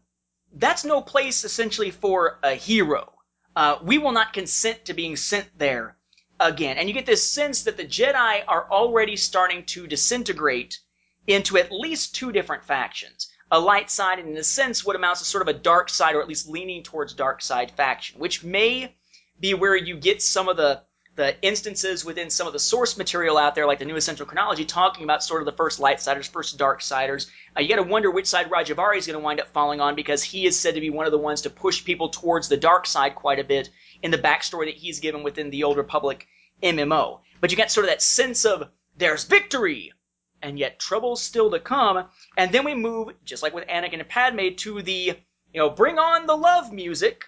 that's 0.55 0.85
no 0.85 1.01
place 1.01 1.43
essentially 1.43 1.91
for 1.91 2.39
a 2.43 2.53
hero. 2.53 3.11
Uh, 3.55 3.77
we 3.83 3.97
will 3.97 4.11
not 4.11 4.33
consent 4.33 4.85
to 4.85 4.93
being 4.93 5.15
sent 5.15 5.47
there 5.57 5.97
again. 6.39 6.77
And 6.77 6.87
you 6.87 6.93
get 6.93 7.05
this 7.05 7.25
sense 7.25 7.63
that 7.63 7.77
the 7.77 7.85
Jedi 7.85 8.43
are 8.47 8.69
already 8.71 9.15
starting 9.15 9.63
to 9.65 9.87
disintegrate 9.87 10.79
into 11.27 11.57
at 11.57 11.71
least 11.71 12.15
two 12.15 12.31
different 12.31 12.63
factions. 12.63 13.29
A 13.51 13.59
light 13.59 13.89
side, 13.89 14.19
and 14.19 14.29
in 14.29 14.37
a 14.37 14.43
sense, 14.43 14.83
what 14.83 14.95
amounts 14.95 15.21
to 15.21 15.25
sort 15.25 15.41
of 15.41 15.47
a 15.47 15.59
dark 15.59 15.89
side, 15.89 16.15
or 16.15 16.21
at 16.21 16.27
least 16.27 16.49
leaning 16.49 16.83
towards 16.83 17.13
dark 17.13 17.41
side 17.41 17.71
faction, 17.71 18.19
which 18.19 18.43
may 18.43 18.95
be 19.39 19.53
where 19.53 19.75
you 19.75 19.95
get 19.95 20.21
some 20.21 20.49
of 20.49 20.57
the 20.57 20.81
the 21.15 21.35
instances 21.43 22.03
within 22.03 22.29
some 22.29 22.47
of 22.47 22.53
the 22.53 22.59
source 22.59 22.97
material 22.97 23.37
out 23.37 23.53
there, 23.53 23.67
like 23.67 23.77
the 23.77 23.85
New 23.85 23.95
Essential 23.95 24.25
Chronology, 24.25 24.65
talking 24.65 25.03
about 25.03 25.23
sort 25.23 25.41
of 25.41 25.45
the 25.45 25.51
first 25.51 25.79
light 25.79 26.01
siders, 26.01 26.27
first 26.27 26.57
dark 26.57 26.81
siders. 26.81 27.29
Uh, 27.55 27.61
you 27.61 27.69
got 27.69 27.75
to 27.75 27.83
wonder 27.83 28.09
which 28.09 28.25
side 28.25 28.49
Rajivari 28.49 28.97
is 28.97 29.05
going 29.05 29.19
to 29.19 29.23
wind 29.23 29.39
up 29.39 29.49
falling 29.49 29.79
on 29.79 29.93
because 29.93 30.23
he 30.23 30.47
is 30.47 30.59
said 30.59 30.73
to 30.73 30.81
be 30.81 30.89
one 30.89 31.05
of 31.05 31.11
the 31.11 31.19
ones 31.19 31.41
to 31.41 31.51
push 31.51 31.85
people 31.85 32.09
towards 32.09 32.49
the 32.49 32.57
dark 32.57 32.87
side 32.87 33.13
quite 33.13 33.37
a 33.37 33.43
bit 33.43 33.69
in 34.01 34.09
the 34.09 34.17
backstory 34.17 34.65
that 34.65 34.75
he's 34.75 34.99
given 34.99 35.21
within 35.21 35.51
the 35.51 35.63
Old 35.63 35.77
Republic 35.77 36.27
MMO. 36.63 37.19
But 37.39 37.51
you 37.51 37.57
get 37.57 37.69
sort 37.69 37.85
of 37.85 37.91
that 37.91 38.01
sense 38.01 38.45
of 38.45 38.69
there's 38.97 39.25
victory, 39.25 39.93
and 40.43 40.59
yet 40.59 40.79
trouble's 40.79 41.21
still 41.21 41.49
to 41.49 41.59
come. 41.59 42.05
And 42.37 42.51
then 42.51 42.65
we 42.65 42.75
move, 42.75 43.13
just 43.25 43.41
like 43.41 43.55
with 43.55 43.67
Anakin 43.67 43.99
and 43.99 44.09
Padme, 44.09 44.53
to 44.57 44.81
the, 44.83 45.17
you 45.53 45.59
know, 45.59 45.69
bring 45.69 45.97
on 45.97 46.27
the 46.27 46.37
love 46.37 46.71
music, 46.71 47.25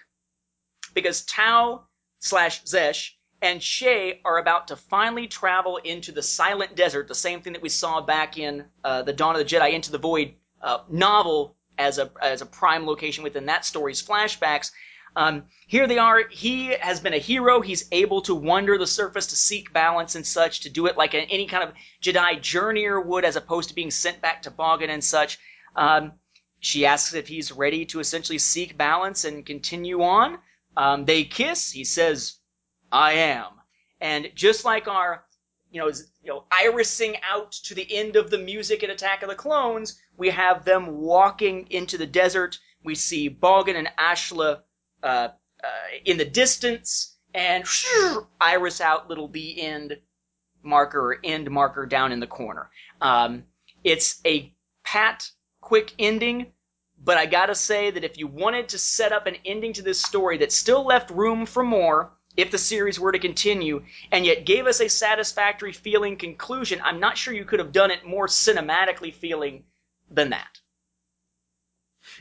because 0.94 1.24
Tau 1.24 1.86
slash 2.20 2.62
Xesh 2.64 3.10
and 3.42 3.60
Shae 3.60 4.20
are 4.24 4.38
about 4.38 4.68
to 4.68 4.76
finally 4.76 5.26
travel 5.26 5.78
into 5.78 6.12
the 6.12 6.22
Silent 6.22 6.76
Desert, 6.76 7.08
the 7.08 7.14
same 7.14 7.40
thing 7.40 7.52
that 7.54 7.62
we 7.62 7.68
saw 7.68 8.00
back 8.00 8.38
in 8.38 8.64
uh, 8.84 9.02
the 9.02 9.12
Dawn 9.12 9.34
of 9.34 9.38
the 9.38 9.44
Jedi 9.44 9.72
Into 9.72 9.90
the 9.92 9.98
Void 9.98 10.34
uh, 10.62 10.78
novel 10.88 11.56
as 11.78 11.98
a 11.98 12.10
as 12.22 12.40
a 12.40 12.46
prime 12.46 12.86
location 12.86 13.22
within 13.22 13.46
that 13.46 13.64
story's 13.64 14.02
flashbacks. 14.02 14.70
Um, 15.16 15.44
here 15.66 15.86
they 15.86 15.96
are. 15.98 16.28
He 16.28 16.68
has 16.68 17.00
been 17.00 17.14
a 17.14 17.18
hero. 17.18 17.62
He's 17.62 17.88
able 17.90 18.20
to 18.22 18.34
wander 18.34 18.76
the 18.76 18.86
surface 18.86 19.26
to 19.28 19.36
seek 19.36 19.72
balance 19.72 20.14
and 20.14 20.26
such, 20.26 20.60
to 20.60 20.70
do 20.70 20.86
it 20.86 20.98
like 20.98 21.14
any 21.14 21.46
kind 21.46 21.64
of 21.64 21.74
Jedi 22.02 22.38
journeyer 22.38 23.04
would, 23.04 23.24
as 23.24 23.34
opposed 23.34 23.70
to 23.70 23.74
being 23.74 23.90
sent 23.90 24.20
back 24.20 24.42
to 24.42 24.50
Bogan 24.50 24.90
and 24.90 25.02
such. 25.02 25.38
Um, 25.74 26.12
she 26.60 26.84
asks 26.84 27.14
if 27.14 27.28
he's 27.28 27.50
ready 27.50 27.86
to 27.86 28.00
essentially 28.00 28.38
seek 28.38 28.76
balance 28.76 29.24
and 29.24 29.44
continue 29.44 30.02
on. 30.02 30.38
Um, 30.76 31.06
they 31.06 31.24
kiss. 31.24 31.72
He 31.72 31.84
says, 31.84 32.36
I 32.92 33.12
am. 33.12 33.52
And 34.00 34.30
just 34.34 34.66
like 34.66 34.86
our 34.86 35.24
you 35.70 35.80
know, 35.80 35.88
you 36.22 36.28
know, 36.28 36.44
irising 36.50 37.16
out 37.22 37.52
to 37.52 37.74
the 37.74 37.86
end 37.94 38.16
of 38.16 38.30
the 38.30 38.38
music 38.38 38.82
in 38.82 38.90
Attack 38.90 39.22
of 39.22 39.28
the 39.28 39.34
Clones, 39.34 40.00
we 40.16 40.30
have 40.30 40.64
them 40.64 40.98
walking 40.98 41.66
into 41.70 41.98
the 41.98 42.06
desert. 42.06 42.58
We 42.84 42.94
see 42.94 43.28
Bogan 43.28 43.74
and 43.74 43.90
Ashla 43.98 44.60
uh, 45.06 45.28
uh, 45.64 45.68
in 46.04 46.18
the 46.18 46.24
distance, 46.24 47.16
and 47.32 47.64
iris 48.40 48.80
out 48.80 49.08
little 49.08 49.28
the 49.28 49.60
end 49.60 49.96
marker 50.62 51.18
end 51.22 51.50
marker 51.50 51.86
down 51.86 52.12
in 52.12 52.20
the 52.20 52.26
corner. 52.26 52.70
Um, 53.00 53.44
it's 53.84 54.20
a 54.26 54.52
pat, 54.84 55.30
quick 55.60 55.92
ending, 55.98 56.52
but 57.02 57.16
I 57.16 57.26
gotta 57.26 57.54
say 57.54 57.90
that 57.90 58.04
if 58.04 58.18
you 58.18 58.26
wanted 58.26 58.68
to 58.70 58.78
set 58.78 59.12
up 59.12 59.26
an 59.26 59.36
ending 59.44 59.72
to 59.74 59.82
this 59.82 60.02
story 60.02 60.38
that 60.38 60.52
still 60.52 60.84
left 60.84 61.10
room 61.10 61.46
for 61.46 61.62
more, 61.62 62.12
if 62.36 62.50
the 62.50 62.58
series 62.58 63.00
were 63.00 63.12
to 63.12 63.18
continue, 63.18 63.84
and 64.12 64.26
yet 64.26 64.44
gave 64.44 64.66
us 64.66 64.80
a 64.80 64.88
satisfactory 64.88 65.72
feeling 65.72 66.16
conclusion, 66.16 66.80
I'm 66.84 67.00
not 67.00 67.16
sure 67.16 67.32
you 67.32 67.44
could 67.44 67.60
have 67.60 67.72
done 67.72 67.90
it 67.90 68.04
more 68.04 68.26
cinematically 68.26 69.14
feeling 69.14 69.64
than 70.10 70.30
that. 70.30 70.60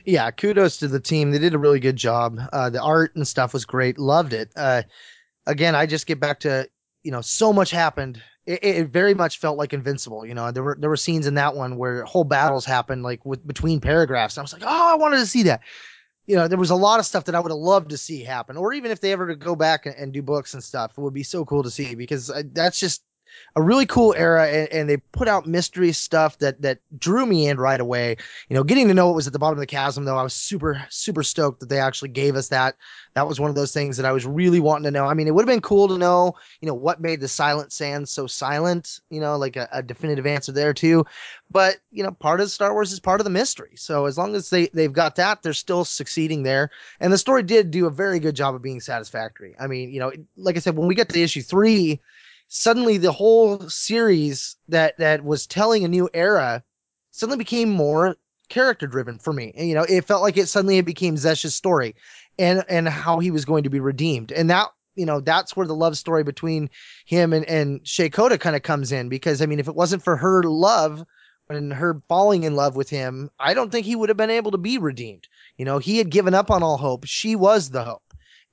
Yeah, 0.05 0.29
kudos 0.31 0.77
to 0.77 0.87
the 0.87 0.99
team. 0.99 1.31
They 1.31 1.39
did 1.39 1.53
a 1.53 1.59
really 1.59 1.79
good 1.79 1.95
job. 1.95 2.39
Uh, 2.53 2.69
the 2.69 2.81
art 2.81 3.15
and 3.15 3.27
stuff 3.27 3.53
was 3.53 3.65
great. 3.65 3.97
Loved 3.97 4.33
it. 4.33 4.51
Uh, 4.55 4.83
again, 5.47 5.75
I 5.75 5.85
just 5.85 6.07
get 6.07 6.19
back 6.19 6.39
to 6.41 6.69
you 7.03 7.11
know 7.11 7.21
so 7.21 7.51
much 7.51 7.71
happened. 7.71 8.21
It, 8.45 8.63
it, 8.63 8.87
very 8.89 9.15
much 9.15 9.39
felt 9.39 9.57
like 9.57 9.73
Invincible. 9.73 10.25
You 10.25 10.35
know, 10.35 10.51
there 10.51 10.63
were 10.63 10.77
there 10.79 10.89
were 10.89 10.97
scenes 10.97 11.25
in 11.25 11.33
that 11.35 11.55
one 11.55 11.77
where 11.77 12.03
whole 12.03 12.23
battles 12.23 12.65
happened 12.65 13.01
like 13.03 13.25
with 13.25 13.45
between 13.45 13.81
paragraphs. 13.81 14.37
And 14.37 14.41
I 14.41 14.43
was 14.43 14.53
like, 14.53 14.63
oh, 14.63 14.93
I 14.93 14.95
wanted 14.95 15.17
to 15.17 15.25
see 15.25 15.43
that 15.43 15.61
you 16.27 16.35
know, 16.35 16.47
there 16.47 16.57
was 16.57 16.71
a 16.71 16.75
lot 16.75 16.99
of 16.99 17.05
stuff 17.05 17.25
that 17.25 17.35
I 17.35 17.39
would 17.39 17.51
have 17.51 17.57
loved 17.57 17.89
to 17.91 17.97
see 17.97 18.23
happen, 18.23 18.57
or 18.57 18.73
even 18.73 18.91
if 18.91 18.99
they 18.99 19.11
ever 19.11 19.35
go 19.35 19.55
back 19.55 19.85
and, 19.85 19.95
and 19.95 20.11
do 20.11 20.21
books 20.21 20.53
and 20.53 20.63
stuff, 20.63 20.93
it 20.97 21.01
would 21.01 21.13
be 21.13 21.23
so 21.23 21.45
cool 21.45 21.63
to 21.63 21.69
see 21.69 21.95
because 21.95 22.29
uh, 22.29 22.43
that's 22.51 22.79
just 22.79 23.03
a 23.55 23.61
really 23.61 23.85
cool 23.85 24.13
era 24.17 24.47
and, 24.47 24.69
and, 24.69 24.89
they 24.89 24.97
put 24.97 25.27
out 25.27 25.47
mystery 25.47 25.91
stuff 25.91 26.37
that 26.39 26.61
that 26.61 26.79
drew 26.99 27.25
me 27.25 27.47
in 27.47 27.57
right 27.57 27.79
away. 27.79 28.15
You 28.49 28.55
know 28.55 28.63
getting 28.63 28.87
to 28.87 28.93
know 28.93 29.07
what 29.07 29.15
was 29.15 29.27
at 29.27 29.33
the 29.33 29.39
bottom 29.39 29.57
of 29.57 29.61
the 29.61 29.65
chasm 29.65 30.05
though 30.05 30.17
i 30.17 30.23
was 30.23 30.33
super 30.33 30.83
super 30.89 31.23
stoked 31.23 31.59
that 31.59 31.69
they 31.69 31.79
actually 31.79 32.09
gave 32.09 32.35
us 32.35 32.49
that. 32.49 32.75
That 33.13 33.27
was 33.27 33.39
one 33.39 33.49
of 33.49 33.55
those 33.55 33.73
things 33.73 33.97
that 33.97 34.05
i 34.05 34.11
was 34.11 34.25
really 34.25 34.59
wanting 34.59 34.83
to 34.83 34.91
know. 34.91 35.05
I 35.05 35.13
mean 35.13 35.27
it 35.27 35.33
would 35.33 35.41
have 35.41 35.53
been 35.53 35.61
cool 35.61 35.87
to 35.87 35.97
know 35.97 36.33
you 36.61 36.67
know 36.67 36.73
what 36.73 37.01
made 37.01 37.19
the 37.19 37.27
silent 37.27 37.71
sands 37.71 38.11
so 38.11 38.27
silent 38.27 38.99
you 39.09 39.19
know 39.19 39.37
like 39.37 39.55
a, 39.55 39.67
a 39.71 39.81
definitive 39.81 40.25
answer 40.25 40.51
there 40.51 40.73
too. 40.73 41.05
But 41.49 41.77
you 41.91 42.03
know 42.03 42.11
part 42.11 42.41
of 42.41 42.51
star 42.51 42.73
wars 42.73 42.91
is 42.91 42.99
part 42.99 43.19
of 43.19 43.25
the 43.25 43.29
mystery. 43.31 43.71
So 43.75 44.05
as 44.05 44.17
long 44.17 44.35
as 44.35 44.49
they 44.49 44.67
they've 44.67 44.93
got 44.93 45.15
that 45.15 45.41
they're 45.41 45.53
still 45.53 45.85
succeeding 45.85 46.43
there. 46.43 46.69
And 46.99 47.11
the 47.11 47.17
story 47.17 47.43
did 47.43 47.71
do 47.71 47.85
a 47.85 47.91
very 47.91 48.19
good 48.19 48.35
job 48.35 48.55
of 48.55 48.61
being 48.61 48.81
satisfactory. 48.81 49.55
I 49.59 49.67
mean 49.67 49.91
you 49.91 49.99
know 49.99 50.11
like 50.37 50.57
i 50.57 50.59
said 50.59 50.77
when 50.77 50.87
we 50.87 50.95
get 50.95 51.09
to 51.09 51.21
issue 51.21 51.41
three 51.41 51.99
suddenly 52.47 52.97
the 52.97 53.11
whole 53.11 53.69
series 53.69 54.55
that 54.67 54.97
that 54.97 55.23
was 55.23 55.47
telling 55.47 55.83
a 55.83 55.89
new 55.89 56.09
era 56.13 56.63
suddenly 57.11 57.37
became 57.37 57.69
more 57.69 58.15
character 58.49 58.87
driven 58.87 59.17
for 59.17 59.33
me. 59.33 59.53
And, 59.55 59.67
you 59.67 59.75
know, 59.75 59.85
it 59.87 60.05
felt 60.05 60.21
like 60.21 60.37
it 60.37 60.47
suddenly 60.47 60.77
it 60.77 60.85
became 60.85 61.15
Xesh's 61.15 61.55
story 61.55 61.95
and 62.37 62.63
and 62.69 62.87
how 62.87 63.19
he 63.19 63.31
was 63.31 63.45
going 63.45 63.63
to 63.63 63.69
be 63.69 63.79
redeemed. 63.79 64.31
And 64.31 64.49
that 64.49 64.69
you 64.95 65.05
know, 65.05 65.19
that's 65.19 65.55
where 65.55 65.67
the 65.67 65.75
love 65.75 65.97
story 65.97 66.23
between 66.23 66.69
him 67.05 67.33
and, 67.33 67.45
and 67.49 67.81
Shae 67.83 68.11
Koda 68.11 68.37
kind 68.37 68.55
of 68.55 68.63
comes 68.63 68.91
in 68.91 69.09
because 69.09 69.41
I 69.41 69.45
mean, 69.45 69.59
if 69.59 69.67
it 69.67 69.75
wasn't 69.75 70.03
for 70.03 70.15
her 70.15 70.43
love 70.43 71.03
and 71.49 71.73
her 71.73 72.01
falling 72.07 72.43
in 72.43 72.55
love 72.55 72.75
with 72.75 72.89
him, 72.89 73.29
I 73.39 73.53
don't 73.53 73.71
think 73.71 73.85
he 73.85 73.95
would 73.95 74.09
have 74.09 74.17
been 74.17 74.29
able 74.29 74.51
to 74.51 74.57
be 74.57 74.77
redeemed. 74.77 75.27
You 75.57 75.65
know, 75.65 75.79
he 75.79 75.97
had 75.97 76.09
given 76.09 76.33
up 76.33 76.49
on 76.49 76.63
all 76.63 76.77
hope. 76.77 77.05
She 77.05 77.35
was 77.35 77.69
the 77.69 77.83
hope. 77.83 78.01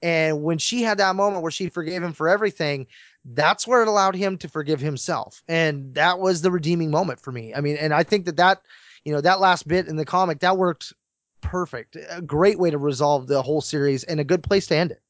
And 0.03 0.43
when 0.43 0.59
she 0.59 0.83
had 0.83 0.99
that 0.99 1.15
moment 1.15 1.43
where 1.43 1.53
she 1.53 1.69
forgave 1.69 2.03
him 2.03 2.13
for 2.13 2.29
everything, 2.29 2.89
that's 3.25 3.67
where 3.67 3.83
it 3.83 3.89
allowed 3.89 4.17
him 4.17 4.37
to 4.39 4.49
forgive 4.49 4.81
himself. 4.81 5.43
And 5.49 5.95
that 5.95 6.19
was 6.19 6.43
the 6.43 6.51
redeeming 6.51 6.91
moment 6.91 7.21
for 7.21 7.33
me. 7.33 7.55
I 7.55 7.61
mean, 7.61 7.77
and 7.77 7.95
I 7.95 8.03
think 8.03 8.27
that 8.27 8.37
that, 8.37 8.63
you 9.05 9.13
know, 9.13 9.21
that 9.21 9.41
last 9.41 9.69
bit 9.69 9.87
in 9.87 9.97
the 9.97 10.05
comic, 10.05 10.41
that 10.41 10.57
worked 10.57 10.93
perfect. 11.41 11.97
A 12.11 12.23
great 12.23 12.59
way 12.59 12.71
to 12.71 12.79
resolve 12.79 13.27
the 13.27 13.43
whole 13.43 13.61
series 13.61 14.05
and 14.05 14.21
a 14.21 14.25
good 14.25 14.43
place 14.43 14.67
to 14.69 14.77
end 14.77 14.91
it. 14.93 15.03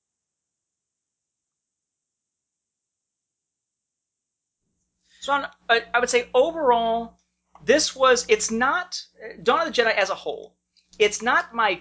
So 5.21 5.33
on, 5.33 5.47
I 5.69 6.01
would 6.01 6.11
say 6.11 6.29
overall, 6.35 7.19
this 7.65 7.95
was, 7.95 8.27
it's 8.29 8.51
not, 8.51 9.01
Dawn 9.45 9.67
of 9.67 9.73
the 9.73 9.83
Jedi 9.83 9.95
as 9.95 10.11
a 10.11 10.17
whole, 10.17 10.57
it's 10.99 11.23
not 11.23 11.55
my 11.55 11.81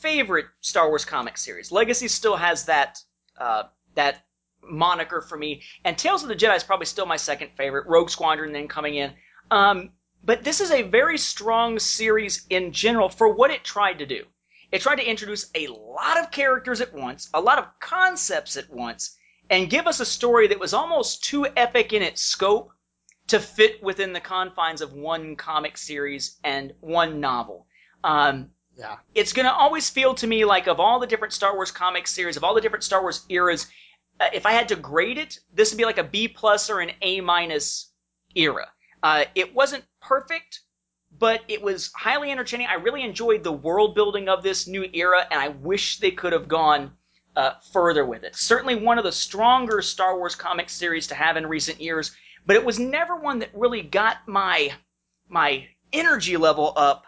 favorite 0.00 0.46
Star 0.60 0.88
Wars 0.88 1.04
comic 1.04 1.36
series. 1.36 1.72
Legacy 1.72 2.06
still 2.06 2.36
has 2.36 2.64
that, 2.66 3.02
uh, 3.38 3.64
that 3.96 4.24
moniker 4.68 5.20
for 5.20 5.36
me. 5.36 5.62
And 5.84 5.96
Tales 5.96 6.22
of 6.22 6.28
the 6.28 6.36
Jedi 6.36 6.56
is 6.56 6.64
probably 6.64 6.86
still 6.86 7.06
my 7.06 7.16
second 7.16 7.50
favorite. 7.56 7.86
Rogue 7.86 8.10
Squadron 8.10 8.52
then 8.52 8.68
coming 8.68 8.96
in. 8.96 9.12
Um, 9.50 9.90
but 10.24 10.42
this 10.42 10.60
is 10.60 10.70
a 10.70 10.82
very 10.82 11.18
strong 11.18 11.78
series 11.78 12.46
in 12.50 12.72
general 12.72 13.08
for 13.08 13.32
what 13.32 13.50
it 13.50 13.64
tried 13.64 13.98
to 14.00 14.06
do. 14.06 14.24
It 14.72 14.82
tried 14.82 14.96
to 14.96 15.08
introduce 15.08 15.50
a 15.54 15.68
lot 15.68 16.18
of 16.18 16.32
characters 16.32 16.80
at 16.80 16.92
once, 16.92 17.30
a 17.32 17.40
lot 17.40 17.58
of 17.58 17.68
concepts 17.78 18.56
at 18.56 18.68
once, 18.68 19.16
and 19.48 19.70
give 19.70 19.86
us 19.86 20.00
a 20.00 20.04
story 20.04 20.48
that 20.48 20.58
was 20.58 20.74
almost 20.74 21.22
too 21.22 21.46
epic 21.56 21.92
in 21.92 22.02
its 22.02 22.22
scope 22.22 22.72
to 23.28 23.38
fit 23.38 23.82
within 23.82 24.12
the 24.12 24.20
confines 24.20 24.80
of 24.80 24.92
one 24.92 25.36
comic 25.36 25.76
series 25.76 26.38
and 26.42 26.72
one 26.80 27.20
novel. 27.20 27.66
Um, 28.02 28.50
yeah. 28.76 28.96
It's 29.14 29.32
going 29.32 29.46
to 29.46 29.52
always 29.52 29.88
feel 29.88 30.14
to 30.14 30.26
me 30.26 30.44
like 30.44 30.66
of 30.66 30.80
all 30.80 30.98
the 30.98 31.06
different 31.06 31.32
Star 31.32 31.54
Wars 31.54 31.70
comic 31.70 32.06
series, 32.06 32.36
of 32.36 32.44
all 32.44 32.54
the 32.54 32.60
different 32.60 32.84
Star 32.84 33.00
Wars 33.00 33.24
eras, 33.28 33.68
if 34.20 34.46
I 34.46 34.52
had 34.52 34.68
to 34.68 34.76
grade 34.76 35.18
it, 35.18 35.38
this 35.52 35.70
would 35.72 35.78
be 35.78 35.84
like 35.84 35.98
a 35.98 36.04
B 36.04 36.28
plus 36.28 36.70
or 36.70 36.80
an 36.80 36.92
A 37.02 37.20
minus 37.20 37.90
era. 38.34 38.68
Uh, 39.02 39.24
it 39.34 39.54
wasn't 39.54 39.84
perfect, 40.00 40.60
but 41.18 41.42
it 41.48 41.62
was 41.62 41.92
highly 41.92 42.30
entertaining. 42.30 42.66
I 42.66 42.74
really 42.74 43.02
enjoyed 43.02 43.44
the 43.44 43.52
world 43.52 43.94
building 43.94 44.28
of 44.28 44.42
this 44.42 44.66
new 44.66 44.88
era, 44.92 45.26
and 45.30 45.40
I 45.40 45.48
wish 45.48 45.98
they 45.98 46.10
could 46.10 46.32
have 46.32 46.48
gone 46.48 46.92
uh, 47.36 47.52
further 47.72 48.04
with 48.04 48.24
it. 48.24 48.34
Certainly 48.34 48.76
one 48.76 48.98
of 48.98 49.04
the 49.04 49.12
stronger 49.12 49.82
Star 49.82 50.16
Wars 50.16 50.34
comic 50.34 50.70
series 50.70 51.06
to 51.08 51.14
have 51.14 51.36
in 51.36 51.46
recent 51.46 51.80
years, 51.80 52.16
but 52.46 52.56
it 52.56 52.64
was 52.64 52.78
never 52.78 53.16
one 53.16 53.40
that 53.40 53.50
really 53.54 53.82
got 53.82 54.26
my 54.26 54.72
my 55.28 55.66
energy 55.92 56.36
level 56.36 56.72
up 56.76 57.06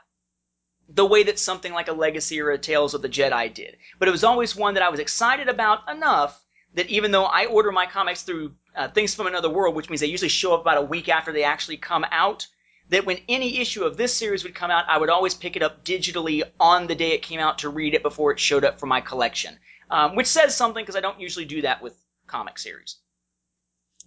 the 0.88 1.06
way 1.06 1.22
that 1.22 1.38
something 1.38 1.72
like 1.72 1.88
a 1.88 1.92
Legacy 1.92 2.40
or 2.40 2.50
a 2.50 2.58
Tales 2.58 2.94
of 2.94 3.02
the 3.02 3.08
Jedi 3.08 3.52
did. 3.52 3.76
But 3.98 4.08
it 4.08 4.12
was 4.12 4.24
always 4.24 4.56
one 4.56 4.74
that 4.74 4.82
I 4.82 4.88
was 4.88 5.00
excited 5.00 5.48
about 5.48 5.88
enough 5.90 6.42
that 6.74 6.88
even 6.88 7.10
though 7.10 7.24
I 7.24 7.46
order 7.46 7.72
my 7.72 7.86
comics 7.86 8.22
through 8.22 8.54
uh, 8.76 8.88
Things 8.88 9.14
from 9.14 9.26
Another 9.26 9.50
World, 9.50 9.74
which 9.74 9.88
means 9.90 10.00
they 10.00 10.06
usually 10.06 10.28
show 10.28 10.54
up 10.54 10.60
about 10.60 10.78
a 10.78 10.82
week 10.82 11.08
after 11.08 11.32
they 11.32 11.44
actually 11.44 11.76
come 11.76 12.04
out, 12.10 12.46
that 12.90 13.04
when 13.04 13.18
any 13.28 13.58
issue 13.58 13.84
of 13.84 13.96
this 13.96 14.14
series 14.14 14.44
would 14.44 14.54
come 14.54 14.70
out, 14.70 14.84
I 14.88 14.98
would 14.98 15.10
always 15.10 15.34
pick 15.34 15.56
it 15.56 15.62
up 15.62 15.84
digitally 15.84 16.42
on 16.58 16.86
the 16.86 16.94
day 16.94 17.12
it 17.12 17.22
came 17.22 17.40
out 17.40 17.58
to 17.58 17.68
read 17.68 17.94
it 17.94 18.02
before 18.02 18.32
it 18.32 18.40
showed 18.40 18.64
up 18.64 18.80
for 18.80 18.86
my 18.86 19.00
collection. 19.00 19.58
Um, 19.90 20.16
which 20.16 20.26
says 20.26 20.54
something 20.54 20.82
because 20.82 20.96
I 20.96 21.00
don't 21.00 21.18
usually 21.18 21.46
do 21.46 21.62
that 21.62 21.82
with 21.82 21.94
comic 22.26 22.58
series. 22.58 22.96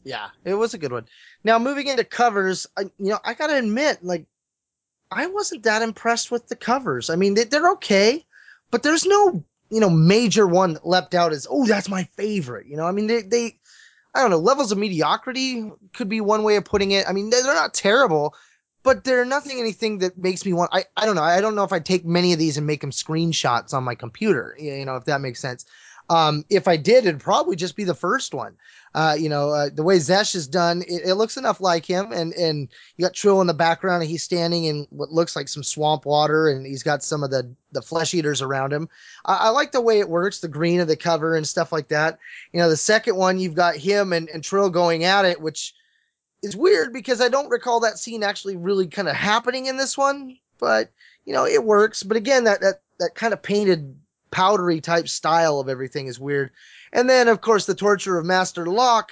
Yeah, 0.04 0.30
it 0.46 0.54
was 0.54 0.74
a 0.74 0.78
good 0.78 0.92
one. 0.92 1.08
Now 1.44 1.60
moving 1.60 1.88
into 1.88 2.04
covers, 2.04 2.68
I, 2.78 2.84
you 2.84 3.10
know, 3.10 3.20
I 3.24 3.34
gotta 3.34 3.58
admit, 3.58 4.04
like, 4.04 4.26
I 5.12 5.28
wasn't 5.28 5.64
that 5.64 5.82
impressed 5.82 6.32
with 6.32 6.48
the 6.48 6.56
covers. 6.56 7.10
I 7.10 7.16
mean, 7.16 7.34
they, 7.34 7.44
they're 7.44 7.72
okay, 7.72 8.26
but 8.70 8.84
there's 8.84 9.06
no 9.06 9.44
you 9.72 9.80
know, 9.80 9.90
major 9.90 10.46
one 10.46 10.74
that 10.74 10.86
leapt 10.86 11.16
out 11.16 11.32
as, 11.32 11.48
oh, 11.50 11.66
that's 11.66 11.90
my 11.90 12.04
favorite. 12.16 12.68
You 12.68 12.76
know, 12.76 12.86
I 12.86 12.92
mean, 12.92 13.08
they, 13.08 13.22
they, 13.22 13.58
I 14.14 14.22
don't 14.22 14.30
know, 14.30 14.38
levels 14.38 14.72
of 14.72 14.78
mediocrity 14.78 15.72
could 15.94 16.10
be 16.10 16.20
one 16.20 16.44
way 16.44 16.58
of 16.58 16.66
putting 16.66 16.92
it. 16.92 17.08
I 17.08 17.14
mean, 17.14 17.30
they're 17.30 17.44
not 17.46 17.74
terrible, 17.74 18.36
but 18.84 19.06
they're 19.06 19.26
nothing 19.26 19.60
anything 19.60 20.00
that 20.00 20.18
makes 20.18 20.46
me 20.46 20.52
want. 20.52 20.72
I, 20.74 20.84
I 20.98 21.06
don't 21.06 21.16
know. 21.16 21.24
I 21.24 21.40
don't 21.40 21.56
know 21.56 21.64
if 21.64 21.72
I'd 21.72 21.86
take 21.86 22.06
many 22.06 22.34
of 22.34 22.40
these 22.40 22.58
and 22.58 22.68
make 22.68 22.82
them 22.82 22.92
screenshots 22.92 23.74
on 23.74 23.86
my 23.86 23.96
computer. 23.96 24.56
You 24.60 24.84
know, 24.86 24.98
if 24.98 25.06
that 25.06 25.22
makes 25.22 25.40
sense. 25.40 25.66
Um, 26.12 26.44
if 26.50 26.68
I 26.68 26.76
did, 26.76 27.06
it'd 27.06 27.22
probably 27.22 27.56
just 27.56 27.78
be 27.78 27.86
the 27.86 27.96
first 27.96 28.34
one. 28.34 28.58
Uh, 28.94 29.16
you 29.18 29.30
know, 29.30 29.52
uh, 29.52 29.70
the 29.74 29.82
way 29.82 29.96
Xesh 29.96 30.36
is 30.36 30.46
done, 30.46 30.82
it, 30.82 31.04
it, 31.06 31.14
looks 31.14 31.38
enough 31.38 31.62
like 31.62 31.86
him. 31.86 32.12
And, 32.12 32.34
and 32.34 32.68
you 32.98 33.06
got 33.06 33.14
Trill 33.14 33.40
in 33.40 33.48
the 33.48 33.54
background 33.54 34.02
and 34.02 34.12
he's 34.12 34.22
standing 34.22 34.66
in 34.66 34.88
what 34.90 35.14
looks 35.14 35.38
like 35.38 35.48
some 35.48 35.64
swamp 35.64 36.06
water 36.06 36.50
and 36.50 36.66
he's 36.66 36.84
got 36.84 37.02
some 37.02 37.24
of 37.24 37.32
the, 37.32 37.50
the 37.72 37.82
flesh 37.82 38.14
eaters 38.14 38.42
around 38.42 38.74
him. 38.74 38.90
I, 39.24 39.36
I 39.36 39.50
like 39.52 39.72
the 39.72 39.80
way 39.80 40.00
it 40.00 40.10
works, 40.10 40.42
the 40.42 40.50
green 40.50 40.82
of 40.82 40.90
the 40.90 40.98
cover 40.98 41.34
and 41.34 41.48
stuff 41.48 41.72
like 41.72 41.88
that. 41.88 42.20
You 42.52 42.60
know, 42.60 42.68
the 42.68 42.76
second 42.76 43.16
one, 43.16 43.40
you've 43.40 43.56
got 43.56 43.78
him 43.78 44.12
and, 44.12 44.28
and 44.28 44.44
Trill 44.44 44.70
going 44.70 45.06
at 45.06 45.24
it, 45.24 45.40
which 45.40 45.74
is 46.44 46.58
weird 46.58 46.92
because 46.92 47.22
I 47.22 47.30
don't 47.30 47.50
recall 47.50 47.80
that 47.80 47.98
scene 47.98 48.22
actually 48.22 48.58
really 48.58 48.88
kind 48.88 49.08
of 49.08 49.16
happening 49.16 49.68
in 49.68 49.78
this 49.78 49.98
one, 49.98 50.38
but 50.60 50.92
you 51.24 51.32
know, 51.32 51.46
it 51.46 51.64
works. 51.64 52.04
But 52.04 52.18
again, 52.18 52.44
that, 52.44 52.60
that, 52.60 52.82
that 53.00 53.16
kind 53.16 53.32
of 53.32 53.42
painted 53.42 53.96
powdery 54.32 54.82
type 54.82 55.08
style 55.08 55.60
of 55.60 55.70
everything 55.70 56.08
is 56.08 56.20
weird. 56.20 56.52
And 56.94 57.10
then, 57.10 57.28
of 57.28 57.42
course, 57.42 57.66
the 57.66 57.76
torture 57.76 58.18
of 58.18 58.26
Master 58.26 58.66
Lok. 58.66 59.12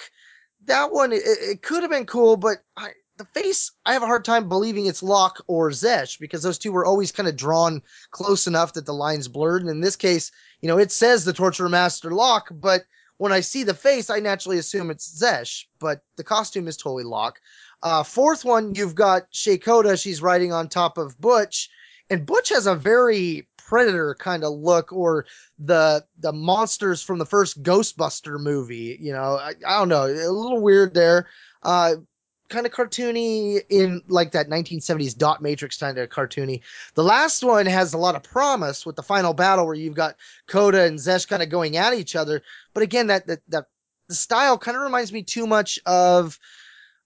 That 0.65 0.91
one, 0.91 1.13
it, 1.13 1.21
it 1.23 1.61
could 1.61 1.83
have 1.83 1.91
been 1.91 2.05
cool, 2.05 2.37
but 2.37 2.57
I, 2.77 2.89
the 3.17 3.25
face, 3.25 3.71
I 3.85 3.93
have 3.93 4.03
a 4.03 4.07
hard 4.07 4.23
time 4.23 4.47
believing 4.47 4.85
it's 4.85 5.03
Lok 5.03 5.43
or 5.47 5.69
Xesh 5.71 6.19
because 6.19 6.41
those 6.41 6.57
two 6.57 6.71
were 6.71 6.85
always 6.85 7.11
kind 7.11 7.27
of 7.27 7.35
drawn 7.35 7.81
close 8.11 8.47
enough 8.47 8.73
that 8.73 8.85
the 8.85 8.93
lines 8.93 9.27
blurred. 9.27 9.61
And 9.61 9.69
in 9.69 9.81
this 9.81 9.97
case, 9.97 10.31
you 10.61 10.67
know, 10.67 10.77
it 10.77 10.91
says 10.91 11.25
the 11.25 11.33
torture 11.33 11.65
of 11.65 11.71
Master 11.71 12.11
Lok, 12.11 12.49
but 12.51 12.83
when 13.17 13.33
I 13.33 13.41
see 13.41 13.63
the 13.63 13.73
face, 13.73 14.09
I 14.09 14.19
naturally 14.19 14.57
assume 14.57 14.89
it's 14.89 15.21
Xesh, 15.21 15.65
but 15.79 16.01
the 16.15 16.23
costume 16.23 16.69
is 16.69 16.77
totally 16.77 17.03
Lok. 17.03 17.39
Uh, 17.83 18.03
fourth 18.03 18.45
one, 18.45 18.73
you've 18.75 18.95
got 18.95 19.29
Shae 19.33 19.61
Koda. 19.61 19.97
She's 19.97 20.21
riding 20.21 20.53
on 20.53 20.69
top 20.69 20.97
of 20.97 21.19
Butch, 21.19 21.69
and 22.09 22.25
Butch 22.25 22.49
has 22.49 22.67
a 22.67 22.75
very 22.75 23.48
predator 23.69 24.15
kind 24.15 24.43
of 24.43 24.53
look, 24.53 24.91
or 24.91 25.25
the 25.59 26.03
the 26.19 26.33
monsters 26.33 27.01
from 27.01 27.19
the 27.19 27.25
first 27.25 27.61
Ghostbuster 27.61 28.39
movie. 28.39 28.97
You 28.99 29.13
know, 29.13 29.37
I, 29.37 29.53
I 29.65 29.79
don't 29.79 29.89
know, 29.89 30.05
a 30.05 30.31
little 30.31 30.61
weird 30.61 30.93
there. 30.93 31.27
Uh, 31.61 31.95
kind 32.49 32.65
of 32.65 32.71
cartoony 32.71 33.61
in 33.69 34.01
like 34.07 34.31
that 34.31 34.49
1970s 34.49 35.15
dot 35.15 35.39
matrix 35.41 35.77
kind 35.77 35.97
of 35.99 36.09
cartoony. 36.09 36.61
The 36.95 37.03
last 37.03 37.43
one 37.43 37.67
has 37.67 37.93
a 37.93 37.97
lot 37.99 38.15
of 38.15 38.23
promise 38.23 38.87
with 38.87 38.95
the 38.95 39.03
final 39.03 39.33
battle 39.33 39.67
where 39.67 39.75
you've 39.75 39.93
got 39.93 40.15
Koda 40.47 40.81
and 40.81 40.97
Xesh 40.97 41.27
kind 41.27 41.43
of 41.43 41.49
going 41.49 41.77
at 41.77 41.93
each 41.93 42.15
other. 42.15 42.41
But 42.73 42.83
again, 42.83 43.07
that 43.07 43.27
that, 43.27 43.39
that 43.49 43.65
the 44.07 44.15
style 44.15 44.57
kind 44.57 44.75
of 44.75 44.83
reminds 44.83 45.13
me 45.13 45.21
too 45.21 45.45
much 45.45 45.79
of 45.85 46.39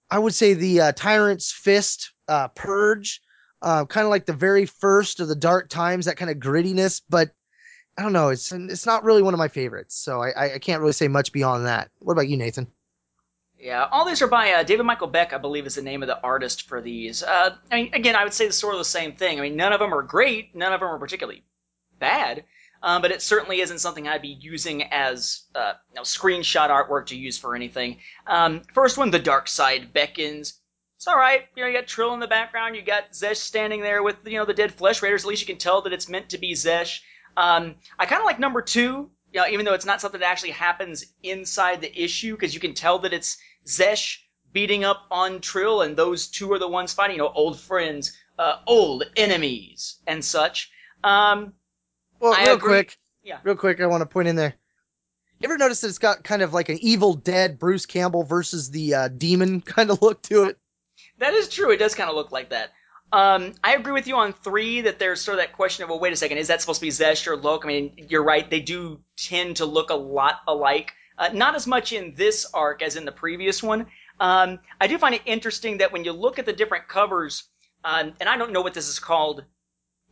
I 0.09 0.19
would 0.19 0.33
say 0.33 0.53
the 0.53 0.81
uh, 0.81 0.91
Tyrant's 0.93 1.51
Fist 1.51 2.11
uh, 2.27 2.47
Purge, 2.49 3.21
uh, 3.63 3.85
kind 3.85 4.05
of 4.05 4.11
like 4.11 4.25
the 4.25 4.33
very 4.33 4.65
first 4.65 5.19
of 5.19 5.27
the 5.27 5.35
Dark 5.35 5.69
Times, 5.69 6.05
that 6.05 6.17
kind 6.17 6.29
of 6.29 6.37
grittiness. 6.37 7.01
But 7.09 7.31
I 7.97 8.03
don't 8.03 8.13
know, 8.13 8.29
it's 8.29 8.51
it's 8.51 8.85
not 8.85 9.03
really 9.03 9.21
one 9.21 9.33
of 9.33 9.37
my 9.37 9.47
favorites, 9.47 9.95
so 9.95 10.21
I, 10.21 10.55
I 10.55 10.59
can't 10.59 10.81
really 10.81 10.93
say 10.93 11.07
much 11.07 11.31
beyond 11.31 11.65
that. 11.65 11.89
What 11.99 12.13
about 12.13 12.27
you, 12.27 12.37
Nathan? 12.37 12.67
Yeah, 13.57 13.87
all 13.91 14.03
these 14.05 14.21
are 14.21 14.27
by 14.27 14.51
uh, 14.51 14.63
David 14.63 14.83
Michael 14.83 15.07
Beck, 15.07 15.31
I 15.31 15.37
believe, 15.37 15.65
is 15.65 15.75
the 15.75 15.81
name 15.81 16.03
of 16.03 16.07
the 16.07 16.21
artist 16.21 16.67
for 16.67 16.81
these. 16.81 17.23
Uh, 17.23 17.55
I 17.71 17.75
mean, 17.75 17.93
again, 17.93 18.15
I 18.15 18.25
would 18.25 18.33
say 18.33 18.45
it's 18.45 18.57
sort 18.57 18.73
of 18.73 18.79
the 18.79 18.85
same 18.85 19.13
thing. 19.13 19.39
I 19.39 19.41
mean, 19.41 19.55
none 19.55 19.71
of 19.71 19.79
them 19.79 19.93
are 19.93 20.01
great, 20.01 20.53
none 20.53 20.73
of 20.73 20.81
them 20.81 20.89
are 20.89 20.99
particularly 20.99 21.45
bad, 21.97 22.43
um, 22.81 23.01
but 23.01 23.11
it 23.11 23.21
certainly 23.21 23.61
isn't 23.61 23.79
something 23.79 24.05
I'd 24.05 24.21
be 24.21 24.37
using 24.41 24.83
as 24.83 25.43
uh, 25.55 25.73
you 25.89 25.95
know, 25.95 26.01
screenshot 26.01 26.69
artwork 26.69 27.05
to 27.07 27.15
use 27.15 27.37
for 27.37 27.55
anything. 27.55 27.99
Um, 28.27 28.63
first 28.73 28.97
one, 28.97 29.11
The 29.11 29.19
Dark 29.19 29.47
Side 29.47 29.93
Beckons. 29.93 30.55
It's 31.03 31.07
all 31.09 31.17
right. 31.17 31.41
You 31.53 31.63
know, 31.63 31.67
you 31.67 31.77
got 31.77 31.85
Trill 31.85 32.13
in 32.13 32.21
the 32.21 32.29
background. 32.29 32.77
You 32.77 32.81
got 32.81 33.11
Xesh 33.11 33.35
standing 33.35 33.81
there 33.81 34.01
with 34.03 34.15
you 34.25 34.37
know 34.37 34.45
the 34.45 34.53
dead 34.53 34.73
Flesh 34.73 35.01
Raiders. 35.01 35.25
At 35.25 35.27
least 35.27 35.41
you 35.41 35.47
can 35.47 35.57
tell 35.57 35.81
that 35.81 35.91
it's 35.91 36.07
meant 36.07 36.29
to 36.29 36.37
be 36.37 36.53
Xesh. 36.53 37.01
Um, 37.35 37.75
I 37.99 38.05
kind 38.05 38.21
of 38.21 38.25
like 38.25 38.39
number 38.39 38.61
two. 38.61 39.11
You 39.33 39.41
know, 39.41 39.47
even 39.47 39.65
though 39.65 39.73
it's 39.73 39.85
not 39.85 39.99
something 39.99 40.21
that 40.21 40.29
actually 40.29 40.51
happens 40.51 41.03
inside 41.21 41.81
the 41.81 42.01
issue, 42.01 42.35
because 42.35 42.53
you 42.53 42.61
can 42.61 42.73
tell 42.73 42.99
that 42.99 43.11
it's 43.11 43.37
Xesh 43.65 44.19
beating 44.53 44.85
up 44.85 45.01
on 45.11 45.41
Trill, 45.41 45.81
and 45.81 45.97
those 45.97 46.27
two 46.29 46.49
are 46.53 46.57
the 46.59 46.69
ones 46.69 46.93
fighting. 46.93 47.17
You 47.17 47.23
know, 47.23 47.33
old 47.35 47.59
friends, 47.59 48.17
uh, 48.39 48.59
old 48.65 49.03
enemies, 49.17 49.97
and 50.07 50.23
such. 50.23 50.71
Um, 51.03 51.51
Well, 52.21 52.33
I 52.33 52.45
real 52.45 52.53
agree. 52.53 52.69
quick, 52.69 52.97
Yeah. 53.23 53.39
real 53.43 53.57
quick, 53.57 53.81
I 53.81 53.87
want 53.87 53.99
to 54.03 54.05
point 54.05 54.29
in 54.29 54.37
there. 54.37 54.53
You 55.39 55.49
ever 55.49 55.57
notice 55.57 55.81
that 55.81 55.89
it's 55.89 55.97
got 55.97 56.23
kind 56.23 56.41
of 56.41 56.53
like 56.53 56.69
an 56.69 56.77
Evil 56.79 57.13
Dead 57.13 57.59
Bruce 57.59 57.85
Campbell 57.85 58.23
versus 58.23 58.71
the 58.71 58.93
uh, 58.95 59.07
demon 59.09 59.59
kind 59.65 59.91
of 59.91 60.01
look 60.01 60.21
to 60.21 60.45
it? 60.45 60.57
That 61.19 61.33
is 61.33 61.49
true. 61.49 61.71
It 61.71 61.77
does 61.77 61.95
kind 61.95 62.09
of 62.09 62.15
look 62.15 62.31
like 62.31 62.49
that. 62.49 62.71
Um, 63.11 63.53
I 63.63 63.75
agree 63.75 63.93
with 63.93 64.07
you 64.07 64.15
on 64.15 64.33
three 64.33 64.81
that 64.81 64.97
there's 64.97 65.21
sort 65.21 65.37
of 65.37 65.43
that 65.43 65.53
question 65.53 65.83
of, 65.83 65.89
well, 65.89 65.99
wait 65.99 66.13
a 66.13 66.15
second, 66.15 66.39
is 66.39 66.47
that 66.47 66.61
supposed 66.61 66.79
to 66.79 66.85
be 66.85 66.89
Xesh 66.89 67.27
or 67.27 67.37
Lok? 67.37 67.63
I 67.63 67.67
mean, 67.67 68.07
you're 68.09 68.23
right. 68.23 68.49
They 68.49 68.59
do 68.59 69.01
tend 69.15 69.57
to 69.57 69.65
look 69.65 69.91
a 69.91 69.95
lot 69.95 70.41
alike. 70.47 70.93
Uh, 71.17 71.29
not 71.31 71.53
as 71.53 71.67
much 71.67 71.93
in 71.93 72.15
this 72.15 72.47
arc 72.53 72.81
as 72.81 72.95
in 72.95 73.05
the 73.05 73.11
previous 73.11 73.61
one. 73.61 73.85
Um, 74.19 74.59
I 74.81 74.87
do 74.87 74.97
find 74.97 75.13
it 75.13 75.21
interesting 75.25 75.77
that 75.77 75.91
when 75.91 76.03
you 76.03 76.11
look 76.11 76.39
at 76.39 76.47
the 76.47 76.53
different 76.53 76.87
covers, 76.87 77.43
um, 77.83 78.13
and 78.19 78.27
I 78.27 78.37
don't 78.37 78.51
know 78.51 78.61
what 78.61 78.73
this 78.73 78.87
is 78.87 78.97
called 78.97 79.43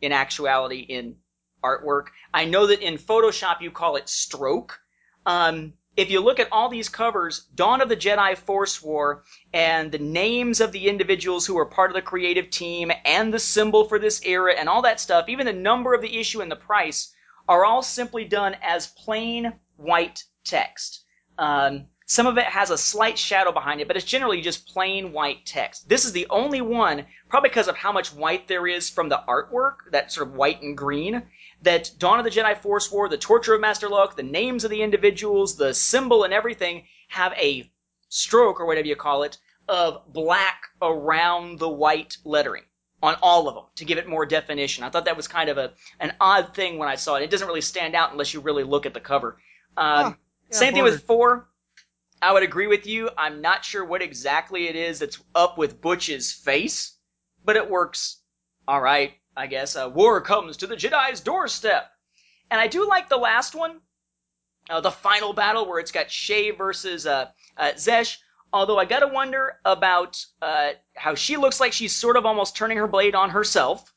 in 0.00 0.12
actuality 0.12 0.80
in 0.80 1.16
artwork. 1.64 2.06
I 2.32 2.44
know 2.44 2.68
that 2.68 2.80
in 2.80 2.98
Photoshop 2.98 3.60
you 3.60 3.70
call 3.70 3.96
it 3.96 4.08
stroke. 4.08 4.78
Um, 5.26 5.72
if 5.96 6.10
you 6.10 6.20
look 6.20 6.40
at 6.40 6.48
all 6.50 6.68
these 6.68 6.88
covers, 6.88 7.40
Dawn 7.54 7.80
of 7.80 7.88
the 7.88 7.96
Jedi 7.96 8.36
Force 8.36 8.82
War, 8.82 9.24
and 9.52 9.92
the 9.92 9.98
names 9.98 10.60
of 10.60 10.72
the 10.72 10.88
individuals 10.88 11.46
who 11.46 11.58
are 11.58 11.66
part 11.66 11.90
of 11.90 11.94
the 11.94 12.02
creative 12.02 12.50
team, 12.50 12.90
and 13.04 13.32
the 13.32 13.38
symbol 13.38 13.84
for 13.84 13.98
this 13.98 14.24
era, 14.24 14.54
and 14.54 14.68
all 14.68 14.82
that 14.82 15.00
stuff, 15.00 15.28
even 15.28 15.46
the 15.46 15.52
number 15.52 15.92
of 15.92 16.00
the 16.00 16.18
issue 16.18 16.40
and 16.40 16.50
the 16.50 16.56
price, 16.56 17.14
are 17.48 17.64
all 17.64 17.82
simply 17.82 18.24
done 18.24 18.56
as 18.62 18.86
plain 18.86 19.52
white 19.76 20.24
text. 20.44 21.04
Um, 21.38 21.86
some 22.12 22.26
of 22.26 22.36
it 22.36 22.44
has 22.44 22.68
a 22.68 22.76
slight 22.76 23.18
shadow 23.18 23.50
behind 23.52 23.80
it, 23.80 23.88
but 23.88 23.96
it's 23.96 24.04
generally 24.04 24.42
just 24.42 24.68
plain 24.68 25.12
white 25.12 25.46
text. 25.46 25.88
This 25.88 26.04
is 26.04 26.12
the 26.12 26.26
only 26.28 26.60
one, 26.60 27.06
probably 27.30 27.48
because 27.48 27.68
of 27.68 27.76
how 27.78 27.90
much 27.90 28.12
white 28.12 28.46
there 28.46 28.66
is 28.66 28.90
from 28.90 29.08
the 29.08 29.22
artwork, 29.26 29.90
that 29.92 30.12
sort 30.12 30.28
of 30.28 30.34
white 30.34 30.60
and 30.60 30.76
green, 30.76 31.22
that 31.62 31.90
Dawn 31.96 32.18
of 32.18 32.26
the 32.26 32.30
Jedi 32.30 32.54
Force 32.60 32.92
War, 32.92 33.08
the 33.08 33.16
Torture 33.16 33.54
of 33.54 33.62
Master 33.62 33.88
Lok, 33.88 34.14
the 34.14 34.22
names 34.22 34.62
of 34.62 34.70
the 34.70 34.82
individuals, 34.82 35.56
the 35.56 35.72
symbol 35.72 36.24
and 36.24 36.34
everything 36.34 36.84
have 37.08 37.32
a 37.32 37.72
stroke 38.10 38.60
or 38.60 38.66
whatever 38.66 38.88
you 38.88 38.94
call 38.96 39.22
it 39.22 39.38
of 39.66 40.02
black 40.12 40.64
around 40.82 41.60
the 41.60 41.68
white 41.70 42.18
lettering 42.26 42.64
on 43.02 43.16
all 43.22 43.48
of 43.48 43.54
them 43.54 43.64
to 43.76 43.86
give 43.86 43.96
it 43.96 44.06
more 44.06 44.26
definition. 44.26 44.84
I 44.84 44.90
thought 44.90 45.06
that 45.06 45.16
was 45.16 45.28
kind 45.28 45.48
of 45.48 45.56
a 45.56 45.72
an 45.98 46.12
odd 46.20 46.54
thing 46.54 46.76
when 46.76 46.90
I 46.90 46.96
saw 46.96 47.14
it. 47.14 47.22
It 47.22 47.30
doesn't 47.30 47.48
really 47.48 47.62
stand 47.62 47.94
out 47.94 48.12
unless 48.12 48.34
you 48.34 48.40
really 48.40 48.64
look 48.64 48.84
at 48.84 48.92
the 48.92 49.00
cover. 49.00 49.38
Um, 49.78 50.04
Huh. 50.04 50.14
Yeah, 50.50 50.58
same 50.58 50.74
thing 50.74 50.82
with 50.82 51.04
four. 51.04 51.48
I 52.22 52.32
would 52.32 52.44
agree 52.44 52.68
with 52.68 52.86
you. 52.86 53.10
I'm 53.18 53.40
not 53.40 53.64
sure 53.64 53.84
what 53.84 54.00
exactly 54.00 54.68
it 54.68 54.76
is 54.76 55.00
that's 55.00 55.18
up 55.34 55.58
with 55.58 55.80
Butch's 55.80 56.32
face, 56.32 56.96
but 57.44 57.56
it 57.56 57.68
works 57.68 58.22
all 58.68 58.80
right, 58.80 59.14
I 59.36 59.48
guess. 59.48 59.74
Uh, 59.74 59.90
war 59.92 60.20
comes 60.20 60.56
to 60.58 60.68
the 60.68 60.76
Jedi's 60.76 61.20
doorstep. 61.20 61.90
And 62.48 62.60
I 62.60 62.68
do 62.68 62.86
like 62.86 63.08
the 63.08 63.16
last 63.16 63.56
one, 63.56 63.80
uh, 64.70 64.80
the 64.80 64.90
final 64.92 65.32
battle 65.32 65.66
where 65.66 65.80
it's 65.80 65.90
got 65.90 66.06
Shae 66.06 66.56
versus 66.56 67.06
uh, 67.06 67.30
uh, 67.56 67.72
Xesh. 67.74 68.18
Although 68.52 68.78
I 68.78 68.84
gotta 68.84 69.08
wonder 69.08 69.56
about 69.64 70.24
uh, 70.40 70.72
how 70.94 71.16
she 71.16 71.36
looks 71.36 71.58
like 71.58 71.72
she's 71.72 71.96
sort 71.96 72.16
of 72.16 72.24
almost 72.24 72.54
turning 72.54 72.78
her 72.78 72.86
blade 72.86 73.16
on 73.16 73.30
herself. 73.30 73.92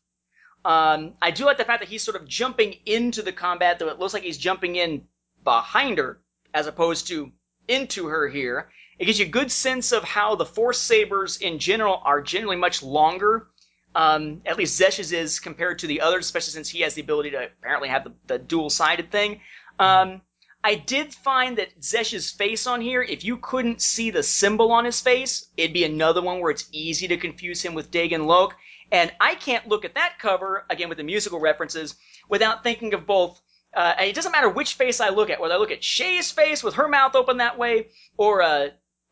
Um, 0.64 1.14
I 1.22 1.30
do 1.30 1.46
like 1.46 1.58
the 1.58 1.66
fact 1.66 1.82
that 1.82 1.90
he's 1.90 2.02
sort 2.02 2.20
of 2.20 2.28
jumping 2.28 2.80
into 2.88 3.22
the 3.22 3.34
combat, 3.34 3.78
though 3.78 3.90
it 3.90 4.00
looks 4.00 4.16
like 4.16 4.24
he's 4.24 4.38
jumping 4.38 4.78
in 4.78 5.04
behind 5.44 6.00
her 6.00 6.22
as 6.56 6.66
opposed 6.66 7.08
to 7.10 7.32
into 7.68 8.08
her 8.08 8.28
here. 8.28 8.70
It 8.98 9.06
gives 9.06 9.20
you 9.20 9.26
a 9.26 9.30
good 9.30 9.52
sense 9.52 9.92
of 9.92 10.04
how 10.04 10.36
the 10.36 10.46
Force 10.46 10.80
Sabers 10.80 11.38
in 11.38 11.60
general 11.60 12.02
are 12.04 12.22
generally 12.22 12.56
much 12.56 12.82
longer. 12.82 13.48
Um, 13.94 14.42
at 14.46 14.58
least 14.58 14.80
Xesh's 14.80 15.12
is 15.12 15.40
compared 15.40 15.80
to 15.80 15.88
the 15.88 16.02
others, 16.02 16.26
especially 16.26 16.52
since 16.52 16.70
he 16.70 16.82
has 16.82 16.94
the 16.94 17.02
ability 17.02 17.32
to 17.32 17.46
apparently 17.46 17.90
have 17.90 18.04
the, 18.04 18.14
the 18.28 18.38
dual 18.38 18.70
sided 18.70 19.12
thing. 19.12 19.42
Um, 19.80 20.22
I 20.64 20.76
did 20.76 21.14
find 21.14 21.58
that 21.58 21.80
Xesh's 21.80 22.32
face 22.32 22.68
on 22.68 22.82
here, 22.82 23.04
if 23.04 23.24
you 23.24 23.38
couldn't 23.38 23.82
see 23.82 24.10
the 24.10 24.24
symbol 24.24 24.72
on 24.72 24.84
his 24.84 25.00
face, 25.00 25.48
it'd 25.58 25.74
be 25.74 25.84
another 25.84 26.22
one 26.22 26.40
where 26.40 26.52
it's 26.52 26.68
easy 26.72 27.08
to 27.10 27.18
confuse 27.18 27.62
him 27.62 27.74
with 27.74 27.92
Daegen 27.92 28.26
Lok. 28.26 28.56
And 28.92 29.12
I 29.20 29.36
can't 29.36 29.68
look 29.68 29.86
at 29.86 29.96
that 29.96 30.20
cover, 30.20 30.66
again 30.70 30.90
with 30.90 30.98
the 30.98 31.04
musical 31.04 31.40
references, 31.40 31.96
without 32.30 32.64
thinking 32.64 32.94
of 32.94 33.06
both. 33.06 33.40
Uh, 33.76 33.94
and 33.98 34.08
it 34.08 34.16
doesn't 34.16 34.32
matter 34.32 34.50
which 34.50 34.76
face 34.76 35.02
I 35.02 35.10
look 35.10 35.30
at, 35.30 35.40
whether 35.42 35.54
I 35.54 35.58
look 35.58 35.72
at 35.72 35.84
Shae's 35.84 36.32
face 36.32 36.64
with 36.64 36.76
her 36.76 36.88
mouth 36.88 37.16
open 37.16 37.38
that 37.38 37.58
way, 37.58 37.88
or 38.18 38.42
uh, 38.42 38.70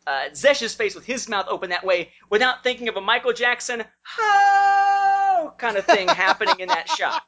uh, 0.07 0.29
Xesh's 0.31 0.73
face 0.73 0.95
with 0.95 1.05
his 1.05 1.27
mouth 1.27 1.47
open 1.49 1.71
that 1.71 1.85
way, 1.85 2.11
without 2.29 2.63
thinking 2.63 2.87
of 2.87 2.95
a 2.95 3.01
Michael 3.01 3.33
Jackson 3.33 3.83
ho 4.03 5.53
kind 5.57 5.75
of 5.75 5.85
thing 5.85 6.07
happening 6.07 6.55
in 6.59 6.69
that 6.69 6.87
shot. 6.89 7.23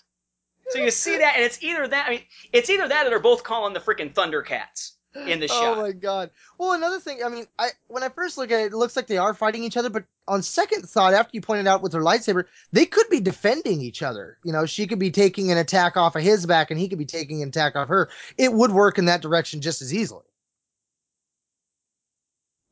So 0.70 0.80
you 0.80 0.92
see 0.92 1.18
that, 1.18 1.36
and 1.36 1.44
it's 1.44 1.62
either 1.62 1.88
that. 1.88 2.08
I 2.08 2.10
mean, 2.12 2.22
it's 2.52 2.70
either 2.70 2.88
that 2.88 3.06
or 3.06 3.10
they're 3.10 3.20
both 3.20 3.44
calling 3.44 3.74
the 3.74 3.80
freaking 3.80 4.14
Thundercats 4.14 4.94
in 5.28 5.40
the 5.40 5.48
shot. 5.48 5.78
oh 5.78 5.82
my 5.82 5.92
god. 5.92 6.32
Well, 6.58 6.74
another 6.74 7.00
thing, 7.00 7.24
I 7.24 7.30
mean, 7.30 7.46
I 7.60 7.70
when 7.88 8.04
I 8.04 8.10
first 8.10 8.38
look 8.38 8.52
at 8.52 8.62
it, 8.62 8.74
it 8.74 8.74
looks 8.74 8.96
like 8.96 9.08
they 9.08 9.18
are 9.18 9.34
fighting 9.34 9.64
each 9.64 9.78
other, 9.78 9.90
but 9.90 10.06
on 10.28 10.42
second 10.42 10.84
thought, 10.90 11.14
after 11.14 11.32
you 11.34 11.42
pointed 11.42 11.68
out 11.68 11.82
with 11.82 11.94
her 11.94 12.02
lightsaber, 12.02 12.46
they 12.72 12.86
could 12.86 13.10
be 13.10 13.20
defending 13.20 13.82
each 13.82 14.02
other. 14.02 14.38
You 14.44 14.54
know, 14.54 14.66
she 14.66 14.88
could 14.88 15.00
be 15.00 15.12
taking 15.12 15.52
an 15.52 15.58
attack 15.58 15.98
off 15.98 16.16
of 16.16 16.24
his 16.24 16.46
back, 16.46 16.72
and 16.72 16.80
he 16.80 16.90
could 16.90 17.00
be 17.00 17.06
taking 17.06 17.42
an 17.42 17.50
attack 17.50 17.76
off 17.76 17.90
her. 17.90 18.10
It 18.38 18.54
would 18.54 18.72
work 18.72 18.98
in 18.98 19.06
that 19.06 19.22
direction 19.22 19.62
just 19.62 19.82
as 19.82 19.94
easily. 19.94 20.24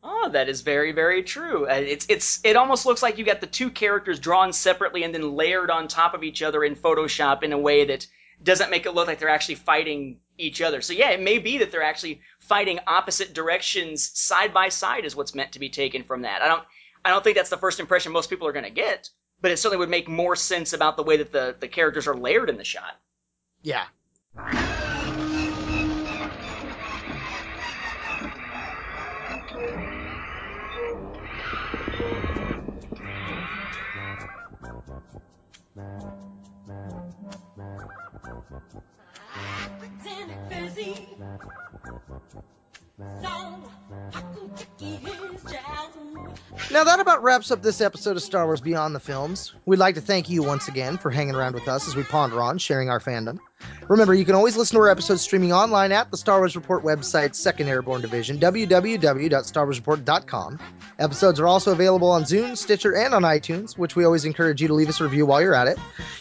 Oh, 0.01 0.30
that 0.30 0.49
is 0.49 0.61
very, 0.61 0.91
very 0.91 1.23
true. 1.23 1.67
Uh, 1.67 1.73
It's 1.75 2.05
it's 2.09 2.39
it 2.43 2.55
almost 2.55 2.85
looks 2.85 3.01
like 3.01 3.17
you 3.17 3.25
got 3.25 3.41
the 3.41 3.47
two 3.47 3.69
characters 3.69 4.19
drawn 4.19 4.51
separately 4.53 5.03
and 5.03 5.13
then 5.13 5.35
layered 5.35 5.71
on 5.71 5.88
top 5.88 6.13
of 6.13 6.23
each 6.23 6.41
other 6.41 6.63
in 6.63 6.75
Photoshop 6.75 7.43
in 7.43 7.53
a 7.53 7.57
way 7.57 7.85
that 7.85 8.07
doesn't 8.41 8.69
make 8.69 8.85
it 8.85 8.93
look 8.93 9.07
like 9.07 9.19
they're 9.19 9.30
actually 9.30 9.55
fighting 9.55 10.19
each 10.38 10.61
other. 10.61 10.81
So 10.81 10.93
yeah, 10.93 11.11
it 11.11 11.21
may 11.21 11.38
be 11.39 11.57
that 11.59 11.71
they're 11.71 11.84
actually 11.84 12.21
fighting 12.39 12.80
opposite 12.88 13.34
directions 13.34 14.11
side 14.19 14.53
by 14.53 14.69
side 14.69 15.05
is 15.05 15.15
what's 15.15 15.35
meant 15.35 15.53
to 15.53 15.59
be 15.59 15.69
taken 15.69 16.03
from 16.03 16.23
that. 16.23 16.41
I 16.41 16.47
don't 16.47 16.63
I 17.05 17.09
don't 17.09 17.23
think 17.23 17.35
that's 17.35 17.49
the 17.49 17.57
first 17.57 17.80
impression 17.80 18.11
most 18.11 18.30
people 18.30 18.47
are 18.47 18.53
going 18.53 18.65
to 18.65 18.71
get, 18.71 19.09
but 19.41 19.51
it 19.51 19.57
certainly 19.57 19.77
would 19.77 19.89
make 19.89 20.07
more 20.07 20.35
sense 20.35 20.73
about 20.73 20.95
the 20.95 21.03
way 21.03 21.17
that 21.17 21.31
the 21.31 21.55
the 21.59 21.67
characters 21.67 22.07
are 22.07 22.15
layered 22.15 22.49
in 22.49 22.57
the 22.57 22.63
shot. 22.63 22.99
Yeah. 23.61 23.85
Now, 42.99 43.64
that 46.84 46.99
about 46.99 47.24
wraps 47.24 47.52
up 47.52 47.61
this 47.61 47.82
episode 47.82 48.18
of 48.18 48.24
Star 48.24 48.45
Wars 48.45 48.61
Beyond 48.61 48.95
the 48.95 48.99
Films. 48.99 49.53
We'd 49.65 49.78
like 49.78 49.95
to 49.95 50.02
thank 50.02 50.30
you 50.30 50.44
once 50.44 50.68
again 50.68 50.98
for 50.98 51.10
hanging 51.10 51.36
around 51.36 51.56
with 51.56 51.68
us 51.68 51.88
as 51.88 51.95
we 51.95 52.03
ponder 52.03 52.41
on 52.41 52.57
sharing 52.57 52.90
our 52.90 52.99
fandom. 52.99 53.40
Remember, 53.88 54.14
you 54.14 54.26
can 54.26 54.35
always 54.35 54.56
listen 54.56 54.77
to 54.77 54.81
our 54.81 54.90
episodes 54.90 55.22
streaming 55.22 55.52
online 55.52 55.91
at 55.91 56.10
the 56.10 56.18
Star 56.18 56.40
Wars 56.40 56.56
Report 56.56 56.84
website, 56.84 57.35
Second 57.35 57.68
Airborne 57.68 58.02
Division, 58.02 58.40
www.starwarsreport.com. 58.40 60.60
Episodes 60.99 61.40
are 61.40 61.48
also 61.48 61.72
available 61.72 62.10
on 62.10 62.23
Zune, 62.23 62.57
Stitcher, 62.57 62.95
and 62.95 63.14
on 63.14 63.23
iTunes, 63.23 63.77
which 63.77 63.95
we 63.95 64.06
always 64.06 64.26
encourage 64.26 64.61
you 64.61 64.68
to 64.68 64.73
leave 64.73 64.90
us 64.90 65.02
a 65.02 65.03
review 65.03 65.26
while 65.26 65.41
you're 65.41 65.56
at 65.56 65.68
it. 65.68 65.77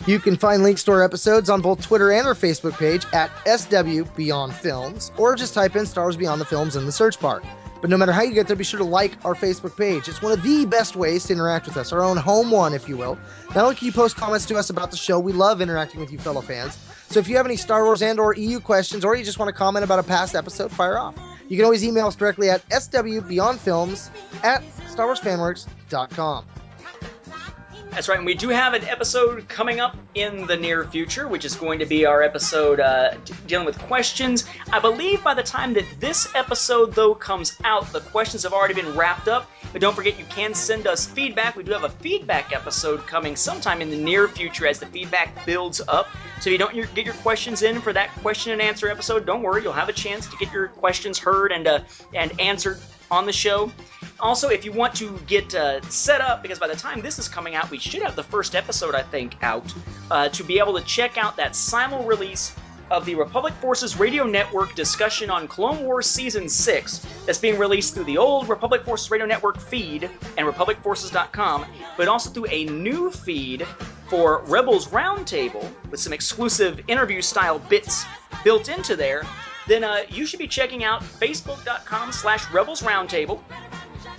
You 0.07 0.19
can 0.19 0.37
find 0.37 0.63
links 0.63 0.85
to 0.85 0.93
our 0.93 1.03
episodes 1.03 1.51
on 1.51 1.61
both 1.61 1.83
Twitter 1.83 2.11
and 2.11 2.27
our 2.27 2.35
Facebook 2.35 2.79
page 2.79 3.07
at 3.13 3.31
SW 3.47 4.05
Beyond 4.17 4.55
Films, 4.55 5.13
or 5.17 5.37
just 5.37 5.55
type 5.55 5.77
in 5.77 5.87
Star 5.87 6.05
Wars 6.05 6.17
Beyond 6.17 6.41
the 6.41 6.47
Films 6.47 6.77
in 6.77 6.87
the 6.87 6.93
search 6.93 7.21
bar. 7.21 7.43
But 7.83 7.91
no 7.91 7.97
matter 7.97 8.13
how 8.13 8.23
you 8.23 8.33
get 8.33 8.47
there, 8.47 8.55
be 8.55 8.63
sure 8.63 8.79
to 8.79 8.85
like 8.85 9.13
our 9.25 9.35
Facebook 9.35 9.77
page. 9.77 10.07
It's 10.09 10.23
one 10.23 10.31
of 10.31 10.41
the 10.45 10.65
best 10.67 10.95
ways 10.95 11.25
to 11.25 11.33
interact 11.33 11.67
with 11.67 11.77
us, 11.77 11.93
our 11.93 12.01
own 12.01 12.17
home 12.17 12.53
one, 12.53 12.75
if 12.75 12.89
you 12.89 12.97
will. 12.97 13.19
Not 13.57 13.65
only 13.65 13.75
can 13.75 13.87
you 13.87 13.93
post 13.93 14.17
comments 14.17 14.47
to 14.47 14.57
us 14.57 14.71
about 14.71 14.93
the 14.93 14.97
show, 14.97 15.19
we 15.19 15.33
love 15.33 15.61
interacting 15.61 16.01
with 16.01 16.13
you 16.13 16.19
fellow 16.19 16.41
fans. 16.43 16.79
So 17.09 17.19
if 17.19 17.29
you 17.29 17.37
have 17.37 17.45
any 17.45 17.57
Star 17.57 17.85
Wars 17.85 18.01
and 18.01 18.21
or 18.21 18.37
EU 18.37 18.61
questions, 18.61 19.05
or 19.05 19.17
you 19.17 19.25
just 19.25 19.41
want 19.41 19.49
to 19.49 19.53
comment 19.53 19.85
about 19.85 19.99
a 19.99 20.05
past 20.05 20.37
episode, 20.37 20.71
fire 20.71 20.97
off. 20.97 21.17
You 21.49 21.57
can 21.57 21.65
always 21.65 21.85
email 21.85 22.07
us 22.07 22.15
directly 22.15 22.51
at 22.51 22.67
swbeyondfilms 22.69 24.11
at 24.45 24.63
starwarsfanworks.com. 24.89 26.47
That's 27.93 28.09
right, 28.09 28.17
and 28.17 28.25
we 28.25 28.33
do 28.33 28.49
have 28.49 28.73
an 28.73 28.85
episode 28.85 29.47
coming 29.51 29.79
up 29.79 29.99
in 30.15 30.47
the 30.47 30.57
near 30.57 30.87
future, 30.87 31.29
which 31.29 31.45
is 31.45 31.55
going 31.55 31.79
to 31.79 31.85
be 31.85 32.07
our 32.07 32.23
episode 32.23 32.81
uh, 32.81 33.17
dealing 33.47 33.67
with 33.67 33.79
questions. 33.81 34.47
I 34.73 34.81
believe 34.81 35.23
by 35.23 35.35
the 35.35 35.43
time 35.43 35.75
that 35.75 35.85
this 36.01 36.27
episode, 36.35 36.95
though, 36.95 37.15
comes 37.15 37.59
out, 37.65 37.93
the 37.93 38.01
questions 38.01 38.45
have 38.45 38.55
already 38.55 38.73
been 38.73 38.97
wrapped 38.97 39.29
up. 39.29 39.51
But 39.73 39.83
don't 39.83 39.95
forget, 39.95 40.19
you 40.19 40.25
can 40.31 40.55
send 40.55 40.87
us 40.87 41.05
feedback. 41.05 41.55
We 41.55 41.65
do 41.65 41.73
have 41.73 41.85
a 41.85 41.91
feedback 41.91 42.55
episode 42.55 43.07
coming 43.07 43.37
sometime 43.37 43.83
in 43.83 43.91
the 43.91 43.97
near 43.97 44.27
future 44.27 44.67
as 44.67 44.79
the 44.79 44.87
feedback 44.87 45.45
builds 45.45 45.83
up. 45.87 46.09
So 46.41 46.49
if 46.49 46.53
you 46.53 46.59
don't 46.59 46.75
get 46.95 47.05
your 47.05 47.15
questions 47.17 47.61
in 47.61 47.83
for 47.83 47.93
that 47.93 48.09
question 48.23 48.53
and 48.53 48.63
answer 48.63 48.89
episode, 48.89 49.27
don't 49.27 49.43
worry, 49.43 49.63
you'll 49.63 49.73
have 49.75 49.91
a 49.91 49.95
chance 49.95 50.27
to 50.29 50.37
get 50.39 50.51
your 50.51 50.69
questions 50.69 51.19
heard 51.19 51.53
and 51.53 51.67
uh, 51.67 51.81
and 52.15 52.41
answered 52.41 52.81
on 53.13 53.27
the 53.27 53.33
show. 53.33 53.71
Also, 54.19 54.49
if 54.49 54.65
you 54.65 54.73
want 54.73 54.95
to 54.95 55.17
get 55.27 55.55
uh, 55.55 55.81
set 55.83 56.21
up, 56.21 56.43
because 56.43 56.59
by 56.59 56.67
the 56.67 56.77
time 56.77 57.01
this 57.01 57.19
is 57.19 57.29
coming 57.29 57.55
out, 57.55 57.71
we 57.71 57.79
should 57.79 58.03
have 58.03 58.17
the 58.17 58.23
first 58.23 58.55
episode, 58.55 58.95
I 58.95 59.03
think, 59.03 59.37
out, 59.43 59.73
uh, 60.11 60.29
to 60.31 60.43
be 60.43 60.59
able 60.59 60.77
to 60.79 60.85
check 60.85 61.19
out 61.19 61.37
that 61.37 61.55
simul 61.55 62.05
release 62.05 62.55
of 62.91 63.05
the 63.05 63.15
Republic 63.15 63.55
Forces 63.55 63.99
Radio 63.99 64.25
Network 64.25 64.75
discussion 64.75 65.31
on 65.31 65.49
Clone 65.49 65.85
Wars 65.85 66.07
Season 66.07 66.49
6 66.49 67.07
that's 67.27 67.39
being 67.39 67.59
released 67.59 67.95
through 67.95 68.05
the 68.05 68.19
old 68.19 68.49
Republic 68.49 68.85
Forces 68.85 69.11
Radio 69.11 69.27
Network 69.27 69.59
feed 69.59 70.11
and 70.37 70.47
RepublicForces.com, 70.47 71.67
but 71.97 72.09
also 72.09 72.31
through 72.31 72.47
a 72.51 72.65
new 72.67 73.11
feed 73.11 73.67
for 74.09 74.43
Rebels 74.47 74.89
Roundtable 74.89 75.71
with 75.91 76.01
some 76.01 76.13
exclusive 76.13 76.81
interview 76.87 77.23
style 77.23 77.59
bits 77.59 78.05
built 78.45 78.69
into 78.69 78.95
there, 78.95 79.23
then 79.67 79.85
uh, 79.85 80.03
you 80.09 80.27
should 80.27 80.39
be 80.39 80.49
checking 80.49 80.85
out 80.85 81.03
Facebook.com 81.03 82.13
slash 82.13 82.51
Rebels 82.51 82.83
Roundtable, 82.83 83.41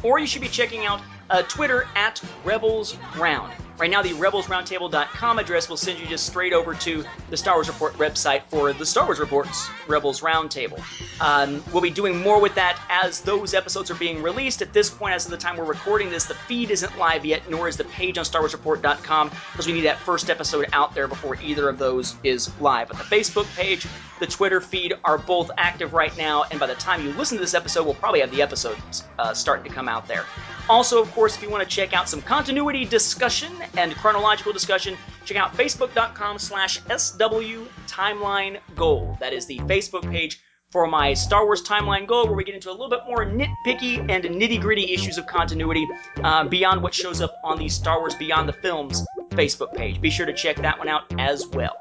or 0.03 0.19
you 0.19 0.27
should 0.27 0.41
be 0.41 0.47
checking 0.47 0.85
out 0.85 1.01
uh, 1.29 1.41
Twitter 1.43 1.87
at 1.95 2.21
Rebels 2.43 2.97
Round. 3.17 3.53
Right 3.79 3.89
now, 3.89 4.03
the 4.03 4.11
rebelsroundtable.com 4.11 5.39
address 5.39 5.67
will 5.67 5.77
send 5.77 5.99
you 5.99 6.05
just 6.05 6.27
straight 6.27 6.53
over 6.53 6.75
to 6.75 7.03
the 7.31 7.37
Star 7.37 7.55
Wars 7.55 7.67
Report 7.67 7.93
website 7.95 8.43
for 8.49 8.71
the 8.71 8.85
Star 8.85 9.05
Wars 9.05 9.19
Report's 9.19 9.67
Rebels 9.87 10.21
Roundtable. 10.21 10.79
Um, 11.19 11.63
we'll 11.73 11.81
be 11.81 11.89
doing 11.89 12.21
more 12.21 12.39
with 12.39 12.53
that 12.53 12.79
as 12.89 13.21
those 13.21 13.55
episodes 13.55 13.89
are 13.89 13.95
being 13.95 14.21
released. 14.21 14.61
At 14.61 14.73
this 14.73 14.91
point, 14.91 15.15
as 15.15 15.25
of 15.25 15.31
the 15.31 15.37
time 15.37 15.57
we're 15.57 15.63
recording 15.63 16.11
this, 16.11 16.25
the 16.25 16.35
feed 16.35 16.69
isn't 16.69 16.97
live 16.99 17.25
yet, 17.25 17.49
nor 17.49 17.67
is 17.67 17.75
the 17.75 17.85
page 17.85 18.19
on 18.19 18.25
StarWarsReport.com, 18.25 19.31
because 19.51 19.65
we 19.65 19.73
need 19.73 19.85
that 19.85 19.97
first 19.97 20.29
episode 20.29 20.67
out 20.71 20.93
there 20.93 21.07
before 21.07 21.35
either 21.41 21.67
of 21.67 21.79
those 21.79 22.15
is 22.23 22.51
live. 22.61 22.89
But 22.89 22.97
the 22.97 23.03
Facebook 23.03 23.53
page, 23.55 23.87
the 24.19 24.27
Twitter 24.27 24.61
feed 24.61 24.93
are 25.03 25.17
both 25.17 25.49
active 25.57 25.93
right 25.93 26.15
now, 26.15 26.43
and 26.51 26.59
by 26.59 26.67
the 26.67 26.75
time 26.75 27.03
you 27.03 27.11
listen 27.13 27.37
to 27.37 27.41
this 27.41 27.55
episode, 27.55 27.85
we'll 27.85 27.95
probably 27.95 28.19
have 28.19 28.31
the 28.31 28.43
episodes 28.43 29.03
uh, 29.17 29.33
starting 29.33 29.65
to 29.65 29.71
come 29.75 29.89
out 29.89 30.07
there. 30.07 30.25
Also, 30.69 31.01
of 31.01 31.11
course, 31.11 31.35
if 31.35 31.41
you 31.41 31.49
want 31.49 31.67
to 31.67 31.75
check 31.75 31.93
out 31.93 32.07
some 32.07 32.21
continuity 32.21 32.85
discussion 32.85 33.51
and 33.77 33.93
chronological 33.95 34.53
discussion, 34.53 34.97
check 35.25 35.37
out 35.37 35.53
facebook.com 35.55 36.39
slash 36.39 36.79
SW 36.97 37.67
Timeline 37.87 38.59
Gold. 38.75 39.19
That 39.19 39.33
is 39.33 39.45
the 39.45 39.59
Facebook 39.59 40.09
page 40.09 40.41
for 40.71 40.87
my 40.87 41.13
Star 41.13 41.45
Wars 41.45 41.61
Timeline 41.61 42.07
Gold, 42.07 42.29
where 42.29 42.35
we 42.35 42.43
get 42.43 42.55
into 42.55 42.69
a 42.69 42.71
little 42.71 42.89
bit 42.89 43.01
more 43.07 43.25
nitpicky 43.25 43.99
and 44.09 44.23
nitty 44.23 44.59
gritty 44.59 44.91
issues 44.91 45.17
of 45.19 45.27
continuity 45.27 45.87
uh, 46.23 46.43
beyond 46.45 46.81
what 46.81 46.93
shows 46.93 47.21
up 47.21 47.35
on 47.43 47.59
the 47.59 47.69
Star 47.69 47.99
Wars 47.99 48.15
Beyond 48.15 48.49
the 48.49 48.53
Films 48.53 49.05
Facebook 49.29 49.73
page. 49.75 50.01
Be 50.01 50.09
sure 50.09 50.25
to 50.25 50.33
check 50.33 50.57
that 50.57 50.79
one 50.79 50.87
out 50.87 51.03
as 51.19 51.47
well. 51.47 51.75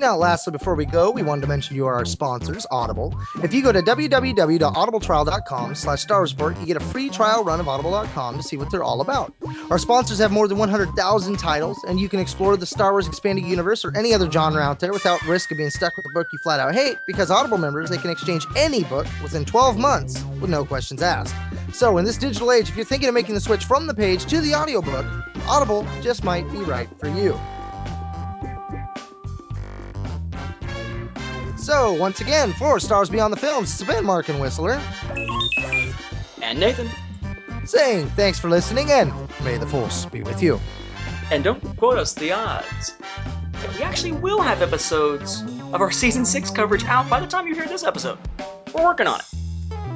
Now, 0.00 0.16
lastly, 0.16 0.52
before 0.52 0.76
we 0.76 0.84
go, 0.84 1.10
we 1.10 1.24
wanted 1.24 1.40
to 1.40 1.48
mention 1.48 1.74
you 1.74 1.88
are 1.88 1.94
our 1.94 2.04
sponsors, 2.04 2.64
Audible. 2.70 3.18
If 3.42 3.52
you 3.52 3.64
go 3.64 3.72
to 3.72 3.82
www.audibletrial.com 3.82 5.74
slash 5.74 6.02
Star 6.02 6.20
Wars 6.20 6.32
you 6.38 6.66
get 6.66 6.76
a 6.76 6.80
free 6.80 7.10
trial 7.10 7.42
run 7.42 7.58
of 7.58 7.66
audible.com 7.66 8.36
to 8.36 8.42
see 8.44 8.56
what 8.56 8.70
they're 8.70 8.84
all 8.84 9.00
about. 9.00 9.34
Our 9.72 9.78
sponsors 9.78 10.18
have 10.18 10.30
more 10.30 10.46
than 10.46 10.56
100,000 10.56 11.36
titles, 11.36 11.82
and 11.82 11.98
you 11.98 12.08
can 12.08 12.20
explore 12.20 12.56
the 12.56 12.64
Star 12.64 12.92
Wars 12.92 13.08
expanded 13.08 13.44
universe 13.44 13.84
or 13.84 13.96
any 13.96 14.14
other 14.14 14.30
genre 14.30 14.62
out 14.62 14.78
there 14.78 14.92
without 14.92 15.20
risk 15.26 15.50
of 15.50 15.58
being 15.58 15.70
stuck 15.70 15.96
with 15.96 16.06
a 16.06 16.10
book 16.14 16.28
you 16.30 16.38
flat 16.38 16.60
out 16.60 16.74
hate, 16.74 16.98
because 17.08 17.32
Audible 17.32 17.58
members, 17.58 17.90
they 17.90 17.98
can 17.98 18.10
exchange 18.10 18.46
any 18.54 18.84
book 18.84 19.08
within 19.20 19.44
12 19.44 19.78
months 19.78 20.22
with 20.40 20.48
no 20.48 20.64
questions 20.64 21.02
asked. 21.02 21.34
So, 21.72 21.98
in 21.98 22.04
this 22.04 22.18
digital 22.18 22.52
age, 22.52 22.68
if 22.68 22.76
you're 22.76 22.84
thinking 22.84 23.08
of 23.08 23.16
making 23.16 23.34
the 23.34 23.40
switch 23.40 23.64
from 23.64 23.88
the 23.88 23.94
page 23.94 24.26
to 24.26 24.40
the 24.40 24.54
audiobook, 24.54 25.06
Audible 25.48 25.84
just 26.02 26.22
might 26.22 26.48
be 26.52 26.58
right 26.58 26.88
for 27.00 27.08
you. 27.08 27.36
So, 31.68 31.92
once 31.92 32.22
again, 32.22 32.54
for 32.54 32.80
Stars 32.80 33.10
Beyond 33.10 33.30
the 33.30 33.36
Films, 33.36 33.70
it's 33.70 33.86
been 33.86 34.02
Mark 34.02 34.30
and 34.30 34.40
Whistler 34.40 34.80
And 36.40 36.58
Nathan. 36.58 36.88
saying 37.66 38.06
thanks 38.16 38.38
for 38.38 38.48
listening 38.48 38.90
and 38.90 39.12
may 39.44 39.58
the 39.58 39.66
Force 39.66 40.06
be 40.06 40.22
with 40.22 40.42
you. 40.42 40.58
And 41.30 41.44
don't 41.44 41.60
quote 41.76 41.98
us 41.98 42.14
the 42.14 42.32
odds. 42.32 42.96
We 43.76 43.82
actually 43.82 44.12
will 44.12 44.40
have 44.40 44.62
episodes 44.62 45.42
of 45.74 45.82
our 45.82 45.90
season 45.90 46.24
six 46.24 46.50
coverage 46.50 46.84
out 46.84 47.10
by 47.10 47.20
the 47.20 47.26
time 47.26 47.46
you 47.46 47.54
hear 47.54 47.66
this 47.66 47.84
episode. 47.84 48.16
We're 48.72 48.84
working 48.84 49.06
on 49.06 49.20
it. 49.20 49.26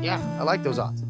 Yeah, 0.02 0.20
I 0.38 0.42
like 0.42 0.62
those 0.62 0.78
odds. 0.78 1.02